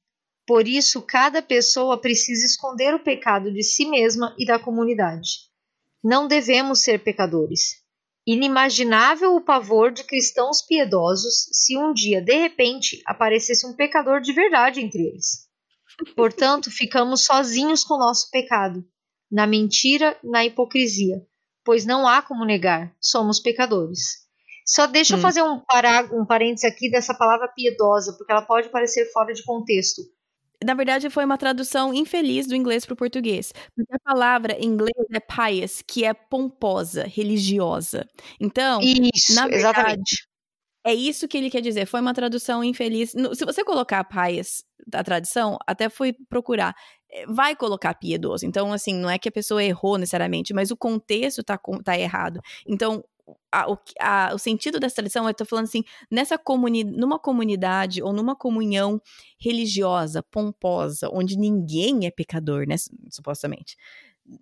Por 0.47 0.69
isso, 0.69 1.01
cada 1.01 1.41
pessoa 1.41 1.99
precisa 1.99 2.45
esconder 2.45 2.95
o 2.95 3.03
pecado 3.03 3.51
de 3.51 3.63
si 3.63 3.87
mesma 3.87 4.37
e 4.39 4.45
da 4.45 4.59
comunidade. 4.59 5.47
Não 6.05 6.29
devemos 6.29 6.83
ser 6.83 7.03
pecadores. 7.03 7.83
Inimaginável 8.27 9.37
o 9.37 9.41
pavor 9.41 9.91
de 9.91 10.05
cristãos 10.05 10.61
piedosos 10.61 11.49
se 11.51 11.79
um 11.79 11.95
dia, 11.95 12.21
de 12.21 12.37
repente, 12.37 13.01
aparecesse 13.07 13.67
um 13.67 13.75
pecador 13.75 14.21
de 14.21 14.35
verdade 14.35 14.83
entre 14.83 15.01
eles. 15.01 15.49
Portanto, 16.15 16.71
ficamos 16.71 17.25
sozinhos 17.25 17.83
com 17.83 17.95
o 17.95 17.99
nosso 17.99 18.31
pecado, 18.31 18.85
na 19.33 19.47
mentira, 19.47 20.15
na 20.23 20.45
hipocrisia, 20.45 21.27
pois 21.65 21.87
não 21.87 22.07
há 22.07 22.21
como 22.21 22.45
negar, 22.45 22.95
somos 23.01 23.41
pecadores. 23.41 24.26
Só 24.67 24.87
deixa 24.87 25.15
hum. 25.15 25.19
eu 25.19 25.23
fazer 25.23 25.43
um, 25.43 25.61
pará, 25.61 26.09
um 26.13 26.27
parênteses 26.27 26.65
aqui 26.65 26.91
dessa 26.91 27.15
palavra 27.15 27.49
piedosa, 27.49 28.15
porque 28.17 28.33
ela 28.33 28.43
pode 28.43 28.69
parecer 28.69 29.11
fora 29.13 29.33
de 29.33 29.45
contexto. 29.45 30.03
Na 30.65 30.75
verdade, 30.75 31.11
foi 31.11 31.25
uma 31.25 31.37
tradução 31.37 31.93
infeliz 31.93 32.47
do 32.47 32.57
inglês 32.57 32.85
para 32.85 32.95
o 32.95 32.97
português. 32.97 33.53
Porque 33.75 33.95
a 33.95 33.99
palavra 33.99 34.55
em 34.59 34.65
inglês 34.65 35.07
é 35.13 35.21
pious, 35.21 35.83
que 35.87 36.05
é 36.05 36.15
pomposa, 36.15 37.05
religiosa. 37.05 38.09
Então, 38.41 38.81
isso, 38.81 39.35
na 39.35 39.43
verdade, 39.43 39.79
exatamente. 39.79 40.29
É 40.85 40.95
isso 40.95 41.29
que 41.29 41.37
ele 41.37 41.51
quer 41.51 41.61
dizer. 41.61 41.87
Foi 41.87 42.01
uma 42.01 42.15
tradução 42.15 42.65
infeliz. 42.65 43.11
Se 43.11 43.45
você 43.45 43.63
colocar 43.65 44.03
pious, 44.05 44.65
a 44.93 45.05
tradução, 45.05 45.59
até 45.67 45.89
fui 45.89 46.15
procurar 46.29 46.75
eh, 47.11 47.27
vai 47.29 47.55
colocar 47.55 47.95
piedoso. 47.95 48.47
Então, 48.47 48.73
assim, 48.73 48.95
não 48.95 49.11
é 49.11 49.19
que 49.19 49.29
a 49.29 49.33
pessoa 49.33 49.63
errou 49.63 49.99
necessariamente, 49.99 50.55
mas 50.55 50.71
o 50.71 50.77
contexto 50.77 51.43
tá, 51.43 51.61
tá 51.85 51.99
errado. 51.99 52.41
Então, 52.67 53.05
a, 53.57 53.71
o, 53.71 53.79
a, 53.99 54.35
o 54.35 54.39
sentido 54.39 54.79
dessa 54.79 54.97
tradição, 54.97 55.27
eu 55.27 55.35
tô 55.35 55.47
falando 55.47 55.65
assim, 55.65 55.83
nessa 56.11 56.37
comuni 56.37 56.85
numa 56.85 57.19
comunidade 57.19 58.03
ou 58.03 58.13
numa 58.13 58.37
comunhão 58.37 59.01
religiosa, 59.41 60.23
pomposa, 60.23 61.09
onde 61.11 61.39
ninguém 61.39 62.07
é 62.07 62.11
pecador, 62.11 62.67
né, 62.69 62.77
supostamente. 63.11 63.77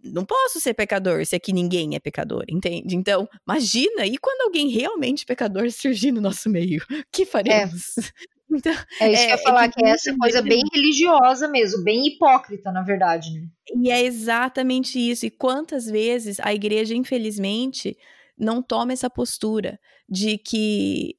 Não 0.02 0.24
posso 0.24 0.58
ser 0.60 0.74
pecador 0.74 1.24
se 1.26 1.36
aqui 1.36 1.52
ninguém 1.52 1.94
é 1.94 2.00
pecador, 2.00 2.44
entende? 2.48 2.96
Então, 2.96 3.28
imagina, 3.46 4.06
e 4.06 4.16
quando 4.16 4.40
alguém 4.42 4.68
realmente 4.68 5.26
pecador 5.26 5.70
surgir 5.70 6.10
no 6.10 6.22
nosso 6.22 6.48
meio? 6.48 6.82
O 6.82 6.86
que 7.12 7.24
faremos? 7.24 7.98
É. 7.98 8.02
Então, 8.56 8.72
é 9.00 9.10
isso 9.10 9.22
é, 9.22 9.26
que 9.26 9.32
eu 9.32 9.36
ia 9.36 9.38
falar, 9.38 9.64
é 9.64 9.68
que, 9.68 9.74
que 9.80 9.84
é 9.84 9.88
essa 9.88 10.16
coisa 10.16 10.40
bem 10.40 10.62
religiosa 10.72 11.48
mesmo, 11.48 11.82
bem 11.82 12.06
hipócrita, 12.06 12.70
na 12.70 12.82
verdade, 12.82 13.32
né? 13.32 13.48
E 13.74 13.90
é 13.90 14.04
exatamente 14.04 14.96
isso. 14.96 15.26
E 15.26 15.30
quantas 15.30 15.86
vezes 15.86 16.38
a 16.38 16.54
igreja, 16.54 16.94
infelizmente, 16.94 17.96
não 18.36 18.62
toma 18.62 18.92
essa 18.92 19.08
postura 19.08 19.78
de 20.08 20.38
que 20.38 21.16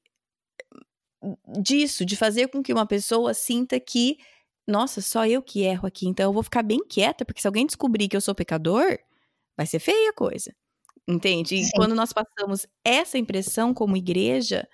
disso, 1.60 2.06
de 2.06 2.16
fazer 2.16 2.50
com 2.50 2.62
que 2.62 2.74
uma 2.74 2.86
pessoa 2.86 3.34
sinta 3.34 3.80
que, 3.80 4.18
nossa, 4.68 5.02
só 5.02 5.26
eu 5.26 5.42
que 5.42 5.62
erro 5.62 5.88
aqui, 5.88 6.08
então 6.08 6.26
eu 6.26 6.34
vou 6.34 6.44
ficar 6.44 6.62
bem 6.62 6.80
quieta, 6.88 7.26
porque 7.26 7.42
se 7.42 7.48
alguém 7.48 7.66
descobrir 7.66 8.08
que 8.08 8.16
eu 8.16 8.22
sou 8.22 8.36
pecador, 8.36 8.98
vai 9.58 9.66
ser 9.66 9.80
feia 9.80 10.10
a 10.10 10.14
coisa. 10.14 10.54
Entende? 11.08 11.56
E 11.56 11.66
Sim. 11.66 11.72
quando 11.76 11.94
nós 11.96 12.12
passamos 12.12 12.66
essa 12.84 13.18
impressão 13.18 13.74
como 13.74 13.98
igreja, 13.98 14.68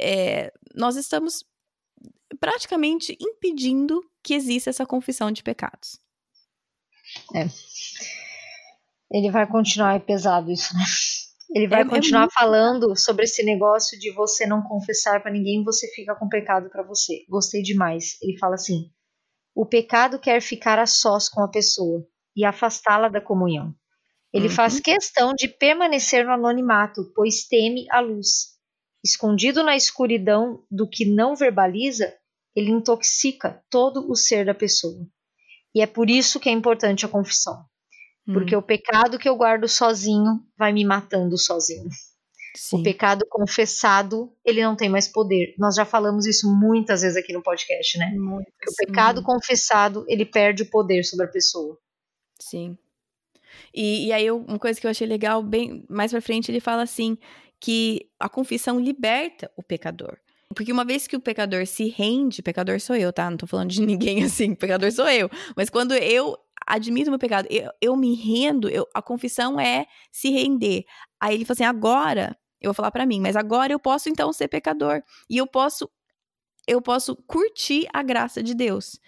é, 0.00 0.52
nós 0.74 0.96
estamos 0.96 1.44
praticamente 2.38 3.16
impedindo 3.20 4.00
que 4.22 4.34
exista 4.34 4.70
essa 4.70 4.86
confissão 4.86 5.30
de 5.30 5.42
pecados. 5.42 5.98
É. 7.34 7.46
Ele 9.10 9.30
vai 9.30 9.46
continuar 9.46 10.00
pesado 10.00 10.50
isso, 10.50 10.74
né? 10.74 10.84
Ele 11.54 11.68
vai 11.68 11.80
é, 11.80 11.82
é 11.82 11.88
continuar 11.88 12.26
é 12.26 12.32
falando 12.32 12.96
sobre 12.96 13.24
esse 13.24 13.42
negócio 13.42 13.98
de 13.98 14.10
você 14.12 14.46
não 14.46 14.62
confessar 14.62 15.22
para 15.22 15.32
ninguém, 15.32 15.62
você 15.62 15.86
fica 15.88 16.14
com 16.14 16.28
pecado 16.28 16.70
para 16.70 16.82
você. 16.82 17.24
Gostei 17.28 17.62
demais. 17.62 18.16
Ele 18.22 18.38
fala 18.38 18.54
assim: 18.54 18.90
o 19.54 19.66
pecado 19.66 20.18
quer 20.18 20.40
ficar 20.40 20.78
a 20.78 20.86
sós 20.86 21.28
com 21.28 21.42
a 21.42 21.48
pessoa 21.48 22.06
e 22.34 22.44
afastá-la 22.44 23.08
da 23.08 23.20
comunhão. 23.20 23.74
Ele 24.32 24.48
uhum. 24.48 24.54
faz 24.54 24.80
questão 24.80 25.34
de 25.34 25.46
permanecer 25.46 26.24
no 26.24 26.32
anonimato, 26.32 27.12
pois 27.14 27.46
teme 27.46 27.86
a 27.90 28.00
luz. 28.00 28.52
Escondido 29.04 29.62
na 29.62 29.76
escuridão 29.76 30.64
do 30.70 30.88
que 30.88 31.04
não 31.04 31.36
verbaliza, 31.36 32.14
ele 32.56 32.70
intoxica 32.70 33.62
todo 33.68 34.10
o 34.10 34.16
ser 34.16 34.46
da 34.46 34.54
pessoa. 34.54 35.06
E 35.74 35.82
é 35.82 35.86
por 35.86 36.08
isso 36.08 36.40
que 36.40 36.48
é 36.48 36.52
importante 36.52 37.04
a 37.04 37.08
confissão. 37.08 37.62
Porque 38.26 38.54
hum. 38.54 38.60
o 38.60 38.62
pecado 38.62 39.18
que 39.18 39.28
eu 39.28 39.36
guardo 39.36 39.68
sozinho 39.68 40.40
vai 40.56 40.72
me 40.72 40.84
matando 40.84 41.36
sozinho. 41.36 41.88
Sim. 42.54 42.80
O 42.80 42.82
pecado 42.82 43.24
confessado, 43.28 44.30
ele 44.44 44.62
não 44.62 44.76
tem 44.76 44.88
mais 44.88 45.08
poder. 45.08 45.54
Nós 45.58 45.74
já 45.74 45.84
falamos 45.84 46.26
isso 46.26 46.54
muitas 46.54 47.02
vezes 47.02 47.16
aqui 47.16 47.32
no 47.32 47.42
podcast, 47.42 47.98
né? 47.98 48.12
Muito, 48.14 48.46
o 48.68 48.86
pecado 48.86 49.22
confessado, 49.22 50.04
ele 50.06 50.26
perde 50.26 50.62
o 50.62 50.70
poder 50.70 51.02
sobre 51.02 51.26
a 51.26 51.30
pessoa. 51.30 51.78
Sim. 52.38 52.76
E, 53.74 54.06
e 54.06 54.12
aí, 54.12 54.30
uma 54.30 54.58
coisa 54.58 54.78
que 54.78 54.86
eu 54.86 54.90
achei 54.90 55.06
legal, 55.06 55.42
bem 55.42 55.84
mais 55.88 56.10
pra 56.10 56.20
frente, 56.20 56.50
ele 56.50 56.60
fala 56.60 56.82
assim: 56.82 57.16
que 57.58 58.10
a 58.20 58.28
confissão 58.28 58.78
liberta 58.78 59.50
o 59.56 59.62
pecador. 59.62 60.18
Porque 60.54 60.72
uma 60.72 60.84
vez 60.84 61.06
que 61.06 61.16
o 61.16 61.20
pecador 61.20 61.66
se 61.66 61.88
rende, 61.88 62.42
pecador 62.42 62.78
sou 62.80 62.96
eu, 62.96 63.12
tá? 63.12 63.30
Não 63.30 63.38
tô 63.38 63.46
falando 63.46 63.70
de 63.70 63.80
ninguém 63.86 64.24
assim, 64.24 64.54
pecador 64.54 64.92
sou 64.92 65.08
eu. 65.08 65.30
Mas 65.56 65.70
quando 65.70 65.94
eu 65.94 66.36
admito 66.66 67.10
meu 67.10 67.18
pecado, 67.18 67.46
eu, 67.50 67.70
eu 67.80 67.96
me 67.96 68.14
rendo, 68.14 68.68
eu, 68.68 68.86
a 68.94 69.02
confissão 69.02 69.58
é 69.58 69.86
se 70.10 70.30
render. 70.30 70.84
Aí 71.20 71.34
ele 71.34 71.44
fala 71.44 71.54
assim: 71.54 71.64
agora, 71.64 72.36
eu 72.60 72.68
vou 72.68 72.74
falar 72.74 72.90
para 72.90 73.06
mim, 73.06 73.20
mas 73.20 73.36
agora 73.36 73.72
eu 73.72 73.80
posso 73.80 74.08
então 74.08 74.32
ser 74.32 74.48
pecador. 74.48 75.02
E 75.28 75.36
eu 75.36 75.46
posso, 75.46 75.90
eu 76.66 76.80
posso 76.80 77.16
curtir 77.26 77.86
a 77.92 78.02
graça 78.02 78.42
de 78.42 78.54
Deus. 78.54 79.00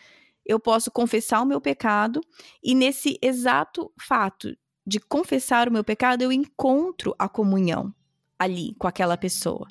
Eu 0.44 0.60
posso 0.60 0.90
confessar 0.90 1.40
o 1.40 1.46
meu 1.46 1.60
pecado, 1.60 2.20
e 2.62 2.74
nesse 2.74 3.18
exato 3.22 3.90
fato 3.98 4.54
de 4.86 5.00
confessar 5.00 5.68
o 5.68 5.72
meu 5.72 5.82
pecado, 5.82 6.22
eu 6.22 6.30
encontro 6.30 7.14
a 7.18 7.28
comunhão 7.28 7.94
ali 8.38 8.74
com 8.74 8.86
aquela 8.86 9.16
pessoa. 9.16 9.66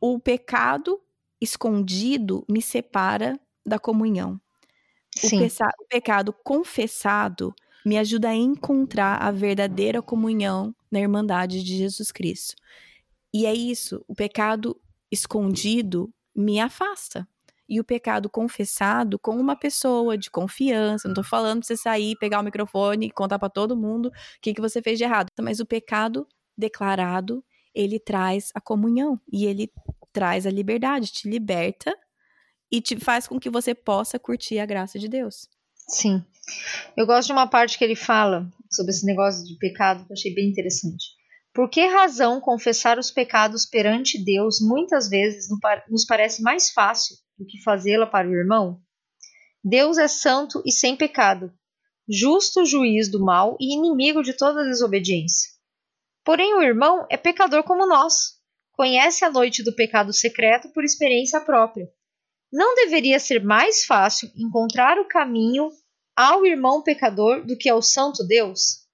O 0.00 0.18
pecado 0.18 1.00
escondido 1.40 2.44
me 2.48 2.60
separa 2.60 3.38
da 3.64 3.78
comunhão. 3.78 4.40
O, 5.22 5.84
o 5.84 5.86
pecado 5.88 6.32
confessado 6.32 7.54
me 7.84 7.96
ajuda 7.96 8.30
a 8.30 8.34
encontrar 8.34 9.22
a 9.22 9.30
verdadeira 9.30 10.02
comunhão 10.02 10.74
na 10.90 11.00
Irmandade 11.00 11.62
de 11.62 11.76
Jesus 11.76 12.10
Cristo. 12.10 12.56
E 13.32 13.46
é 13.46 13.54
isso, 13.54 14.04
o 14.08 14.14
pecado 14.14 14.76
escondido 15.10 16.12
me 16.34 16.58
afasta. 16.58 17.28
E 17.68 17.80
o 17.80 17.84
pecado 17.84 18.30
confessado 18.30 19.18
com 19.18 19.36
uma 19.36 19.56
pessoa 19.56 20.16
de 20.16 20.30
confiança, 20.30 21.08
não 21.08 21.14
tô 21.14 21.22
falando 21.22 21.60
pra 21.60 21.66
você 21.66 21.76
sair, 21.76 22.16
pegar 22.16 22.40
o 22.40 22.42
microfone 22.42 23.06
e 23.06 23.10
contar 23.10 23.38
para 23.38 23.48
todo 23.48 23.76
mundo 23.76 24.06
o 24.06 24.12
que, 24.40 24.54
que 24.54 24.60
você 24.60 24.80
fez 24.80 24.98
de 24.98 25.04
errado, 25.04 25.30
mas 25.40 25.58
o 25.58 25.66
pecado 25.66 26.26
declarado, 26.56 27.44
ele 27.74 27.98
traz 27.98 28.50
a 28.54 28.60
comunhão 28.60 29.20
e 29.30 29.46
ele 29.46 29.70
traz 30.12 30.46
a 30.46 30.50
liberdade, 30.50 31.12
te 31.12 31.28
liberta 31.28 31.96
e 32.70 32.80
te 32.80 32.98
faz 32.98 33.26
com 33.26 33.38
que 33.38 33.50
você 33.50 33.74
possa 33.74 34.18
curtir 34.18 34.58
a 34.58 34.66
graça 34.66 34.98
de 34.98 35.08
Deus. 35.08 35.48
Sim. 35.88 36.24
Eu 36.96 37.06
gosto 37.06 37.28
de 37.28 37.32
uma 37.32 37.46
parte 37.46 37.78
que 37.78 37.84
ele 37.84 37.96
fala 37.96 38.50
sobre 38.70 38.92
esse 38.92 39.04
negócio 39.04 39.44
de 39.44 39.56
pecado 39.58 40.04
que 40.04 40.12
eu 40.12 40.14
achei 40.14 40.34
bem 40.34 40.48
interessante. 40.48 41.04
Por 41.54 41.70
que 41.70 41.86
razão 41.86 42.40
confessar 42.40 42.98
os 42.98 43.10
pecados 43.10 43.64
perante 43.64 44.22
Deus 44.22 44.60
muitas 44.60 45.08
vezes 45.08 45.48
nos 45.88 46.04
parece 46.04 46.42
mais 46.42 46.70
fácil 46.70 47.16
do 47.38 47.46
que 47.46 47.62
fazê-la 47.62 48.06
para 48.06 48.28
o 48.28 48.34
irmão? 48.34 48.80
Deus 49.64 49.98
é 49.98 50.06
santo 50.06 50.62
e 50.66 50.70
sem 50.70 50.96
pecado, 50.96 51.52
justo 52.08 52.64
juiz 52.64 53.10
do 53.10 53.24
mal 53.24 53.56
e 53.58 53.74
inimigo 53.74 54.22
de 54.22 54.34
toda 54.34 54.64
desobediência. 54.64 55.50
Porém, 56.24 56.54
o 56.54 56.62
irmão 56.62 57.06
é 57.10 57.16
pecador 57.16 57.62
como 57.64 57.86
nós, 57.86 58.34
conhece 58.72 59.24
a 59.24 59.30
noite 59.30 59.62
do 59.62 59.74
pecado 59.74 60.12
secreto 60.12 60.68
por 60.72 60.84
experiência 60.84 61.40
própria 61.40 61.88
não 62.56 62.74
deveria 62.74 63.20
ser 63.20 63.44
mais 63.44 63.84
fácil 63.84 64.30
encontrar 64.34 64.98
o 64.98 65.06
caminho 65.06 65.68
ao 66.16 66.46
irmão 66.46 66.82
pecador 66.82 67.44
do 67.44 67.54
que 67.54 67.68
ao 67.68 67.82
santo 67.82 68.26
Deus? 68.26 68.86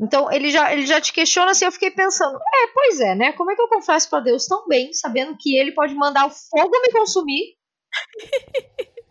Então 0.00 0.32
ele 0.32 0.50
já, 0.50 0.72
ele 0.72 0.86
já 0.86 0.98
te 1.02 1.12
questiona 1.12 1.50
assim, 1.50 1.66
eu 1.66 1.72
fiquei 1.72 1.90
pensando, 1.90 2.34
é, 2.36 2.66
pois 2.72 3.00
é, 3.00 3.14
né? 3.14 3.32
Como 3.32 3.50
é 3.50 3.54
que 3.54 3.60
eu 3.60 3.68
confesso 3.68 4.08
para 4.08 4.24
Deus 4.24 4.46
tão 4.46 4.66
bem, 4.66 4.90
sabendo 4.94 5.36
que 5.38 5.54
ele 5.54 5.72
pode 5.72 5.94
mandar 5.94 6.26
o 6.26 6.30
fogo 6.30 6.80
me 6.80 6.90
consumir? 6.90 7.54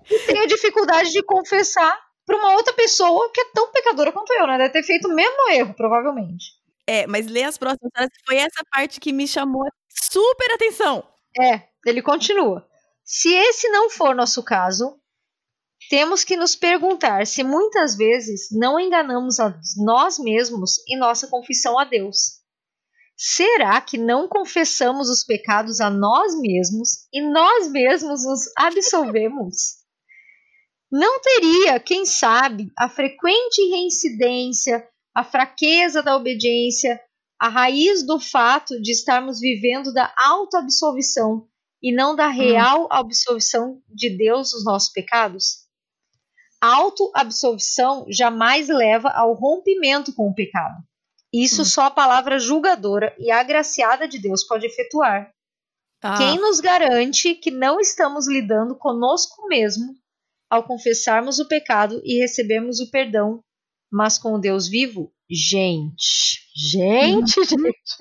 e 0.09 0.19
tenho 0.25 0.47
dificuldade 0.47 1.11
de 1.11 1.21
confessar 1.21 1.95
para 2.25 2.35
uma 2.35 2.55
outra 2.55 2.73
pessoa 2.73 3.31
que 3.31 3.41
é 3.41 3.45
tão 3.53 3.71
pecadora 3.71 4.11
quanto 4.11 4.33
eu, 4.33 4.47
né? 4.47 4.57
Deve 4.57 4.73
ter 4.73 4.83
feito 4.83 5.07
o 5.07 5.13
mesmo 5.13 5.51
erro, 5.51 5.75
provavelmente. 5.75 6.45
É, 6.87 7.05
mas 7.05 7.27
lê 7.27 7.43
as 7.43 7.59
próximas 7.59 8.09
foi 8.25 8.37
essa 8.37 8.63
parte 8.71 8.99
que 8.99 9.13
me 9.13 9.27
chamou 9.27 9.65
super 9.87 10.51
atenção. 10.51 11.07
É, 11.39 11.61
ele 11.85 12.01
continua. 12.01 12.67
Se 13.03 13.33
esse 13.33 13.69
não 13.69 13.89
for 13.89 14.15
nosso 14.15 14.41
caso, 14.41 14.97
temos 15.89 16.23
que 16.23 16.37
nos 16.37 16.55
perguntar 16.55 17.27
se 17.27 17.43
muitas 17.43 17.95
vezes 17.95 18.47
não 18.51 18.79
enganamos 18.79 19.39
a 19.39 19.53
nós 19.77 20.17
mesmos 20.17 20.77
em 20.87 20.97
nossa 20.97 21.27
confissão 21.27 21.77
a 21.77 21.83
Deus. 21.83 22.41
Será 23.17 23.79
que 23.81 23.97
não 23.97 24.27
confessamos 24.27 25.09
os 25.09 25.23
pecados 25.23 25.81
a 25.81 25.89
nós 25.89 26.39
mesmos 26.39 27.07
e 27.11 27.21
nós 27.21 27.69
mesmos 27.69 28.23
nos 28.23 28.41
absolvemos? 28.57 29.83
Não 30.89 31.19
teria, 31.19 31.79
quem 31.79 32.05
sabe, 32.05 32.71
a 32.77 32.87
frequente 32.87 33.61
reincidência, 33.69 34.87
a 35.13 35.23
fraqueza 35.23 36.01
da 36.01 36.15
obediência, 36.15 36.99
a 37.39 37.49
raiz 37.49 38.05
do 38.05 38.19
fato 38.19 38.81
de 38.81 38.91
estarmos 38.91 39.39
vivendo 39.39 39.93
da 39.93 40.13
autoabsolvição 40.17 41.47
e 41.83 41.93
não 41.93 42.15
da 42.15 42.29
hum. 42.29 42.31
real 42.31 42.87
absolvição 42.89 43.81
de 43.89 44.09
Deus 44.09 44.51
dos 44.51 44.63
nossos 44.63 44.89
pecados? 44.89 45.63
A 46.61 46.79
jamais 48.07 48.69
leva 48.69 49.09
ao 49.09 49.33
rompimento 49.33 50.13
com 50.15 50.29
o 50.29 50.33
pecado. 50.33 50.81
Isso 51.33 51.63
hum. 51.63 51.65
só 51.65 51.87
a 51.87 51.91
palavra 51.91 52.39
julgadora 52.39 53.13
e 53.19 53.29
agraciada 53.29 54.07
de 54.07 54.17
Deus 54.17 54.45
pode 54.47 54.65
efetuar. 54.65 55.29
Ah. 56.01 56.17
Quem 56.17 56.39
nos 56.39 56.61
garante 56.61 57.35
que 57.35 57.51
não 57.51 57.81
estamos 57.81 58.27
lidando 58.27 58.77
conosco 58.77 59.45
mesmo 59.47 59.93
ao 60.49 60.63
confessarmos 60.63 61.39
o 61.39 61.47
pecado 61.47 62.01
e 62.05 62.19
recebermos 62.19 62.79
o 62.79 62.89
perdão, 62.91 63.43
mas 63.91 64.17
com 64.17 64.33
o 64.33 64.39
Deus 64.39 64.67
vivo? 64.67 65.11
Gente, 65.29 66.41
gente, 66.55 67.43
gente. 67.43 67.97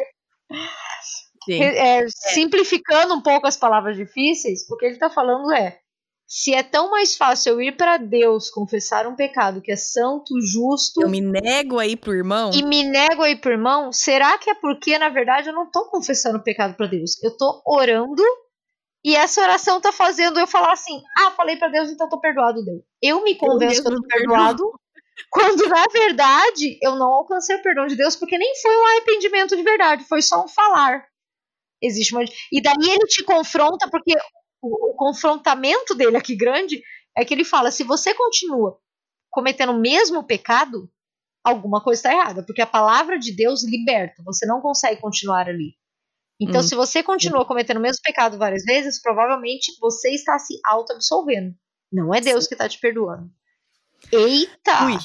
É, 1.50 2.04
simplificando 2.08 3.14
um 3.14 3.22
pouco 3.22 3.46
as 3.46 3.56
palavras 3.56 3.96
difíceis, 3.96 4.68
o 4.70 4.76
que 4.76 4.86
ele 4.86 4.94
está 4.94 5.10
falando 5.10 5.52
é: 5.52 5.78
se 6.26 6.54
é 6.54 6.62
tão 6.62 6.90
mais 6.90 7.16
fácil 7.16 7.52
eu 7.52 7.60
ir 7.60 7.76
para 7.76 7.98
Deus 7.98 8.48
confessar 8.48 9.06
um 9.06 9.14
pecado 9.14 9.60
que 9.60 9.70
é 9.70 9.76
santo, 9.76 10.40
justo. 10.40 11.02
Eu 11.02 11.08
me 11.10 11.20
nego 11.20 11.78
aí 11.78 11.96
pro 11.96 12.14
irmão. 12.14 12.50
E 12.54 12.62
me 12.62 12.82
nego 12.84 13.22
aí 13.22 13.36
pro 13.36 13.52
irmão, 13.52 13.92
será 13.92 14.38
que 14.38 14.48
é 14.48 14.54
porque, 14.54 14.98
na 14.98 15.08
verdade, 15.08 15.48
eu 15.48 15.54
não 15.54 15.70
tô 15.70 15.90
confessando 15.90 16.38
o 16.38 16.42
pecado 16.42 16.74
para 16.74 16.86
Deus? 16.86 17.22
Eu 17.22 17.36
tô 17.36 17.62
orando 17.66 18.22
e 19.04 19.16
essa 19.16 19.42
oração 19.42 19.80
tá 19.80 19.92
fazendo 19.92 20.38
eu 20.38 20.46
falar 20.46 20.72
assim: 20.72 21.02
ah, 21.18 21.32
falei 21.32 21.56
para 21.56 21.68
Deus, 21.68 21.90
então 21.90 22.08
tô 22.08 22.20
perdoado, 22.20 22.64
Deus. 22.64 22.82
Eu 23.02 23.22
me 23.22 23.34
convenço 23.34 23.82
que 23.82 23.88
eu 23.88 23.96
tô 23.96 24.06
perdoado. 24.06 24.72
Quando 25.30 25.68
na 25.68 25.84
verdade 25.92 26.78
eu 26.82 26.96
não 26.96 27.06
alcancei 27.06 27.56
o 27.56 27.62
perdão 27.62 27.86
de 27.86 27.96
Deus, 27.96 28.16
porque 28.16 28.38
nem 28.38 28.54
foi 28.56 28.74
um 28.74 28.86
arrependimento 28.86 29.54
de 29.54 29.62
verdade, 29.62 30.04
foi 30.04 30.22
só 30.22 30.42
um 30.42 30.48
falar. 30.48 31.04
Existe 31.82 32.14
uma. 32.14 32.24
E 32.52 32.60
daí 32.62 32.74
ele 32.78 33.06
te 33.06 33.24
confronta, 33.24 33.88
porque 33.90 34.14
o, 34.62 34.90
o 34.90 34.94
confrontamento 34.94 35.94
dele 35.94 36.16
aqui 36.16 36.36
grande 36.36 36.82
é 37.16 37.24
que 37.24 37.34
ele 37.34 37.44
fala: 37.44 37.70
se 37.70 37.82
você 37.82 38.14
continua 38.14 38.78
cometendo 39.30 39.72
o 39.72 39.80
mesmo 39.80 40.22
pecado, 40.22 40.88
alguma 41.42 41.82
coisa 41.82 41.98
está 41.98 42.12
errada, 42.12 42.44
porque 42.44 42.62
a 42.62 42.66
palavra 42.66 43.18
de 43.18 43.34
Deus 43.34 43.64
liberta, 43.64 44.22
você 44.24 44.46
não 44.46 44.60
consegue 44.60 45.00
continuar 45.00 45.48
ali. 45.48 45.74
Então, 46.40 46.60
hum. 46.60 46.64
se 46.64 46.74
você 46.74 47.02
continua 47.02 47.44
cometendo 47.44 47.76
o 47.76 47.80
mesmo 47.80 48.02
pecado 48.02 48.36
várias 48.36 48.64
vezes, 48.64 49.00
provavelmente 49.00 49.72
você 49.80 50.10
está 50.10 50.38
se 50.38 50.58
auto-absolvendo. 50.64 51.54
Não 51.92 52.12
é 52.14 52.20
Deus 52.20 52.44
Sim. 52.44 52.48
que 52.48 52.54
está 52.54 52.68
te 52.68 52.80
perdoando. 52.80 53.30
Eita! 54.10 54.86
Ui. 54.86 54.98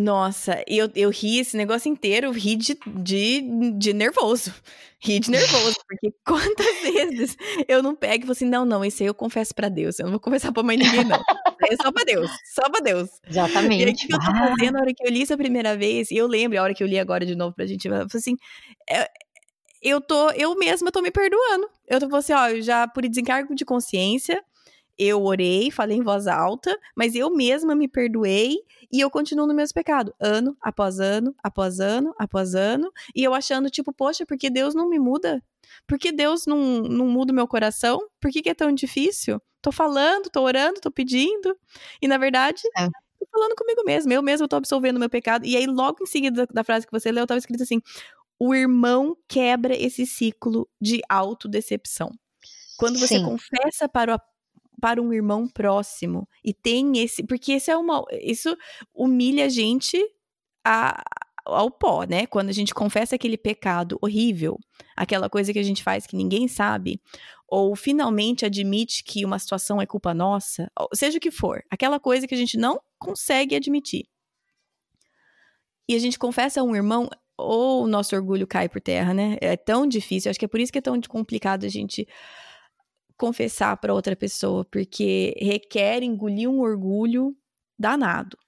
Nossa, 0.00 0.64
eu, 0.66 0.90
eu 0.94 1.10
ri 1.10 1.40
esse 1.40 1.56
negócio 1.56 1.90
inteiro, 1.90 2.30
ri 2.30 2.56
de, 2.56 2.78
de, 2.86 3.72
de 3.76 3.92
nervoso. 3.92 4.52
Ri 4.98 5.20
de 5.20 5.30
nervoso, 5.30 5.76
porque 5.86 6.14
quantas 6.26 6.82
vezes 6.82 7.36
eu 7.68 7.82
não 7.82 7.94
pego 7.94 8.22
e 8.22 8.26
falo 8.26 8.32
assim: 8.32 8.46
não, 8.46 8.64
não, 8.64 8.84
esse 8.84 9.02
aí 9.02 9.08
eu 9.08 9.14
confesso 9.14 9.54
pra 9.54 9.68
Deus, 9.68 9.98
eu 9.98 10.04
não 10.04 10.12
vou 10.12 10.20
confessar 10.20 10.52
pra 10.52 10.62
mãe 10.62 10.76
ninguém, 10.76 11.04
não. 11.04 11.20
É 11.62 11.76
só 11.76 11.92
pra 11.92 12.04
Deus, 12.04 12.30
só 12.54 12.68
pra 12.70 12.80
Deus. 12.80 13.10
Exatamente. 13.28 13.82
E 13.82 13.84
aí, 13.84 13.92
o 13.92 13.94
que 13.94 14.14
eu 14.14 14.18
tô 14.18 14.24
fazendo 14.24 14.72
na 14.72 14.80
hora 14.80 14.94
que 14.94 15.06
eu 15.06 15.10
li 15.10 15.22
isso 15.22 15.34
a 15.34 15.36
primeira 15.36 15.76
vez, 15.76 16.10
e 16.10 16.16
eu 16.16 16.26
lembro, 16.26 16.58
a 16.58 16.62
hora 16.62 16.74
que 16.74 16.82
eu 16.82 16.86
li 16.86 16.98
agora 16.98 17.26
de 17.26 17.34
novo 17.34 17.54
pra 17.54 17.66
gente, 17.66 17.86
eu 17.86 17.92
falei 17.92 18.06
assim: 18.14 18.36
é, 18.88 19.06
eu 19.82 20.00
tô, 20.00 20.30
eu 20.30 20.54
mesma 20.56 20.90
tô 20.90 21.00
me 21.00 21.10
perdoando. 21.10 21.68
Eu 21.86 21.98
tô 21.98 22.06
falando 22.06 22.20
assim, 22.20 22.32
ó, 22.32 22.48
eu 22.48 22.62
já, 22.62 22.86
por 22.86 23.06
desencargo 23.06 23.54
de 23.54 23.64
consciência, 23.64 24.42
eu 25.00 25.24
orei, 25.24 25.70
falei 25.70 25.96
em 25.96 26.02
voz 26.02 26.26
alta, 26.26 26.78
mas 26.94 27.14
eu 27.14 27.34
mesma 27.34 27.74
me 27.74 27.88
perdoei 27.88 28.58
e 28.92 29.00
eu 29.00 29.10
continuo 29.10 29.46
no 29.46 29.54
mesmo 29.54 29.72
pecado, 29.72 30.14
ano 30.20 30.54
após 30.60 31.00
ano, 31.00 31.34
após 31.42 31.80
ano, 31.80 32.14
após 32.18 32.54
ano, 32.54 32.92
e 33.14 33.24
eu 33.24 33.32
achando, 33.32 33.70
tipo, 33.70 33.94
poxa, 33.94 34.26
porque 34.26 34.50
Deus 34.50 34.74
não 34.74 34.90
me 34.90 34.98
muda? 34.98 35.42
Por 35.86 35.98
que 35.98 36.12
Deus 36.12 36.44
não, 36.44 36.82
não 36.82 37.06
muda 37.06 37.32
o 37.32 37.34
meu 37.34 37.48
coração? 37.48 37.98
Por 38.20 38.30
que, 38.30 38.42
que 38.42 38.50
é 38.50 38.54
tão 38.54 38.70
difícil? 38.72 39.40
Tô 39.62 39.72
falando, 39.72 40.28
tô 40.28 40.42
orando, 40.42 40.80
tô 40.80 40.90
pedindo, 40.90 41.56
e 42.02 42.06
na 42.06 42.18
verdade, 42.18 42.60
é. 42.76 42.86
tô 42.86 43.26
falando 43.32 43.54
comigo 43.54 43.82
mesmo, 43.86 44.12
eu 44.12 44.22
mesma 44.22 44.46
tô 44.46 44.56
absolvendo 44.56 44.98
o 44.98 45.00
meu 45.00 45.08
pecado, 45.08 45.46
e 45.46 45.56
aí 45.56 45.66
logo 45.66 46.02
em 46.02 46.06
seguida 46.06 46.44
da, 46.44 46.52
da 46.52 46.64
frase 46.64 46.86
que 46.86 46.92
você 46.92 47.10
leu, 47.10 47.26
tava 47.26 47.38
escrito 47.38 47.62
assim, 47.62 47.80
o 48.38 48.54
irmão 48.54 49.16
quebra 49.26 49.74
esse 49.74 50.04
ciclo 50.04 50.68
de 50.78 51.00
autodecepção. 51.08 52.10
Quando 52.76 52.98
você 52.98 53.18
Sim. 53.18 53.24
confessa 53.24 53.88
para 53.88 54.14
o 54.14 54.20
para 54.80 55.00
um 55.00 55.12
irmão 55.12 55.46
próximo 55.46 56.28
e 56.44 56.54
tem 56.54 56.98
esse, 56.98 57.24
porque 57.24 57.52
esse 57.52 57.70
é 57.70 57.76
uma, 57.76 58.02
isso 58.22 58.56
humilha 58.94 59.44
a 59.44 59.48
gente 59.48 60.02
a, 60.64 61.02
ao 61.44 61.70
pó, 61.70 62.04
né? 62.04 62.26
Quando 62.26 62.48
a 62.48 62.52
gente 62.52 62.74
confessa 62.74 63.14
aquele 63.14 63.36
pecado 63.36 63.98
horrível, 64.02 64.58
aquela 64.96 65.28
coisa 65.28 65.52
que 65.52 65.58
a 65.58 65.62
gente 65.62 65.82
faz 65.82 66.06
que 66.06 66.16
ninguém 66.16 66.48
sabe, 66.48 67.00
ou 67.46 67.74
finalmente 67.74 68.46
admite 68.46 69.02
que 69.04 69.24
uma 69.24 69.38
situação 69.38 69.80
é 69.80 69.86
culpa 69.86 70.14
nossa, 70.14 70.70
seja 70.94 71.18
o 71.18 71.20
que 71.20 71.30
for, 71.30 71.62
aquela 71.70 71.98
coisa 71.98 72.26
que 72.26 72.34
a 72.34 72.38
gente 72.38 72.56
não 72.56 72.80
consegue 72.98 73.54
admitir. 73.56 74.06
E 75.88 75.94
a 75.94 75.98
gente 75.98 76.18
confessa 76.18 76.60
a 76.60 76.64
um 76.64 76.76
irmão, 76.76 77.08
ou 77.36 77.82
o 77.82 77.86
nosso 77.88 78.14
orgulho 78.14 78.46
cai 78.46 78.68
por 78.68 78.80
terra, 78.80 79.12
né? 79.12 79.36
É 79.40 79.56
tão 79.56 79.86
difícil, 79.86 80.30
acho 80.30 80.38
que 80.38 80.44
é 80.44 80.48
por 80.48 80.60
isso 80.60 80.70
que 80.70 80.78
é 80.78 80.82
tão 80.82 81.00
complicado 81.00 81.64
a 81.64 81.68
gente 81.68 82.06
confessar 83.20 83.76
para 83.76 83.92
outra 83.92 84.16
pessoa, 84.16 84.64
porque 84.64 85.34
requer 85.38 86.02
engolir 86.02 86.48
um 86.48 86.60
orgulho 86.60 87.36
danado. 87.78 88.38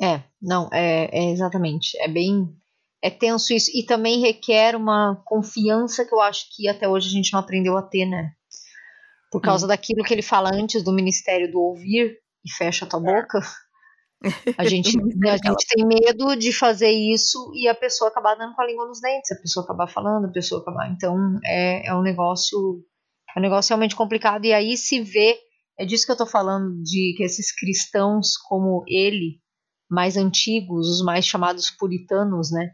É, 0.00 0.22
não, 0.40 0.68
é, 0.70 1.08
é, 1.10 1.30
exatamente. 1.30 1.98
É 2.02 2.06
bem. 2.06 2.54
É 3.02 3.08
tenso 3.08 3.54
isso. 3.54 3.70
E 3.74 3.82
também 3.82 4.20
requer 4.20 4.76
uma 4.76 5.22
confiança 5.24 6.04
que 6.04 6.14
eu 6.14 6.20
acho 6.20 6.54
que 6.54 6.68
até 6.68 6.86
hoje 6.86 7.08
a 7.08 7.10
gente 7.10 7.32
não 7.32 7.40
aprendeu 7.40 7.78
a 7.78 7.82
ter, 7.82 8.04
né? 8.04 8.32
Por 9.32 9.40
causa 9.40 9.64
hum. 9.64 9.68
daquilo 9.68 10.04
que 10.04 10.12
ele 10.12 10.22
fala 10.22 10.50
antes 10.52 10.84
do 10.84 10.92
ministério 10.92 11.50
do 11.50 11.58
ouvir 11.58 12.18
e 12.44 12.52
fecha 12.52 12.84
a 12.84 12.88
tua 12.88 13.00
boca. 13.00 13.40
A 14.58 14.64
gente, 14.68 14.98
a 15.26 15.36
gente 15.36 15.66
tem 15.66 15.86
medo 15.86 16.36
de 16.36 16.52
fazer 16.52 16.90
isso 16.90 17.50
e 17.54 17.66
a 17.68 17.74
pessoa 17.74 18.10
acabar 18.10 18.34
dando 18.34 18.54
com 18.54 18.60
a 18.60 18.66
língua 18.66 18.86
nos 18.86 19.00
dentes, 19.00 19.32
a 19.32 19.40
pessoa 19.40 19.64
acabar 19.64 19.86
falando, 19.86 20.26
a 20.26 20.32
pessoa 20.32 20.60
acabar. 20.60 20.90
Então 20.90 21.38
é, 21.42 21.88
é 21.88 21.94
um 21.94 22.02
negócio 22.02 22.84
é 23.36 23.38
um 23.38 23.42
negócio 23.42 23.70
realmente 23.70 23.96
complicado. 23.96 24.44
E 24.44 24.52
aí 24.52 24.76
se 24.76 25.00
vê, 25.00 25.38
é 25.78 25.84
disso 25.84 26.04
que 26.04 26.12
eu 26.12 26.14
estou 26.14 26.26
falando, 26.26 26.82
de 26.82 27.14
que 27.16 27.22
esses 27.22 27.54
cristãos 27.54 28.36
como 28.36 28.84
ele, 28.86 29.40
mais 29.90 30.16
antigos, 30.16 30.88
os 30.88 31.04
mais 31.04 31.26
chamados 31.26 31.70
puritanos, 31.70 32.50
né? 32.50 32.70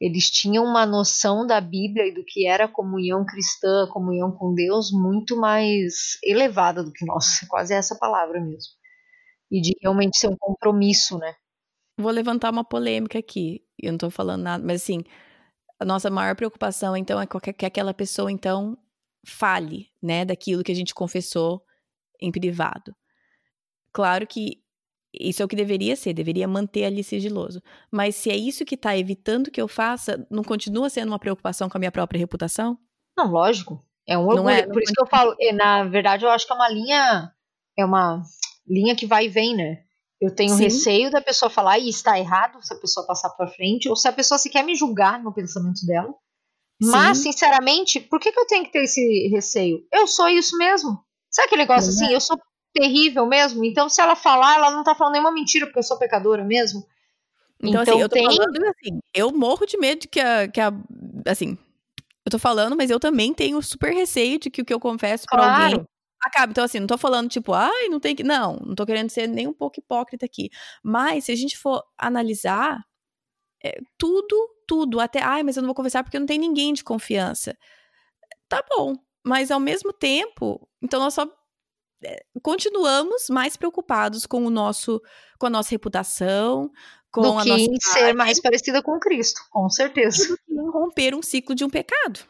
Eles 0.00 0.30
tinham 0.30 0.64
uma 0.64 0.86
noção 0.86 1.44
da 1.44 1.60
Bíblia 1.60 2.06
e 2.06 2.14
do 2.14 2.24
que 2.24 2.46
era 2.46 2.68
comunhão 2.68 3.24
cristã, 3.24 3.88
comunhão 3.88 4.30
com 4.30 4.54
Deus, 4.54 4.90
muito 4.92 5.36
mais 5.36 6.18
elevada 6.22 6.84
do 6.84 6.92
que 6.92 7.04
nós. 7.04 7.40
Quase 7.48 7.74
essa 7.74 7.96
palavra 7.98 8.40
mesmo. 8.40 8.72
E 9.50 9.60
de 9.60 9.74
realmente 9.82 10.18
ser 10.18 10.28
um 10.28 10.36
compromisso, 10.36 11.18
né? 11.18 11.34
Vou 11.98 12.12
levantar 12.12 12.52
uma 12.52 12.62
polêmica 12.62 13.18
aqui. 13.18 13.64
Eu 13.76 13.88
não 13.88 13.96
estou 13.96 14.10
falando 14.10 14.42
nada, 14.42 14.64
mas 14.64 14.82
assim, 14.82 15.02
a 15.80 15.84
nossa 15.84 16.10
maior 16.10 16.36
preocupação, 16.36 16.96
então, 16.96 17.20
é 17.20 17.26
que 17.26 17.66
aquela 17.66 17.92
pessoa, 17.92 18.30
então, 18.30 18.78
fale, 19.28 19.90
né, 20.02 20.24
daquilo 20.24 20.62
que 20.62 20.72
a 20.72 20.74
gente 20.74 20.94
confessou 20.94 21.62
em 22.20 22.32
privado. 22.32 22.94
Claro 23.92 24.26
que 24.26 24.62
isso 25.12 25.42
é 25.42 25.44
o 25.44 25.48
que 25.48 25.56
deveria 25.56 25.96
ser, 25.96 26.12
deveria 26.12 26.46
manter 26.46 26.84
ali 26.84 27.02
sigiloso. 27.02 27.62
Mas 27.90 28.14
se 28.14 28.30
é 28.30 28.36
isso 28.36 28.64
que 28.64 28.74
está 28.74 28.96
evitando 28.96 29.50
que 29.50 29.60
eu 29.60 29.66
faça, 29.66 30.26
não 30.30 30.44
continua 30.44 30.90
sendo 30.90 31.08
uma 31.08 31.18
preocupação 31.18 31.68
com 31.68 31.78
a 31.78 31.80
minha 31.80 31.92
própria 31.92 32.18
reputação? 32.18 32.78
Não, 33.16 33.30
lógico. 33.30 33.82
É 34.06 34.16
um 34.16 34.26
orgulho. 34.26 34.48
É, 34.48 34.66
Por 34.66 34.82
isso 34.82 34.92
que 34.92 35.02
eu 35.02 35.06
falo, 35.06 35.34
na 35.54 35.84
verdade, 35.84 36.24
eu 36.24 36.30
acho 36.30 36.46
que 36.46 36.52
é 36.52 36.56
uma 36.56 36.68
linha, 36.68 37.32
é 37.76 37.84
uma 37.84 38.22
linha 38.66 38.94
que 38.94 39.06
vai 39.06 39.26
e 39.26 39.28
vem, 39.28 39.56
né? 39.56 39.82
Eu 40.20 40.34
tenho 40.34 40.54
Sim. 40.54 40.64
receio 40.64 41.10
da 41.10 41.20
pessoa 41.20 41.48
falar 41.48 41.78
e 41.78 41.88
está 41.88 42.18
errado, 42.18 42.60
se 42.60 42.74
a 42.74 42.78
pessoa 42.78 43.06
passar 43.06 43.30
para 43.30 43.46
frente, 43.48 43.88
ou 43.88 43.94
se 43.94 44.08
a 44.08 44.12
pessoa 44.12 44.36
se 44.38 44.50
quer 44.50 44.64
me 44.64 44.74
julgar 44.74 45.22
no 45.22 45.32
pensamento 45.32 45.86
dela. 45.86 46.12
Sim. 46.80 46.90
Mas, 46.90 47.18
sinceramente, 47.18 48.00
por 48.00 48.20
que, 48.20 48.30
que 48.30 48.38
eu 48.38 48.46
tenho 48.46 48.64
que 48.64 48.72
ter 48.72 48.84
esse 48.84 49.28
receio? 49.28 49.84
Eu 49.92 50.06
sou 50.06 50.28
isso 50.28 50.56
mesmo. 50.56 51.02
Sabe 51.30 51.46
aquele 51.46 51.62
negócio 51.62 51.90
assim? 51.90 52.12
Eu 52.12 52.20
sou 52.20 52.38
terrível 52.72 53.26
mesmo. 53.26 53.64
Então, 53.64 53.88
se 53.88 54.00
ela 54.00 54.14
falar, 54.14 54.56
ela 54.56 54.70
não 54.70 54.84
tá 54.84 54.94
falando 54.94 55.14
nenhuma 55.14 55.32
mentira, 55.32 55.66
porque 55.66 55.80
eu 55.80 55.84
sou 55.84 55.98
pecadora 55.98 56.44
mesmo. 56.44 56.86
Então, 57.60 57.80
assim, 57.82 57.90
então 57.90 57.94
assim, 57.94 58.02
eu 58.02 58.08
tô 58.08 58.14
tem... 58.14 58.24
falando 58.24 58.64
assim, 58.64 59.00
eu 59.12 59.32
morro 59.32 59.66
de 59.66 59.76
medo 59.76 60.02
de 60.02 60.08
que 60.08 60.20
a, 60.20 60.46
que 60.46 60.60
a. 60.60 60.72
Assim, 61.26 61.58
eu 62.24 62.30
tô 62.30 62.38
falando, 62.38 62.76
mas 62.76 62.90
eu 62.90 63.00
também 63.00 63.34
tenho 63.34 63.60
super 63.60 63.92
receio 63.92 64.38
de 64.38 64.48
que 64.48 64.62
o 64.62 64.64
que 64.64 64.72
eu 64.72 64.78
confesso 64.78 65.24
pra 65.28 65.38
claro. 65.38 65.64
alguém 65.64 65.86
acabe. 66.22 66.52
Então, 66.52 66.64
assim, 66.64 66.78
não 66.78 66.86
tô 66.86 66.98
falando, 66.98 67.28
tipo, 67.28 67.52
ai, 67.52 67.88
não 67.88 67.98
tem 67.98 68.14
que. 68.14 68.22
Não, 68.22 68.56
não 68.64 68.74
tô 68.74 68.86
querendo 68.86 69.10
ser 69.10 69.26
nem 69.26 69.46
um 69.46 69.52
pouco 69.52 69.80
hipócrita 69.80 70.24
aqui. 70.24 70.50
Mas, 70.82 71.24
se 71.24 71.32
a 71.32 71.36
gente 71.36 71.58
for 71.58 71.82
analisar, 71.96 72.84
é, 73.62 73.80
tudo, 73.96 74.36
tudo, 74.66 75.00
até, 75.00 75.20
ai, 75.22 75.42
mas 75.42 75.56
eu 75.56 75.62
não 75.62 75.68
vou 75.68 75.74
conversar 75.74 76.02
porque 76.02 76.18
não 76.18 76.26
tem 76.26 76.38
ninguém 76.38 76.72
de 76.72 76.84
confiança. 76.84 77.56
Tá 78.48 78.64
bom. 78.68 78.96
Mas 79.24 79.50
ao 79.50 79.60
mesmo 79.60 79.92
tempo, 79.92 80.66
então 80.80 81.00
nós 81.00 81.14
só 81.14 81.26
é, 82.04 82.24
continuamos 82.42 83.28
mais 83.28 83.56
preocupados 83.56 84.24
com 84.26 84.46
o 84.46 84.50
nosso, 84.50 85.02
com 85.38 85.46
a 85.46 85.50
nossa 85.50 85.70
reputação, 85.70 86.70
com 87.10 87.22
do 87.22 87.38
a 87.38 87.42
que 87.42 87.48
nossa 87.48 87.92
ser 87.92 88.12
mais 88.14 88.40
parecida 88.40 88.82
com 88.82 88.98
Cristo, 88.98 89.40
com 89.50 89.68
certeza. 89.68 90.36
romper 90.72 91.14
um 91.14 91.22
ciclo 91.22 91.54
de 91.54 91.64
um 91.64 91.70
pecado. 91.70 92.20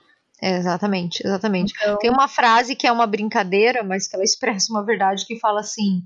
exatamente, 0.43 1.25
exatamente. 1.25 1.75
Então... 1.77 1.99
Tem 1.99 2.11
uma 2.11 2.29
frase 2.29 2.75
que 2.75 2.87
é 2.87 2.93
uma 2.93 3.07
brincadeira, 3.07 3.83
mas 3.83 4.07
que 4.07 4.17
ela 4.17 4.25
expressa 4.25 4.73
uma 4.73 4.85
verdade 4.85 5.27
que 5.27 5.39
fala 5.39 5.61
assim: 5.61 6.03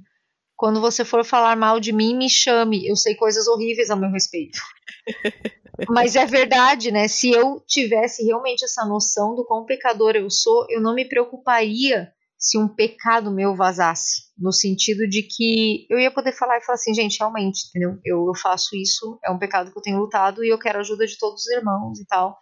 quando 0.62 0.80
você 0.80 1.04
for 1.04 1.24
falar 1.24 1.56
mal 1.56 1.80
de 1.80 1.92
mim, 1.92 2.16
me 2.16 2.30
chame. 2.30 2.86
Eu 2.86 2.94
sei 2.94 3.16
coisas 3.16 3.48
horríveis 3.48 3.90
a 3.90 3.96
meu 3.96 4.12
respeito. 4.12 4.60
Mas 5.90 6.14
é 6.14 6.24
verdade, 6.24 6.92
né? 6.92 7.08
Se 7.08 7.32
eu 7.32 7.60
tivesse 7.66 8.24
realmente 8.24 8.64
essa 8.64 8.84
noção 8.84 9.34
do 9.34 9.44
quão 9.44 9.66
pecador 9.66 10.14
eu 10.14 10.30
sou, 10.30 10.64
eu 10.70 10.80
não 10.80 10.94
me 10.94 11.04
preocuparia 11.04 12.12
se 12.38 12.56
um 12.56 12.68
pecado 12.68 13.32
meu 13.32 13.56
vazasse, 13.56 14.22
no 14.38 14.52
sentido 14.52 15.08
de 15.08 15.24
que 15.24 15.84
eu 15.90 15.98
ia 15.98 16.12
poder 16.12 16.30
falar 16.30 16.58
e 16.58 16.62
falar 16.62 16.76
assim, 16.76 16.94
gente, 16.94 17.18
realmente, 17.18 17.66
entendeu? 17.68 17.98
Eu, 18.04 18.28
eu 18.28 18.34
faço 18.36 18.76
isso, 18.76 19.18
é 19.24 19.32
um 19.32 19.40
pecado 19.40 19.72
que 19.72 19.76
eu 19.76 19.82
tenho 19.82 19.98
lutado 19.98 20.44
e 20.44 20.48
eu 20.48 20.60
quero 20.60 20.78
a 20.78 20.82
ajuda 20.82 21.04
de 21.04 21.18
todos 21.18 21.42
os 21.42 21.50
irmãos 21.50 21.98
e 21.98 22.06
tal. 22.06 22.38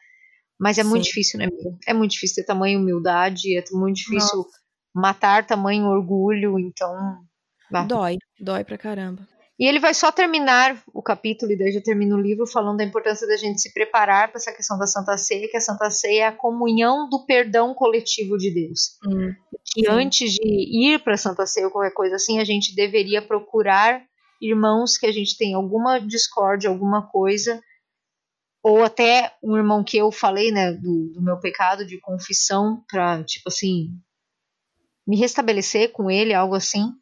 Mas 0.61 0.77
é 0.77 0.83
Sim. 0.83 0.91
muito 0.91 1.05
difícil, 1.05 1.39
né, 1.39 1.47
amiga? 1.47 1.75
É 1.87 1.95
muito 1.95 2.11
difícil 2.11 2.37
ter 2.37 2.45
tamanha 2.45 2.79
humildade, 2.79 3.57
é 3.57 3.65
muito 3.73 3.97
difícil 3.97 4.37
Nossa. 4.37 4.59
matar 4.95 5.47
tamanho 5.47 5.87
orgulho, 5.87 6.59
então. 6.59 7.25
Dói, 7.87 8.19
dói 8.39 8.65
pra 8.65 8.77
caramba. 8.77 9.27
E 9.61 9.67
ele 9.67 9.79
vai 9.79 9.93
só 9.93 10.11
terminar 10.11 10.83
o 10.87 11.03
capítulo, 11.03 11.53
e 11.53 11.59
daí 11.59 11.71
já 11.71 11.83
termina 11.83 12.17
o 12.17 12.21
livro, 12.21 12.47
falando 12.47 12.79
da 12.79 12.85
importância 12.85 13.29
da 13.29 13.37
gente 13.37 13.61
se 13.61 13.75
preparar 13.75 14.29
para 14.29 14.39
essa 14.39 14.55
questão 14.55 14.79
da 14.79 14.87
Santa 14.87 15.19
Ceia, 15.19 15.51
que 15.51 15.57
a 15.59 15.61
Santa 15.61 15.91
Ceia 15.91 16.23
é 16.23 16.27
a 16.29 16.33
comunhão 16.33 17.07
do 17.11 17.27
perdão 17.27 17.75
coletivo 17.75 18.39
de 18.39 18.51
Deus. 18.51 18.97
Hum, 19.07 19.35
que 19.67 19.83
sim. 19.83 19.87
antes 19.87 20.33
de 20.33 20.41
ir 20.43 20.99
para 21.01 21.13
a 21.13 21.19
Santa 21.19 21.45
Ceia 21.45 21.67
ou 21.67 21.71
qualquer 21.71 21.93
coisa 21.93 22.17
assim, 22.17 22.39
a 22.39 22.45
gente 22.45 22.75
deveria 22.75 23.21
procurar 23.21 24.03
irmãos 24.41 24.97
que 24.97 25.05
a 25.05 25.13
gente 25.13 25.37
tem 25.37 25.53
alguma 25.53 25.99
discórdia, 25.99 26.71
alguma 26.71 27.07
coisa, 27.09 27.61
ou 28.63 28.83
até 28.83 29.31
um 29.45 29.59
irmão 29.59 29.85
que 29.85 29.99
eu 29.99 30.11
falei, 30.11 30.51
né, 30.51 30.73
do, 30.73 31.13
do 31.13 31.21
meu 31.21 31.39
pecado 31.39 31.85
de 31.85 32.01
confissão, 32.01 32.83
para, 32.91 33.23
tipo 33.25 33.51
assim, 33.51 33.91
me 35.07 35.19
restabelecer 35.19 35.93
com 35.93 36.11
ele, 36.11 36.33
algo 36.33 36.55
assim 36.55 36.95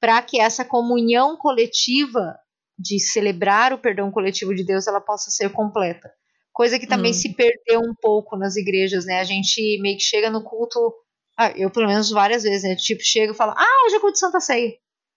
para 0.00 0.20
que 0.22 0.40
essa 0.40 0.64
comunhão 0.64 1.36
coletiva 1.36 2.38
de 2.78 3.00
celebrar 3.00 3.72
o 3.72 3.78
perdão 3.78 4.10
coletivo 4.10 4.54
de 4.54 4.64
Deus 4.64 4.86
ela 4.86 5.00
possa 5.00 5.30
ser 5.30 5.50
completa. 5.50 6.10
Coisa 6.52 6.78
que 6.78 6.86
também 6.86 7.10
hum. 7.10 7.14
se 7.14 7.34
perdeu 7.34 7.80
um 7.80 7.94
pouco 7.94 8.36
nas 8.36 8.56
igrejas, 8.56 9.04
né? 9.04 9.20
A 9.20 9.24
gente 9.24 9.78
meio 9.80 9.96
que 9.96 10.02
chega 10.02 10.30
no 10.30 10.42
culto, 10.42 10.78
ah, 11.36 11.50
eu 11.50 11.70
pelo 11.70 11.86
menos 11.86 12.10
várias 12.10 12.42
vezes, 12.42 12.62
né? 12.62 12.76
Tipo, 12.76 13.02
chega 13.04 13.32
e 13.32 13.36
fala, 13.36 13.54
ah, 13.56 13.86
hoje 13.86 13.96
é 13.96 14.00
culto 14.00 14.14
de 14.14 14.20
Santa 14.20 14.40
Ceia. 14.40 14.74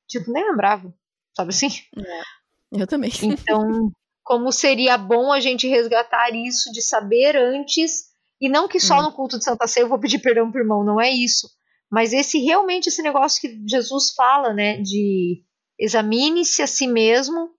Tipo, 0.07 0.31
nem 0.31 0.49
lembrava, 0.49 0.93
sabe 1.35 1.49
assim? 1.49 1.69
É, 1.97 2.81
eu 2.81 2.88
também. 2.88 3.11
Então, 3.23 3.91
como 4.23 4.51
seria 4.51 4.97
bom 4.97 5.31
a 5.31 5.39
gente 5.39 5.68
resgatar 5.68 6.30
isso 6.34 6.72
de 6.72 6.81
saber 6.81 7.35
antes, 7.38 8.10
e 8.39 8.49
não 8.49 8.68
que 8.68 8.80
só 8.80 8.99
hum. 8.99 9.03
no 9.03 9.14
culto 9.14 9.38
de 9.38 9.43
Santa 9.43 9.68
Ceia 9.68 9.84
eu 9.84 9.89
vou 9.89 9.99
pedir 9.99 10.19
perdão 10.19 10.51
pro 10.51 10.61
irmão, 10.61 10.84
não 10.84 10.99
é 10.99 11.10
isso 11.10 11.47
mas 11.91 12.14
esse 12.14 12.40
realmente 12.40 12.88
esse 12.88 13.02
negócio 13.02 13.41
que 13.41 13.60
Jesus 13.68 14.11
fala, 14.11 14.53
né, 14.53 14.82
de 14.82 15.44
examine-se 15.80 16.61
a 16.61 16.68
si 16.68 16.88
mesmo 16.88 17.49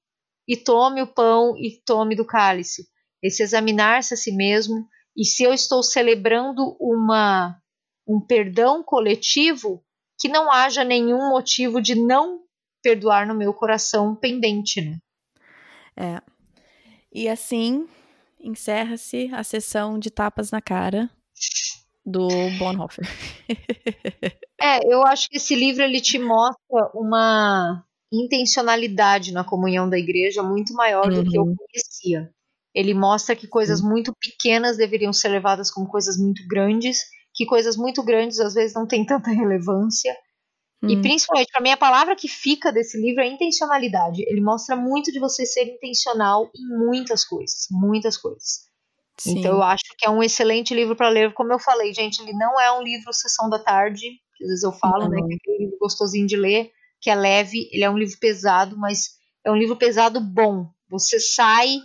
e 0.46 0.56
tome 0.56 1.02
o 1.02 1.06
pão 1.06 1.56
e 1.56 1.80
tome 1.84 2.14
do 2.14 2.24
cálice. 2.24 2.86
Esse 3.22 3.42
examinar-se 3.42 4.14
a 4.14 4.16
si 4.16 4.32
mesmo 4.32 4.86
e 5.16 5.24
se 5.24 5.42
eu 5.42 5.52
estou 5.52 5.82
celebrando 5.82 6.76
uma 6.80 7.60
um 8.06 8.20
perdão 8.20 8.82
coletivo, 8.82 9.84
que 10.18 10.28
não 10.28 10.50
haja 10.50 10.82
nenhum 10.82 11.28
motivo 11.30 11.80
de 11.80 11.94
não 11.94 12.40
perdoar 12.82 13.26
no 13.26 13.34
meu 13.34 13.54
coração 13.54 14.16
pendente, 14.16 14.80
né? 14.80 14.98
É. 15.96 16.22
E 17.12 17.28
assim 17.28 17.88
encerra-se 18.40 19.30
a 19.32 19.44
sessão 19.44 19.98
de 19.98 20.10
tapas 20.10 20.50
na 20.50 20.60
cara 20.60 21.10
do 22.04 22.28
Bonhoeffer. 22.58 23.06
é, 24.60 24.92
eu 24.92 25.04
acho 25.06 25.28
que 25.28 25.36
esse 25.36 25.54
livro 25.54 25.82
ele 25.82 26.00
te 26.00 26.18
mostra 26.18 26.90
uma 26.94 27.84
intencionalidade 28.12 29.32
na 29.32 29.44
comunhão 29.44 29.88
da 29.88 29.98
igreja 29.98 30.42
muito 30.42 30.74
maior 30.74 31.06
uhum. 31.06 31.22
do 31.22 31.30
que 31.30 31.38
eu 31.38 31.42
uhum. 31.42 31.54
conhecia. 31.56 32.30
Ele 32.74 32.94
mostra 32.94 33.36
que 33.36 33.46
coisas 33.46 33.80
muito 33.80 34.14
pequenas 34.14 34.76
deveriam 34.76 35.12
ser 35.12 35.28
levadas 35.28 35.70
como 35.70 35.88
coisas 35.88 36.16
muito 36.16 36.46
grandes, 36.48 37.04
que 37.34 37.46
coisas 37.46 37.76
muito 37.76 38.02
grandes 38.02 38.38
às 38.40 38.54
vezes 38.54 38.74
não 38.74 38.86
têm 38.86 39.04
tanta 39.04 39.30
relevância. 39.30 40.16
E 40.82 40.94
uhum. 40.94 41.02
principalmente, 41.02 41.52
para 41.52 41.60
mim, 41.60 41.70
a 41.70 41.76
palavra 41.76 42.16
que 42.16 42.26
fica 42.26 42.72
desse 42.72 42.98
livro 42.98 43.22
é 43.22 43.28
intencionalidade. 43.28 44.22
Ele 44.26 44.40
mostra 44.40 44.74
muito 44.76 45.12
de 45.12 45.20
você 45.20 45.44
ser 45.44 45.64
intencional 45.64 46.50
em 46.56 46.78
muitas 46.78 47.24
coisas, 47.24 47.66
muitas 47.70 48.16
coisas. 48.16 48.69
Sim. 49.20 49.38
Então 49.38 49.56
eu 49.56 49.62
acho 49.62 49.84
que 49.98 50.06
é 50.06 50.10
um 50.10 50.22
excelente 50.22 50.74
livro 50.74 50.96
para 50.96 51.10
ler. 51.10 51.34
Como 51.34 51.52
eu 51.52 51.58
falei, 51.58 51.92
gente, 51.92 52.22
ele 52.22 52.32
não 52.32 52.58
é 52.58 52.72
um 52.72 52.82
livro 52.82 53.12
sessão 53.12 53.50
da 53.50 53.58
tarde, 53.58 54.00
que 54.34 54.44
às 54.44 54.48
vezes 54.48 54.64
eu 54.64 54.72
falo, 54.72 55.08
né, 55.08 55.18
uhum. 55.18 55.26
né, 55.26 55.28
que 55.28 55.32
é 55.34 55.36
aquele 55.36 55.64
livro 55.64 55.78
gostosinho 55.78 56.26
de 56.26 56.36
ler, 56.36 56.70
que 56.98 57.10
é 57.10 57.14
leve, 57.14 57.68
ele 57.70 57.84
é 57.84 57.90
um 57.90 57.98
livro 57.98 58.16
pesado, 58.18 58.78
mas 58.78 59.10
é 59.44 59.50
um 59.50 59.56
livro 59.56 59.76
pesado 59.76 60.20
bom. 60.20 60.70
Você 60.88 61.20
sai 61.20 61.76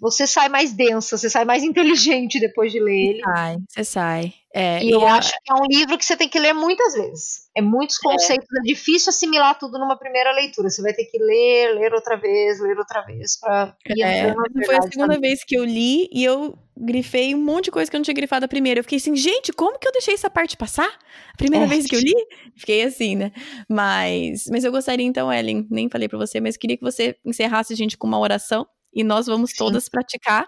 você 0.00 0.26
sai 0.26 0.48
mais 0.48 0.72
densa, 0.72 1.16
você 1.16 1.28
sai 1.28 1.44
mais 1.44 1.62
inteligente 1.62 2.40
depois 2.40 2.72
de 2.72 2.80
ler 2.80 3.10
ele. 3.10 3.20
Sai, 3.20 3.56
você 3.68 3.84
sai. 3.84 4.34
É, 4.54 4.82
e, 4.82 4.90
eu 4.90 5.06
acho 5.06 5.30
que 5.30 5.52
é 5.52 5.54
um 5.54 5.66
livro 5.66 5.98
que 5.98 6.04
você 6.04 6.16
tem 6.16 6.28
que 6.28 6.38
ler 6.38 6.54
muitas 6.54 6.94
vezes. 6.94 7.48
É 7.56 7.60
muitos 7.60 7.96
é. 7.96 8.02
conceitos, 8.02 8.48
é. 8.56 8.60
é. 8.60 8.62
difícil 8.62 9.10
assimilar 9.10 9.58
tudo 9.58 9.78
numa 9.78 9.96
primeira 9.98 10.32
leitura. 10.32 10.70
Você 10.70 10.80
vai 10.80 10.94
ter 10.94 11.04
que 11.04 11.18
ler, 11.18 11.74
ler 11.74 11.92
outra 11.92 12.16
vez, 12.16 12.58
ler 12.60 12.78
outra 12.78 13.02
vez 13.02 13.38
para 13.38 13.76
é, 13.86 14.32
Foi 14.64 14.76
a 14.76 14.82
segunda 14.82 15.14
também. 15.14 15.20
vez 15.20 15.44
que 15.44 15.56
eu 15.56 15.64
li 15.64 16.08
e 16.12 16.24
eu 16.24 16.58
grifei 16.76 17.34
um 17.34 17.42
monte 17.42 17.66
de 17.66 17.70
coisa 17.70 17.90
que 17.90 17.96
eu 17.96 17.98
não 17.98 18.04
tinha 18.04 18.14
grifado 18.14 18.46
a 18.46 18.48
primeira. 18.48 18.80
Eu 18.80 18.84
fiquei 18.84 18.98
assim, 18.98 19.14
gente, 19.14 19.52
como 19.52 19.78
que 19.78 19.86
eu 19.86 19.92
deixei 19.92 20.14
essa 20.14 20.30
parte 20.30 20.56
passar? 20.56 20.88
A 21.32 21.36
primeira 21.36 21.66
é. 21.66 21.68
vez 21.68 21.86
que 21.86 21.94
eu 21.94 22.00
li? 22.00 22.14
Fiquei 22.56 22.82
assim, 22.82 23.16
né? 23.16 23.32
Mas, 23.68 24.46
mas 24.50 24.64
eu 24.64 24.72
gostaria 24.72 25.06
então, 25.06 25.32
Ellen, 25.32 25.66
nem 25.70 25.88
falei 25.88 26.08
para 26.08 26.18
você, 26.18 26.40
mas 26.40 26.56
queria 26.56 26.76
que 26.76 26.84
você 26.84 27.16
encerrasse 27.24 27.72
a 27.72 27.76
gente 27.76 27.96
com 27.96 28.06
uma 28.06 28.18
oração 28.18 28.66
e 28.98 29.04
nós 29.04 29.26
vamos 29.26 29.52
todas 29.52 29.88
praticar, 29.88 30.44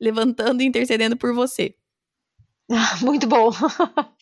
levantando 0.00 0.62
e 0.62 0.66
intercedendo 0.66 1.16
por 1.16 1.32
você. 1.32 1.76
Muito 3.00 3.28
bom. 3.28 3.50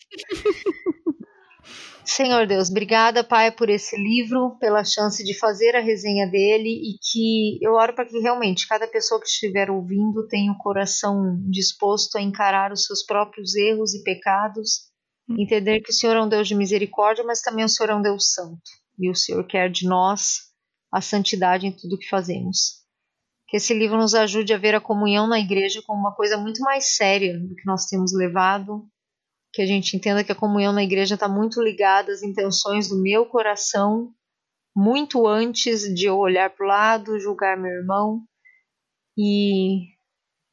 Senhor 2.05 2.47
Deus, 2.47 2.71
obrigada, 2.71 3.25
Pai, 3.25 3.51
por 3.51 3.69
esse 3.69 3.97
livro, 3.97 4.57
pela 4.61 4.85
chance 4.85 5.25
de 5.25 5.37
fazer 5.37 5.75
a 5.75 5.81
resenha 5.81 6.27
dele 6.27 6.69
e 6.69 6.99
que 7.03 7.59
eu 7.61 7.73
oro 7.73 7.95
para 7.95 8.07
que 8.07 8.19
realmente 8.21 8.69
cada 8.69 8.87
pessoa 8.87 9.21
que 9.21 9.27
estiver 9.27 9.71
ouvindo 9.71 10.29
tenha 10.29 10.53
o 10.53 10.59
coração 10.59 11.37
disposto 11.51 12.17
a 12.17 12.23
encarar 12.23 12.71
os 12.73 12.85
seus 12.85 13.03
próprios 13.03 13.57
erros 13.57 13.93
e 13.95 14.05
pecados, 14.05 14.83
hum. 15.29 15.35
entender 15.41 15.81
que 15.81 15.91
o 15.91 15.95
Senhor 15.95 16.15
é 16.15 16.23
um 16.23 16.29
Deus 16.29 16.47
de 16.47 16.55
misericórdia, 16.55 17.25
mas 17.25 17.41
também 17.41 17.65
o 17.65 17.69
Senhor 17.69 17.91
é 17.91 17.95
um 17.95 18.03
Deus 18.03 18.33
santo 18.33 18.61
e 18.99 19.11
o 19.11 19.15
Senhor 19.15 19.45
quer 19.45 19.71
de 19.71 19.89
nós 19.89 20.53
a 20.93 21.01
santidade 21.01 21.67
em 21.67 21.73
tudo 21.73 21.99
que 21.99 22.09
fazemos 22.09 22.86
que 23.49 23.57
esse 23.57 23.73
livro 23.73 23.97
nos 23.97 24.15
ajude 24.15 24.53
a 24.53 24.59
ver 24.59 24.75
a 24.75 24.81
comunhão 24.81 25.27
na 25.27 25.39
igreja 25.39 25.83
como 25.83 26.01
uma 26.01 26.15
coisa 26.15 26.37
muito 26.37 26.61
mais 26.61 26.97
séria 26.97 27.39
do 27.39 27.55
que 27.55 27.65
nós 27.65 27.87
temos 27.87 28.13
levado, 28.13 28.87
que 29.53 29.63
a 29.63 29.67
gente 29.67 29.97
entenda 29.97 30.25
que 30.25 30.33
a 30.33 30.37
comunhão 30.37 30.73
na 30.73 30.83
igreja 30.83 31.15
está 31.15 31.29
muito 31.29 31.63
ligada 31.63 32.13
às 32.13 32.23
intenções 32.23 32.89
do 32.89 33.01
meu 33.01 33.25
coração, 33.27 34.13
muito 34.75 35.27
antes 35.27 35.83
de 35.95 36.07
eu 36.07 36.19
olhar 36.19 36.51
para 36.51 36.65
o 36.65 36.69
lado, 36.69 37.21
julgar 37.21 37.57
meu 37.57 37.71
irmão, 37.71 38.23
e 39.17 39.95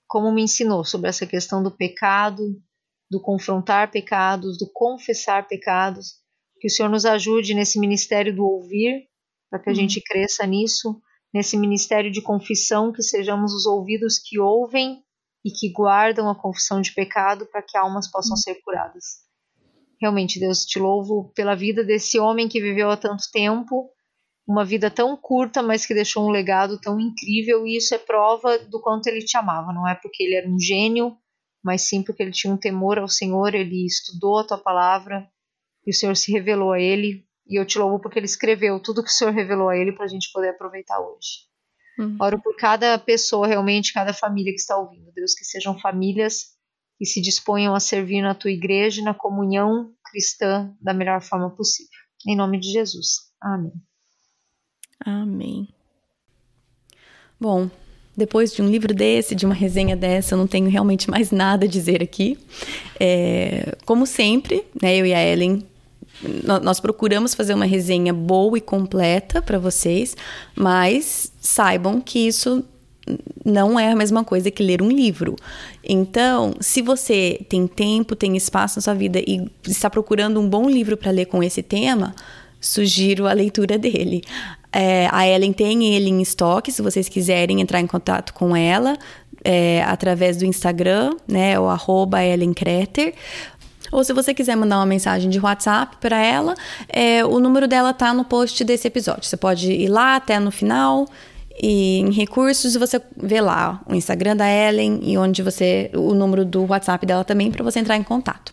como 0.07 0.31
me 0.31 0.43
ensinou 0.43 0.85
sobre 0.85 1.09
essa 1.09 1.25
questão 1.25 1.61
do 1.61 1.71
pecado, 1.71 2.61
do 3.09 3.19
confrontar 3.19 3.91
pecados, 3.91 4.57
do 4.57 4.69
confessar 4.71 5.47
pecados, 5.47 6.21
que 6.59 6.67
o 6.67 6.69
Senhor 6.69 6.87
nos 6.87 7.05
ajude 7.05 7.53
nesse 7.53 7.79
ministério 7.79 8.33
do 8.33 8.45
ouvir 8.45 9.09
para 9.49 9.59
que 9.59 9.69
a 9.69 9.73
uhum. 9.73 9.79
gente 9.79 10.01
cresça 10.01 10.47
nisso, 10.47 11.01
nesse 11.33 11.57
ministério 11.57 12.11
de 12.11 12.21
confissão, 12.21 12.91
que 12.91 13.01
sejamos 13.01 13.53
os 13.53 13.65
ouvidos 13.65 14.19
que 14.19 14.39
ouvem 14.39 15.03
e 15.43 15.51
que 15.51 15.71
guardam 15.71 16.29
a 16.29 16.35
confissão 16.35 16.79
de 16.79 16.93
pecado 16.93 17.45
para 17.47 17.61
que 17.61 17.77
almas 17.77 18.09
possam 18.09 18.37
ser 18.37 18.55
curadas. 18.63 19.23
Realmente, 19.99 20.39
Deus, 20.39 20.65
te 20.65 20.79
louvo 20.79 21.31
pela 21.35 21.55
vida 21.55 21.83
desse 21.83 22.19
homem 22.19 22.47
que 22.47 22.61
viveu 22.61 22.91
há 22.91 22.97
tanto 22.97 23.23
tempo, 23.31 23.89
uma 24.47 24.65
vida 24.65 24.91
tão 24.91 25.15
curta, 25.15 25.63
mas 25.63 25.85
que 25.85 25.93
deixou 25.93 26.27
um 26.27 26.31
legado 26.31 26.79
tão 26.79 26.99
incrível, 26.99 27.65
e 27.65 27.77
isso 27.77 27.95
é 27.95 27.97
prova 27.97 28.59
do 28.59 28.81
quanto 28.81 29.07
ele 29.07 29.23
te 29.23 29.37
amava. 29.37 29.71
Não 29.73 29.87
é 29.87 29.95
porque 29.95 30.23
ele 30.23 30.35
era 30.35 30.49
um 30.49 30.59
gênio, 30.59 31.17
mas 31.63 31.83
sim 31.83 32.03
porque 32.03 32.21
ele 32.21 32.31
tinha 32.31 32.53
um 32.53 32.57
temor 32.57 32.99
ao 32.99 33.07
Senhor, 33.07 33.55
ele 33.55 33.85
estudou 33.85 34.39
a 34.39 34.43
tua 34.43 34.57
palavra 34.57 35.27
e 35.87 35.91
o 35.91 35.93
Senhor 35.93 36.15
se 36.15 36.31
revelou 36.31 36.73
a 36.73 36.79
ele 36.79 37.25
e 37.47 37.59
eu 37.59 37.65
te 37.65 37.77
louvo 37.77 37.99
porque 37.99 38.19
ele 38.19 38.25
escreveu 38.25 38.79
tudo 38.79 39.03
que 39.03 39.09
o 39.09 39.13
Senhor 39.13 39.33
revelou 39.33 39.69
a 39.69 39.77
ele 39.77 39.91
para 39.91 40.05
a 40.05 40.07
gente 40.07 40.31
poder 40.31 40.49
aproveitar 40.49 40.99
hoje. 40.99 41.47
Uhum. 41.99 42.17
Oro 42.19 42.41
por 42.41 42.55
cada 42.55 42.97
pessoa, 42.97 43.47
realmente, 43.47 43.93
cada 43.93 44.13
família 44.13 44.51
que 44.51 44.59
está 44.59 44.77
ouvindo. 44.77 45.11
Deus, 45.13 45.33
que 45.33 45.45
sejam 45.45 45.77
famílias 45.79 46.53
que 46.97 47.05
se 47.05 47.21
disponham 47.21 47.75
a 47.75 47.79
servir 47.79 48.21
na 48.21 48.33
tua 48.35 48.51
igreja 48.51 49.01
e 49.01 49.03
na 49.03 49.13
comunhão 49.13 49.91
cristã 50.05 50.73
da 50.79 50.93
melhor 50.93 51.21
forma 51.21 51.49
possível. 51.49 51.91
Em 52.25 52.35
nome 52.35 52.59
de 52.59 52.71
Jesus. 52.71 53.31
Amém. 53.41 53.73
Amém. 55.05 55.67
Bom, 57.39 57.69
depois 58.15 58.53
de 58.53 58.61
um 58.61 58.69
livro 58.69 58.93
desse, 58.93 59.35
de 59.35 59.45
uma 59.45 59.55
resenha 59.55 59.97
dessa, 59.97 60.33
eu 60.33 60.37
não 60.37 60.47
tenho 60.47 60.69
realmente 60.69 61.09
mais 61.09 61.31
nada 61.31 61.65
a 61.65 61.67
dizer 61.67 62.01
aqui. 62.01 62.37
É, 62.99 63.75
como 63.85 64.05
sempre, 64.05 64.63
né, 64.81 64.95
eu 64.95 65.05
e 65.05 65.13
a 65.13 65.21
Ellen 65.21 65.67
nós 66.61 66.79
procuramos 66.79 67.33
fazer 67.33 67.53
uma 67.53 67.65
resenha 67.65 68.13
boa 68.13 68.57
e 68.57 68.61
completa 68.61 69.41
para 69.41 69.57
vocês, 69.57 70.15
mas 70.55 71.31
saibam 71.41 71.99
que 71.99 72.27
isso 72.27 72.63
não 73.43 73.79
é 73.79 73.91
a 73.91 73.95
mesma 73.95 74.23
coisa 74.23 74.49
que 74.49 74.63
ler 74.63 74.81
um 74.81 74.89
livro. 74.89 75.35
Então, 75.83 76.53
se 76.59 76.81
você 76.81 77.45
tem 77.49 77.67
tempo, 77.67 78.15
tem 78.15 78.37
espaço 78.37 78.77
na 78.77 78.81
sua 78.81 78.93
vida 78.93 79.19
e 79.19 79.45
está 79.67 79.89
procurando 79.89 80.39
um 80.39 80.47
bom 80.47 80.69
livro 80.69 80.95
para 80.95 81.11
ler 81.11 81.25
com 81.25 81.43
esse 81.43 81.61
tema, 81.61 82.15
sugiro 82.61 83.27
a 83.27 83.33
leitura 83.33 83.77
dele. 83.77 84.21
É, 84.71 85.07
a 85.11 85.27
Ellen 85.27 85.53
tem 85.53 85.93
ele 85.93 86.09
em 86.09 86.21
estoque, 86.21 86.71
se 86.71 86.81
vocês 86.81 87.09
quiserem 87.09 87.61
entrar 87.61 87.79
em 87.79 87.85
contato 87.85 88.33
com 88.33 88.55
ela, 88.55 88.97
é, 89.43 89.83
através 89.83 90.37
do 90.37 90.45
Instagram, 90.45 91.15
né, 91.27 91.59
o 91.59 91.67
arroba 91.67 92.23
Ellen 92.23 92.53
Kreter. 92.53 93.13
Ou 93.91 94.03
se 94.03 94.13
você 94.13 94.33
quiser 94.33 94.55
mandar 94.55 94.77
uma 94.77 94.85
mensagem 94.85 95.29
de 95.29 95.39
WhatsApp 95.39 95.97
para 95.99 96.17
ela, 96.17 96.55
é, 96.89 97.23
o 97.25 97.39
número 97.39 97.67
dela 97.67 97.93
tá 97.93 98.13
no 98.13 98.23
post 98.23 98.63
desse 98.63 98.87
episódio. 98.87 99.25
Você 99.25 99.37
pode 99.37 99.71
ir 99.71 99.87
lá 99.87 100.15
até 100.15 100.39
no 100.39 100.51
final 100.51 101.07
e 101.61 101.99
em 101.99 102.11
recursos 102.11 102.75
você 102.75 102.99
vê 103.15 103.39
lá 103.39 103.81
o 103.87 103.93
Instagram 103.93 104.35
da 104.35 104.49
Ellen 104.49 104.99
e 105.03 105.17
onde 105.17 105.43
você 105.43 105.91
o 105.93 106.13
número 106.13 106.43
do 106.43 106.65
WhatsApp 106.65 107.05
dela 107.05 107.23
também 107.23 107.51
para 107.51 107.63
você 107.63 107.79
entrar 107.79 107.95
em 107.95 108.03
contato. 108.03 108.51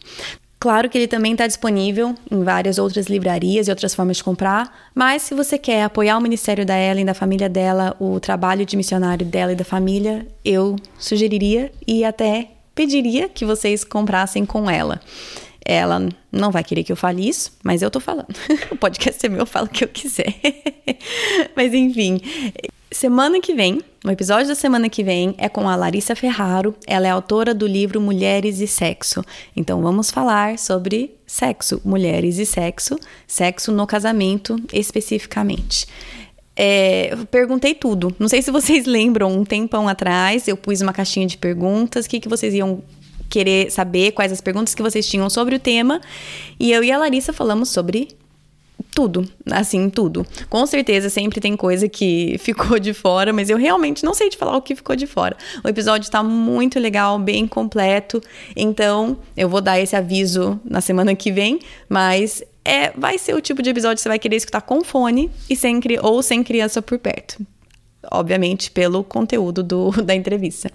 Claro 0.58 0.90
que 0.90 0.98
ele 0.98 1.08
também 1.08 1.32
está 1.32 1.46
disponível 1.46 2.14
em 2.30 2.44
várias 2.44 2.76
outras 2.76 3.06
livrarias 3.06 3.66
e 3.66 3.70
outras 3.70 3.94
formas 3.94 4.18
de 4.18 4.24
comprar, 4.24 4.90
mas 4.94 5.22
se 5.22 5.34
você 5.34 5.56
quer 5.56 5.84
apoiar 5.84 6.18
o 6.18 6.20
ministério 6.20 6.66
da 6.66 6.78
Ellen, 6.78 7.06
da 7.06 7.14
família 7.14 7.48
dela, 7.48 7.96
o 7.98 8.20
trabalho 8.20 8.66
de 8.66 8.76
missionário 8.76 9.24
dela 9.24 9.52
e 9.52 9.56
da 9.56 9.64
família, 9.64 10.26
eu 10.44 10.76
sugeriria 10.98 11.72
e 11.86 12.04
até 12.04 12.50
pediria 12.74 13.28
que 13.28 13.44
vocês 13.44 13.84
comprassem 13.84 14.44
com 14.44 14.70
ela. 14.70 15.00
Ela 15.64 16.08
não 16.32 16.50
vai 16.50 16.64
querer 16.64 16.82
que 16.82 16.92
eu 16.92 16.96
fale 16.96 17.28
isso, 17.28 17.52
mas 17.62 17.82
eu 17.82 17.90
tô 17.90 18.00
falando. 18.00 18.34
o 18.70 18.76
podcast 18.76 19.24
é 19.24 19.28
meu, 19.28 19.40
eu 19.40 19.46
falo 19.46 19.66
o 19.66 19.70
que 19.70 19.84
eu 19.84 19.88
quiser. 19.88 20.34
mas 21.54 21.74
enfim, 21.74 22.20
semana 22.90 23.40
que 23.40 23.54
vem, 23.54 23.80
o 24.04 24.10
episódio 24.10 24.48
da 24.48 24.54
semana 24.54 24.88
que 24.88 25.04
vem 25.04 25.34
é 25.38 25.48
com 25.48 25.68
a 25.68 25.76
Larissa 25.76 26.16
Ferraro. 26.16 26.74
Ela 26.86 27.06
é 27.06 27.10
autora 27.10 27.54
do 27.54 27.66
livro 27.66 28.00
Mulheres 28.00 28.60
e 28.60 28.66
Sexo. 28.66 29.22
Então 29.54 29.82
vamos 29.82 30.10
falar 30.10 30.58
sobre 30.58 31.14
sexo, 31.26 31.80
mulheres 31.84 32.38
e 32.38 32.46
sexo, 32.46 32.98
sexo 33.26 33.70
no 33.70 33.86
casamento 33.86 34.56
especificamente. 34.72 35.86
É, 36.62 37.14
eu 37.14 37.24
perguntei 37.24 37.74
tudo. 37.74 38.14
Não 38.18 38.28
sei 38.28 38.42
se 38.42 38.50
vocês 38.50 38.84
lembram, 38.86 39.32
um 39.32 39.46
tempão 39.46 39.88
atrás 39.88 40.46
eu 40.46 40.58
pus 40.58 40.82
uma 40.82 40.92
caixinha 40.92 41.26
de 41.26 41.38
perguntas, 41.38 42.04
o 42.04 42.08
que, 42.08 42.20
que 42.20 42.28
vocês 42.28 42.52
iam 42.52 42.82
querer 43.30 43.70
saber, 43.70 44.12
quais 44.12 44.30
as 44.30 44.42
perguntas 44.42 44.74
que 44.74 44.82
vocês 44.82 45.08
tinham 45.08 45.30
sobre 45.30 45.54
o 45.54 45.58
tema. 45.58 46.02
E 46.58 46.70
eu 46.70 46.84
e 46.84 46.92
a 46.92 46.98
Larissa 46.98 47.32
falamos 47.32 47.70
sobre 47.70 48.08
tudo, 48.94 49.26
assim, 49.50 49.88
tudo. 49.88 50.26
Com 50.50 50.66
certeza 50.66 51.08
sempre 51.08 51.40
tem 51.40 51.56
coisa 51.56 51.88
que 51.88 52.36
ficou 52.44 52.78
de 52.78 52.92
fora, 52.92 53.32
mas 53.32 53.48
eu 53.48 53.56
realmente 53.56 54.04
não 54.04 54.12
sei 54.12 54.28
te 54.28 54.36
falar 54.36 54.54
o 54.54 54.60
que 54.60 54.76
ficou 54.76 54.94
de 54.94 55.06
fora. 55.06 55.38
O 55.64 55.68
episódio 55.68 56.04
está 56.04 56.22
muito 56.22 56.78
legal, 56.78 57.18
bem 57.18 57.46
completo, 57.46 58.20
então 58.54 59.16
eu 59.34 59.48
vou 59.48 59.62
dar 59.62 59.80
esse 59.80 59.96
aviso 59.96 60.60
na 60.62 60.82
semana 60.82 61.14
que 61.14 61.32
vem, 61.32 61.58
mas 61.88 62.42
é, 62.64 62.90
vai 62.96 63.18
ser 63.18 63.34
o 63.34 63.40
tipo 63.40 63.62
de 63.62 63.70
episódio 63.70 63.96
que 63.96 64.02
você 64.02 64.08
vai 64.08 64.18
querer 64.18 64.36
escutar 64.36 64.60
com 64.60 64.84
fone 64.84 65.30
e 65.48 65.56
sem, 65.56 65.80
ou 66.02 66.22
sem 66.22 66.42
criança 66.42 66.82
por 66.82 66.98
perto. 66.98 67.44
Obviamente, 68.10 68.70
pelo 68.70 69.04
conteúdo 69.04 69.62
do, 69.62 69.90
da 70.02 70.14
entrevista. 70.14 70.70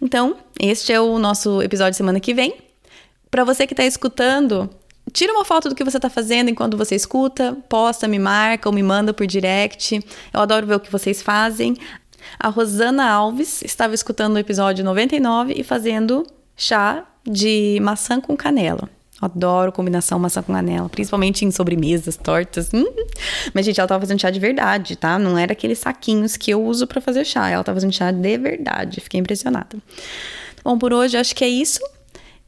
Então, 0.00 0.36
este 0.58 0.92
é 0.92 1.00
o 1.00 1.18
nosso 1.18 1.62
episódio 1.62 1.96
semana 1.96 2.20
que 2.20 2.34
vem. 2.34 2.54
Para 3.30 3.44
você 3.44 3.66
que 3.66 3.72
está 3.72 3.84
escutando, 3.84 4.68
tira 5.12 5.32
uma 5.32 5.44
foto 5.44 5.68
do 5.68 5.74
que 5.74 5.84
você 5.84 5.98
está 5.98 6.10
fazendo 6.10 6.50
enquanto 6.50 6.76
você 6.76 6.94
escuta, 6.94 7.56
posta, 7.68 8.08
me 8.08 8.18
marca 8.18 8.68
ou 8.68 8.74
me 8.74 8.82
manda 8.82 9.14
por 9.14 9.26
direct. 9.26 10.00
Eu 10.32 10.40
adoro 10.40 10.66
ver 10.66 10.74
o 10.74 10.80
que 10.80 10.90
vocês 10.90 11.22
fazem. 11.22 11.76
A 12.38 12.48
Rosana 12.48 13.08
Alves 13.10 13.62
estava 13.62 13.94
escutando 13.94 14.34
o 14.34 14.38
episódio 14.38 14.84
99 14.84 15.54
e 15.56 15.62
fazendo 15.62 16.26
chá 16.56 17.04
de 17.24 17.78
maçã 17.80 18.20
com 18.20 18.36
canela. 18.36 18.88
Adoro 19.20 19.70
combinação 19.70 20.18
maçã 20.18 20.42
com 20.42 20.52
canela, 20.52 20.88
principalmente 20.88 21.44
em 21.44 21.50
sobremesas, 21.50 22.16
tortas. 22.16 22.70
Hum. 22.72 22.86
Mas, 23.52 23.66
gente, 23.66 23.78
ela 23.78 23.86
tava 23.88 24.00
fazendo 24.00 24.20
chá 24.20 24.30
de 24.30 24.40
verdade, 24.40 24.96
tá? 24.96 25.18
Não 25.18 25.36
era 25.36 25.52
aqueles 25.52 25.78
saquinhos 25.78 26.36
que 26.36 26.50
eu 26.50 26.64
uso 26.64 26.86
para 26.86 27.00
fazer 27.00 27.24
chá. 27.24 27.48
Ela 27.50 27.62
tava 27.62 27.76
fazendo 27.76 27.92
chá 27.92 28.10
de 28.10 28.38
verdade. 28.38 29.00
Fiquei 29.00 29.20
impressionada. 29.20 29.76
Bom, 30.64 30.78
por 30.78 30.92
hoje 30.92 31.16
acho 31.16 31.34
que 31.34 31.44
é 31.44 31.48
isso. 31.48 31.80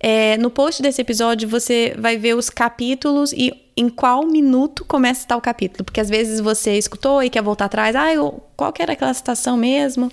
É, 0.01 0.37
no 0.39 0.51
post 0.51 0.83
desse 0.83 1.01
episódio 1.01 1.49
você 1.49 1.95
vai 1.97 2.17
ver 2.17 2.35
os 2.35 2.51
capítulos 2.51 3.33
e 3.33 3.53
em 3.77 3.89
qual 3.89 4.27
minuto 4.27 4.85
começa 4.85 5.27
tal 5.29 5.41
capítulo. 5.41 5.85
Porque 5.85 6.01
às 6.01 6.09
vezes 6.09 6.41
você 6.41 6.77
escutou 6.77 7.23
e 7.23 7.31
quer 7.31 7.43
voltar 7.43 7.67
atrás. 7.67 7.95
Ah, 7.95 8.13
eu, 8.13 8.43
qual 8.57 8.73
que 8.73 8.83
era 8.83 8.95
aquela 8.95 9.15
citação 9.15 9.57
mesmo? 9.57 10.11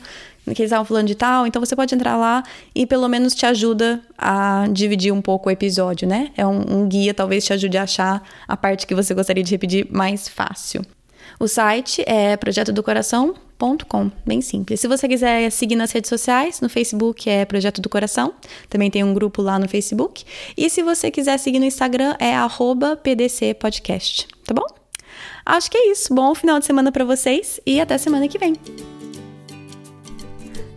Que 0.54 0.62
eles 0.62 0.70
estavam 0.72 0.86
falando 0.86 1.08
de 1.08 1.16
tal, 1.16 1.48
então 1.48 1.64
você 1.64 1.76
pode 1.76 1.94
entrar 1.94 2.18
lá 2.18 2.44
e 2.74 2.86
pelo 2.86 3.08
menos 3.08 3.34
te 3.36 3.46
ajuda 3.46 4.02
a 4.18 4.68
dividir 4.72 5.14
um 5.14 5.22
pouco 5.22 5.50
o 5.50 5.52
episódio, 5.52 6.08
né? 6.08 6.32
É 6.36 6.46
um, 6.46 6.82
um 6.82 6.88
guia, 6.88 7.14
talvez 7.14 7.46
te 7.46 7.54
ajude 7.54 7.78
a 7.78 7.84
achar 7.84 8.24
a 8.48 8.58
parte 8.58 8.86
que 8.88 8.96
você 8.96 9.14
gostaria 9.14 9.44
de 9.44 9.52
repetir 9.52 9.88
mais 9.92 10.28
fácil. 10.28 10.82
O 11.40 11.48
site 11.48 12.04
é 12.06 12.36
projetodocoração.com, 12.36 14.12
bem 14.26 14.42
simples. 14.42 14.80
Se 14.80 14.88
você 14.88 15.08
quiser 15.08 15.50
seguir 15.52 15.76
nas 15.76 15.92
redes 15.92 16.10
sociais, 16.10 16.60
no 16.60 16.68
Facebook 16.68 17.30
é 17.30 17.46
Projeto 17.46 17.82
do 17.82 17.88
Coração, 17.88 18.34
também 18.70 18.92
tem 18.92 19.04
um 19.04 19.14
grupo 19.14 19.42
lá 19.42 19.58
no 19.58 19.68
Facebook. 19.68 20.26
E 20.58 20.70
se 20.70 20.84
você 20.84 21.10
quiser 21.10 21.38
seguir 21.38 21.60
no 21.60 21.66
Instagram 21.66 22.16
é 22.20 22.34
@pdcpodcast, 23.04 24.28
tá 24.46 24.54
bom? 24.54 24.66
Acho 25.46 25.72
que 25.72 25.78
é 25.78 25.92
isso. 25.92 26.14
Bom 26.14 26.36
final 26.36 26.60
de 26.60 26.66
semana 26.66 26.92
para 26.92 27.06
vocês 27.06 27.60
e 27.66 27.80
até 27.80 27.98
semana 27.98 28.28
que 28.28 28.38
vem. 28.38 28.54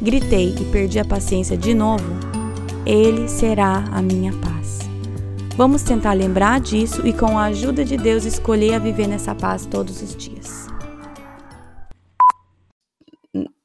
gritei 0.00 0.54
e 0.60 0.64
perdi 0.66 0.98
a 0.98 1.04
paciência 1.04 1.56
de 1.56 1.74
novo, 1.74 2.04
Ele 2.86 3.28
será 3.28 3.84
a 3.92 4.00
minha 4.00 4.32
paz. 4.32 4.80
Vamos 5.56 5.82
tentar 5.82 6.14
lembrar 6.14 6.60
disso 6.60 7.06
e, 7.06 7.12
com 7.12 7.38
a 7.38 7.44
ajuda 7.44 7.84
de 7.84 7.96
Deus, 7.96 8.24
escolher 8.24 8.74
a 8.74 8.78
viver 8.78 9.06
nessa 9.06 9.34
paz 9.34 9.66
todos 9.66 10.00
os 10.00 10.16
dias. 10.16 10.66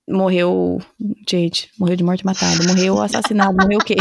Morreu. 0.08 0.80
Gente, 1.28 1.72
morreu 1.80 1.96
de 1.96 2.04
morte 2.04 2.26
matada. 2.26 2.64
Morreu 2.68 3.02
assassinado. 3.02 3.56
morreu 3.56 3.80
o 3.80 3.84
quê? 3.84 3.96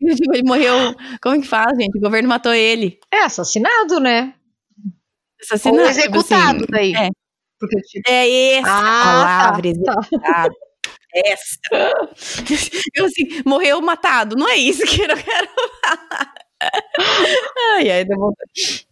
Ele 0.00 0.42
morreu. 0.44 0.94
Como 1.22 1.40
que 1.40 1.48
fala, 1.48 1.74
gente? 1.74 1.96
O 1.96 2.00
governo 2.00 2.28
matou 2.28 2.52
ele. 2.52 2.98
É 3.10 3.24
assassinado, 3.24 3.98
né? 3.98 4.34
Assassinado. 5.42 5.82
Ou 5.82 5.88
executado 5.88 6.58
assim, 6.58 6.66
daí. 6.70 6.94
É. 6.94 7.08
Porque, 7.58 7.80
tipo... 7.82 8.10
é 8.10 8.54
essa 8.54 8.68
ah, 8.68 9.02
palavra, 9.04 9.62
tá, 9.62 9.68
executado. 9.68 10.54
Tá. 10.54 10.69
Essa. 11.14 11.58
Eu 12.94 13.06
assim, 13.06 13.42
morreu 13.46 13.80
matado. 13.82 14.36
Não 14.36 14.48
é 14.48 14.56
isso 14.56 14.84
que 14.86 15.02
eu 15.02 15.08
quero 15.16 15.48
falar. 15.82 16.34
Ai, 17.76 17.90
ai, 17.90 18.04
deu 18.04 18.18
vontade. 18.18 18.89